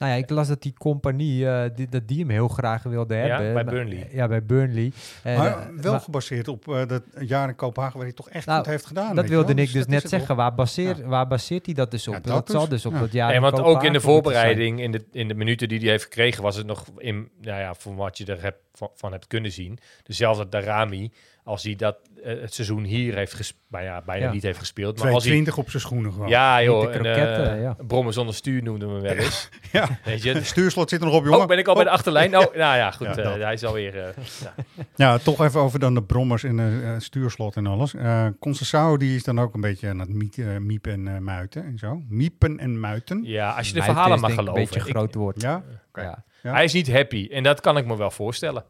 Nou 0.00 0.12
ja, 0.12 0.18
ik 0.18 0.30
las 0.30 0.48
dat 0.48 0.62
die 0.62 0.74
compagnie, 0.78 1.46
eh, 1.48 1.70
die, 1.74 1.88
dat 1.88 2.08
die 2.08 2.18
hem 2.18 2.28
heel 2.30 2.48
graag 2.48 2.82
wilde 2.82 3.14
Ja, 3.14 3.20
hebben. 3.20 3.54
bij 3.54 3.64
Maar- 3.64 3.74
Burnley. 3.74 4.08
Ja, 4.12 4.28
bij 4.28 4.44
Burnley. 4.44 4.92
En, 5.22 5.38
Maar 5.38 5.46
eh, 5.58 5.66
wel 5.80 5.92
maar- 5.92 6.00
gebaseerd 6.00 6.48
op 6.48 6.68
eh, 6.68 6.86
dat 6.86 7.02
jaar 7.18 7.48
in 7.48 7.54
Kopenhagen 7.54 7.96
waar 7.96 8.06
hij 8.06 8.16
toch 8.16 8.28
echt 8.30 8.46
Nou, 8.46 8.58
goed 8.58 8.68
heeft 8.68 8.86
gedaan. 8.86 9.14
dat 9.14 9.28
wilde 9.28 9.50
ik 9.50 9.56
dus 9.56 9.72
dat 9.72 9.86
net 9.88 10.08
zeggen. 10.08 10.36
Waar, 10.36 10.54
baseer, 10.54 11.08
waar 11.08 11.26
baseert 11.26 11.66
hij 11.66 11.74
dat 11.74 11.90
dus 11.90 12.08
op? 12.08 12.14
Ja, 12.14 12.20
dat 12.20 12.32
dat 12.34 12.46
dus. 12.46 12.56
zal 12.56 12.68
dus 12.68 12.86
op 12.86 12.92
Ja. 12.92 13.00
dat 13.00 13.12
jaar 13.12 13.26
Nee, 13.26 13.36
in 13.36 13.42
want 13.42 13.60
ook 13.60 13.82
in 13.82 13.92
de 13.92 14.00
voorbereiding, 14.00 14.80
in 14.80 14.92
de, 14.92 15.04
in 15.12 15.28
de 15.28 15.34
minuten 15.34 15.68
die 15.68 15.78
hij 15.80 15.88
heeft 15.88 16.02
gekregen, 16.04 16.42
was 16.42 16.56
het 16.56 16.66
nog 16.66 16.84
in, 16.96 17.28
nou 17.40 17.60
ja, 17.60 17.74
voor 17.74 17.94
wat 17.94 18.18
je 18.18 18.24
er 18.24 18.42
hebt, 18.42 18.58
van, 18.80 18.90
van 18.94 19.12
hebt 19.12 19.26
kunnen 19.26 19.52
zien. 19.52 19.78
Dezelfde 20.02 20.48
Darami 20.48 21.12
als 21.44 21.62
hij 21.62 21.76
dat 21.76 21.96
uh, 22.24 22.40
het 22.40 22.54
seizoen 22.54 22.84
hier 22.84 23.14
heeft 23.14 23.34
gespeeld, 23.34 23.58
nou 23.70 23.84
ja, 23.84 24.02
bijna 24.06 24.24
Ja. 24.26 24.32
niet 24.32 24.42
heeft 24.42 24.58
gespeeld. 24.58 24.98
Maar 25.02 25.12
als 25.12 25.22
22 25.22 25.54
hij, 25.54 25.64
op 25.64 25.70
zijn 25.70 25.82
schoenen 25.82 26.12
gewoon. 26.12 26.28
Ja, 26.28 26.62
joh. 26.62 26.82
Een, 26.82 26.90
kroketten, 26.90 27.54
eh, 27.56 27.62
ja. 27.62 27.76
Brommen 27.86 28.12
zonder 28.12 28.34
stuur 28.34 28.62
noemden 28.62 28.88
we 28.88 28.94
hem 28.94 29.16
wel 29.16 29.24
eens. 29.24 29.48
Ja. 29.72 29.98
Weet 30.04 30.22
je? 30.22 30.32
De 30.32 30.44
stuurslot 30.44 30.88
zit 30.90 31.00
er 31.00 31.06
nog 31.06 31.14
op, 31.14 31.24
jongen. 31.24 31.40
Oh, 31.40 31.46
ben 31.46 31.58
ik 31.58 31.68
al 31.68 31.74
bij 31.74 31.84
de 31.84 31.90
achterlijn? 31.90 32.36
Oh, 32.36 32.54
nou 32.64 32.76
ja, 32.76 32.90
goed. 32.90 33.06
Ja, 33.06 33.16
eh, 33.16 33.42
hij 33.42 33.52
is 33.52 33.64
alweer... 33.64 33.98
eh 33.98 34.14
ja. 34.42 34.54
Ja, 34.94 35.18
toch 35.18 35.40
even 35.44 35.60
over 35.60 35.78
dan 35.78 35.94
de 35.94 36.02
brommers 36.02 36.44
en 36.44 36.56
de 36.56 36.80
eh, 36.84 36.94
stuurslot 36.98 37.56
en 37.56 37.66
alles. 37.66 37.94
Eh 37.94 38.26
Concessao 38.40 38.96
die 38.96 39.14
is 39.16 39.24
dan 39.24 39.40
ook 39.40 39.54
een 39.54 39.60
beetje 39.60 39.88
aan 39.88 39.98
het 39.98 40.08
miet, 40.08 40.38
eh, 40.38 40.56
miepen 40.56 40.92
en 40.92 41.08
eh, 41.14 41.18
muiten 41.20 41.64
en 41.64 41.78
zo. 41.78 42.02
Miepen 42.08 42.58
en 42.58 42.80
muiten. 42.80 43.20
Ja, 43.24 43.50
als 43.50 43.68
je 43.68 43.74
de 43.74 43.82
verhalen 43.82 44.14
is 44.14 44.20
mag 44.20 44.34
geloven. 44.34 44.60
Een 44.60 44.66
beetje 44.68 44.80
Ik- 44.88 44.94
groot 44.96 45.14
woord. 45.14 45.40
Ja? 45.42 45.62
Ja. 45.94 46.24
Ja. 46.42 46.52
Hij 46.52 46.64
is 46.64 46.72
niet 46.72 46.92
happy 46.92 47.28
en 47.30 47.42
dat 47.42 47.60
kan 47.60 47.76
ik 47.76 47.86
me 47.86 47.96
wel 47.96 48.10
voorstellen. 48.10 48.64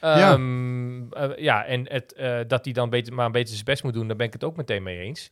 Ja. 0.00 0.32
Ehm, 0.32 1.12
eh, 1.12 1.36
ja, 1.36 1.64
en 1.64 1.88
het, 1.88 2.12
eh, 2.12 2.40
dat 2.46 2.64
hij 2.64 2.74
dan 2.74 2.90
beter, 2.90 3.14
maar 3.14 3.26
een 3.26 3.32
beetje 3.32 3.54
zijn 3.54 3.64
best 3.64 3.82
moet 3.82 3.92
doen, 3.92 4.06
daar 4.06 4.16
ben 4.16 4.26
ik 4.26 4.32
het 4.32 4.44
ook 4.44 4.56
meteen 4.56 4.82
mee 4.82 4.98
eens. 4.98 5.30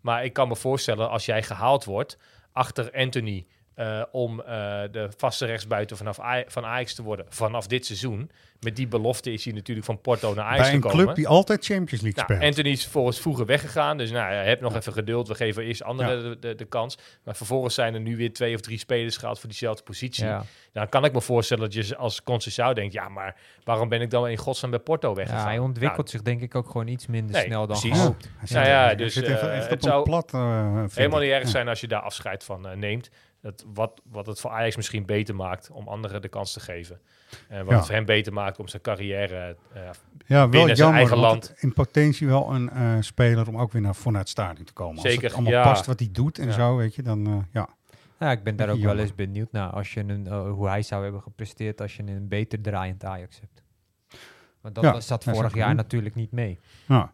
Maar 0.00 0.24
ik 0.24 0.32
kan 0.32 0.48
me 0.48 0.56
voorstellen, 0.56 1.10
als 1.10 1.26
jij 1.26 1.42
gehaald 1.42 1.84
wordt 1.84 2.18
achter 2.52 2.92
Anthony 2.92 3.46
eh, 3.74 4.02
om 4.12 4.40
eh, 4.40 4.46
de 4.90 5.08
vaste 5.16 5.46
rechtsbuiten 5.46 5.96
vanaf 5.96 6.18
van 6.46 6.64
Ajax 6.64 6.94
te 6.94 7.02
worden 7.02 7.26
vanaf 7.28 7.66
dit 7.66 7.86
seizoen. 7.86 8.30
Met 8.60 8.76
die 8.76 8.88
belofte 8.88 9.32
is 9.32 9.44
hij 9.44 9.54
natuurlijk 9.54 9.86
van 9.86 10.00
Porto 10.00 10.34
naar 10.34 10.44
Ajax 10.44 10.60
Bij 10.62 10.74
een 10.74 10.82
gekomen. 10.82 11.04
club 11.04 11.16
die 11.16 11.28
altijd 11.28 11.64
Champions 11.64 12.02
League 12.02 12.12
Nou, 12.12 12.24
speelt. 12.24 12.42
Anthony 12.50 12.68
is 12.74 12.86
volgens 12.86 13.20
vroeger 13.20 13.46
weggegaan. 13.46 13.96
Dus 13.96 14.10
nou, 14.10 14.32
ja, 14.32 14.40
heb 14.40 14.60
nog 14.60 14.76
even 14.76 14.92
geduld. 14.92 15.28
We 15.28 15.34
geven 15.34 15.62
eerst 15.64 15.82
anderen 15.82 16.16
Ja. 16.22 16.28
de, 16.28 16.38
de, 16.38 16.54
de 16.54 16.64
kans. 16.64 16.98
Maar 17.24 17.36
vervolgens 17.36 17.74
zijn 17.74 17.94
er 17.94 18.00
nu 18.00 18.16
weer 18.16 18.32
twee 18.32 18.54
of 18.54 18.60
drie 18.60 18.78
spelers 18.78 19.16
gehaald 19.16 19.38
voor 19.38 19.48
diezelfde 19.48 19.82
positie. 19.82 20.24
Ja. 20.24 20.44
Dan 20.72 20.88
kan 20.88 21.04
ik 21.04 21.12
me 21.12 21.20
voorstellen 21.20 21.70
dat 21.70 21.86
je 21.86 21.96
als 21.96 22.20
Conceição 22.22 22.72
denkt... 22.74 22.92
ja, 22.92 23.08
maar 23.08 23.36
waarom 23.64 23.88
ben 23.88 24.00
ik 24.00 24.10
dan 24.10 24.28
in 24.28 24.36
godsnaam 24.36 24.70
bij 24.70 24.80
Porto 24.80 25.14
weggegaan? 25.14 25.42
Ja, 25.42 25.48
hij 25.48 25.58
ontwikkelt 25.58 25.96
Nou, 25.96 26.08
zich 26.08 26.22
denk 26.22 26.40
ik 26.40 26.54
ook 26.54 26.66
gewoon 26.66 26.86
iets 26.88 27.06
minder 27.06 27.34
Nee, 27.36 27.44
snel 27.44 27.66
dan 27.66 27.78
precies. 27.78 27.98
gehoopt. 27.98 28.24
Hij 28.36 28.46
zit 28.46 28.56
Nou 28.56 28.68
ja, 28.68 28.84
hij 28.84 28.96
dus 28.96 29.16
eh, 29.16 29.56
echt 29.56 29.70
het 29.70 29.82
zou 29.82 30.02
plat. 30.04 30.30
helemaal 30.94 31.20
niet 31.20 31.30
erg 31.30 31.42
Ja. 31.42 31.48
zijn 31.48 31.68
als 31.68 31.80
je 31.80 31.88
daar 31.88 32.00
afscheid 32.02 32.44
van 32.44 32.66
neemt. 32.78 33.10
Dat 33.42 33.64
wat, 33.74 34.00
wat 34.10 34.26
het 34.26 34.40
voor 34.40 34.50
Ajax 34.50 34.76
misschien 34.76 35.06
beter 35.06 35.34
maakt 35.34 35.70
om 35.70 35.88
anderen 35.88 36.22
de 36.22 36.28
kans 36.28 36.52
te 36.52 36.60
geven. 36.60 37.00
En 37.48 37.58
wat 37.64 37.68
Ja. 37.70 37.76
het 37.76 37.86
voor 37.86 37.94
hem 37.94 38.04
beter 38.04 38.32
maakt 38.32 38.58
om 38.58 38.68
zijn 38.68 38.82
carrière 38.82 39.56
uh, 39.76 39.80
Ja, 39.82 39.90
wel 40.26 40.48
binnen 40.48 40.66
zijn 40.66 40.78
jammer. 40.78 40.96
eigen 40.98 41.16
land. 41.18 41.54
In 41.56 41.72
potentie 41.72 42.26
wel 42.26 42.50
een 42.54 42.70
eh, 42.70 42.96
speler 43.00 43.48
om 43.48 43.56
ook 43.56 43.72
weer 43.72 43.82
naar 43.82 43.94
vanuit 43.94 44.22
het 44.28 44.28
stadion 44.38 44.64
te 44.66 44.72
komen. 44.72 44.94
Als 44.96 45.06
Zeker, 45.06 45.22
het 45.24 45.32
allemaal 45.32 45.52
ja. 45.52 45.62
past 45.62 45.86
wat 45.86 45.98
hij 45.98 46.08
doet 46.12 46.38
en 46.38 46.46
Ja. 46.46 46.52
zo, 46.52 46.76
weet 46.76 46.94
je, 46.94 47.02
dan 47.02 47.26
eh, 47.26 47.36
ja. 47.52 47.68
Ja, 48.18 48.30
ik 48.30 48.42
ben 48.42 48.56
daar 48.56 48.68
ook 48.70 48.78
wel 48.80 48.98
eens 48.98 49.14
benieuwd 49.14 49.52
naar 49.52 49.68
als 49.70 49.94
je 49.94 50.00
een, 50.00 50.26
eh, 50.26 50.50
hoe 50.50 50.68
hij 50.68 50.82
zou 50.82 51.02
hebben 51.02 51.22
gepresteerd 51.22 51.80
als 51.80 51.96
je 51.96 52.02
een 52.02 52.28
beter 52.28 52.60
draaiend 52.60 53.04
Ajax 53.04 53.40
hebt. 53.40 53.62
Want 54.60 54.74
dat 54.74 54.84
Ja, 54.84 54.92
was, 54.92 55.06
zat 55.06 55.24
dat 55.24 55.34
vorig 55.36 55.54
jaar 55.54 55.74
natuurlijk 55.74 56.14
niet 56.14 56.32
mee. 56.32 56.58
Ja, 56.88 57.12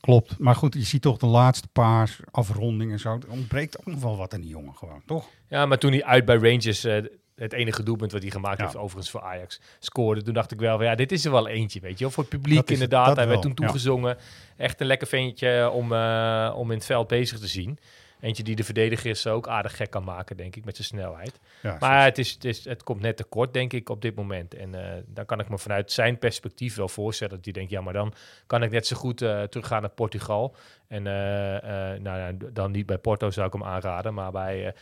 klopt. 0.00 0.38
Maar 0.38 0.54
goed, 0.54 0.74
je 0.74 0.82
ziet 0.82 1.02
toch 1.02 1.16
de 1.16 1.26
laatste 1.26 1.68
paar 1.68 2.16
afrondingen 2.30 2.92
en 2.92 2.98
zo. 3.00 3.12
Er 3.14 3.30
ontbreekt 3.30 3.78
ook 3.78 3.86
nog 3.86 4.00
wel 4.00 4.16
wat 4.16 4.34
aan 4.34 4.40
die 4.40 4.50
jongen 4.50 4.74
gewoon, 4.76 5.02
toch? 5.06 5.28
Ja, 5.48 5.66
maar 5.66 5.78
toen 5.78 5.92
hij 5.92 6.04
uit 6.04 6.24
bij 6.24 6.36
Rangers 6.36 6.84
eh, 6.84 7.02
het 7.34 7.52
enige 7.52 7.82
doelpunt 7.82 8.12
wat 8.12 8.22
hij 8.22 8.30
gemaakt 8.30 8.58
Ja. 8.58 8.64
heeft, 8.64 8.76
overigens 8.76 9.10
voor 9.10 9.20
Ajax, 9.22 9.60
scoorde, 9.78 10.22
toen 10.22 10.34
dacht 10.34 10.50
ik 10.52 10.58
wel, 10.58 10.76
van, 10.76 10.86
ja, 10.86 10.94
dit 10.94 11.12
is 11.12 11.24
er 11.24 11.30
wel 11.30 11.48
eentje, 11.48 11.80
weet 11.80 11.98
je 11.98 12.04
wel. 12.04 12.10
Voor 12.12 12.22
het 12.22 12.32
publiek 12.32 12.54
Dat 12.56 12.64
het, 12.68 12.72
inderdaad. 12.74 13.06
dat 13.06 13.16
hij 13.16 13.28
werd 13.28 13.42
toen 13.42 13.50
ja. 13.54 13.56
toegezongen. 13.56 14.16
Echt 14.56 14.80
een 14.80 14.86
lekker 14.86 15.06
ventje 15.06 15.70
om, 15.70 15.92
eh, 15.92 16.52
om 16.56 16.70
in 16.70 16.76
het 16.76 16.86
veld 16.86 17.08
bezig 17.08 17.38
te 17.38 17.46
zien. 17.46 17.78
Eentje 18.20 18.42
die 18.42 18.56
de 18.56 18.64
verdedigers 18.64 19.26
ook 19.26 19.48
aardig 19.48 19.76
gek 19.76 19.90
kan 19.90 20.04
maken, 20.04 20.36
denk 20.36 20.56
ik, 20.56 20.64
met 20.64 20.76
zijn 20.76 20.86
snelheid. 20.86 21.40
Ja, 21.62 21.76
maar 21.80 22.04
het, 22.04 22.18
is, 22.18 22.30
het, 22.30 22.44
is, 22.44 22.64
het 22.64 22.82
komt 22.82 23.00
net 23.00 23.16
tekort, 23.16 23.52
denk 23.52 23.72
ik, 23.72 23.88
op 23.88 24.02
dit 24.02 24.14
moment. 24.14 24.54
En 24.54 24.74
eh, 24.74 25.02
dan 25.06 25.26
kan 25.26 25.40
ik 25.40 25.48
me 25.48 25.58
vanuit 25.58 25.92
zijn 25.92 26.18
perspectief 26.18 26.74
wel 26.74 26.88
voorstellen 26.88 27.34
dat 27.34 27.44
hij 27.44 27.52
denkt, 27.52 27.70
ja, 27.70 27.80
maar 27.80 27.92
dan 27.92 28.12
kan 28.46 28.62
ik 28.62 28.70
net 28.70 28.86
zo 28.86 28.96
goed 28.96 29.22
eh, 29.22 29.42
teruggaan 29.42 29.80
naar 29.80 29.90
Portugal. 29.90 30.56
En 30.88 31.06
eh, 31.06 32.00
nou, 32.00 32.36
dan 32.52 32.70
niet 32.70 32.86
bij 32.86 32.98
Porto 32.98 33.30
zou 33.30 33.46
ik 33.46 33.52
hem 33.52 33.64
aanraden, 33.64 34.14
maar 34.14 34.32
bij 34.32 34.74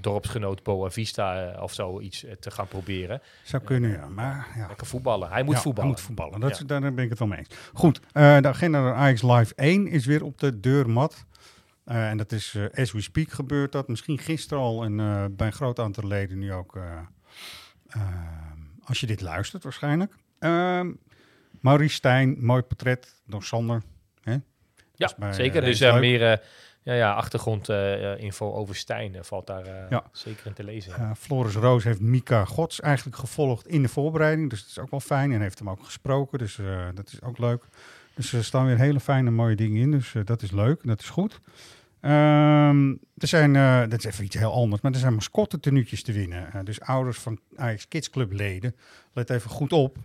dorpsgenoot 0.00 0.62
Boa 0.62 0.90
Vista 0.90 1.54
of 1.60 1.72
zoiets 1.72 2.24
eh, 2.24 2.32
te 2.32 2.50
gaan 2.50 2.68
proberen. 2.68 3.22
Zou 3.42 3.62
kunnen, 3.62 3.90
ja. 3.90 4.08
Maar 4.08 4.48
ja. 4.56 4.66
Lekker 4.66 4.86
voetballen. 4.86 5.28
Hij 5.28 5.42
moet 5.42 5.54
Ja, 5.54 5.60
voetballen. 5.60 5.90
Hij 5.90 6.00
moet 6.00 6.06
voetballen. 6.06 6.40
Dat, 6.40 6.58
Ja. 6.58 6.64
Daar 6.64 6.94
ben 6.94 7.04
ik 7.04 7.10
het 7.10 7.18
wel 7.18 7.28
mee 7.28 7.38
eens. 7.38 7.48
Goed, 7.72 8.00
de 8.12 8.48
agenda 8.48 8.82
naar 8.82 8.94
Ajax 8.94 9.22
Live 9.22 9.52
1 9.54 9.86
is 9.86 10.06
weer 10.06 10.24
op 10.24 10.38
de 10.38 10.60
deurmat. 10.60 11.26
Eh, 11.84 12.08
en 12.08 12.16
dat 12.16 12.32
is 12.32 12.54
eh, 12.54 12.64
as 12.82 12.92
we 12.92 13.00
speak 13.00 13.30
gebeurd 13.30 13.72
dat. 13.72 13.88
Misschien 13.88 14.18
gisteren 14.18 14.62
al 14.62 14.84
en 14.84 15.00
eh, 15.00 15.24
bij 15.30 15.46
een 15.46 15.52
groot 15.52 15.78
aantal 15.78 16.06
leden 16.06 16.38
nu 16.38 16.52
ook. 16.52 16.78
als 18.84 19.00
je 19.00 19.06
dit 19.06 19.20
luistert 19.20 19.62
waarschijnlijk. 19.62 20.14
Ehm 20.38 20.92
Maurice 21.60 21.94
Stijn, 21.94 22.44
mooi 22.44 22.62
portret 22.62 23.22
door 23.26 23.42
Sander. 23.42 23.82
Hè? 24.22 24.36
Ja, 24.94 25.12
bij, 25.18 25.32
zeker. 25.32 25.60
Dus 25.60 25.80
meer 25.80 26.42
ja, 26.82 26.94
ja, 26.94 27.12
achtergrondinfo 27.12 28.52
over 28.52 28.74
Stijn 28.74 29.24
valt 29.24 29.46
daar 29.46 29.86
Ja. 29.90 30.04
zeker 30.12 30.46
in 30.46 30.52
te 30.52 30.64
lezen. 30.64 31.16
Floris 31.16 31.54
Roos 31.54 31.84
heeft 31.84 32.00
Mika 32.00 32.44
Gods 32.44 32.80
eigenlijk 32.80 33.16
gevolgd 33.16 33.66
in 33.66 33.82
de 33.82 33.88
voorbereiding. 33.88 34.50
Dus 34.50 34.60
dat 34.60 34.70
is 34.70 34.78
ook 34.78 34.90
wel 34.90 35.00
fijn. 35.00 35.32
En 35.32 35.40
heeft 35.40 35.58
hem 35.58 35.70
ook 35.70 35.84
gesproken. 35.84 36.38
Dus 36.38 36.58
dat 36.94 37.12
is 37.12 37.22
ook 37.22 37.38
leuk. 37.38 37.64
Dus 38.14 38.32
er 38.32 38.44
staan 38.44 38.66
weer 38.66 38.78
hele 38.78 39.00
fijne 39.00 39.30
mooie 39.30 39.56
dingen 39.56 39.80
in. 39.82 39.90
Dus 39.90 40.14
eh, 40.14 40.24
dat 40.24 40.42
is 40.42 40.50
leuk. 40.50 40.80
Dat 40.82 41.00
is 41.00 41.08
goed. 41.08 41.40
Ehm, 42.00 42.88
er 43.18 43.28
zijn, 43.28 43.56
eh, 43.56 43.80
dat 43.88 43.98
is 43.98 44.04
even 44.04 44.24
iets 44.24 44.36
heel 44.36 44.52
anders, 44.52 44.82
maar 44.82 44.92
er 44.92 44.98
zijn 44.98 45.14
mascotte 45.14 45.60
tenuutjes 45.60 46.02
te 46.02 46.12
winnen. 46.12 46.52
Eh, 46.52 46.60
dus 46.64 46.80
ouders 46.80 47.18
van 47.18 47.38
Ajax 47.56 47.88
Kids 47.88 48.10
Club 48.10 48.32
leden, 48.32 48.74
let 49.12 49.30
even 49.30 49.50
goed 49.50 49.72
op. 49.72 49.96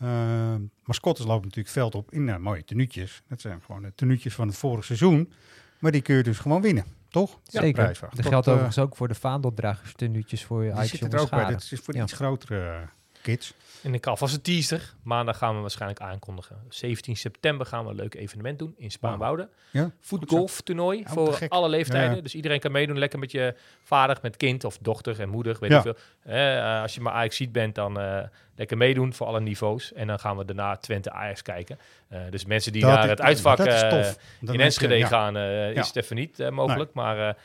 Ehm 0.00 0.60
mascottes 0.84 1.26
lopen 1.26 1.44
natuurlijk 1.44 1.74
veld 1.74 1.94
op 1.94 2.12
in 2.12 2.40
mooie 2.40 2.64
tenuutjes. 2.64 3.22
Dat 3.28 3.40
zijn 3.40 3.60
gewoon 3.66 3.82
de 3.82 3.92
tenuutjes 3.94 4.34
van 4.34 4.48
het 4.48 4.56
vorige 4.56 4.84
seizoen. 4.84 5.32
Maar 5.78 5.92
die 5.92 6.02
kun 6.02 6.16
je 6.16 6.22
dus 6.22 6.38
gewoon 6.38 6.62
winnen, 6.62 6.84
toch? 7.08 7.38
Zeker. 7.44 7.98
Dat 8.14 8.26
geldt 8.26 8.48
overigens 8.48 8.78
ook 8.78 8.96
voor 8.96 9.08
de 9.08 9.14
vaandeldragers, 9.14 9.92
tenuutjes 9.92 10.44
voor 10.44 10.62
je 10.62 10.68
die 10.68 10.76
Ajax 10.78 10.90
zitten 10.90 11.10
er 11.10 11.14
jonge 11.18 11.30
ook 11.30 11.38
bij. 11.38 11.48
Dit 11.54 11.72
is 11.72 11.80
voor 11.80 11.92
de 11.92 11.98
Ja. 11.98 12.04
iets 12.04 12.12
grotere 12.12 12.88
kids. 13.22 13.54
En 13.82 13.94
ik 13.94 14.06
alvast 14.06 14.34
een 14.34 14.40
teaser. 14.42 14.94
Maandag 15.02 15.38
gaan 15.38 15.54
we 15.54 15.60
waarschijnlijk 15.60 16.00
aankondigen. 16.00 16.56
17 16.68 17.16
september 17.16 17.66
gaan 17.66 17.84
we 17.84 17.90
een 17.90 17.96
leuk 17.96 18.14
evenement 18.14 18.58
doen 18.58 18.74
in 18.76 18.90
Spaanwouden. 18.90 19.48
Ja, 19.70 19.90
Voetgolf 20.00 20.60
toernooi 20.60 20.98
Ja, 20.98 21.08
voor 21.08 21.38
alle 21.48 21.68
leeftijden. 21.68 22.16
Ja. 22.16 22.22
Dus 22.22 22.34
iedereen 22.34 22.60
kan 22.60 22.72
meedoen. 22.72 22.98
Lekker 22.98 23.18
met 23.18 23.30
je 23.30 23.54
vader, 23.82 24.18
met 24.22 24.36
kind 24.36 24.64
of 24.64 24.78
dochter 24.80 25.20
en 25.20 25.28
moeder. 25.28 25.56
Weet 25.60 25.70
ik 25.70 25.80
veel. 25.80 25.96
Eh, 26.22 26.82
als 26.82 26.94
je 26.94 27.00
maar 27.00 27.12
Ajax 27.12 27.36
ziet 27.36 27.52
bent, 27.52 27.74
dan 27.74 28.00
eh, 28.00 28.22
lekker 28.56 28.76
meedoen 28.76 29.12
voor 29.14 29.26
alle 29.26 29.40
niveaus. 29.40 29.92
En 29.92 30.06
dan 30.06 30.18
gaan 30.18 30.36
we 30.36 30.44
daarna 30.44 30.76
Twente 30.76 31.10
Ajax 31.10 31.42
kijken. 31.42 31.78
Eh, 32.08 32.20
dus 32.30 32.44
mensen 32.44 32.72
die 32.72 32.82
Dat 32.82 32.90
naar 32.90 33.04
is- 33.04 33.10
het 33.10 33.20
uitvak 33.20 33.58
in 34.40 34.60
Enschede 34.60 35.06
gaan, 35.06 35.36
is 35.36 35.86
het 35.86 35.96
even 35.96 36.16
niet 36.16 36.50
mogelijk. 36.50 36.92
Maar 36.92 37.36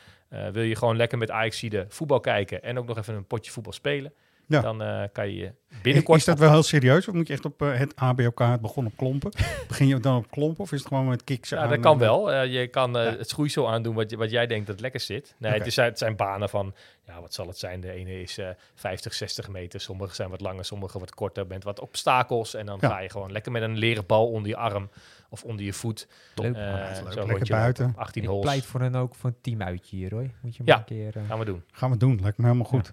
wil 0.52 0.62
je 0.62 0.76
gewoon 0.76 0.96
lekker 0.96 1.18
met 1.18 1.30
Ajax 1.30 1.64
voetbal 1.88 2.20
kijken 2.20 2.62
en 2.62 2.78
ook 2.78 2.86
nog 2.86 2.98
even 2.98 3.14
een 3.14 3.26
potje 3.26 3.50
voetbal 3.52 3.72
spelen. 3.72 4.12
Ja. 4.46 4.60
Dan 4.60 4.82
eh, 4.82 5.02
kan 5.12 5.30
je 5.30 5.52
binnenkort... 5.82 6.18
Is 6.18 6.24
dat 6.24 6.38
wel 6.38 6.50
heel 6.50 6.62
serieus? 6.62 7.08
Of 7.08 7.14
moet 7.14 7.26
je 7.26 7.32
echt 7.32 7.44
op 7.44 7.62
eh, 7.62 7.74
het 7.78 7.96
ABOK 7.96 8.38
het 8.38 8.60
begon 8.60 8.86
op 8.86 8.92
klompen? 8.96 9.32
Begin 9.68 9.86
je 9.86 10.00
dan 10.00 10.16
op 10.16 10.30
klompen 10.30 10.64
of 10.64 10.72
is 10.72 10.78
het 10.78 10.88
gewoon 10.88 11.08
met 11.08 11.24
kiksen 11.24 11.56
Ja, 11.56 11.62
aan 11.62 11.68
dat 11.70 11.80
kan 11.80 11.98
wel. 11.98 12.32
Eh, 12.32 12.52
je 12.52 12.66
kan 12.66 12.94
het 12.94 13.28
schoeisel 13.28 13.70
aandoen 13.70 13.94
wat, 13.94 14.10
je, 14.10 14.16
wat 14.16 14.30
jij 14.30 14.46
denkt 14.46 14.66
dat 14.66 14.80
lekker 14.80 15.00
zit. 15.00 15.34
Nee, 15.38 15.52
het, 15.52 15.66
is, 15.66 15.76
het 15.76 15.98
zijn 15.98 16.16
banen 16.16 16.48
van, 16.48 16.74
ja, 17.06 17.20
wat 17.20 17.34
zal 17.34 17.46
het 17.46 17.58
zijn? 17.58 17.80
De 17.80 17.90
ene 17.90 18.20
is 18.22 18.38
eh 18.38 18.48
50, 18.74 19.14
60 19.14 19.48
meter. 19.48 19.80
Sommige 19.80 20.14
zijn 20.14 20.30
wat 20.30 20.40
langer, 20.40 20.64
sommige 20.64 20.98
wat 20.98 21.14
korter. 21.14 21.46
Bent 21.46 21.64
wat 21.64 21.80
obstakels. 21.80 22.54
En 22.54 22.66
dan 22.66 22.78
Ja. 22.80 22.88
ga 22.88 22.98
je 22.98 23.10
gewoon 23.10 23.32
lekker 23.32 23.52
met 23.52 23.62
een 23.62 23.78
leren 23.78 24.06
bal 24.06 24.28
onder 24.30 24.48
je 24.48 24.56
arm 24.56 24.90
of 25.28 25.42
onder 25.44 25.64
je 25.64 25.72
voet. 25.72 26.06
Leuk. 26.34 26.56
Leuk. 26.56 26.94
zo'n 26.94 27.04
Lekker 27.04 27.28
rondje 27.30 27.52
buiten. 27.54 27.84
lopen. 27.86 28.00
18 28.00 28.22
Ik 28.22 28.28
holes. 28.28 28.44
pleit 28.44 28.64
voor 28.66 28.80
een 28.80 28.94
ook 28.94 29.14
voor 29.14 29.30
een 29.30 29.36
teamuitje 29.40 29.96
hier 29.96 30.10
hoor. 30.10 30.30
Moet 30.42 30.56
je 30.56 30.62
Ja. 30.64 30.72
maar 30.76 30.78
een 30.78 30.84
keer... 31.12 31.16
eh, 31.22 31.28
Gaan 31.28 31.38
we 31.38 31.44
doen. 31.44 31.62
Gaan 31.72 31.90
we 31.90 31.96
doen, 31.96 32.18
lijkt 32.22 32.38
me 32.38 32.44
helemaal 32.44 32.66
goed. 32.66 32.92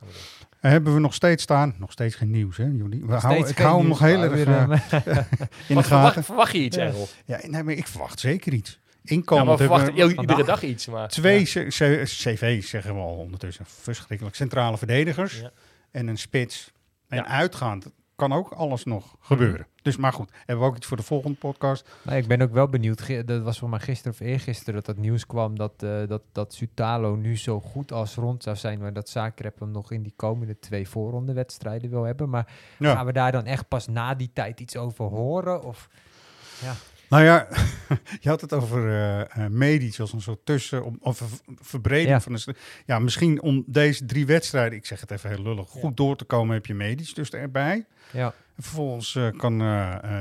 Ja, 0.62 0.70
hebben 0.70 0.93
we 0.93 0.99
nog 0.99 1.14
steeds 1.14 1.43
staan? 1.43 1.76
Nog 1.78 1.91
steeds 1.91 2.16
geen 2.16 2.32
nieuws, 2.32 2.57
hè, 2.57 2.64
jullie? 2.64 3.05
We 3.05 3.14
houden, 3.16 3.47
ik 3.49 3.57
hou 3.57 3.80
hem 3.80 3.88
nog 3.88 3.99
heel 3.99 4.24
erg 4.24 4.43
eh, 4.43 5.18
in 5.68 5.76
de 5.76 5.84
gaten. 5.84 6.24
verwacht 6.24 6.51
je 6.51 6.59
iets, 6.59 6.76
Ja. 6.76 6.84
Errol? 6.84 7.07
Ja, 7.26 7.39
nee, 7.47 7.64
maar 7.64 7.74
ik 7.74 7.88
verwacht 7.88 8.20
zeker 8.20 8.53
iets. 8.53 8.80
Ja, 9.01 9.16
Inkomen. 9.16 9.45
maar 9.45 9.57
verwacht 9.57 9.86
hebben 9.86 10.07
we 10.07 10.14
i- 10.14 10.20
iedere 10.20 10.43
dag 10.43 10.64
iets. 10.64 10.86
Maar, 10.86 11.07
twee 11.07 11.39
Ja. 11.53 12.03
Cv's, 12.03 12.70
zeggen 12.70 12.93
we 12.95 12.99
al 12.99 13.16
ondertussen. 13.16 13.66
Verschrikkelijk. 13.68 14.36
Centrale 14.36 14.78
verdedigers 14.78 15.39
Ja. 15.39 15.51
en 15.91 16.07
een 16.07 16.18
spits. 16.18 16.72
En 17.07 17.18
Ja. 17.18 17.26
uitgaand 17.28 17.86
kan 18.28 18.34
ook 18.34 18.51
alles 18.51 18.84
nog 18.84 19.15
gebeuren. 19.19 19.67
Dus 19.82 19.97
maar 19.97 20.13
goed, 20.13 20.30
hebben 20.36 20.59
we 20.65 20.72
ook 20.72 20.76
iets 20.76 20.86
voor 20.86 20.97
de 20.97 21.03
volgende 21.03 21.38
podcast. 21.38 21.89
Nou, 22.01 22.17
ik 22.17 22.28
ben 22.28 22.41
ook 22.41 22.51
wel 22.51 22.67
benieuwd. 22.67 23.28
Dat 23.28 23.41
was 23.41 23.59
voor 23.59 23.69
mij 23.69 23.80
gisteren 23.80 24.11
of 24.13 24.19
eergisteren 24.19 24.74
dat 24.74 24.86
dat 24.86 24.97
nieuws 24.97 25.26
kwam 25.26 25.57
dat, 25.57 25.84
eh, 25.84 26.07
dat, 26.07 26.22
dat 26.32 26.53
Sutalo 26.53 27.15
nu 27.15 27.38
zo 27.38 27.59
goed 27.61 27.91
als 27.91 28.15
rond 28.15 28.43
zou 28.43 28.55
zijn. 28.55 28.80
Maar 28.80 28.93
dat 28.93 29.09
Zagreb 29.09 29.59
hem 29.59 29.72
nog 29.72 29.91
in 29.91 30.03
die 30.03 30.13
komende 30.15 30.59
twee 30.59 30.88
voorrondewedstrijden 30.89 31.89
wil 31.89 32.03
hebben. 32.03 32.30
Maar 32.30 32.47
Ja. 32.78 32.95
gaan 32.95 33.05
we 33.05 33.11
daar 33.13 33.32
dan 33.32 33.45
echt 33.45 33.67
pas 33.67 33.88
na 33.88 34.15
die 34.15 34.30
tijd 34.34 34.59
iets 34.59 34.78
over 34.78 35.05
horen? 35.05 35.63
Of, 35.63 35.89
ja. 36.61 36.74
Nou 37.12 37.24
ja, 37.24 37.47
je 38.24 38.30
had 38.30 38.41
het 38.41 38.53
over 38.53 38.88
uh, 39.38 39.47
medisch 39.47 39.99
als 39.99 40.14
een 40.14 40.22
soort 40.22 40.45
tussen, 40.45 40.97
of 40.99 41.41
verbreding 41.62 42.24
van 42.24 42.34
de... 42.34 42.55
Ja, 42.86 42.99
misschien 42.99 43.41
om 43.41 43.64
deze 43.68 44.05
drie 44.05 44.26
wedstrijden, 44.26 44.78
ik 44.78 44.86
zeg 44.86 44.99
het 44.99 45.12
even 45.12 45.30
heel 45.30 45.41
lullig, 45.41 45.70
goed 45.70 45.97
door 45.97 46.16
te 46.16 46.24
komen 46.24 46.53
heb 46.53 46.66
je 46.66 46.74
medisch 46.74 47.14
dus 47.14 47.30
erbij. 47.30 47.86
Ja. 48.12 48.34
vervolgens 48.59 49.18
kan 49.38 49.57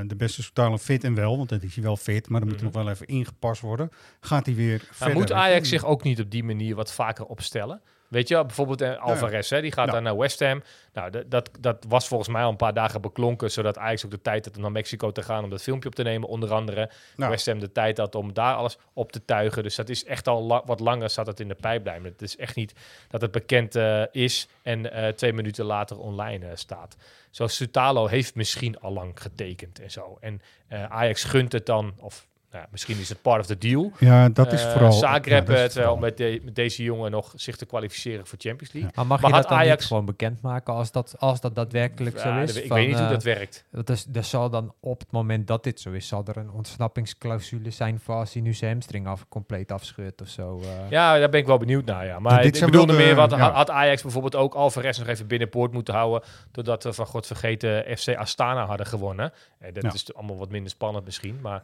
de 0.06 0.16
beste 0.16 0.42
Soutalo 0.42 0.78
fit 0.78 1.04
en 1.04 1.14
wel, 1.14 1.36
want 1.36 1.48
dat 1.48 1.62
is 1.62 1.74
hij 1.74 1.84
wel 1.84 1.96
fit, 1.96 2.28
maar 2.28 2.40
dan 2.40 2.48
moet 2.48 2.60
hij 2.60 2.68
mhm. 2.68 2.76
nog 2.76 2.84
wel 2.84 2.94
even 2.94 3.06
ingepast 3.06 3.60
worden. 3.60 3.90
Gaat 4.20 4.46
hij 4.46 4.54
weer 4.54 4.78
maar 4.78 4.88
verder. 4.92 5.16
Moet 5.16 5.32
Ajax 5.32 5.68
zich 5.68 5.84
ook 5.84 6.02
niet 6.02 6.20
op 6.20 6.30
die 6.30 6.44
manier 6.44 6.74
wat 6.74 6.92
vaker 6.92 7.24
opstellen? 7.24 7.80
Weet 8.10 8.28
je, 8.28 8.44
bijvoorbeeld 8.46 8.82
uh, 8.82 8.98
Alvarez, 8.98 9.50
hè, 9.50 9.60
die 9.60 9.72
gaat 9.72 9.90
dan 9.90 10.02
naar 10.02 10.16
West 10.16 10.40
Ham. 10.40 10.62
Nou, 10.92 11.28
dat, 11.28 11.50
dat 11.60 11.84
was 11.88 12.08
volgens 12.08 12.28
mij 12.28 12.42
al 12.42 12.50
een 12.50 12.56
paar 12.56 12.74
dagen 12.74 13.00
beklonken, 13.00 13.50
zodat 13.50 13.78
Ajax 13.78 14.04
ook 14.04 14.10
de 14.10 14.20
tijd 14.20 14.44
had 14.44 14.56
om 14.56 14.62
naar 14.62 14.72
Mexico 14.72 15.12
te 15.12 15.22
gaan 15.22 15.44
om 15.44 15.50
dat 15.50 15.62
filmpje 15.62 15.88
op 15.88 15.94
te 15.94 16.02
nemen, 16.02 16.28
onder 16.28 16.52
andere. 16.52 16.90
West 17.16 17.46
Ham 17.46 17.58
de 17.58 17.72
tijd 17.72 17.98
had 17.98 18.14
om 18.14 18.32
daar 18.32 18.54
alles 18.54 18.78
op 18.92 19.12
te 19.12 19.24
tuigen. 19.24 19.62
Dus 19.62 19.74
dat 19.74 19.88
is 19.88 20.04
echt 20.04 20.28
al 20.28 20.62
wat 20.66 20.80
langer 20.80 21.10
zat 21.10 21.26
het 21.26 21.40
in 21.40 21.48
de 21.48 21.54
pijplijn. 21.54 22.04
Het 22.04 22.22
is 22.22 22.36
echt 22.36 22.56
niet 22.56 22.74
dat 23.08 23.20
het 23.20 23.30
bekend 23.30 23.76
uh, 23.76 24.02
is 24.10 24.48
en 24.62 24.86
uh, 24.86 25.08
twee 25.08 25.32
minuten 25.32 25.64
later 25.64 25.98
online 25.98 26.56
staat. 26.56 26.96
Zoals 27.30 27.56
Sutalo 27.56 28.06
heeft 28.06 28.34
misschien 28.34 28.80
al 28.80 28.92
lang 28.92 29.22
getekend 29.22 29.80
en 29.80 29.90
zo. 29.90 30.18
En 30.20 30.40
Ajax 30.88 31.24
gunt 31.24 31.52
het 31.52 31.66
dan, 31.66 31.94
of 31.98 32.28
nou, 32.52 32.64
misschien 32.70 32.98
is 32.98 33.08
het 33.08 33.22
part 33.22 33.40
of 33.40 33.46
the 33.46 33.58
deal. 33.58 33.92
Ja, 33.98 34.28
dat 34.28 34.52
is 34.52 34.64
uh, 34.64 34.70
vooral... 34.70 34.92
Zagreb 34.92 35.48
ja, 35.48 35.54
het 35.54 35.72
wel 35.72 35.96
met, 35.96 36.18
met, 36.18 36.54
deze 36.54 36.82
jongen 36.82 37.10
nog 37.10 37.32
zich 37.34 37.56
te 37.56 37.66
kwalificeren 37.66 38.26
voor 38.26 38.38
Champions 38.40 38.72
League. 38.72 38.92
Maar 38.94 39.06
mag 39.06 39.20
je 39.20 39.32
dat 39.32 39.48
dan 39.48 39.58
Ajax... 39.58 39.86
gewoon 39.86 40.04
bekendmaken 40.04 40.74
als 40.74 40.92
dat, 40.92 41.14
als 41.18 41.40
dat 41.40 41.54
daadwerkelijk 41.54 42.18
zo 42.18 42.38
is? 42.38 42.56
Ik 42.56 42.72
weet 42.72 42.88
niet 42.88 42.98
hoe 42.98 43.08
dat 43.08 43.22
werkt. 43.22 43.64
Dus, 43.84 44.06
er 44.12 44.24
zal 44.24 44.50
dan 44.50 44.74
op 44.80 45.00
het 45.00 45.10
moment 45.10 45.46
dat 45.46 45.64
dit 45.64 45.80
zo 45.80 45.90
is, 45.90 46.08
zal 46.08 46.24
er 46.26 46.36
een 46.36 46.50
ontsnappingsclausule 46.50 47.70
zijn 47.70 48.00
voor 48.00 48.14
als 48.14 48.32
hij 48.32 48.42
nu 48.42 48.54
zijn 48.54 48.70
hamstring 48.70 49.06
af, 49.06 49.26
compleet 49.28 49.72
afscheurt 49.72 50.20
of 50.20 50.28
zo. 50.28 50.60
Uh. 50.60 50.90
Ja, 50.90 51.18
daar 51.18 51.30
ben 51.30 51.40
ik 51.40 51.46
wel 51.46 51.58
benieuwd 51.58 51.84
naar, 51.84 52.06
ja. 52.06 52.18
Maar 52.18 52.44
ik 52.44 52.60
bedoelde 52.60 52.92
meer, 52.92 53.14
wat 53.14 53.32
had 53.32 53.70
Ajax 53.70 54.02
bijvoorbeeld 54.02 54.36
ook 54.36 54.54
Alvarez 54.54 54.98
nog 54.98 55.08
even 55.08 55.26
binnenpoort 55.26 55.72
moeten 55.72 55.94
houden, 55.94 56.28
doordat 56.50 56.84
we 56.84 56.92
van 56.92 57.06
god 57.06 57.26
vergeten 57.26 57.98
FC 57.98 58.16
Astana 58.16 58.66
hadden 58.66 58.86
gewonnen. 58.86 59.32
En 59.58 59.74
dat 59.74 59.94
is 59.94 60.14
allemaal 60.14 60.38
wat 60.38 60.50
minder 60.50 60.70
spannend 60.70 61.04
misschien, 61.04 61.38
maar... 61.42 61.60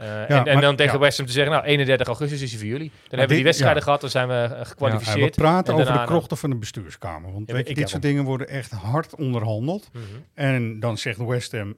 Uh, 0.00 0.30
en, 0.30 0.44
en, 0.46 0.60
dan 0.60 0.76
tegen 0.76 0.92
ja. 0.92 0.98
West 0.98 1.16
Ham 1.16 1.26
te 1.26 1.32
zeggen, 1.32 1.52
nou, 1.52 1.64
31 1.64 2.06
augustus 2.06 2.42
is 2.42 2.50
hij 2.50 2.58
voor 2.58 2.68
jullie. 2.68 2.88
Dan 2.88 3.18
hebben 3.18 3.28
we 3.28 3.34
die 3.34 3.44
wedstrijden 3.44 3.82
gehad, 3.82 4.00
dan 4.00 4.10
zijn 4.10 4.28
we 4.28 4.48
uh, 4.50 4.66
gekwalificeerd. 4.66 5.18
Ja, 5.18 5.24
we 5.24 5.30
praten 5.30 5.74
over 5.74 5.92
de 5.92 6.04
krochten 6.04 6.36
van 6.36 6.50
de 6.50 6.56
bestuurskamer. 6.56 7.32
Want 7.32 7.50
weet 7.50 7.68
je, 7.68 7.74
dit 7.74 7.88
soort 7.88 8.02
dingen 8.02 8.24
worden 8.24 8.48
echt 8.48 8.70
hard 8.70 9.14
onderhandeld. 9.14 9.90
Mm 9.92 10.00
-hmm. 10.00 10.24
En 10.34 10.80
dan 10.80 10.98
zegt 10.98 11.18
West 11.18 11.52
Ham, 11.52 11.76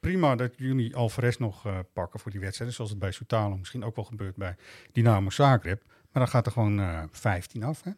prima 0.00 0.36
dat 0.36 0.52
jullie 0.56 0.96
Alvarez 0.96 1.36
nog 1.36 1.66
uh, 1.66 1.72
pakken 1.92 2.20
voor 2.20 2.30
die 2.30 2.40
wedstrijden. 2.40 2.76
Zoals 2.76 2.90
het 2.90 2.98
bij 3.00 3.12
Soutalo 3.12 3.56
misschien 3.56 3.84
ook 3.84 3.96
wel 3.96 4.04
gebeurt 4.04 4.36
bij 4.36 4.56
Dynamo 4.92 5.30
Zagreb. 5.30 5.82
Maar 6.12 6.22
dan 6.22 6.28
gaat 6.28 6.46
er 6.46 6.52
gewoon 6.52 7.08
15 7.12 7.62
af, 7.62 7.82
hè? 7.82 7.90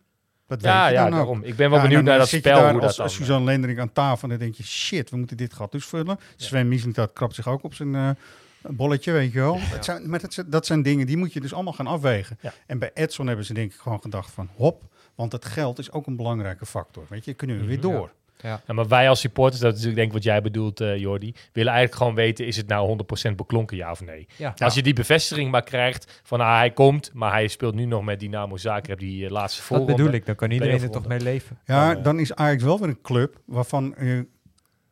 Dat 0.46 0.62
ja, 0.62 0.88
ja, 0.88 1.10
daarom. 1.10 1.42
Ik 1.42 1.56
ben 1.56 1.70
wel 1.70 1.80
benieuwd 1.80 2.02
naar 2.02 2.18
dat 2.18 2.28
spel. 2.28 2.70
Hoe 2.70 2.80
als, 2.80 2.96
dat 2.96 3.04
als 3.04 3.14
Suzanne 3.14 3.44
Lendering 3.44 3.80
aan 3.80 3.92
tafel 3.92 4.22
en 4.22 4.28
dan 4.28 4.38
denk 4.38 4.54
je, 4.54 4.62
shit, 4.62 5.10
we 5.10 5.16
moeten 5.16 5.36
dit 5.36 5.54
gat 5.54 5.72
dus 5.72 5.84
vullen. 5.84 6.18
Sven 6.36 6.68
Mislintat 6.68 7.12
krapt 7.12 7.34
zich 7.34 7.48
ook 7.48 7.62
op 7.62 7.74
zijn 7.74 8.16
bolletje, 8.70 9.12
weet 9.12 9.32
je 9.32 9.38
wel. 9.38 9.58
Dat, 9.70 9.84
zijn, 9.84 10.10
maar 10.10 10.20
dat, 10.20 10.44
dat, 10.46 10.66
zijn 10.66 10.82
dingen 10.82 11.06
die 11.06 11.16
moet 11.16 11.32
je 11.32 11.40
dus 11.40 11.54
allemaal 11.54 11.72
gaan 11.72 11.86
afwegen. 11.86 12.38
En 12.66 12.78
bij 12.78 12.90
Edson 12.94 13.26
hebben 13.26 13.44
ze 13.44 13.54
denk 13.54 13.72
ik 13.72 13.78
gewoon 13.78 14.00
gedacht 14.00 14.30
van 14.30 14.48
hop, 14.56 14.82
want 15.14 15.32
het 15.32 15.44
geld 15.44 15.78
is 15.78 15.92
ook 15.92 16.06
een 16.06 16.16
belangrijke 16.16 16.66
factor. 16.66 17.04
Weet 17.08 17.24
je, 17.24 17.34
kunnen 17.34 17.58
we 17.58 17.64
weer 17.64 17.78
mhm. 17.78 17.88
door. 17.88 18.12
Ja. 18.40 18.60
ja. 18.66 18.74
maar 18.74 18.88
wij 18.88 19.08
als 19.08 19.20
supporters, 19.20 19.60
dat 19.60 19.70
is 19.70 19.76
natuurlijk 19.76 19.96
denk 19.96 20.08
ik 20.08 20.14
wat 20.14 20.32
jij 20.32 20.42
bedoelt, 20.42 20.80
uh, 20.80 20.96
Jordi, 20.96 21.34
willen 21.52 21.72
eigenlijk 21.72 22.02
gewoon 22.02 22.14
weten, 22.14 22.46
is 22.46 22.56
het 22.56 22.66
nou 22.66 22.98
100% 23.30 23.34
beklonken, 23.34 23.76
ja 23.76 23.90
of 23.90 24.00
nee? 24.00 24.26
Ja. 24.36 24.54
Als 24.58 24.74
je 24.74 24.82
die 24.82 24.92
bevestiging 24.92 25.50
maar 25.50 25.62
krijgt 25.62 26.20
van 26.22 26.40
ah, 26.40 26.56
hij 26.56 26.70
komt, 26.70 27.10
maar 27.14 27.32
hij 27.32 27.48
speelt 27.48 27.74
nu 27.74 27.84
nog 27.84 28.04
met 28.04 28.20
Dynamo 28.20 28.56
Zagreb 28.56 28.98
die 28.98 29.24
uh, 29.24 29.30
laatste 29.30 29.62
voorronde. 29.62 29.92
Dat 29.92 30.00
bedoel 30.00 30.14
ik, 30.14 30.26
dan 30.26 30.34
kan 30.34 30.50
iedereen 30.50 30.82
er 30.82 30.90
toch 30.90 31.06
mee 31.06 31.20
leven. 31.20 31.58
Ja, 31.64 31.94
dan 31.94 32.18
is 32.18 32.34
Ajax 32.34 32.62
wel 32.62 32.78
weer 32.78 32.88
een 32.88 33.02
club 33.02 33.40
waarvan 33.44 33.94
je 33.98 34.26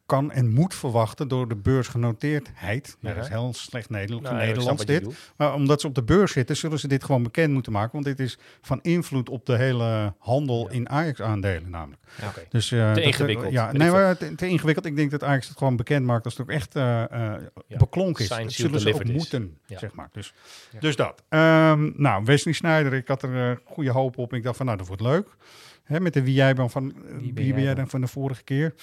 kan 0.07 0.33
en 0.33 0.51
moet 0.51 0.75
verwachten 0.75 1.29
door 1.29 1.49
de 1.49 1.57
beursgenoteerdheid. 1.57 2.97
Ja. 3.01 3.15
Dat 3.15 3.25
is 3.25 3.31
heel 3.31 3.53
slecht 3.55 3.91
nou, 3.91 4.35
Nederlands 4.35 4.85
dit. 4.85 5.33
Maar 5.37 5.55
omdat 5.55 5.81
ze 5.81 5.87
op 5.87 5.95
de 5.95 6.03
beurs 6.03 6.33
zitten, 6.33 6.57
zullen 6.57 6.79
ze 6.79 6.89
dit 6.89 7.05
gewoon 7.05 7.23
bekend 7.23 7.53
moeten 7.53 7.73
maken. 7.73 7.93
Want 7.93 8.05
dit 8.05 8.21
is 8.21 8.39
van 8.61 8.79
invloed 8.83 9.29
op 9.29 9.47
de 9.47 9.57
hele 9.57 10.15
handel 10.19 10.71
in 10.71 10.89
Ajax-aandelen 10.89 11.71
namelijk. 11.71 12.03
Ja, 12.21 12.33
Dus, 12.49 12.71
uh, 12.71 12.93
te 12.93 13.03
ingewikkeld. 13.03 13.53
Ja, 13.53 13.73
nee, 13.73 13.91
maar 13.91 14.17
te, 14.17 14.35
te, 14.35 14.49
ingewikkeld. 14.49 14.87
Ik 14.87 14.97
denk 14.97 15.11
dat 15.11 15.23
Ajax 15.23 15.49
het 15.49 15.59
gewoon 15.59 15.77
bekend 15.77 16.07
maakt 16.07 16.25
als 16.25 16.37
het 16.37 16.43
ook 16.43 16.53
echt 16.53 16.77
uh, 16.77 17.05
uh, 17.13 17.35
beklonken 17.79 18.23
is. 18.25 18.29
Dat 18.29 18.53
zullen 18.53 18.81
ze 18.81 18.95
ook 18.95 19.05
moeten, 19.05 19.59
zeg 19.67 19.95
maar. 19.95 20.09
Dus, 20.13 20.35
dus 20.81 20.97
dat. 20.97 21.23
Um, 21.29 21.93
nou, 21.97 22.25
Wesley 22.25 22.55
Sneijder, 22.55 22.93
ik 22.93 23.09
had 23.09 23.23
er 23.23 23.61
goede 23.65 23.91
hoop 23.91 24.19
op. 24.19 24.33
Ik 24.33 24.43
dacht 24.43 24.57
van, 24.57 24.67
nou, 24.67 24.79
dat 24.79 24.87
wordt 24.87 25.03
leuk. 25.03 25.37
Hè, 25.85 26.01
met 26.01 26.13
de 26.13 26.23
wie 26.23 26.35
jij 26.35 26.55
bent 26.55 26.73
van, 26.73 26.95
ben, 27.07 27.35
wie 27.35 27.55
ben 27.55 27.63
jij 27.63 27.75
dan 27.75 27.89
van 27.89 28.01
de 28.01 28.07
vorige 28.07 28.43
keer. 28.43 28.75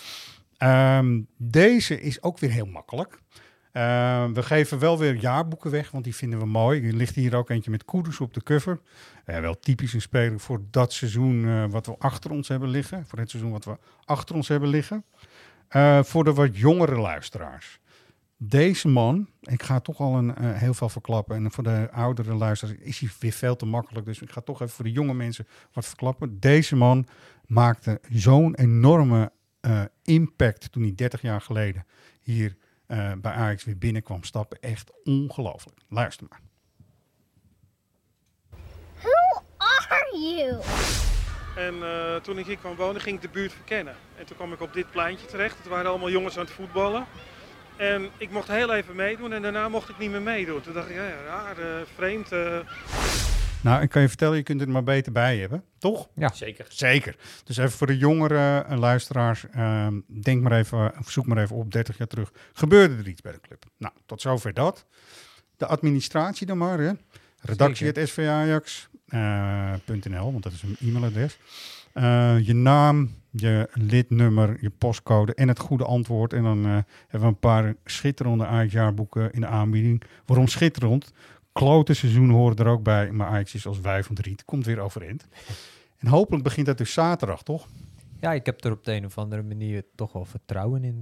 Um, 0.64 1.28
deze 1.38 2.02
is 2.02 2.24
ook 2.24 2.40
weer 2.40 2.52
heel 2.52 2.66
makkelijk. 2.66 3.20
Uh, 3.74 4.26
we 4.26 4.44
geven 4.44 4.80
wel 4.80 4.98
weer 4.98 5.16
jaarboeken 5.16 5.72
weg, 5.72 5.92
want 5.92 6.04
die 6.04 6.16
vinden 6.16 6.40
we 6.40 6.46
mooi. 6.46 6.88
Er 6.88 6.94
ligt 6.94 7.16
hier 7.16 7.36
ook 7.36 7.50
eentje 7.50 7.72
met 7.72 7.86
Koeders 7.86 8.20
op 8.20 8.34
de 8.34 8.44
cover. 8.44 8.80
Uh, 9.26 9.40
wel 9.40 9.60
typisch 9.60 9.94
een 9.94 10.02
speler 10.02 10.40
voor 10.40 10.62
dat 10.72 10.94
seizoen 10.94 11.44
uh, 11.44 11.66
wat 11.70 11.86
we 11.86 11.96
achter 11.98 12.32
ons 12.32 12.48
hebben 12.48 12.70
liggen. 12.70 13.06
Voor 13.06 13.20
het 13.20 13.30
seizoen 13.30 13.52
wat 13.52 13.66
we 13.66 13.78
achter 14.06 14.36
ons 14.36 14.48
hebben 14.48 14.70
liggen. 14.70 15.06
Eh, 15.68 16.04
voor 16.04 16.24
de 16.24 16.34
wat 16.34 16.58
jongere 16.58 17.00
luisteraars. 17.00 17.80
Deze 18.38 18.88
man, 18.88 19.30
ik 19.42 19.64
ga 19.64 19.80
toch 19.80 20.00
al 20.00 20.18
een, 20.18 20.38
heel 20.38 20.74
veel 20.74 20.90
verklappen. 20.90 21.36
En 21.36 21.52
voor 21.52 21.64
de 21.64 21.90
oudere 21.92 22.34
luisteraars 22.34 22.78
is 22.80 23.00
hij 23.00 23.10
weer 23.20 23.32
veel 23.32 23.56
te 23.56 23.66
makkelijk. 23.66 24.06
Dus 24.06 24.22
ik 24.22 24.32
ga 24.32 24.42
toch 24.42 24.62
even 24.62 24.76
voor 24.76 24.86
de 24.86 24.92
jonge 24.92 25.14
mensen 25.14 25.48
wat 25.74 25.86
verklappen. 25.86 26.40
Deze 26.40 26.76
man 26.76 27.08
maakte 27.46 28.02
zo'n 28.10 28.56
enorme 28.56 29.32
uh, 29.62 29.82
impact 30.04 30.72
toen 30.72 30.84
hij 30.84 30.96
30 30.96 31.22
jaar 31.22 31.42
geleden 31.42 31.86
hier 32.22 32.56
uh, 32.88 33.12
bij 33.18 33.32
Ajax 33.32 33.64
weer 33.64 33.78
binnenkwam 33.78 34.24
stappen. 34.24 34.60
Echt 34.60 34.92
ongelooflijk. 35.04 35.78
Luister 35.90 36.28
maar. 36.30 36.42
Who 39.02 39.44
are 39.88 40.20
you? 40.20 40.62
En 41.56 41.76
uh, 41.76 42.16
toen 42.16 42.38
ik 42.38 42.46
hier 42.46 42.58
kwam 42.58 42.76
wonen, 42.76 43.02
ging 43.02 43.16
ik 43.16 43.22
de 43.22 43.30
buurt 43.30 43.54
verkennen. 43.54 43.96
En 44.18 44.26
toen 44.26 44.36
kwam 44.36 44.54
ik 44.54 44.62
op 44.62 44.74
dit 44.74 44.92
pleintje 44.92 45.26
terecht. 45.26 45.58
Het 45.58 45.68
waren 45.68 45.90
allemaal 45.90 46.10
jongens 46.10 46.38
aan 46.38 46.46
het 46.46 46.54
voetballen. 46.54 47.06
En 47.78 48.10
ik 48.18 48.32
mocht 48.32 48.48
heel 48.48 48.74
even 48.74 48.96
meedoen 48.96 49.34
en 49.34 49.42
daarna 49.42 49.70
mocht 49.70 49.90
ik 49.90 49.98
niet 49.98 50.12
meer 50.12 50.22
meedoen. 50.22 50.62
Toen 50.62 50.74
dacht 50.74 50.90
ik, 50.90 50.96
ja, 50.96 51.22
raar, 51.26 51.56
vreemd. 51.96 52.30
Nou, 53.62 53.82
ik 53.82 53.90
kan 53.90 54.02
je 54.02 54.08
vertellen, 54.08 54.38
je 54.38 54.44
kunt 54.44 54.60
het 54.60 54.70
maar 54.70 54.84
beter 54.84 55.12
bij 55.12 55.38
hebben, 55.38 55.64
toch? 55.78 56.10
Ja, 56.16 56.34
zeker. 56.34 56.66
Zeker. 56.70 57.16
Dus 57.44 57.58
even 57.58 57.72
voor 57.72 57.88
de 57.88 57.98
jongere 57.98 58.66
uh, 58.70 58.78
luisteraars, 58.78 59.46
uh, 59.56 59.88
denk 60.08 60.42
maar 60.42 60.52
even, 60.52 60.94
zoek 61.06 61.26
maar 61.26 61.38
even 61.38 61.56
op, 61.56 61.72
30 61.72 61.98
jaar 61.98 62.08
terug. 62.08 62.32
Gebeurde 62.54 62.96
er 62.96 63.08
iets 63.08 63.22
bij 63.22 63.32
de 63.32 63.42
club? 63.42 63.66
Nou, 63.78 63.94
tot 64.06 64.22
zover 64.22 64.54
dat. 64.54 64.86
De 65.58 65.66
administratie 65.66 66.48
dan 66.48 66.58
maar, 66.58 66.80
hè. 66.80 66.92
Redactie.svajax.nl, 67.42 70.12
uh, 70.12 70.22
want 70.22 70.44
dat 70.44 70.52
is 70.52 70.62
een 70.62 70.76
e-mailadres. 70.80 71.38
Uh, 71.94 72.48
je 72.48 72.54
naam, 72.54 73.16
je 73.30 73.70
lidnummer, 73.74 74.58
je 74.62 74.70
postcode 74.70 75.34
en 75.34 75.48
het 75.48 75.60
goede 75.60 75.86
antwoord. 75.86 76.34
En 76.34 76.44
dan 76.44 76.66
uh, 76.66 76.78
hebben 77.08 77.20
we 77.20 77.26
een 77.26 77.40
paar 77.40 77.76
schitterende 77.86 78.46
Ajax-jaarboeken 78.46 79.32
in 79.32 79.42
de 79.42 79.48
aanbieding. 79.48 80.04
Waarom 80.26 80.48
schitterend? 80.48 81.12
Klote 81.52 81.94
seizoen 81.94 82.30
horen 82.30 82.56
er 82.56 82.68
ook 82.68 82.84
bij. 82.84 83.12
Maar 83.12 83.28
Ajax 83.28 83.54
is 83.54 83.68
als 83.68 83.80
wij 83.80 84.04
van 84.04 84.18
riet. 84.22 84.46
Komt 84.46 84.66
weer 84.66 84.80
overeind. 84.80 85.28
En 85.98 86.08
hopelijk 86.08 86.44
begint 86.44 86.66
dat 86.66 86.78
dus 86.78 86.94
zaterdag, 86.94 87.44
toch? 87.44 87.68
Ja, 88.20 88.34
ik 88.34 88.46
heb 88.46 88.64
er 88.64 88.72
op 88.72 88.84
de 88.84 88.94
een 88.94 89.06
of 89.06 89.18
andere 89.18 89.42
manier 89.42 89.84
toch 89.96 90.12
wel 90.12 90.26
vertrouwen 90.26 90.84
in 90.84 91.02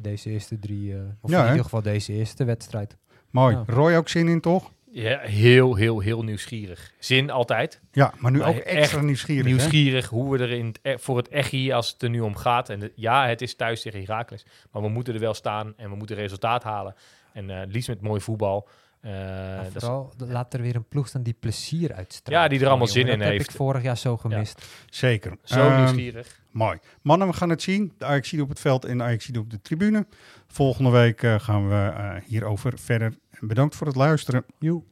deze 0.00 0.30
eerste 0.30 0.58
drie. 0.58 0.90
Uh, 0.90 1.00
of 1.20 1.30
in 1.30 1.46
ieder 1.46 1.62
geval 1.62 1.82
deze 1.82 2.12
eerste 2.12 2.44
wedstrijd. 2.44 2.96
Mooi. 3.30 3.56
Ja. 3.56 3.64
Roy 3.66 3.94
ook 3.94 4.08
zin 4.08 4.28
in, 4.28 4.40
toch? 4.40 4.70
Ja, 4.90 5.18
heel, 5.18 5.74
heel, 5.74 6.00
heel 6.00 6.22
nieuwsgierig. 6.22 6.92
Zin 6.98 7.30
altijd. 7.30 7.80
Ja, 7.92 8.12
maar 8.18 8.30
nu 8.30 8.42
ook 8.42 8.56
extra 8.56 9.00
nieuwsgierig. 9.00 9.44
Nieuwsgierig 9.44 10.08
hoe 10.08 10.32
we 10.32 10.38
er 10.38 10.50
in 10.50 10.66
het, 10.66 10.78
e- 10.82 10.98
voor 10.98 11.16
het 11.16 11.28
echt 11.28 11.50
hier, 11.50 11.74
als 11.74 11.92
het 11.92 12.02
er 12.02 12.10
nu 12.10 12.20
om 12.20 12.36
gaat. 12.36 12.68
En 12.68 12.92
ja, 12.94 13.26
het 13.26 13.42
is 13.42 13.54
thuis 13.54 13.82
tegen 13.82 14.00
Heracles. 14.00 14.46
Maar 14.72 14.82
we 14.82 14.88
moeten 14.88 15.14
er 15.14 15.20
wel 15.20 15.34
staan 15.34 15.72
en 15.76 15.90
we 15.90 15.96
moeten 15.96 16.16
resultaat 16.16 16.62
halen. 16.62 16.94
En 17.32 17.48
uh, 17.48 17.60
liefst 17.66 17.88
met 17.88 18.00
mooi 18.00 18.20
voetbal. 18.20 18.68
Uh, 19.02 19.60
vooral, 19.72 20.12
laat 20.16 20.54
er 20.54 20.62
weer 20.62 20.76
een 20.76 20.88
ploeg 20.88 21.08
staan 21.08 21.22
die 21.22 21.36
plezier 21.40 21.92
uitstraalt. 21.92 22.42
Ja, 22.42 22.48
die 22.48 22.60
er 22.60 22.68
allemaal 22.68 22.86
zin 22.86 23.02
in 23.02 23.08
heeft. 23.08 23.22
Dat 23.22 23.32
heb 23.32 23.40
ik 23.40 23.50
vorig 23.50 23.82
jaar 23.82 23.96
zo 23.96 24.16
gemist. 24.16 24.66
Zeker. 24.90 25.36
Zo 25.42 25.70
um, 25.70 25.76
nieuwsgierig. 25.76 26.40
Mooi. 26.50 26.78
Mannen, 27.02 27.28
we 27.28 27.34
gaan 27.34 27.50
het 27.50 27.62
zien. 27.62 27.92
De 27.98 28.04
Ajax 28.04 28.32
op 28.32 28.48
het 28.48 28.60
veld 28.60 28.84
en 28.84 28.98
de 28.98 29.04
Ajax 29.04 29.30
op 29.36 29.50
de 29.50 29.60
tribune. 29.60 30.06
Volgende 30.46 30.90
week 30.90 31.22
uh, 31.22 31.40
gaan 31.40 31.68
we 31.68 31.74
uh, 31.74 32.14
hierover 32.24 32.78
verder. 32.78 33.14
Bedankt 33.40 33.76
voor 33.76 33.86
het 33.86 33.96
luisteren. 33.96 34.44
Joe. 34.58 34.82